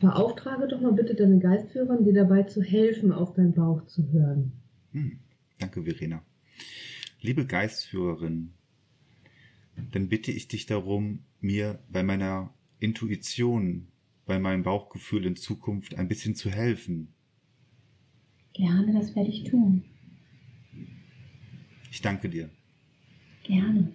Beauftrage 0.01 0.67
doch 0.67 0.81
mal 0.81 0.95
bitte 0.95 1.15
deine 1.15 1.39
Geistführerin, 1.39 2.05
dir 2.05 2.13
dabei 2.13 2.43
zu 2.43 2.61
helfen, 2.61 3.13
auf 3.13 3.35
deinen 3.35 3.53
Bauch 3.53 3.87
zu 3.87 4.11
hören. 4.11 4.51
Hm, 4.91 5.21
danke, 5.61 5.85
Verena. 5.85 6.25
Liebe 7.21 7.47
Geistführerin, 7.47 8.55
dann 9.93 10.09
bitte 10.09 10.33
ich 10.33 10.49
dich 10.49 10.67
darum, 10.67 11.21
mir 11.41 11.79
bei 11.89 12.03
meiner 12.03 12.53
Intuition, 12.81 13.87
bei 14.27 14.41
meinem 14.41 14.65
Bauchgefühl 14.65 15.25
in 15.25 15.37
Zukunft 15.37 15.95
ein 15.95 16.09
bisschen 16.09 16.35
zu 16.35 16.51
helfen. 16.51 17.15
Gerne, 18.55 18.93
das 18.93 19.15
werde 19.15 19.31
ich 19.31 19.45
tun. 19.45 19.85
Ich 21.93 22.03
danke 22.03 22.29
dir. 22.29 22.51
Gerne. 23.45 23.93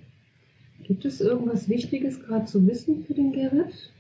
Gibt 0.83 1.05
es 1.05 1.21
irgendwas 1.21 1.69
Wichtiges 1.69 2.19
gerade 2.21 2.45
zu 2.45 2.65
wissen 2.67 3.03
für 3.05 3.13
den 3.13 3.31
Gerrit? 3.31 3.91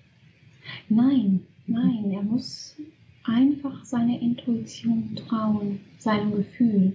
Nein, 0.89 1.41
nein, 1.67 2.11
er 2.11 2.23
muss 2.23 2.75
einfach 3.23 3.85
seiner 3.85 4.19
Intuition 4.21 5.15
trauen, 5.15 5.79
seinem 5.97 6.35
Gefühl. 6.35 6.93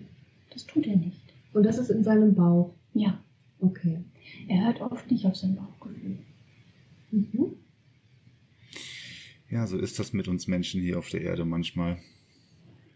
Das 0.50 0.66
tut 0.66 0.86
er 0.86 0.96
nicht. 0.96 1.20
Und 1.52 1.64
das 1.64 1.78
ist 1.78 1.90
in 1.90 2.04
seinem 2.04 2.34
Bauch? 2.34 2.74
Ja. 2.94 3.18
Okay. 3.60 3.98
Er 4.46 4.66
hört 4.66 4.80
oft 4.80 5.10
nicht 5.10 5.24
auf 5.26 5.36
sein 5.36 5.56
Bauchgefühl. 5.56 6.18
Mhm. 7.10 7.56
Ja, 9.50 9.66
so 9.66 9.78
ist 9.78 9.98
das 9.98 10.12
mit 10.12 10.28
uns 10.28 10.46
Menschen 10.46 10.82
hier 10.82 10.98
auf 10.98 11.08
der 11.08 11.22
Erde 11.22 11.44
manchmal. 11.44 11.98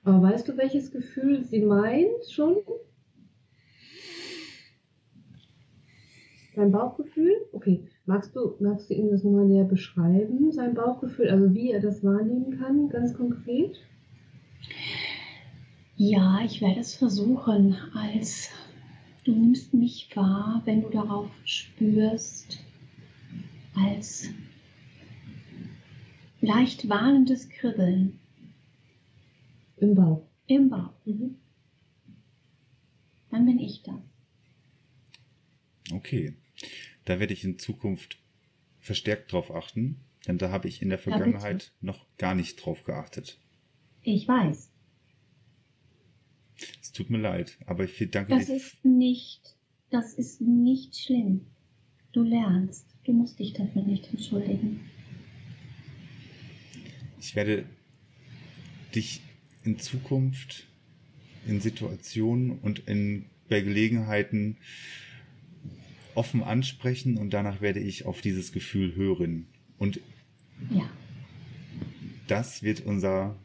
Aber 0.05 0.23
weißt 0.23 0.49
du, 0.49 0.57
welches 0.57 0.91
Gefühl 0.91 1.45
sie 1.45 1.61
meint 1.61 2.31
schon? 2.31 2.57
Sein 6.55 6.73
Bauchgefühl? 6.73 7.33
Okay. 7.53 7.85
Magst 8.05 8.35
du, 8.37 8.55
magst 8.61 8.91
du 8.91 8.95
ihm 8.95 9.11
das 9.11 9.25
nochmal 9.25 9.47
näher 9.47 9.65
beschreiben, 9.65 10.53
sein 10.53 10.75
Bauchgefühl, 10.75 11.29
also 11.29 11.55
wie 11.55 11.71
er 11.71 11.81
das 11.81 12.03
wahrnehmen 12.05 12.59
kann, 12.59 12.89
ganz 12.89 13.15
konkret? 13.15 13.79
Ja, 15.97 16.41
ich 16.45 16.61
werde 16.61 16.81
es 16.81 16.95
versuchen, 16.95 17.77
als 17.95 18.51
Du 19.25 19.33
nimmst 19.33 19.73
mich 19.73 20.09
wahr, 20.17 20.63
wenn 20.65 20.83
du 20.83 20.89
darauf 20.89 21.31
spürst, 21.45 22.59
als 23.75 24.31
leicht 26.41 26.89
warnendes 26.89 27.49
Kribbeln. 27.49 28.19
Im 29.77 29.95
Bauch. 29.95 30.27
Im 30.47 30.71
Bauch. 30.71 30.93
Mhm. 31.05 31.37
Dann 33.31 33.47
bin 33.47 33.61
ich 33.61 33.83
das. 33.85 33.95
Okay. 35.93 36.35
Da 37.05 37.19
werde 37.21 37.33
ich 37.33 37.45
in 37.45 37.59
Zukunft 37.59 38.19
verstärkt 38.81 39.33
drauf 39.33 39.51
achten, 39.55 40.01
denn 40.27 40.39
da 40.39 40.51
habe 40.51 40.69
ich 40.69 40.83
in 40.83 40.89
der 40.89 40.99
Vergangenheit 40.99 41.73
ja, 41.81 41.87
noch 41.87 42.07
gar 42.19 42.35
nicht 42.35 42.57
drauf 42.57 42.85
geachtet. 42.85 43.39
Ich 44.03 44.27
weiß. 44.27 44.71
Es 46.81 46.93
tut 46.93 47.11
mir 47.11 47.19
leid, 47.19 47.59
aber 47.67 47.85
ich 47.85 47.97
danke 48.11 48.37
das 48.37 48.47
dir. 48.47 48.55
Das 48.55 48.63
ist 48.63 48.85
nicht, 48.85 49.57
das 49.91 50.15
ist 50.15 50.41
nicht 50.41 50.97
schlimm. 50.97 51.47
Du 52.13 52.23
lernst. 52.23 52.87
Du 53.05 53.13
musst 53.13 53.39
dich 53.39 53.53
dafür 53.53 53.83
nicht 53.83 54.13
entschuldigen. 54.13 54.81
Ich 57.19 57.35
werde 57.35 57.65
dich 58.95 59.23
in 59.65 59.79
Zukunft 59.79 60.67
in 61.47 61.61
Situationen 61.61 62.59
und 62.59 62.81
in 62.87 63.27
bei 63.49 63.61
Gelegenheiten 63.61 64.57
offen 66.15 66.43
ansprechen 66.43 67.19
und 67.19 67.33
danach 67.33 67.61
werde 67.61 67.81
ich 67.81 68.07
auf 68.07 68.21
dieses 68.21 68.53
Gefühl 68.53 68.95
hören. 68.95 69.47
Und 69.79 70.01
ja. 70.71 70.85
das 72.29 72.63
wird 72.63 72.85
unser, 72.85 73.37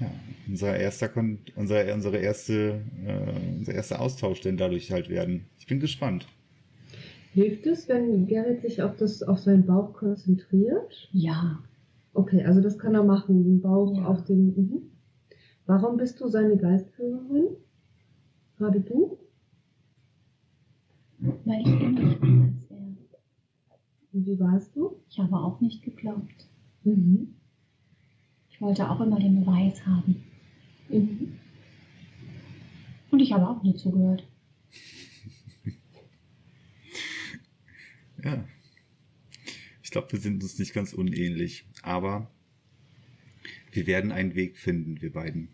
ja, 0.00 0.10
unser 0.48 0.76
erster, 0.76 1.10
unser, 1.56 1.94
unsere 1.94 2.18
erste, 2.18 2.82
äh, 3.04 3.58
unser 3.58 3.74
erster 3.74 4.00
Austausch 4.00 4.40
denn 4.40 4.56
dadurch 4.56 4.92
halt 4.92 5.08
werden. 5.08 5.46
Ich 5.58 5.66
bin 5.66 5.80
gespannt. 5.80 6.26
Hilft 7.32 7.66
es, 7.66 7.86
wenn 7.88 8.26
Gerrit 8.26 8.62
sich 8.62 8.80
auf 8.80 8.96
das, 8.96 9.22
auf 9.22 9.38
seinen 9.38 9.66
Bauch 9.66 9.92
konzentriert? 9.92 11.10
Ja. 11.12 11.62
Okay, 12.14 12.42
also 12.44 12.62
das 12.62 12.78
kann 12.78 12.94
er 12.94 13.04
machen, 13.04 13.44
den 13.44 13.60
Bauch 13.60 13.94
ja. 13.94 14.06
auf 14.06 14.24
den. 14.24 14.46
Mhm. 14.56 14.82
Warum 15.66 15.98
bist 15.98 16.18
du 16.20 16.28
seine 16.28 16.56
Geistführerin? 16.56 17.48
Gerade 18.56 18.80
du? 18.80 19.18
Weil 21.44 21.60
ich 21.60 21.78
bin 21.78 21.98
als 21.98 22.20
er. 22.70 22.76
Und 24.12 24.26
wie 24.26 24.38
warst 24.38 24.74
du? 24.74 24.96
Ich 25.08 25.18
habe 25.18 25.36
auch 25.36 25.60
nicht 25.60 25.82
geglaubt. 25.82 26.48
Mhm. 26.84 27.34
Ich 28.50 28.60
wollte 28.60 28.88
auch 28.88 29.00
immer 29.00 29.18
den 29.18 29.40
Beweis 29.40 29.84
haben. 29.84 30.24
Mhm. 30.88 31.38
Und 33.10 33.20
ich 33.20 33.32
habe 33.32 33.48
auch 33.48 33.62
nie 33.62 33.74
zugehört. 33.74 34.26
ja. 38.22 38.44
Ich 39.82 39.90
glaube, 39.90 40.12
wir 40.12 40.18
sind 40.18 40.42
uns 40.42 40.58
nicht 40.58 40.74
ganz 40.74 40.92
unähnlich, 40.92 41.66
aber 41.82 42.30
wir 43.72 43.86
werden 43.86 44.12
einen 44.12 44.34
Weg 44.34 44.58
finden, 44.58 45.00
wir 45.00 45.12
beiden. 45.12 45.48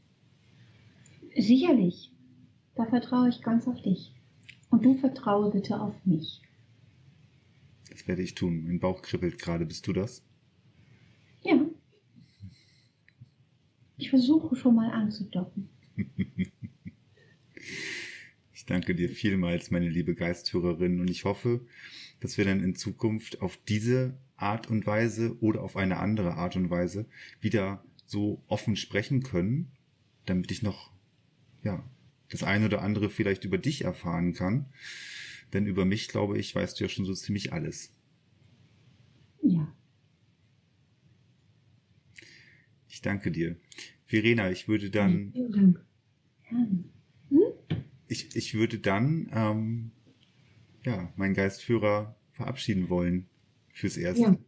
Sicherlich. 1.37 2.13
Da 2.75 2.87
vertraue 2.87 3.29
ich 3.29 3.43
ganz 3.43 3.67
auf 3.67 3.81
dich. 3.83 4.15
Und 4.73 4.85
du 4.87 4.97
vertraue 4.97 5.51
bitte 5.51 5.79
auf 5.79 5.95
mich. 6.07 6.41
Das 7.91 8.09
werde 8.09 8.23
ich 8.23 8.35
tun. 8.35 8.65
Mein 8.65 8.81
Bauch 8.81 9.03
kribbelt 9.03 9.39
gerade. 9.39 9.67
Bist 9.67 9.87
du 9.87 9.93
das? 9.93 10.25
Ja. 11.43 11.61
Ich 13.99 14.09
versuche 14.09 14.57
schon 14.57 14.75
mal 14.75 14.91
anzudocken. 14.91 15.69
ich 18.55 18.65
danke 18.65 18.95
dir 18.95 19.11
vielmals, 19.11 19.71
meine 19.71 19.91
liebe 19.91 20.15
Geisthörerin, 20.15 21.01
und 21.01 21.11
ich 21.11 21.27
hoffe, 21.27 21.67
dass 22.21 22.39
wir 22.39 22.47
dann 22.47 22.65
in 22.65 22.75
Zukunft 22.75 23.43
auf 23.43 23.59
diese 23.69 24.17
Art 24.37 24.71
und 24.71 24.87
Weise 24.87 25.37
oder 25.41 25.63
auf 25.63 25.77
eine 25.77 25.99
andere 25.99 26.37
Art 26.37 26.57
und 26.57 26.71
Weise 26.71 27.05
wieder 27.43 27.85
so 28.07 28.43
offen 28.49 28.77
sprechen 28.77 29.23
können, 29.23 29.71
damit 30.25 30.51
ich 30.51 30.63
noch, 30.63 30.93
ja, 31.63 31.85
das 32.33 32.43
eine 32.43 32.65
oder 32.65 32.81
andere 32.81 33.11
vielleicht 33.11 33.45
über 33.45 33.59
dich 33.59 33.85
erfahren 33.85 34.33
kann. 34.33 34.67
Denn 35.53 35.67
über 35.67 35.85
mich, 35.85 36.09
glaube 36.09 36.39
ich, 36.39 36.55
weißt 36.55 36.81
du 36.81 36.85
ja 36.85 36.89
schon 36.89 37.05
so 37.05 37.13
ziemlich 37.13 37.53
alles. 37.53 37.93
Ja. 39.43 39.71
Ich 42.89 43.03
danke 43.03 43.31
dir. 43.31 43.57
Verena, 44.07 44.51
ich 44.51 44.67
würde 44.67 44.91
dann. 44.91 45.33
Vielen 45.33 45.53
Dank. 45.53 45.85
Hm? 46.45 46.85
Ich, 48.09 48.35
ich 48.35 48.55
würde 48.55 48.79
dann 48.79 49.31
ähm, 49.33 49.91
ja, 50.85 51.13
meinen 51.17 51.35
Geistführer 51.35 52.17
verabschieden 52.31 52.89
wollen 52.89 53.29
fürs 53.73 53.99
Erste. 53.99 54.23
Ja. 54.23 54.39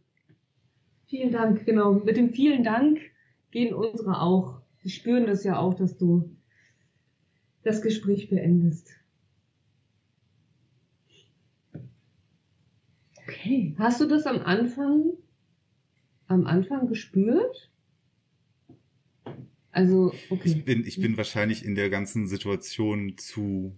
Vielen 1.07 1.31
Dank, 1.31 1.65
genau. 1.65 1.93
Mit 1.93 2.17
dem 2.17 2.33
vielen 2.33 2.63
Dank 2.63 2.99
gehen 3.51 3.75
unsere 3.75 4.21
auch. 4.21 4.61
Sie 4.81 4.89
spüren 4.89 5.27
das 5.27 5.43
ja 5.43 5.59
auch, 5.59 5.75
dass 5.75 5.97
du 5.97 6.34
das 7.65 7.81
Gespräch 7.81 8.29
beendest. 8.29 8.91
Okay. 13.27 13.75
Hast 13.77 13.99
du 13.99 14.05
das 14.05 14.27
am 14.27 14.39
Anfang, 14.39 15.13
am 16.27 16.45
Anfang 16.45 16.87
gespürt? 16.87 17.71
Also, 19.71 20.13
okay. 20.29 20.49
Ich 20.49 20.63
bin, 20.63 20.85
ich 20.85 21.01
bin 21.01 21.17
wahrscheinlich 21.17 21.65
in 21.65 21.75
der 21.75 21.89
ganzen 21.89 22.27
Situation 22.27 23.17
zu, 23.17 23.77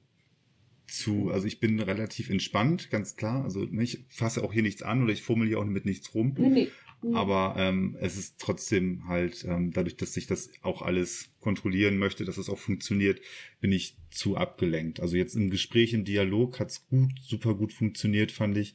zu, 0.85 1.31
also 1.31 1.47
ich 1.47 1.59
bin 1.61 1.79
relativ 1.79 2.29
entspannt, 2.29 2.91
ganz 2.91 3.15
klar. 3.15 3.43
Also 3.45 3.63
ne, 3.63 3.83
ich 3.83 4.05
fasse 4.09 4.43
auch 4.43 4.51
hier 4.51 4.63
nichts 4.63 4.83
an 4.83 5.01
oder 5.01 5.13
ich 5.13 5.23
fummel 5.23 5.47
hier 5.47 5.59
auch 5.59 5.65
mit 5.65 5.85
nichts 5.85 6.13
rum. 6.13 6.35
Nee, 6.37 6.49
nee. 6.49 6.67
Mhm. 7.01 7.15
Aber 7.15 7.55
ähm, 7.57 7.95
es 7.99 8.17
ist 8.17 8.39
trotzdem 8.39 9.07
halt, 9.07 9.45
ähm, 9.47 9.71
dadurch, 9.71 9.97
dass 9.97 10.17
ich 10.17 10.27
das 10.27 10.49
auch 10.61 10.81
alles 10.81 11.29
kontrollieren 11.39 11.97
möchte, 11.97 12.25
dass 12.25 12.37
es 12.37 12.49
auch 12.49 12.57
funktioniert, 12.57 13.21
bin 13.61 13.71
ich 13.71 13.97
zu 14.09 14.35
abgelenkt. 14.35 14.99
Also 14.99 15.15
jetzt 15.15 15.35
im 15.35 15.49
Gespräch, 15.49 15.93
im 15.93 16.05
Dialog 16.05 16.59
hat's 16.59 16.87
gut, 16.87 17.11
super 17.21 17.53
gut 17.55 17.73
funktioniert, 17.73 18.31
fand 18.31 18.57
ich. 18.57 18.73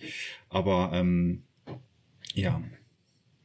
Aber 0.49 0.91
ähm, 0.95 1.43
ja. 2.35 2.63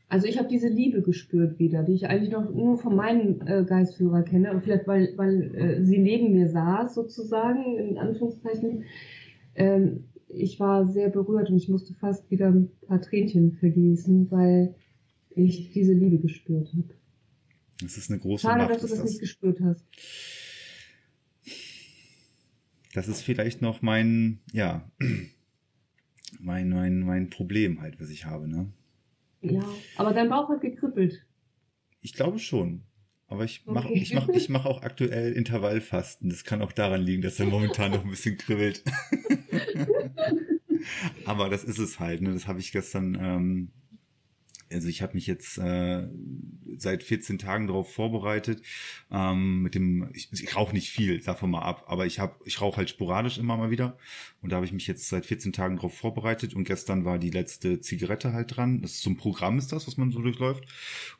Also 0.09 0.27
ich 0.27 0.37
habe 0.37 0.47
diese 0.47 0.69
Liebe 0.69 1.01
gespürt 1.01 1.59
wieder, 1.59 1.83
die 1.83 1.93
ich 1.93 2.07
eigentlich 2.07 2.31
noch 2.31 2.49
nur 2.49 2.77
von 2.77 2.95
meinem 2.95 3.41
äh, 3.45 3.65
Geistführer 3.65 4.23
kenne. 4.23 4.51
Und 4.51 4.63
vielleicht, 4.63 4.87
weil, 4.87 5.13
weil 5.17 5.55
äh, 5.55 5.83
sie 5.83 5.97
neben 5.97 6.31
mir 6.31 6.47
saß, 6.47 6.93
sozusagen, 6.93 7.77
in 7.77 7.97
Anführungszeichen. 7.97 8.85
Ähm, 9.55 10.05
ich 10.29 10.59
war 10.59 10.87
sehr 10.87 11.09
berührt 11.09 11.49
und 11.49 11.57
ich 11.57 11.69
musste 11.69 11.93
fast 11.93 12.29
wieder 12.29 12.47
ein 12.47 12.69
paar 12.87 13.01
Tränchen 13.01 13.53
vergießen, 13.53 14.29
weil 14.31 14.75
ich 15.29 15.71
diese 15.71 15.93
Liebe 15.93 16.17
gespürt 16.19 16.69
habe. 16.73 16.95
Das 17.81 17.97
ist 17.97 18.09
eine 18.09 18.19
große 18.19 18.41
Schade, 18.41 18.63
Macht, 18.63 18.71
dass 18.71 18.81
du 18.81 18.87
das, 18.87 18.97
das 18.97 19.05
nicht 19.11 19.19
gespürt 19.19 19.59
hast. 19.61 19.85
Das 22.93 23.07
ist 23.07 23.21
vielleicht 23.21 23.61
noch 23.61 23.81
mein, 23.81 24.39
ja, 24.51 24.89
mein, 26.39 26.69
mein, 26.69 27.01
mein 27.01 27.29
Problem 27.29 27.81
halt, 27.81 27.99
was 28.01 28.09
ich 28.09 28.25
habe, 28.25 28.47
ne? 28.47 28.71
Ja, 29.41 29.63
aber 29.97 30.13
dein 30.13 30.29
Bauch 30.29 30.49
hat 30.49 30.61
gekribbelt. 30.61 31.23
Ich 32.01 32.13
glaube 32.13 32.39
schon. 32.39 32.83
Aber 33.27 33.43
ich 33.43 33.65
mache 33.65 33.89
okay. 33.89 33.99
ich 33.99 34.13
mach, 34.13 34.29
ich 34.29 34.49
mach 34.49 34.65
auch 34.65 34.81
aktuell 34.81 35.33
Intervallfasten. 35.33 36.29
Das 36.29 36.45
kann 36.45 36.61
auch 36.61 36.71
daran 36.71 37.01
liegen, 37.01 37.21
dass 37.21 37.39
er 37.39 37.45
momentan 37.45 37.91
noch 37.91 38.03
ein 38.03 38.09
bisschen 38.09 38.37
kribbelt. 38.37 38.83
Aber 41.25 41.49
das 41.49 41.63
ist 41.63 41.79
es 41.79 41.99
halt. 41.99 42.21
Ne? 42.21 42.33
Das 42.33 42.47
habe 42.47 42.59
ich 42.59 42.71
gestern. 42.71 43.17
Ähm, 43.19 43.71
also 44.71 44.87
ich 44.87 45.01
habe 45.01 45.13
mich 45.13 45.27
jetzt 45.27 45.57
äh, 45.57 46.07
seit 46.77 47.03
14 47.03 47.37
Tagen 47.37 47.67
darauf 47.67 47.93
vorbereitet. 47.93 48.61
Ähm, 49.11 49.61
mit 49.61 49.75
dem, 49.75 50.09
ich, 50.13 50.29
ich 50.31 50.55
rauche 50.55 50.73
nicht 50.73 50.89
viel, 50.89 51.19
davon 51.19 51.51
mal 51.51 51.61
ab, 51.61 51.85
aber 51.87 52.05
ich 52.05 52.19
habe, 52.19 52.35
ich 52.45 52.61
rauche 52.61 52.77
halt 52.77 52.89
sporadisch 52.89 53.37
immer 53.37 53.57
mal 53.57 53.71
wieder. 53.71 53.97
Und 54.41 54.51
da 54.51 54.57
habe 54.57 54.65
ich 54.65 54.73
mich 54.73 54.87
jetzt 54.87 55.07
seit 55.09 55.25
14 55.25 55.53
Tagen 55.53 55.77
darauf 55.77 55.97
vorbereitet. 55.97 56.53
Und 56.53 56.65
gestern 56.65 57.05
war 57.05 57.19
die 57.19 57.29
letzte 57.29 57.81
Zigarette 57.81 58.33
halt 58.33 58.55
dran. 58.55 58.81
Das 58.81 58.91
ist 58.91 59.01
so 59.01 59.09
ein 59.09 59.17
Programm, 59.17 59.57
ist 59.57 59.71
das, 59.71 59.87
was 59.87 59.97
man 59.97 60.11
so 60.11 60.21
durchläuft. 60.21 60.65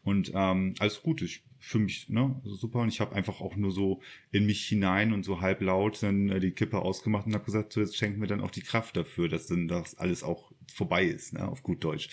Und 0.03 0.31
ähm, 0.33 0.75
alles 0.79 1.01
gut. 1.01 1.21
Ich 1.21 1.43
für 1.59 1.79
mich 1.79 2.09
ne, 2.09 2.39
also 2.43 2.55
super. 2.55 2.79
Und 2.79 2.89
ich 2.89 2.99
habe 3.01 3.15
einfach 3.15 3.41
auch 3.41 3.55
nur 3.55 3.71
so 3.71 4.01
in 4.31 4.45
mich 4.45 4.65
hinein 4.65 5.11
und 5.13 5.23
so 5.23 5.41
halblaut 5.41 6.01
dann 6.01 6.29
äh, 6.29 6.39
die 6.39 6.51
Kippe 6.51 6.79
ausgemacht 6.79 7.25
und 7.25 7.33
habe 7.33 7.45
gesagt, 7.45 7.73
so 7.73 7.81
jetzt 7.81 7.97
schenken 7.97 8.21
wir 8.21 8.27
dann 8.27 8.41
auch 8.41 8.51
die 8.51 8.61
Kraft 8.61 8.95
dafür, 8.95 9.27
dass 9.27 9.47
dann 9.47 9.67
das 9.67 9.97
alles 9.97 10.23
auch 10.23 10.51
vorbei 10.71 11.05
ist, 11.05 11.33
ne, 11.33 11.47
auf 11.47 11.63
gut 11.63 11.83
Deutsch. 11.83 12.09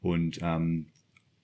Und 0.00 0.38
ähm, 0.42 0.86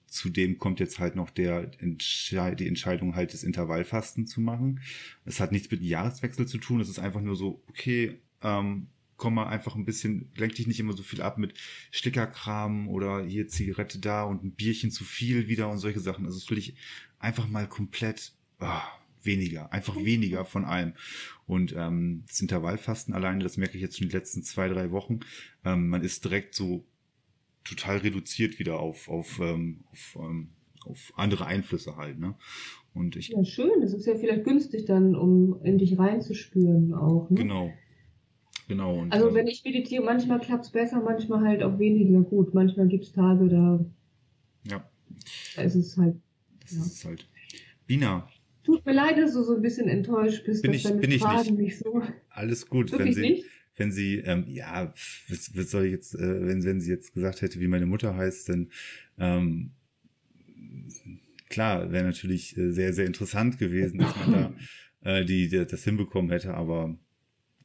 zudem 0.06 0.58
kommt 0.58 0.78
jetzt 0.78 0.98
halt 0.98 1.16
noch 1.16 1.30
der 1.30 1.70
Entschei 1.80 2.54
die 2.54 2.68
Entscheidung 2.68 3.16
halt 3.16 3.32
des 3.32 3.44
Intervallfasten 3.44 4.26
zu 4.26 4.40
machen. 4.40 4.80
Es 5.24 5.40
hat 5.40 5.52
nichts 5.52 5.70
mit 5.70 5.80
dem 5.80 5.86
Jahreswechsel 5.86 6.46
zu 6.46 6.58
tun. 6.58 6.80
Es 6.80 6.88
ist 6.88 6.98
einfach 6.98 7.22
nur 7.22 7.34
so, 7.34 7.62
okay, 7.68 8.18
ähm, 8.42 8.88
komm 9.16 9.34
mal 9.34 9.46
einfach 9.46 9.76
ein 9.76 9.84
bisschen, 9.84 10.30
lenk 10.36 10.54
dich 10.56 10.66
nicht 10.66 10.80
immer 10.80 10.94
so 10.94 11.02
viel 11.02 11.22
ab 11.22 11.38
mit 11.38 11.54
Stickerkram 11.92 12.88
oder 12.88 13.24
hier 13.24 13.48
Zigarette 13.48 14.00
da 14.00 14.24
und 14.24 14.44
ein 14.44 14.52
Bierchen 14.52 14.90
zu 14.90 15.04
viel 15.04 15.48
wieder 15.48 15.70
und 15.70 15.78
solche 15.78 16.00
Sachen. 16.00 16.26
Also 16.26 16.38
das 16.38 16.50
will 16.50 16.58
ich 16.58 16.74
einfach 17.18 17.48
mal 17.48 17.68
komplett 17.68 18.32
oh, 18.60 18.66
weniger, 19.24 19.72
einfach 19.72 19.96
weniger 19.96 20.44
von 20.44 20.64
allem. 20.64 20.94
Und 21.46 21.74
ähm, 21.76 22.24
das 22.26 22.40
Intervallfasten 22.40 23.14
alleine, 23.14 23.42
das 23.42 23.56
merke 23.56 23.76
ich 23.76 23.82
jetzt 23.82 23.98
schon 23.98 24.08
die 24.08 24.16
letzten 24.16 24.42
zwei, 24.42 24.68
drei 24.68 24.90
Wochen, 24.90 25.20
ähm, 25.64 25.88
man 25.88 26.02
ist 26.02 26.24
direkt 26.24 26.54
so 26.54 26.84
total 27.64 27.98
reduziert 27.98 28.58
wieder 28.58 28.80
auf, 28.80 29.08
auf, 29.08 29.38
ähm, 29.40 29.84
auf, 29.90 30.18
ähm, 30.20 30.48
auf 30.84 31.12
andere 31.16 31.46
Einflüsse 31.46 31.96
halt. 31.96 32.18
Ne? 32.18 32.34
Und 32.94 33.16
ich, 33.16 33.28
ja, 33.28 33.44
schön, 33.44 33.80
das 33.80 33.94
ist 33.94 34.06
ja 34.06 34.14
vielleicht 34.14 34.44
günstig 34.44 34.84
dann, 34.84 35.14
um 35.14 35.62
in 35.62 35.78
dich 35.78 35.98
reinzuspüren 35.98 36.94
auch. 36.94 37.30
Ne? 37.30 37.36
Genau. 37.36 37.72
Genau. 38.68 39.00
Und, 39.00 39.12
also 39.12 39.34
wenn 39.34 39.46
ich 39.46 39.64
meditiere, 39.64 40.04
manchmal 40.04 40.40
klappt's 40.40 40.70
besser, 40.70 41.00
manchmal 41.00 41.44
halt 41.44 41.62
auch 41.62 41.78
weniger 41.78 42.20
gut. 42.20 42.54
Manchmal 42.54 42.88
gibt's 42.88 43.12
Tage, 43.12 43.48
da, 43.48 43.84
ja. 44.66 44.88
da 45.56 45.62
ist 45.62 45.74
es 45.74 45.96
halt. 45.96 46.16
Das 46.60 46.72
ja. 46.72 46.82
ist 46.82 47.04
halt. 47.04 47.28
Bina. 47.86 48.28
Tut 48.64 48.86
mir 48.86 48.92
leid, 48.92 49.18
dass 49.18 49.32
du 49.32 49.42
so 49.42 49.56
ein 49.56 49.62
bisschen 49.62 49.88
enttäuscht 49.88 50.44
bist, 50.44 50.62
bin 50.62 50.72
dass 50.72 50.78
ich, 50.78 50.82
deine 50.84 51.00
bin 51.00 51.18
Fragen 51.18 51.56
nicht. 51.56 51.58
nicht 51.58 51.78
so. 51.78 52.02
Alles 52.30 52.66
gut, 52.68 52.92
wenn 52.96 53.12
sie, 53.12 53.20
nicht? 53.20 53.44
wenn 53.76 53.90
sie, 53.90 54.18
ähm, 54.18 54.44
ja, 54.46 54.94
was, 55.28 55.56
was 55.56 55.70
soll 55.70 55.86
ich 55.86 55.92
jetzt, 55.92 56.14
äh, 56.14 56.46
wenn, 56.46 56.64
wenn 56.64 56.80
sie 56.80 56.90
jetzt 56.90 57.12
gesagt 57.12 57.42
hätte, 57.42 57.60
wie 57.60 57.66
meine 57.66 57.86
Mutter 57.86 58.16
heißt, 58.16 58.48
dann 58.48 58.70
ähm, 59.18 59.72
klar, 61.48 61.92
wäre 61.92 62.04
natürlich 62.04 62.56
äh, 62.56 62.70
sehr, 62.70 62.92
sehr 62.92 63.06
interessant 63.06 63.58
gewesen, 63.58 63.98
dass 63.98 64.16
man 64.16 64.32
da 64.32 64.54
äh, 65.00 65.24
die, 65.24 65.48
die 65.48 65.64
das 65.64 65.84
hinbekommen 65.84 66.30
hätte, 66.30 66.54
aber 66.54 66.96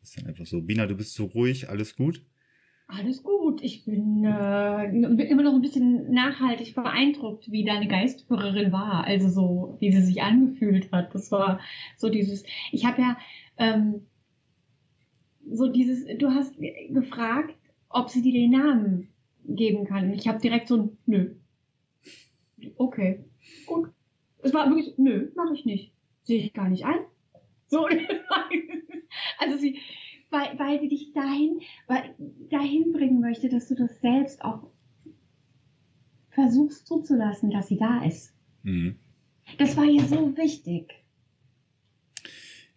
ist 0.02 0.18
dann 0.18 0.28
einfach 0.28 0.46
so. 0.46 0.62
Bina, 0.62 0.86
du 0.88 0.96
bist 0.96 1.14
so 1.14 1.26
ruhig, 1.26 1.70
alles 1.70 1.96
gut? 1.96 2.24
Alles 2.88 3.22
gut. 3.22 3.37
Ich 3.62 3.86
bin 3.86 4.26
äh, 4.26 4.86
immer 4.86 5.44
noch 5.44 5.54
ein 5.54 5.62
bisschen 5.62 6.12
nachhaltig 6.12 6.76
beeindruckt, 6.76 7.52
wie 7.52 7.64
deine 7.64 7.88
Geistführerin 7.88 8.72
war. 8.72 9.06
Also 9.06 9.30
so, 9.30 9.78
wie 9.80 9.92
sie 9.92 10.02
sich 10.02 10.22
angefühlt 10.22 10.92
hat. 10.92 11.14
Das 11.14 11.32
war 11.32 11.60
so 11.96 12.10
dieses. 12.10 12.44
Ich 12.72 12.86
habe 12.86 13.02
ja 13.02 13.18
ähm, 13.58 14.06
so 15.52 15.68
dieses. 15.68 16.06
Du 16.18 16.32
hast 16.32 16.56
gefragt, 16.90 17.56
ob 17.90 18.10
sie 18.10 18.22
dir 18.22 18.34
den 18.34 18.52
Namen 18.52 19.10
geben 19.46 19.86
kann. 19.86 20.14
Ich 20.14 20.28
habe 20.28 20.40
direkt 20.40 20.68
so 20.68 20.78
ein 20.78 20.98
Nö. 21.06 21.36
Okay, 22.78 23.24
gut. 23.66 23.90
Es 24.40 24.54
war 24.54 24.70
wirklich 24.70 24.98
Nö, 24.98 25.30
mache 25.36 25.54
ich 25.54 25.66
nicht. 25.66 25.92
Sehe 26.24 26.40
ich 26.40 26.54
gar 26.54 26.70
nicht 26.70 26.86
ein. 26.86 27.00
So, 27.68 27.88
also 29.40 29.58
sie, 29.58 29.80
weil, 30.30 30.58
weil 30.60 30.80
sie 30.80 30.90
dich 30.90 31.14
dahin, 31.14 31.60
weil, 31.88 32.16
dahin 32.50 32.92
bringen 32.92 33.20
möchte, 33.20 33.50
dass 33.50 33.68
du 33.68 33.76
das 33.76 34.00
selbst 34.02 34.42
auch 34.42 34.72
versuchst 36.30 36.86
zuzulassen, 36.86 37.50
dass 37.50 37.68
sie 37.68 37.78
da 37.78 38.04
ist. 38.04 38.34
Mhm. 38.64 38.96
Das 39.58 39.78
war 39.78 39.86
ihr 39.86 40.06
so 40.06 40.36
wichtig. 40.38 40.94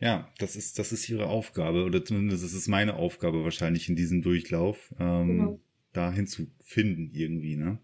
Ja, 0.00 0.32
das 0.38 0.56
ist, 0.56 0.78
das 0.78 0.92
ist 0.92 1.08
ihre 1.10 1.26
Aufgabe, 1.26 1.84
oder 1.84 2.02
zumindest 2.02 2.42
ist 2.42 2.54
es 2.54 2.68
meine 2.68 2.94
Aufgabe 2.94 3.44
wahrscheinlich 3.44 3.88
in 3.88 3.96
diesem 3.96 4.22
Durchlauf, 4.22 4.94
ähm, 4.98 5.36
mhm. 5.36 5.58
dahin 5.92 6.26
zu 6.26 6.46
finden 6.60 7.10
irgendwie, 7.12 7.56
ne? 7.56 7.78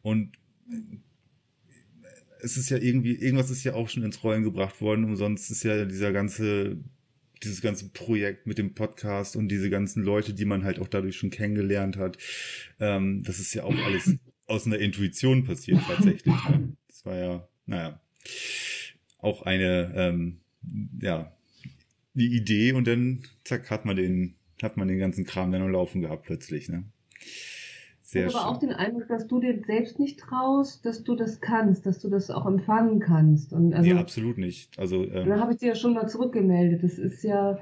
Und 0.00 0.38
es 2.42 2.56
ist 2.56 2.70
ja 2.70 2.78
irgendwie, 2.78 3.14
irgendwas 3.14 3.50
ist 3.50 3.64
ja 3.64 3.74
auch 3.74 3.90
schon 3.90 4.04
ins 4.04 4.24
Rollen 4.24 4.42
gebracht 4.42 4.80
worden, 4.80 5.04
umsonst 5.04 5.50
ist 5.50 5.62
ja 5.62 5.84
dieser 5.84 6.12
ganze, 6.12 6.78
dieses 7.42 7.62
ganze 7.62 7.88
Projekt 7.90 8.46
mit 8.46 8.58
dem 8.58 8.74
Podcast 8.74 9.36
und 9.36 9.48
diese 9.48 9.70
ganzen 9.70 10.02
Leute, 10.02 10.34
die 10.34 10.44
man 10.44 10.64
halt 10.64 10.78
auch 10.78 10.88
dadurch 10.88 11.16
schon 11.16 11.30
kennengelernt 11.30 11.96
hat, 11.96 12.18
ähm, 12.78 13.22
das 13.22 13.38
ist 13.38 13.54
ja 13.54 13.64
auch 13.64 13.76
alles 13.76 14.16
aus 14.46 14.66
einer 14.66 14.78
Intuition 14.78 15.44
passiert 15.44 15.80
tatsächlich. 15.86 16.34
Ne? 16.48 16.76
Das 16.88 17.06
war 17.06 17.16
ja, 17.16 17.48
naja, 17.66 18.00
auch 19.18 19.42
eine, 19.42 19.92
ähm, 19.94 20.40
ja, 21.00 21.32
die 22.14 22.34
Idee 22.34 22.72
und 22.72 22.86
dann 22.86 23.22
zack 23.44 23.70
hat 23.70 23.84
man 23.84 23.96
den, 23.96 24.34
hat 24.62 24.76
man 24.76 24.88
den 24.88 24.98
ganzen 24.98 25.24
Kram 25.24 25.52
dann 25.52 25.62
am 25.62 25.70
Laufen 25.70 26.00
gehabt 26.00 26.26
plötzlich, 26.26 26.68
ne? 26.68 26.84
Sehr 28.10 28.26
ich 28.26 28.34
habe 28.34 28.44
aber 28.44 28.56
auch 28.56 28.58
den 28.58 28.72
Eindruck, 28.72 29.06
dass 29.06 29.28
du 29.28 29.38
dir 29.38 29.62
selbst 29.64 30.00
nicht 30.00 30.18
traust, 30.18 30.84
dass 30.84 31.04
du 31.04 31.14
das 31.14 31.40
kannst, 31.40 31.86
dass 31.86 32.00
du 32.00 32.08
das 32.08 32.28
auch 32.28 32.44
empfangen 32.44 32.98
kannst. 32.98 33.52
Und 33.52 33.72
also, 33.72 33.88
nee, 33.88 33.96
absolut 33.96 34.36
nicht. 34.36 34.76
Also 34.80 35.04
ähm, 35.04 35.28
da 35.28 35.38
habe 35.38 35.52
ich 35.52 35.58
dir 35.58 35.68
ja 35.68 35.74
schon 35.76 35.94
mal 35.94 36.08
zurückgemeldet. 36.08 36.82
Das 36.82 36.98
ist 36.98 37.22
ja, 37.22 37.60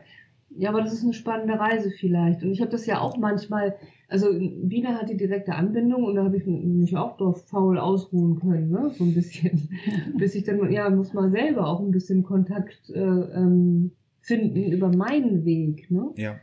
ja, 0.49 0.71
aber 0.71 0.81
das 0.81 0.95
ist 0.95 1.03
eine 1.05 1.13
spannende 1.13 1.61
Reise 1.61 1.91
vielleicht. 1.91 2.43
Und 2.43 2.51
ich 2.51 2.63
habe 2.63 2.71
das 2.71 2.87
ja 2.87 2.99
auch 2.99 3.19
manchmal. 3.19 3.77
Also 4.09 4.29
Biene 4.33 4.99
hat 4.99 5.11
die 5.11 5.19
direkte 5.19 5.55
Anbindung 5.55 6.05
und 6.05 6.15
da 6.15 6.25
habe 6.25 6.39
ich 6.39 6.47
mich 6.47 6.97
auch 6.97 7.19
drauf 7.19 7.47
faul 7.47 7.77
ausruhen 7.77 8.41
können, 8.41 8.71
ne, 8.71 8.91
so 8.97 9.05
ein 9.05 9.13
bisschen, 9.13 9.69
bis 10.17 10.35
ich 10.35 10.45
dann 10.45 10.73
ja 10.73 10.89
muss 10.89 11.13
mal 11.13 11.31
selber 11.31 11.67
auch 11.67 11.81
ein 11.81 11.91
bisschen 11.91 12.23
Kontakt 12.23 12.89
äh, 12.89 13.01
ähm, 13.01 13.91
finden 14.23 14.73
über 14.73 14.89
meinen 14.89 15.45
Weg, 15.45 15.91
ne? 15.91 16.09
Ja. 16.17 16.37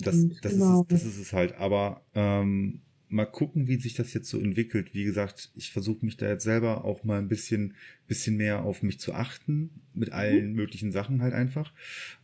Das, 0.00 0.28
das, 0.42 0.52
genau. 0.52 0.82
ist, 0.82 0.92
das 0.92 1.04
ist 1.06 1.18
es 1.18 1.32
halt. 1.32 1.58
Aber 1.58 2.02
ähm, 2.14 2.82
mal 3.08 3.26
gucken, 3.26 3.68
wie 3.68 3.76
sich 3.76 3.94
das 3.94 4.12
jetzt 4.12 4.28
so 4.28 4.38
entwickelt. 4.38 4.94
Wie 4.94 5.04
gesagt, 5.04 5.50
ich 5.54 5.70
versuche 5.70 6.04
mich 6.04 6.16
da 6.16 6.28
jetzt 6.28 6.44
selber 6.44 6.84
auch 6.84 7.04
mal 7.04 7.18
ein 7.18 7.28
bisschen, 7.28 7.74
bisschen 8.06 8.36
mehr 8.36 8.62
auf 8.62 8.82
mich 8.82 9.00
zu 9.00 9.14
achten, 9.14 9.70
mit 9.94 10.12
allen 10.12 10.50
mhm. 10.50 10.56
möglichen 10.56 10.92
Sachen 10.92 11.22
halt 11.22 11.34
einfach. 11.34 11.72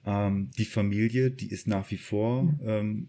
Ähm, 0.04 0.50
die 0.58 0.64
Familie, 0.64 1.30
die 1.30 1.50
ist 1.50 1.66
nach 1.66 1.90
wie 1.90 1.96
vor 1.96 2.44
mhm. 2.44 2.60
ähm, 2.64 3.08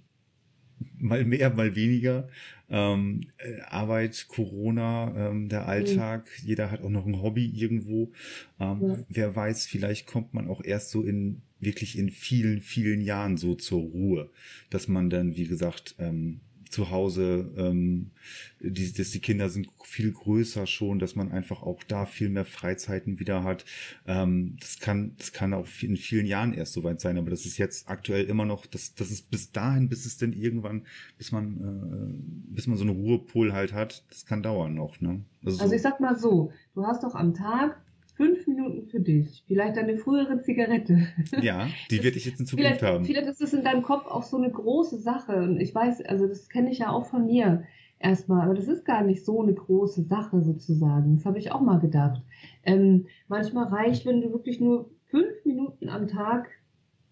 mal 0.98 1.26
mehr, 1.26 1.50
mal 1.54 1.76
weniger. 1.76 2.30
Ähm, 2.70 3.22
äh, 3.38 3.62
Arbeit, 3.62 4.26
Corona, 4.28 5.30
ähm, 5.30 5.50
der 5.50 5.68
Alltag, 5.68 6.30
mhm. 6.42 6.48
jeder 6.48 6.72
hat 6.72 6.82
auch 6.82 6.90
noch 6.90 7.06
ein 7.06 7.22
Hobby 7.22 7.46
irgendwo. 7.46 8.12
Ähm, 8.60 8.82
ja. 8.82 9.06
Wer 9.10 9.36
weiß, 9.36 9.68
vielleicht 9.68 10.08
kommt 10.08 10.34
man 10.34 10.48
auch 10.48 10.64
erst 10.64 10.90
so 10.90 11.04
in 11.04 11.42
wirklich 11.60 11.98
in 11.98 12.10
vielen, 12.10 12.62
vielen 12.62 13.02
Jahren 13.02 13.38
so 13.38 13.56
zur 13.56 13.82
Ruhe, 13.82 14.30
dass 14.70 14.88
man 14.88 15.10
dann, 15.10 15.36
wie 15.36 15.48
gesagt, 15.48 15.96
ähm, 16.00 16.42
zu 16.76 16.92
Hause, 16.92 17.50
ähm, 17.56 18.12
die, 18.60 18.92
dass 18.92 19.12
die 19.12 19.22
Kinder 19.22 19.50
sind 19.50 19.70
viel 19.82 20.12
größer 20.12 20.68
schon, 20.68 21.00
dass 21.00 21.16
man 21.16 21.32
einfach 21.32 21.64
auch 21.64 21.82
da 21.84 22.06
viel 22.06 22.28
mehr 22.28 22.44
Freizeiten 22.44 23.18
wieder 23.18 23.46
hat. 23.46 23.64
Ähm, 24.06 24.58
das 24.60 24.80
kann, 24.80 25.14
das 25.18 25.32
kann 25.32 25.54
auch 25.54 25.68
in 25.82 25.96
vielen 25.96 26.26
Jahren 26.26 26.54
erst 26.54 26.74
soweit 26.74 27.00
sein, 27.00 27.18
aber 27.18 27.30
das 27.30 27.46
ist 27.46 27.58
jetzt 27.58 27.88
aktuell 27.88 28.26
immer 28.26 28.44
noch, 28.44 28.66
das, 28.66 28.94
das 28.94 29.10
ist 29.10 29.32
bis 29.32 29.54
dahin, 29.54 29.88
bis 29.88 30.06
es 30.06 30.18
denn 30.18 30.34
irgendwann, 30.34 30.86
bis 31.18 31.32
man, 31.32 31.46
äh, 31.62 32.54
bis 32.54 32.68
man 32.68 32.78
so 32.78 32.84
einen 32.84 32.96
Ruhepol 32.96 33.54
halt 33.54 33.72
hat, 33.72 34.04
das 34.10 34.26
kann 34.26 34.44
dauern 34.44 34.74
noch. 34.74 35.00
Ne? 35.00 35.22
Also, 35.46 35.62
also 35.62 35.76
ich 35.76 35.82
sag 35.82 36.02
mal 36.02 36.18
so, 36.20 36.52
du 36.74 36.86
hast 36.86 37.04
doch 37.04 37.16
am 37.16 37.34
Tag 37.34 37.80
fünf 38.16 38.48
Minuten 38.48 38.88
für 38.88 39.00
dich. 39.00 39.44
Vielleicht 39.48 39.78
eine 39.78 39.98
frühere 39.98 40.42
Zigarette. 40.42 41.08
Ja, 41.42 41.68
die 41.92 42.04
werde 42.04 42.18
ich 42.18 42.26
jetzt 42.26 42.40
in 42.40 42.46
Zukunft 42.46 42.68
vielleicht, 42.68 42.84
haben. 42.84 43.06
Vielleicht 43.06 43.28
ist 43.28 43.42
das 43.42 43.54
in 43.54 43.64
deinem 43.64 43.84
Kopf 43.84 44.06
auch 44.08 44.24
so 44.24 44.38
eine 44.38 44.52
große 44.52 45.00
Sache. 45.00 45.36
Und 45.36 45.60
ich 45.60 45.76
weiß, 45.76 46.02
also 46.06 46.28
das 46.28 46.50
kenne 46.50 46.72
ich 46.72 46.80
ja 46.80 46.90
auch 46.90 47.06
von 47.06 47.26
mir 47.26 47.64
erstmal, 48.00 48.42
aber 48.42 48.54
das 48.54 48.68
ist 48.68 48.86
gar 48.86 49.04
nicht 49.04 49.26
so 49.26 49.42
eine 49.42 49.54
große 49.54 50.04
Sache 50.04 50.42
sozusagen. 50.42 51.18
Das 51.18 51.26
habe 51.26 51.40
ich 51.40 51.52
auch 51.52 51.62
mal 51.62 51.80
gedacht. 51.80 52.22
Ähm, 52.64 53.08
manchmal 53.28 53.68
reicht, 53.68 54.06
wenn 54.06 54.22
du 54.22 54.32
wirklich 54.32 54.60
nur 54.60 54.92
fünf 55.06 55.44
Minuten 55.44 55.90
am 55.90 56.08
Tag 56.08 56.50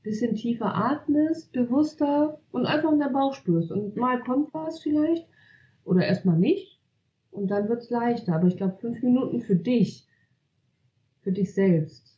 bisschen 0.04 0.36
tiefer 0.36 0.76
atmest, 0.76 1.54
bewusster 1.54 2.40
und 2.52 2.66
einfach 2.66 2.92
in 2.92 3.00
der 3.00 3.08
Bauch 3.08 3.34
spürst. 3.34 3.72
Und 3.72 3.96
mal 3.96 4.22
kommt 4.22 4.54
was 4.54 4.82
vielleicht 4.82 5.28
oder 5.86 6.06
erstmal 6.06 6.38
nicht. 6.38 6.80
Und 7.32 7.48
dann 7.48 7.70
wird's 7.70 7.90
leichter. 7.90 8.36
Aber 8.36 8.48
ich 8.48 8.58
glaube, 8.58 8.78
fünf 8.80 9.02
Minuten 9.02 9.42
für 9.42 9.56
dich 9.56 10.06
für 11.24 11.32
dich 11.32 11.54
selbst? 11.54 12.18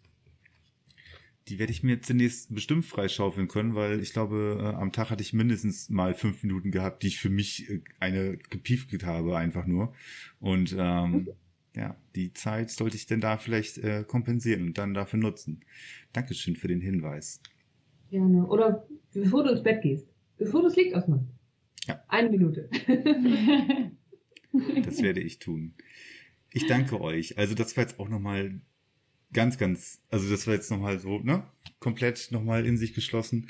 Die 1.48 1.60
werde 1.60 1.72
ich 1.72 1.84
mir 1.84 2.02
zunächst 2.02 2.53
bestimmt 2.53 2.86
freischaufeln 2.86 3.48
können, 3.48 3.76
weil 3.76 3.99
ich 3.99 4.14
glaube, 4.14 4.57
äh, 4.60 4.76
am 4.76 4.91
Tag 4.91 5.11
hatte 5.11 5.22
ich 5.22 5.32
mindestens 5.32 5.90
mal 5.90 6.15
fünf 6.15 6.41
Minuten 6.41 6.72
gehabt, 6.72 7.03
die 7.03 7.07
ich 7.07 7.19
für 7.19 7.30
mich 7.30 7.69
äh, 7.69 7.82
eine 7.99 8.38
gepiefket 8.38 9.06
habe, 9.06 9.38
einfach 9.38 9.68
nur. 9.68 9.94
Und 10.40 10.76
ähm, 10.77 11.11
mhm. 11.11 11.27
ja, 11.76 11.95
die 12.15 12.34
Zeit 12.34 12.72
sollte 12.72 12.98
ich 12.98 13.06
denn 13.06 13.22
da 13.22 13.38
vielleicht 13.38 13.77
äh, 13.77 14.03
kompensieren 14.07 14.65
und 14.65 14.77
dann 14.80 14.95
dafür 14.95 15.19
nutzen. 15.19 15.61
Dankeschön 16.14 16.56
für 16.56 16.68
den 16.68 16.82
Hinweis. 16.82 17.40
Gerne. 18.10 18.48
Oder 18.48 18.88
bevor 19.14 19.44
du 19.44 19.52
ins 19.52 19.61
Bett 19.61 19.84
gehst, 19.84 20.07
bevor 20.38 20.61
du 20.61 20.68
das 20.69 20.76
Licht 20.76 20.95
ausmachst. 20.95 21.27
Ja. 21.88 22.03
Eine 22.07 22.32
Minute. 22.32 22.69
das 24.84 25.02
werde 25.03 25.22
ich 25.22 25.38
tun. 25.38 25.76
Ich 26.52 26.65
danke 26.65 27.02
euch. 27.02 27.38
Also 27.38 27.53
das 27.53 27.76
war 27.77 27.84
jetzt 27.84 27.99
auch 27.99 28.10
nochmal 28.10 28.61
ganz, 29.34 29.57
ganz, 29.57 29.99
also 30.10 30.30
das 30.30 30.47
war 30.47 30.53
jetzt 30.53 30.72
nochmal 30.72 30.99
so, 30.99 31.19
ne? 31.19 31.43
Komplett 31.80 32.31
nochmal 32.31 32.65
in 32.65 32.77
sich 32.77 32.93
geschlossen. 32.93 33.49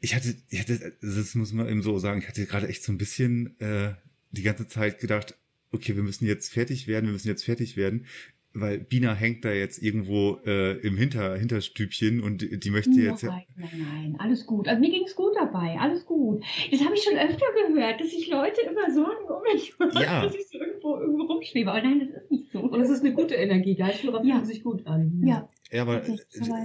Ich 0.00 0.14
hatte, 0.14 0.36
ich 0.50 0.60
hatte, 0.60 0.96
das 1.00 1.34
muss 1.34 1.52
man 1.52 1.68
eben 1.68 1.82
so 1.82 1.98
sagen, 1.98 2.20
ich 2.20 2.28
hatte 2.28 2.46
gerade 2.46 2.68
echt 2.68 2.82
so 2.82 2.92
ein 2.92 2.98
bisschen 2.98 3.58
äh, 3.60 3.94
die 4.30 4.42
ganze 4.42 4.68
Zeit 4.68 5.00
gedacht, 5.00 5.34
okay, 5.72 5.96
wir 5.96 6.02
müssen 6.02 6.26
jetzt 6.26 6.52
fertig 6.52 6.86
werden, 6.86 7.06
wir 7.06 7.12
müssen 7.12 7.28
jetzt 7.28 7.44
fertig 7.44 7.76
werden, 7.76 8.06
weil 8.60 8.78
Bina 8.78 9.14
hängt 9.14 9.44
da 9.44 9.52
jetzt 9.52 9.82
irgendwo 9.82 10.38
äh, 10.46 10.78
im 10.80 10.96
Hinter, 10.96 11.36
Hinterstübchen 11.36 12.22
und 12.22 12.64
die 12.64 12.70
möchte 12.70 12.90
jetzt 12.92 13.22
ja. 13.22 13.30
Nein, 13.56 13.68
nein, 13.78 14.16
alles 14.18 14.46
gut. 14.46 14.68
Also 14.68 14.80
mir 14.80 14.90
ging 14.90 15.04
es 15.04 15.14
gut 15.14 15.34
dabei, 15.36 15.76
alles 15.78 16.06
gut. 16.06 16.42
Das 16.70 16.80
habe 16.84 16.94
ich 16.94 17.02
schon 17.02 17.18
öfter 17.18 17.46
gehört, 17.68 18.00
dass 18.00 18.10
sich 18.10 18.28
Leute 18.28 18.62
immer 18.62 18.90
Sorgen 18.90 19.26
um 19.28 19.42
mich 19.52 19.78
machen, 19.78 20.02
ja. 20.02 20.24
dass 20.24 20.34
ich 20.34 20.48
so 20.48 20.58
irgendwo, 20.58 20.96
irgendwo 20.98 21.24
rumschwebe. 21.24 21.70
Aber 21.70 21.82
nein, 21.82 22.00
das 22.00 22.22
ist 22.22 22.30
nicht 22.30 22.52
so. 22.52 22.60
Und 22.60 22.80
es 22.80 22.90
ist 22.90 23.04
eine 23.04 23.14
gute 23.14 23.34
Energie. 23.34 23.76
Geistführer 23.76 24.24
Ja. 24.24 24.36
fühlen 24.36 24.46
sich 24.46 24.64
gut 24.64 24.86
an. 24.86 25.22
Ja. 25.24 25.48
Ja, 25.72 25.82
aber 25.82 26.02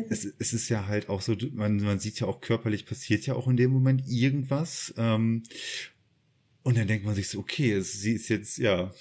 es, 0.10 0.26
es 0.38 0.54
ist 0.54 0.70
ja 0.70 0.86
halt 0.86 1.10
auch 1.10 1.22
so, 1.22 1.36
man, 1.54 1.78
man 1.78 1.98
sieht 1.98 2.20
ja 2.20 2.28
auch 2.28 2.40
körperlich 2.40 2.86
passiert 2.86 3.26
ja 3.26 3.34
auch 3.34 3.48
in 3.48 3.58
dem 3.58 3.72
Moment 3.72 4.04
irgendwas. 4.08 4.94
Ähm, 4.98 5.44
und 6.64 6.78
dann 6.78 6.88
denkt 6.88 7.06
man 7.06 7.16
sich 7.16 7.28
so, 7.28 7.40
okay, 7.40 7.74
es, 7.74 7.94
sie 7.94 8.14
ist 8.14 8.30
jetzt, 8.30 8.58
ja, 8.60 8.92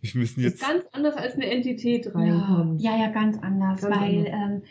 wir 0.00 0.20
müssen 0.20 0.42
Das 0.42 0.52
jetzt. 0.52 0.62
ist 0.62 0.68
ganz 0.68 0.84
anders 0.92 1.16
als 1.16 1.34
eine 1.34 1.46
Entität 1.50 2.06
Ja, 2.06 2.12
reinkommt. 2.12 2.80
ja, 2.80 2.96
ja, 2.96 3.10
ganz 3.10 3.38
anders, 3.38 3.80
Ganz 3.82 3.96
weil 3.96 4.26
anders. 4.32 4.32
Ähm, 4.32 4.62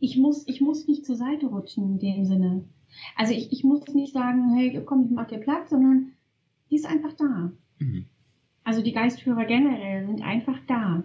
ich 0.00 0.16
muss, 0.16 0.46
ich 0.46 0.60
muss 0.60 0.86
nicht 0.86 1.04
zur 1.04 1.16
Seite 1.16 1.46
rutschen 1.46 1.84
in 1.84 1.98
dem 1.98 2.24
Sinne. 2.24 2.64
Also 3.16 3.32
ich, 3.34 3.52
ich 3.52 3.64
muss 3.64 3.86
nicht 3.94 4.12
sagen, 4.12 4.54
hey, 4.56 4.80
komm, 4.84 5.04
ich 5.04 5.10
mach 5.10 5.26
dir 5.26 5.38
Platz, 5.38 5.70
sondern 5.70 6.12
die 6.70 6.76
ist 6.76 6.86
einfach 6.86 7.12
da. 7.14 7.52
Mhm. 7.78 8.06
Also 8.64 8.82
die 8.82 8.92
Geistführer 8.92 9.44
generell 9.44 10.06
sind 10.06 10.22
einfach 10.22 10.58
da. 10.66 11.02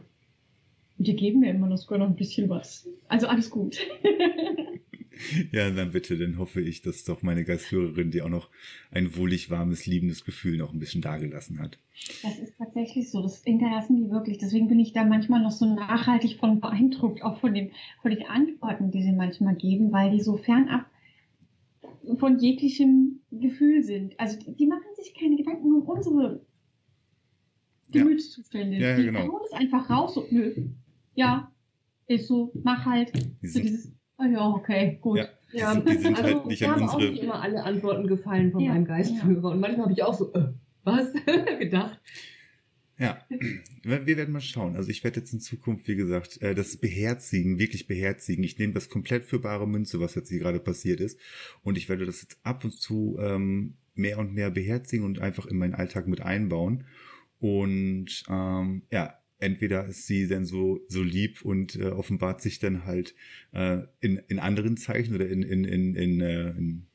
Und 0.97 1.07
die 1.07 1.15
geben 1.15 1.39
mir 1.39 1.49
immer 1.51 1.67
noch 1.67 1.77
sogar 1.77 1.97
noch 1.99 2.07
ein 2.07 2.15
bisschen 2.15 2.49
was. 2.49 2.87
Also 3.07 3.27
alles 3.27 3.49
gut. 3.49 3.77
Ja, 5.51 5.69
dann 5.69 5.91
bitte, 5.91 6.17
dann 6.17 6.37
hoffe 6.37 6.61
ich, 6.61 6.81
dass 6.81 7.03
doch 7.03 7.21
meine 7.21 7.43
Geistführerin 7.43 8.11
dir 8.11 8.25
auch 8.25 8.29
noch 8.29 8.49
ein 8.91 9.15
wohlig 9.15 9.49
warmes, 9.49 9.85
liebendes 9.85 10.25
Gefühl 10.25 10.57
noch 10.57 10.73
ein 10.73 10.79
bisschen 10.79 11.01
dagelassen 11.01 11.59
hat. 11.59 11.77
Das 12.23 12.37
ist 12.39 12.57
tatsächlich 12.57 13.09
so. 13.11 13.21
Das 13.21 13.43
hinterlassen 13.43 13.97
die 13.97 14.09
wirklich. 14.09 14.39
Deswegen 14.39 14.67
bin 14.67 14.79
ich 14.79 14.93
da 14.93 15.03
manchmal 15.03 15.41
noch 15.41 15.51
so 15.51 15.65
nachhaltig 15.73 16.37
von 16.39 16.59
beeindruckt, 16.59 17.23
auch 17.23 17.39
von 17.39 17.53
den, 17.53 17.71
von 18.01 18.11
den 18.11 18.25
Antworten, 18.25 18.91
die 18.91 19.03
sie 19.03 19.11
manchmal 19.11 19.55
geben, 19.55 19.91
weil 19.91 20.11
die 20.11 20.21
so 20.21 20.37
fernab 20.37 20.85
von 22.17 22.39
jeglichem 22.39 23.21
Gefühl 23.31 23.83
sind. 23.83 24.19
Also 24.19 24.39
die, 24.39 24.55
die 24.55 24.67
machen 24.67 24.81
sich 24.95 25.13
keine 25.13 25.35
Gedanken 25.35 25.73
um 25.73 25.83
unsere. 25.83 26.41
Gemütszustände. 27.91 28.77
Ja, 28.77 28.89
ja, 28.89 28.97
die 28.97 29.03
genau. 29.03 29.19
hauen 29.27 29.41
es 29.45 29.53
einfach 29.53 29.89
raus 29.89 30.15
so, 30.15 30.25
nö. 30.31 30.55
Ja, 31.13 31.51
ist 32.07 32.27
so, 32.27 32.51
mach 32.63 32.85
halt. 32.85 33.13
Die 33.41 33.47
So 33.47 33.59
sind, 33.59 33.92
oh 34.17 34.23
ja, 34.23 34.49
okay, 34.49 34.97
gut. 35.01 35.19
ja, 35.51 35.75
die 35.75 35.81
sind, 35.81 35.89
die 35.89 35.97
sind 36.03 36.17
also 36.17 36.35
halt 36.35 36.45
nicht 36.45 36.61
mir 36.61 36.67
an 36.67 36.75
haben 36.75 36.89
auch 36.89 36.93
unsere. 36.95 37.11
nicht 37.11 37.23
immer 37.23 37.41
alle 37.41 37.63
Antworten 37.63 38.07
gefallen 38.07 38.51
von 38.51 38.61
Ja, 38.61 38.73
meinem 38.73 38.85
Geistführer. 38.85 39.51
Und 39.51 39.59
manchmal 39.59 39.85
habe 39.85 39.93
ich 39.93 40.03
auch 40.03 40.13
so, 40.13 40.33
äh, 40.33 40.53
was? 40.83 41.13
gedacht. 41.59 41.99
Ja, 42.97 43.25
wir 43.83 44.05
wir 44.05 44.17
werden 44.17 44.31
mal 44.31 44.41
schauen. 44.41 44.75
Also 44.75 44.89
ich 44.89 45.03
werde 45.03 45.19
jetzt 45.19 45.33
in 45.33 45.39
Zukunft, 45.39 45.87
wie 45.87 45.95
gesagt, 45.95 46.41
äh, 46.41 46.53
das 46.55 46.77
beherzigen, 46.77 47.59
wirklich 47.59 47.87
beherzigen. 47.87 48.43
Ich 48.43 48.59
nehme 48.59 48.73
das 48.73 48.89
komplett 48.89 49.25
für 49.25 49.39
bare 49.39 49.67
Münze, 49.67 49.99
was 49.99 50.15
jetzt 50.15 50.29
hier 50.29 50.39
gerade 50.39 50.59
passiert 50.59 50.99
ist. 50.99 51.19
Und 51.63 51.77
ich 51.77 51.89
werde 51.89 52.05
das 52.05 52.21
jetzt 52.21 52.37
ab 52.43 52.63
und 52.63 52.71
zu 52.71 53.17
ähm, 53.19 53.75
mehr 53.95 54.19
und 54.19 54.33
mehr 54.33 54.51
beherzigen 54.51 55.05
und 55.05 55.19
einfach 55.19 55.45
in 55.45 55.57
meinen 55.57 55.75
Alltag 55.75 56.07
mit 56.07 56.21
einbauen. 56.21 56.85
Und 57.39 58.23
ähm, 58.29 58.83
ja, 58.91 59.19
entweder 59.43 59.85
ist 59.87 60.07
sie 60.07 60.27
dann 60.27 60.45
so 60.45 60.79
so 60.87 61.03
lieb 61.03 61.43
und 61.43 61.75
äh, 61.75 61.85
offenbart 61.89 62.41
sich 62.41 62.59
dann 62.59 62.85
halt 62.85 63.13
äh, 63.51 63.79
in, 64.01 64.19
in 64.27 64.39
anderen 64.39 64.77
Zeichen 64.77 65.13
oder 65.15 65.27
in 65.29 65.43
in 65.43 65.63
in, 65.65 65.95
in, 65.95 66.21
äh, 66.21 66.49
in 66.51 66.87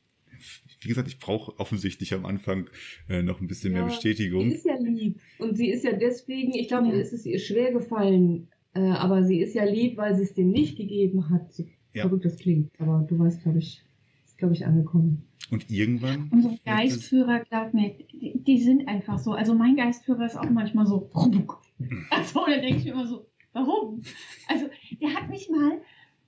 wie 0.81 0.87
gesagt, 0.87 1.07
ich 1.09 1.19
brauche 1.19 1.59
offensichtlich 1.59 2.13
am 2.13 2.25
Anfang 2.25 2.69
äh, 3.09 3.21
noch 3.21 3.41
ein 3.41 3.47
bisschen 3.47 3.73
mehr 3.73 3.81
Ja, 3.81 3.87
Bestätigung. 3.87 4.49
Sie 4.49 4.55
ist 4.55 4.65
ja 4.65 4.77
lieb. 4.79 5.19
Und 5.37 5.57
sie 5.57 5.69
ist 5.69 5.83
ja 5.83 5.91
deswegen, 5.91 6.53
ich 6.53 6.69
glaube, 6.69 6.87
Ja. 6.87 6.93
es 6.93 7.11
ist 7.11 7.25
ihr 7.25 7.39
schwer 7.39 7.73
gefallen. 7.73 8.47
Äh, 8.73 8.79
aber 8.81 9.23
sie 9.23 9.41
ist 9.41 9.53
ja 9.55 9.65
lieb, 9.65 9.97
weil 9.97 10.15
sie 10.15 10.23
es 10.23 10.33
dem 10.35 10.51
nicht 10.51 10.77
gegeben 10.77 11.29
hat. 11.29 11.51
So 11.53 11.65
Ja. 11.93 12.03
verrückt 12.03 12.23
das 12.23 12.37
klingt. 12.37 12.71
Aber 12.79 13.05
du 13.09 13.19
weißt, 13.19 13.43
glaube 13.43 13.57
ich, 13.59 13.83
ist, 14.25 14.37
glaube 14.37 14.53
ich, 14.53 14.65
angekommen. 14.65 15.23
Und 15.51 15.69
irgendwann. 15.69 16.29
Unsere 16.31 16.53
es- 16.53 16.63
Geistführer, 16.63 17.43
glaub 17.49 17.73
mir, 17.73 17.95
die, 18.13 18.39
die 18.41 18.59
sind 18.61 18.87
einfach 18.87 19.17
so. 19.19 19.33
Also 19.33 19.53
mein 19.55 19.75
Geistführer 19.75 20.25
ist 20.25 20.37
auch 20.37 20.49
manchmal 20.49 20.85
so. 20.87 21.09
Also 22.09 22.45
da 22.45 22.57
denke 22.57 22.77
ich 22.77 22.85
mir 22.85 22.91
immer 22.91 23.07
so, 23.07 23.27
warum? 23.53 24.01
Also 24.47 24.69
der 25.01 25.13
hat 25.13 25.29
mich 25.29 25.49
mal, 25.49 25.81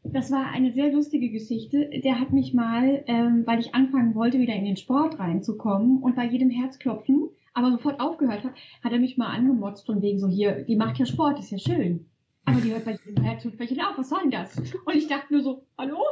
das 0.03 0.31
war 0.31 0.47
eine 0.47 0.71
sehr 0.73 0.91
lustige 0.91 1.29
Geschichte, 1.29 1.89
der 2.03 2.19
hat 2.19 2.31
mich 2.31 2.53
mal, 2.53 3.03
ähm, 3.07 3.43
weil 3.45 3.59
ich 3.59 3.75
anfangen 3.75 4.15
wollte, 4.15 4.39
wieder 4.39 4.53
in 4.53 4.65
den 4.65 4.77
Sport 4.77 5.19
reinzukommen 5.19 6.01
und 6.01 6.15
bei 6.15 6.25
jedem 6.25 6.49
Herzklopfen, 6.49 7.29
aber 7.53 7.71
sofort 7.71 7.99
aufgehört 7.99 8.43
hat, 8.43 8.53
hat 8.83 8.91
er 8.91 8.99
mich 8.99 9.17
mal 9.17 9.27
angemotzt 9.27 9.85
von 9.85 10.01
wegen 10.01 10.19
so, 10.19 10.27
hier, 10.27 10.63
die 10.63 10.75
macht 10.75 10.97
ja 10.97 11.05
Sport, 11.05 11.39
ist 11.39 11.51
ja 11.51 11.59
schön. 11.59 12.07
Aber 12.45 12.59
die 12.59 12.71
hört 12.71 12.85
bei 12.85 12.97
jedem 13.05 13.23
Herzklopfen 13.23 13.81
auf, 13.81 13.97
was 13.97 14.09
soll 14.09 14.21
denn 14.21 14.31
das? 14.31 14.57
Und 14.57 14.95
ich 14.95 15.07
dachte 15.07 15.33
nur 15.33 15.43
so, 15.43 15.65
hallo? 15.77 16.03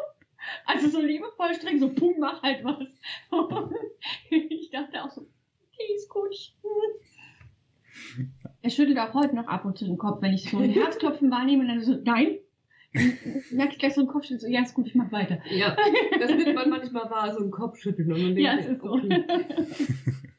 Also 0.66 0.90
so 0.90 1.02
liebevoll 1.02 1.54
streng, 1.56 1.80
so 1.80 1.94
pum, 1.94 2.16
mach 2.20 2.42
halt 2.42 2.64
was. 2.64 2.88
Und 3.32 3.74
ich 4.32 4.70
dachte 4.70 5.04
auch 5.04 5.12
so, 5.12 5.22
okay, 5.22 5.94
ist 5.96 6.10
gut. 6.10 6.34
Er 8.62 8.70
schüttelt 8.70 8.98
auch 9.00 9.14
heute 9.14 9.36
noch 9.36 9.48
ab 9.48 9.66
und 9.66 9.78
zu 9.78 9.86
den 9.86 9.98
Kopf, 9.98 10.22
wenn 10.22 10.34
ich 10.34 10.50
so 10.50 10.58
ein 10.58 10.70
Herzklopfen 10.70 11.32
wahrnehme 11.32 11.62
und 11.64 11.68
dann 11.70 11.82
so, 11.82 11.98
nein. 12.04 12.38
Dann 12.94 13.14
merke 13.52 13.74
ich 13.74 13.80
gleich 13.80 13.94
so 13.94 14.02
einen 14.02 14.10
Kopfschüttel, 14.10 14.40
so, 14.42 14.48
ja, 14.48 14.64
ist 14.64 14.74
gut, 14.74 14.88
ich 14.88 14.96
mach 14.96 15.12
weiter. 15.12 15.40
Ja, 15.52 15.78
das 16.20 16.32
nimmt 16.32 16.56
man 16.56 16.70
manchmal 16.70 17.10
wahr, 17.10 17.34
so 17.38 17.44
ein 17.44 17.52
Kopfschütteln. 17.52 18.12
Und 18.12 18.22
man 18.22 18.36
denkt, 18.36 18.42
Ja, 18.42 18.58
es 18.58 18.66
ist 18.66 18.82
so. 18.82 18.94
okay. 18.94 19.24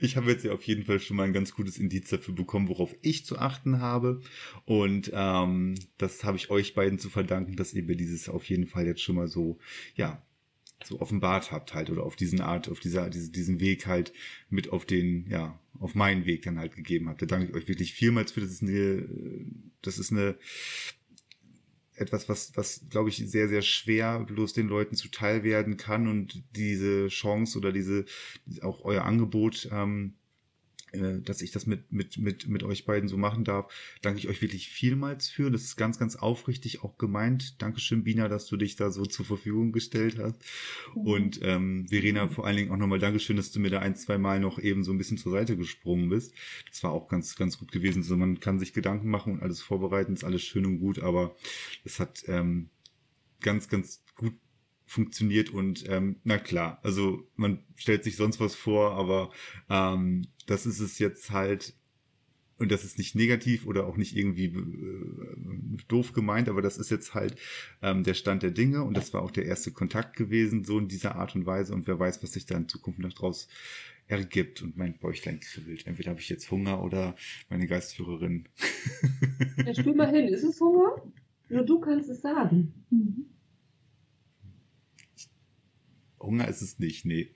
Ich 0.00 0.16
habe 0.16 0.30
jetzt 0.30 0.44
ja 0.44 0.52
auf 0.52 0.64
jeden 0.64 0.84
Fall 0.84 0.98
schon 0.98 1.16
mal 1.16 1.24
ein 1.24 1.32
ganz 1.32 1.54
gutes 1.54 1.78
Indiz 1.78 2.08
dafür 2.10 2.34
bekommen, 2.34 2.68
worauf 2.68 2.94
ich 3.02 3.24
zu 3.24 3.38
achten 3.38 3.80
habe. 3.80 4.20
Und 4.64 5.12
ähm, 5.14 5.76
das 5.96 6.24
habe 6.24 6.36
ich 6.36 6.50
euch 6.50 6.74
beiden 6.74 6.98
zu 6.98 7.08
verdanken, 7.08 7.54
dass 7.56 7.72
ihr 7.72 7.84
mir 7.84 7.96
dieses 7.96 8.28
auf 8.28 8.44
jeden 8.46 8.66
Fall 8.66 8.86
jetzt 8.86 9.02
schon 9.02 9.14
mal 9.14 9.28
so, 9.28 9.58
ja, 9.94 10.20
so 10.82 11.00
offenbart 11.00 11.52
habt 11.52 11.74
halt 11.74 11.90
oder 11.90 12.02
auf 12.02 12.16
diesen 12.16 12.40
Art, 12.40 12.68
auf 12.68 12.80
dieser, 12.80 13.10
diese, 13.10 13.30
diesen 13.30 13.60
Weg 13.60 13.86
halt 13.86 14.12
mit 14.48 14.72
auf 14.72 14.86
den, 14.86 15.26
ja, 15.28 15.58
auf 15.80 15.94
meinen 15.94 16.26
Weg 16.26 16.42
dann 16.42 16.58
halt 16.58 16.76
gegeben 16.76 17.08
habt. 17.08 17.22
Da 17.22 17.26
danke 17.26 17.48
ich 17.48 17.54
euch 17.54 17.68
wirklich 17.68 17.92
vielmals 17.94 18.32
für. 18.32 18.40
Das 18.40 18.50
ist 18.50 18.62
eine, 18.62 19.08
das 19.82 19.98
ist 19.98 20.12
eine 20.12 20.36
etwas, 21.94 22.28
was, 22.28 22.56
was 22.56 22.86
glaube 22.88 23.08
ich 23.08 23.16
sehr, 23.16 23.48
sehr 23.48 23.62
schwer 23.62 24.20
bloß 24.20 24.52
den 24.52 24.68
Leuten 24.68 24.94
zuteil 24.94 25.42
werden 25.42 25.76
kann 25.76 26.06
und 26.06 26.42
diese 26.56 27.08
Chance 27.08 27.58
oder 27.58 27.72
diese, 27.72 28.04
auch 28.62 28.84
euer 28.84 29.04
Angebot, 29.04 29.68
ähm, 29.72 30.14
äh, 30.14 30.19
dass 30.92 31.42
ich 31.42 31.50
das 31.50 31.66
mit, 31.66 31.92
mit, 31.92 32.18
mit, 32.18 32.48
mit 32.48 32.62
euch 32.62 32.84
beiden 32.84 33.08
so 33.08 33.16
machen 33.16 33.44
darf, 33.44 33.72
danke 34.02 34.18
ich 34.18 34.28
euch 34.28 34.42
wirklich 34.42 34.68
vielmals 34.68 35.28
für. 35.28 35.50
Das 35.50 35.62
ist 35.62 35.76
ganz, 35.76 35.98
ganz 35.98 36.16
aufrichtig 36.16 36.82
auch 36.82 36.98
gemeint. 36.98 37.60
Dankeschön, 37.62 38.04
Bina, 38.04 38.28
dass 38.28 38.46
du 38.46 38.56
dich 38.56 38.76
da 38.76 38.90
so 38.90 39.06
zur 39.06 39.24
Verfügung 39.24 39.72
gestellt 39.72 40.18
hast. 40.18 40.36
Und 40.94 41.40
ähm, 41.42 41.86
Verena, 41.88 42.28
vor 42.28 42.46
allen 42.46 42.56
Dingen 42.56 42.70
auch 42.70 42.76
nochmal 42.76 42.98
Dankeschön, 42.98 43.36
dass 43.36 43.52
du 43.52 43.60
mir 43.60 43.70
da 43.70 43.80
ein, 43.80 43.96
zwei 43.96 44.18
Mal 44.18 44.40
noch 44.40 44.58
eben 44.58 44.84
so 44.84 44.92
ein 44.92 44.98
bisschen 44.98 45.18
zur 45.18 45.32
Seite 45.32 45.56
gesprungen 45.56 46.08
bist. 46.08 46.34
Das 46.68 46.82
war 46.82 46.92
auch 46.92 47.08
ganz, 47.08 47.36
ganz 47.36 47.58
gut 47.58 47.72
gewesen. 47.72 48.02
So, 48.02 48.16
man 48.16 48.40
kann 48.40 48.58
sich 48.58 48.72
Gedanken 48.72 49.08
machen 49.08 49.34
und 49.34 49.42
alles 49.42 49.62
vorbereiten, 49.62 50.12
ist 50.12 50.24
alles 50.24 50.42
schön 50.42 50.66
und 50.66 50.78
gut, 50.78 51.00
aber 51.00 51.36
es 51.84 52.00
hat 52.00 52.24
ähm, 52.26 52.70
ganz, 53.40 53.68
ganz 53.68 54.02
funktioniert 54.90 55.50
und 55.50 55.88
ähm, 55.88 56.16
na 56.24 56.36
klar, 56.36 56.80
also 56.82 57.22
man 57.36 57.60
stellt 57.76 58.02
sich 58.02 58.16
sonst 58.16 58.40
was 58.40 58.56
vor, 58.56 58.90
aber 58.94 59.30
ähm, 59.68 60.26
das 60.46 60.66
ist 60.66 60.80
es 60.80 60.98
jetzt 60.98 61.30
halt 61.30 61.74
und 62.58 62.72
das 62.72 62.82
ist 62.82 62.98
nicht 62.98 63.14
negativ 63.14 63.66
oder 63.66 63.86
auch 63.86 63.96
nicht 63.96 64.16
irgendwie 64.16 64.46
äh, 64.46 65.82
doof 65.86 66.12
gemeint, 66.12 66.48
aber 66.48 66.60
das 66.60 66.76
ist 66.76 66.90
jetzt 66.90 67.14
halt 67.14 67.36
ähm, 67.82 68.02
der 68.02 68.14
Stand 68.14 68.42
der 68.42 68.50
Dinge 68.50 68.82
und 68.82 68.96
das 68.96 69.14
war 69.14 69.22
auch 69.22 69.30
der 69.30 69.46
erste 69.46 69.70
Kontakt 69.70 70.16
gewesen, 70.16 70.64
so 70.64 70.76
in 70.80 70.88
dieser 70.88 71.14
Art 71.14 71.36
und 71.36 71.46
Weise 71.46 71.72
und 71.72 71.86
wer 71.86 72.00
weiß, 72.00 72.20
was 72.24 72.32
sich 72.32 72.46
da 72.46 72.56
in 72.56 72.68
Zukunft 72.68 72.98
noch 72.98 73.12
draus 73.12 73.46
ergibt 74.08 74.60
und 74.60 74.76
mein 74.76 74.98
Bäuchlein 74.98 75.38
kribbelt. 75.38 75.86
Entweder 75.86 76.10
habe 76.10 76.20
ich 76.20 76.28
jetzt 76.28 76.50
Hunger 76.50 76.82
oder 76.82 77.14
meine 77.48 77.68
Geistführerin. 77.68 78.48
Ja, 79.64 79.72
spür 79.72 79.94
mal 79.94 80.10
hin, 80.10 80.26
ist 80.26 80.42
es 80.42 80.60
Hunger? 80.60 81.00
Nur 81.48 81.62
du 81.62 81.78
kannst 81.78 82.10
es 82.10 82.22
sagen. 82.22 82.74
Mhm. 82.90 83.26
Hunger 86.20 86.48
ist 86.48 86.62
es 86.62 86.78
nicht, 86.78 87.04
nee. 87.04 87.30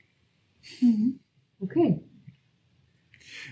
Mhm. 0.81 1.21
Okay. 1.61 2.01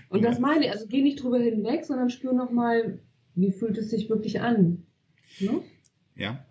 Und 0.09 0.23
das 0.23 0.39
meine 0.39 0.65
ich, 0.65 0.71
also 0.71 0.87
geh 0.87 1.01
nicht 1.01 1.21
drüber 1.21 1.39
hinweg, 1.39 1.85
sondern 1.85 2.09
spür 2.09 2.33
nochmal, 2.33 2.99
wie 3.35 3.51
fühlt 3.51 3.77
es 3.77 3.89
sich 3.89 4.09
wirklich 4.09 4.41
an. 4.41 4.85
Ne? 5.39 5.61
Ja. 6.15 6.45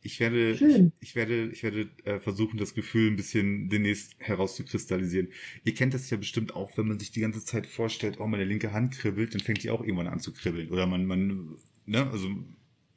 Ich 0.00 0.20
werde, 0.20 0.56
Schön. 0.56 0.92
ich 1.00 1.16
werde, 1.16 1.50
ich 1.50 1.64
werde 1.64 1.90
äh, 2.04 2.20
versuchen, 2.20 2.56
das 2.56 2.72
Gefühl 2.72 3.10
ein 3.10 3.16
bisschen 3.16 3.68
demnächst 3.68 4.14
herauszukristallisieren. 4.18 5.28
Ihr 5.64 5.74
kennt 5.74 5.92
das 5.92 6.08
ja 6.08 6.16
bestimmt 6.16 6.54
auch, 6.54 6.78
wenn 6.78 6.86
man 6.86 7.00
sich 7.00 7.10
die 7.10 7.20
ganze 7.20 7.44
Zeit 7.44 7.66
vorstellt, 7.66 8.20
oh, 8.20 8.26
meine 8.26 8.44
linke 8.44 8.72
Hand 8.72 8.92
kribbelt, 8.92 9.34
dann 9.34 9.40
fängt 9.40 9.64
die 9.64 9.70
auch 9.70 9.82
irgendwann 9.82 10.06
an 10.06 10.20
zu 10.20 10.32
kribbeln. 10.32 10.70
Oder 10.70 10.86
man, 10.86 11.04
man, 11.04 11.56
ne, 11.84 12.08
also 12.10 12.28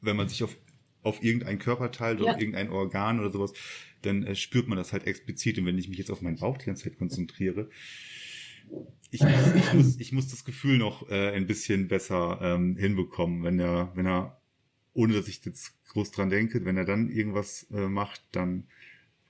wenn 0.00 0.16
man 0.16 0.28
sich 0.28 0.44
auf 0.44 0.56
auf 1.02 1.22
irgendein 1.22 1.58
Körperteil 1.58 2.16
oder 2.16 2.26
Ja. 2.26 2.32
auf 2.34 2.40
irgendein 2.40 2.70
Organ 2.70 3.20
oder 3.20 3.30
sowas, 3.30 3.52
dann 4.02 4.24
äh, 4.24 4.34
spürt 4.34 4.68
man 4.68 4.78
das 4.78 4.92
halt 4.92 5.06
explizit. 5.06 5.58
Und 5.58 5.66
wenn 5.66 5.78
ich 5.78 5.88
mich 5.88 5.98
jetzt 5.98 6.10
auf 6.10 6.22
meinen 6.22 6.38
Bauch 6.38 6.58
die 6.58 6.66
ganze 6.66 6.84
Zeit 6.84 6.98
konzentriere, 6.98 7.68
ich, 9.10 9.20
muss- 9.22 9.54
ich, 9.54 9.72
muss, 9.74 10.00
ich 10.00 10.12
muss 10.12 10.28
das 10.28 10.44
Gefühl 10.44 10.78
noch 10.78 11.08
äh, 11.10 11.30
ein 11.32 11.46
bisschen 11.46 11.88
besser 11.88 12.38
ähm, 12.40 12.76
hinbekommen, 12.76 13.42
wenn 13.44 13.58
er, 13.60 13.92
wenn 13.94 14.06
er, 14.06 14.40
ohne 14.94 15.14
dass 15.14 15.28
ich 15.28 15.44
jetzt 15.44 15.74
groß 15.88 16.10
dran 16.12 16.30
denke, 16.30 16.64
wenn 16.64 16.76
er 16.76 16.84
dann 16.84 17.10
irgendwas 17.10 17.66
äh, 17.72 17.88
macht, 17.88 18.22
dann 18.32 18.64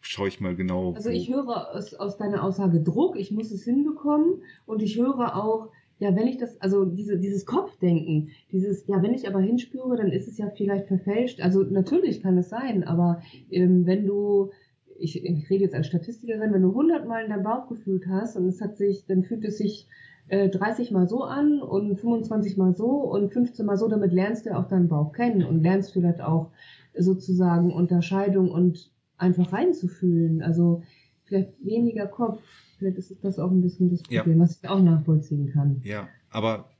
schaue 0.01 0.29
ich 0.29 0.41
mal 0.41 0.55
genau. 0.55 0.95
Also 0.95 1.11
ich 1.11 1.29
höre 1.31 1.75
aus, 1.75 1.95
aus 1.95 2.17
deiner 2.17 2.43
Aussage 2.45 2.81
Druck, 2.81 3.17
ich 3.17 3.31
muss 3.31 3.51
es 3.51 3.65
hinbekommen 3.65 4.43
und 4.67 4.83
ich 4.83 4.97
höre 4.97 5.37
auch, 5.37 5.71
ja, 6.03 6.17
wenn 6.17 6.27
ich 6.27 6.37
das, 6.37 6.61
also 6.61 6.85
diese, 6.85 7.17
dieses 7.17 7.47
Kopfdenken, 7.47 8.31
dieses, 8.51 8.89
ja, 8.89 9.01
wenn 9.05 9.15
ich 9.15 9.29
aber 9.29 9.39
hinspüre, 9.39 9.97
dann 9.97 10.11
ist 10.11 10.27
es 10.27 10.37
ja 10.37 10.51
vielleicht 10.51 10.89
verfälscht. 10.89 11.41
Also 11.41 11.63
natürlich 11.63 12.21
kann 12.21 12.37
es 12.37 12.49
sein, 12.49 12.83
aber 12.83 13.23
ähm, 13.53 13.87
wenn 13.87 14.05
du, 14.05 14.51
ich, 14.99 15.25
ich 15.25 15.49
rede 15.49 15.63
jetzt 15.63 15.77
als 15.77 15.87
Statistikerin, 15.87 16.53
wenn 16.53 16.63
du 16.63 16.71
100 16.71 17.07
Mal 17.07 17.23
in 17.23 17.31
deinem 17.31 17.45
Bauch 17.45 17.69
gefühlt 17.69 18.09
hast 18.09 18.37
und 18.37 18.47
es 18.47 18.61
hat 18.61 18.77
sich, 18.77 19.07
dann 19.07 19.23
fühlt 19.23 19.45
es 19.45 19.59
sich 19.59 19.87
äh, 20.27 20.49
30 20.49 20.91
Mal 20.91 21.07
so 21.07 21.23
an 21.23 21.63
und 21.63 22.01
25 22.01 22.57
Mal 22.57 22.75
so 22.75 22.89
und 22.89 23.33
15 23.33 23.65
Mal 23.65 23.77
so, 23.77 23.87
damit 23.87 24.13
lernst 24.13 24.47
du 24.47 24.59
auch 24.59 24.67
deinen 24.67 24.89
Bauch 24.89 25.13
kennen 25.13 25.45
und 25.45 25.63
lernst 25.63 25.93
vielleicht 25.93 26.21
auch 26.21 26.51
sozusagen 26.99 27.73
Unterscheidung 27.73 28.51
und 28.51 28.91
einfach 29.19 29.53
reinzufühlen. 29.53 30.43
Also 30.43 30.83
vielleicht 31.27 31.65
weniger 31.65 32.09
Kopf, 32.09 32.43
vielleicht 32.83 32.99
ist 32.99 33.25
das 33.25 33.39
auch 33.39 33.51
ein 33.51 33.63
bisschen 33.63 33.91
das 33.91 34.03
Problem, 34.03 34.39
ja. 34.39 34.45
was 34.45 34.59
ich 34.61 34.69
auch 34.69 34.83
nachvollziehen 34.83 35.51
kann. 35.53 35.81
Ja, 35.85 36.09
aber 36.31 36.71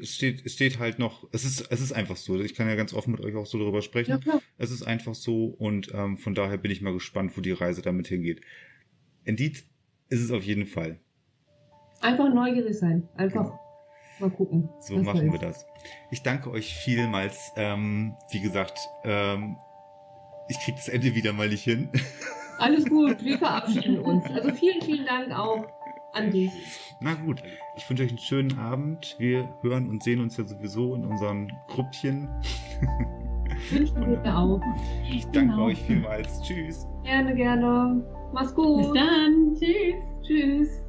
es 0.00 0.14
steht, 0.14 0.46
es 0.46 0.54
steht 0.54 0.78
halt 0.78 0.98
noch, 0.98 1.28
es 1.32 1.44
ist, 1.44 1.70
es 1.70 1.80
ist 1.80 1.92
einfach 1.92 2.16
so. 2.16 2.40
Ich 2.40 2.54
kann 2.54 2.68
ja 2.68 2.74
ganz 2.74 2.94
offen 2.94 3.12
mit 3.12 3.20
euch 3.20 3.34
auch 3.36 3.46
so 3.46 3.58
darüber 3.58 3.82
sprechen. 3.82 4.12
Ja, 4.12 4.18
klar. 4.18 4.40
Es 4.58 4.70
ist 4.70 4.82
einfach 4.82 5.14
so 5.14 5.46
und 5.46 5.92
ähm, 5.94 6.16
von 6.16 6.34
daher 6.34 6.58
bin 6.58 6.70
ich 6.70 6.80
mal 6.80 6.92
gespannt, 6.92 7.36
wo 7.36 7.40
die 7.40 7.52
Reise 7.52 7.82
damit 7.82 8.06
hingeht. 8.06 8.40
Indeed 9.24 9.64
ist 10.08 10.20
es 10.20 10.30
auf 10.30 10.42
jeden 10.42 10.66
Fall. 10.66 10.98
Einfach 12.00 12.32
neugierig 12.32 12.78
sein. 12.78 13.08
Einfach 13.14 13.44
genau. 13.44 13.60
mal 14.20 14.30
gucken. 14.30 14.68
So 14.80 14.96
machen 14.98 15.32
wir 15.32 15.38
das. 15.38 15.66
Ich 16.10 16.22
danke 16.22 16.50
euch 16.50 16.74
vielmals. 16.74 17.52
Ähm, 17.56 18.14
wie 18.30 18.40
gesagt, 18.40 18.78
ähm, 19.04 19.56
ich 20.48 20.58
krieg 20.60 20.76
das 20.76 20.88
Ende 20.88 21.14
wieder 21.14 21.32
mal 21.32 21.48
nicht 21.48 21.64
hin. 21.64 21.90
Alles 22.60 22.84
gut, 22.84 23.24
wir 23.24 23.38
verabschieden 23.38 24.00
uns. 24.00 24.24
Also 24.26 24.52
vielen, 24.52 24.82
vielen 24.82 25.06
Dank 25.06 25.32
auch 25.32 25.66
an 26.12 26.30
dich. 26.30 26.52
Na 27.00 27.14
gut, 27.14 27.42
ich 27.76 27.88
wünsche 27.88 28.02
euch 28.02 28.10
einen 28.10 28.18
schönen 28.18 28.58
Abend. 28.58 29.16
Wir 29.18 29.48
hören 29.62 29.88
und 29.88 30.02
sehen 30.02 30.20
uns 30.20 30.36
ja 30.36 30.44
sowieso 30.44 30.94
in 30.94 31.06
unserem 31.06 31.50
Gruppchen. 31.68 32.28
Wünschen 33.70 34.08
wir 34.08 34.16
dir 34.18 34.36
auch. 34.36 34.60
Ich 35.10 35.22
genau. 35.22 35.32
danke 35.32 35.52
genau. 35.54 35.64
euch 35.66 35.82
vielmals. 35.82 36.42
Tschüss. 36.42 36.86
Gerne, 37.04 37.34
gerne. 37.34 38.04
Mach's 38.32 38.54
gut. 38.54 38.92
Bis 38.92 39.02
dann. 39.02 39.54
Tschüss. 39.54 39.94
Tschüss. 40.22 40.82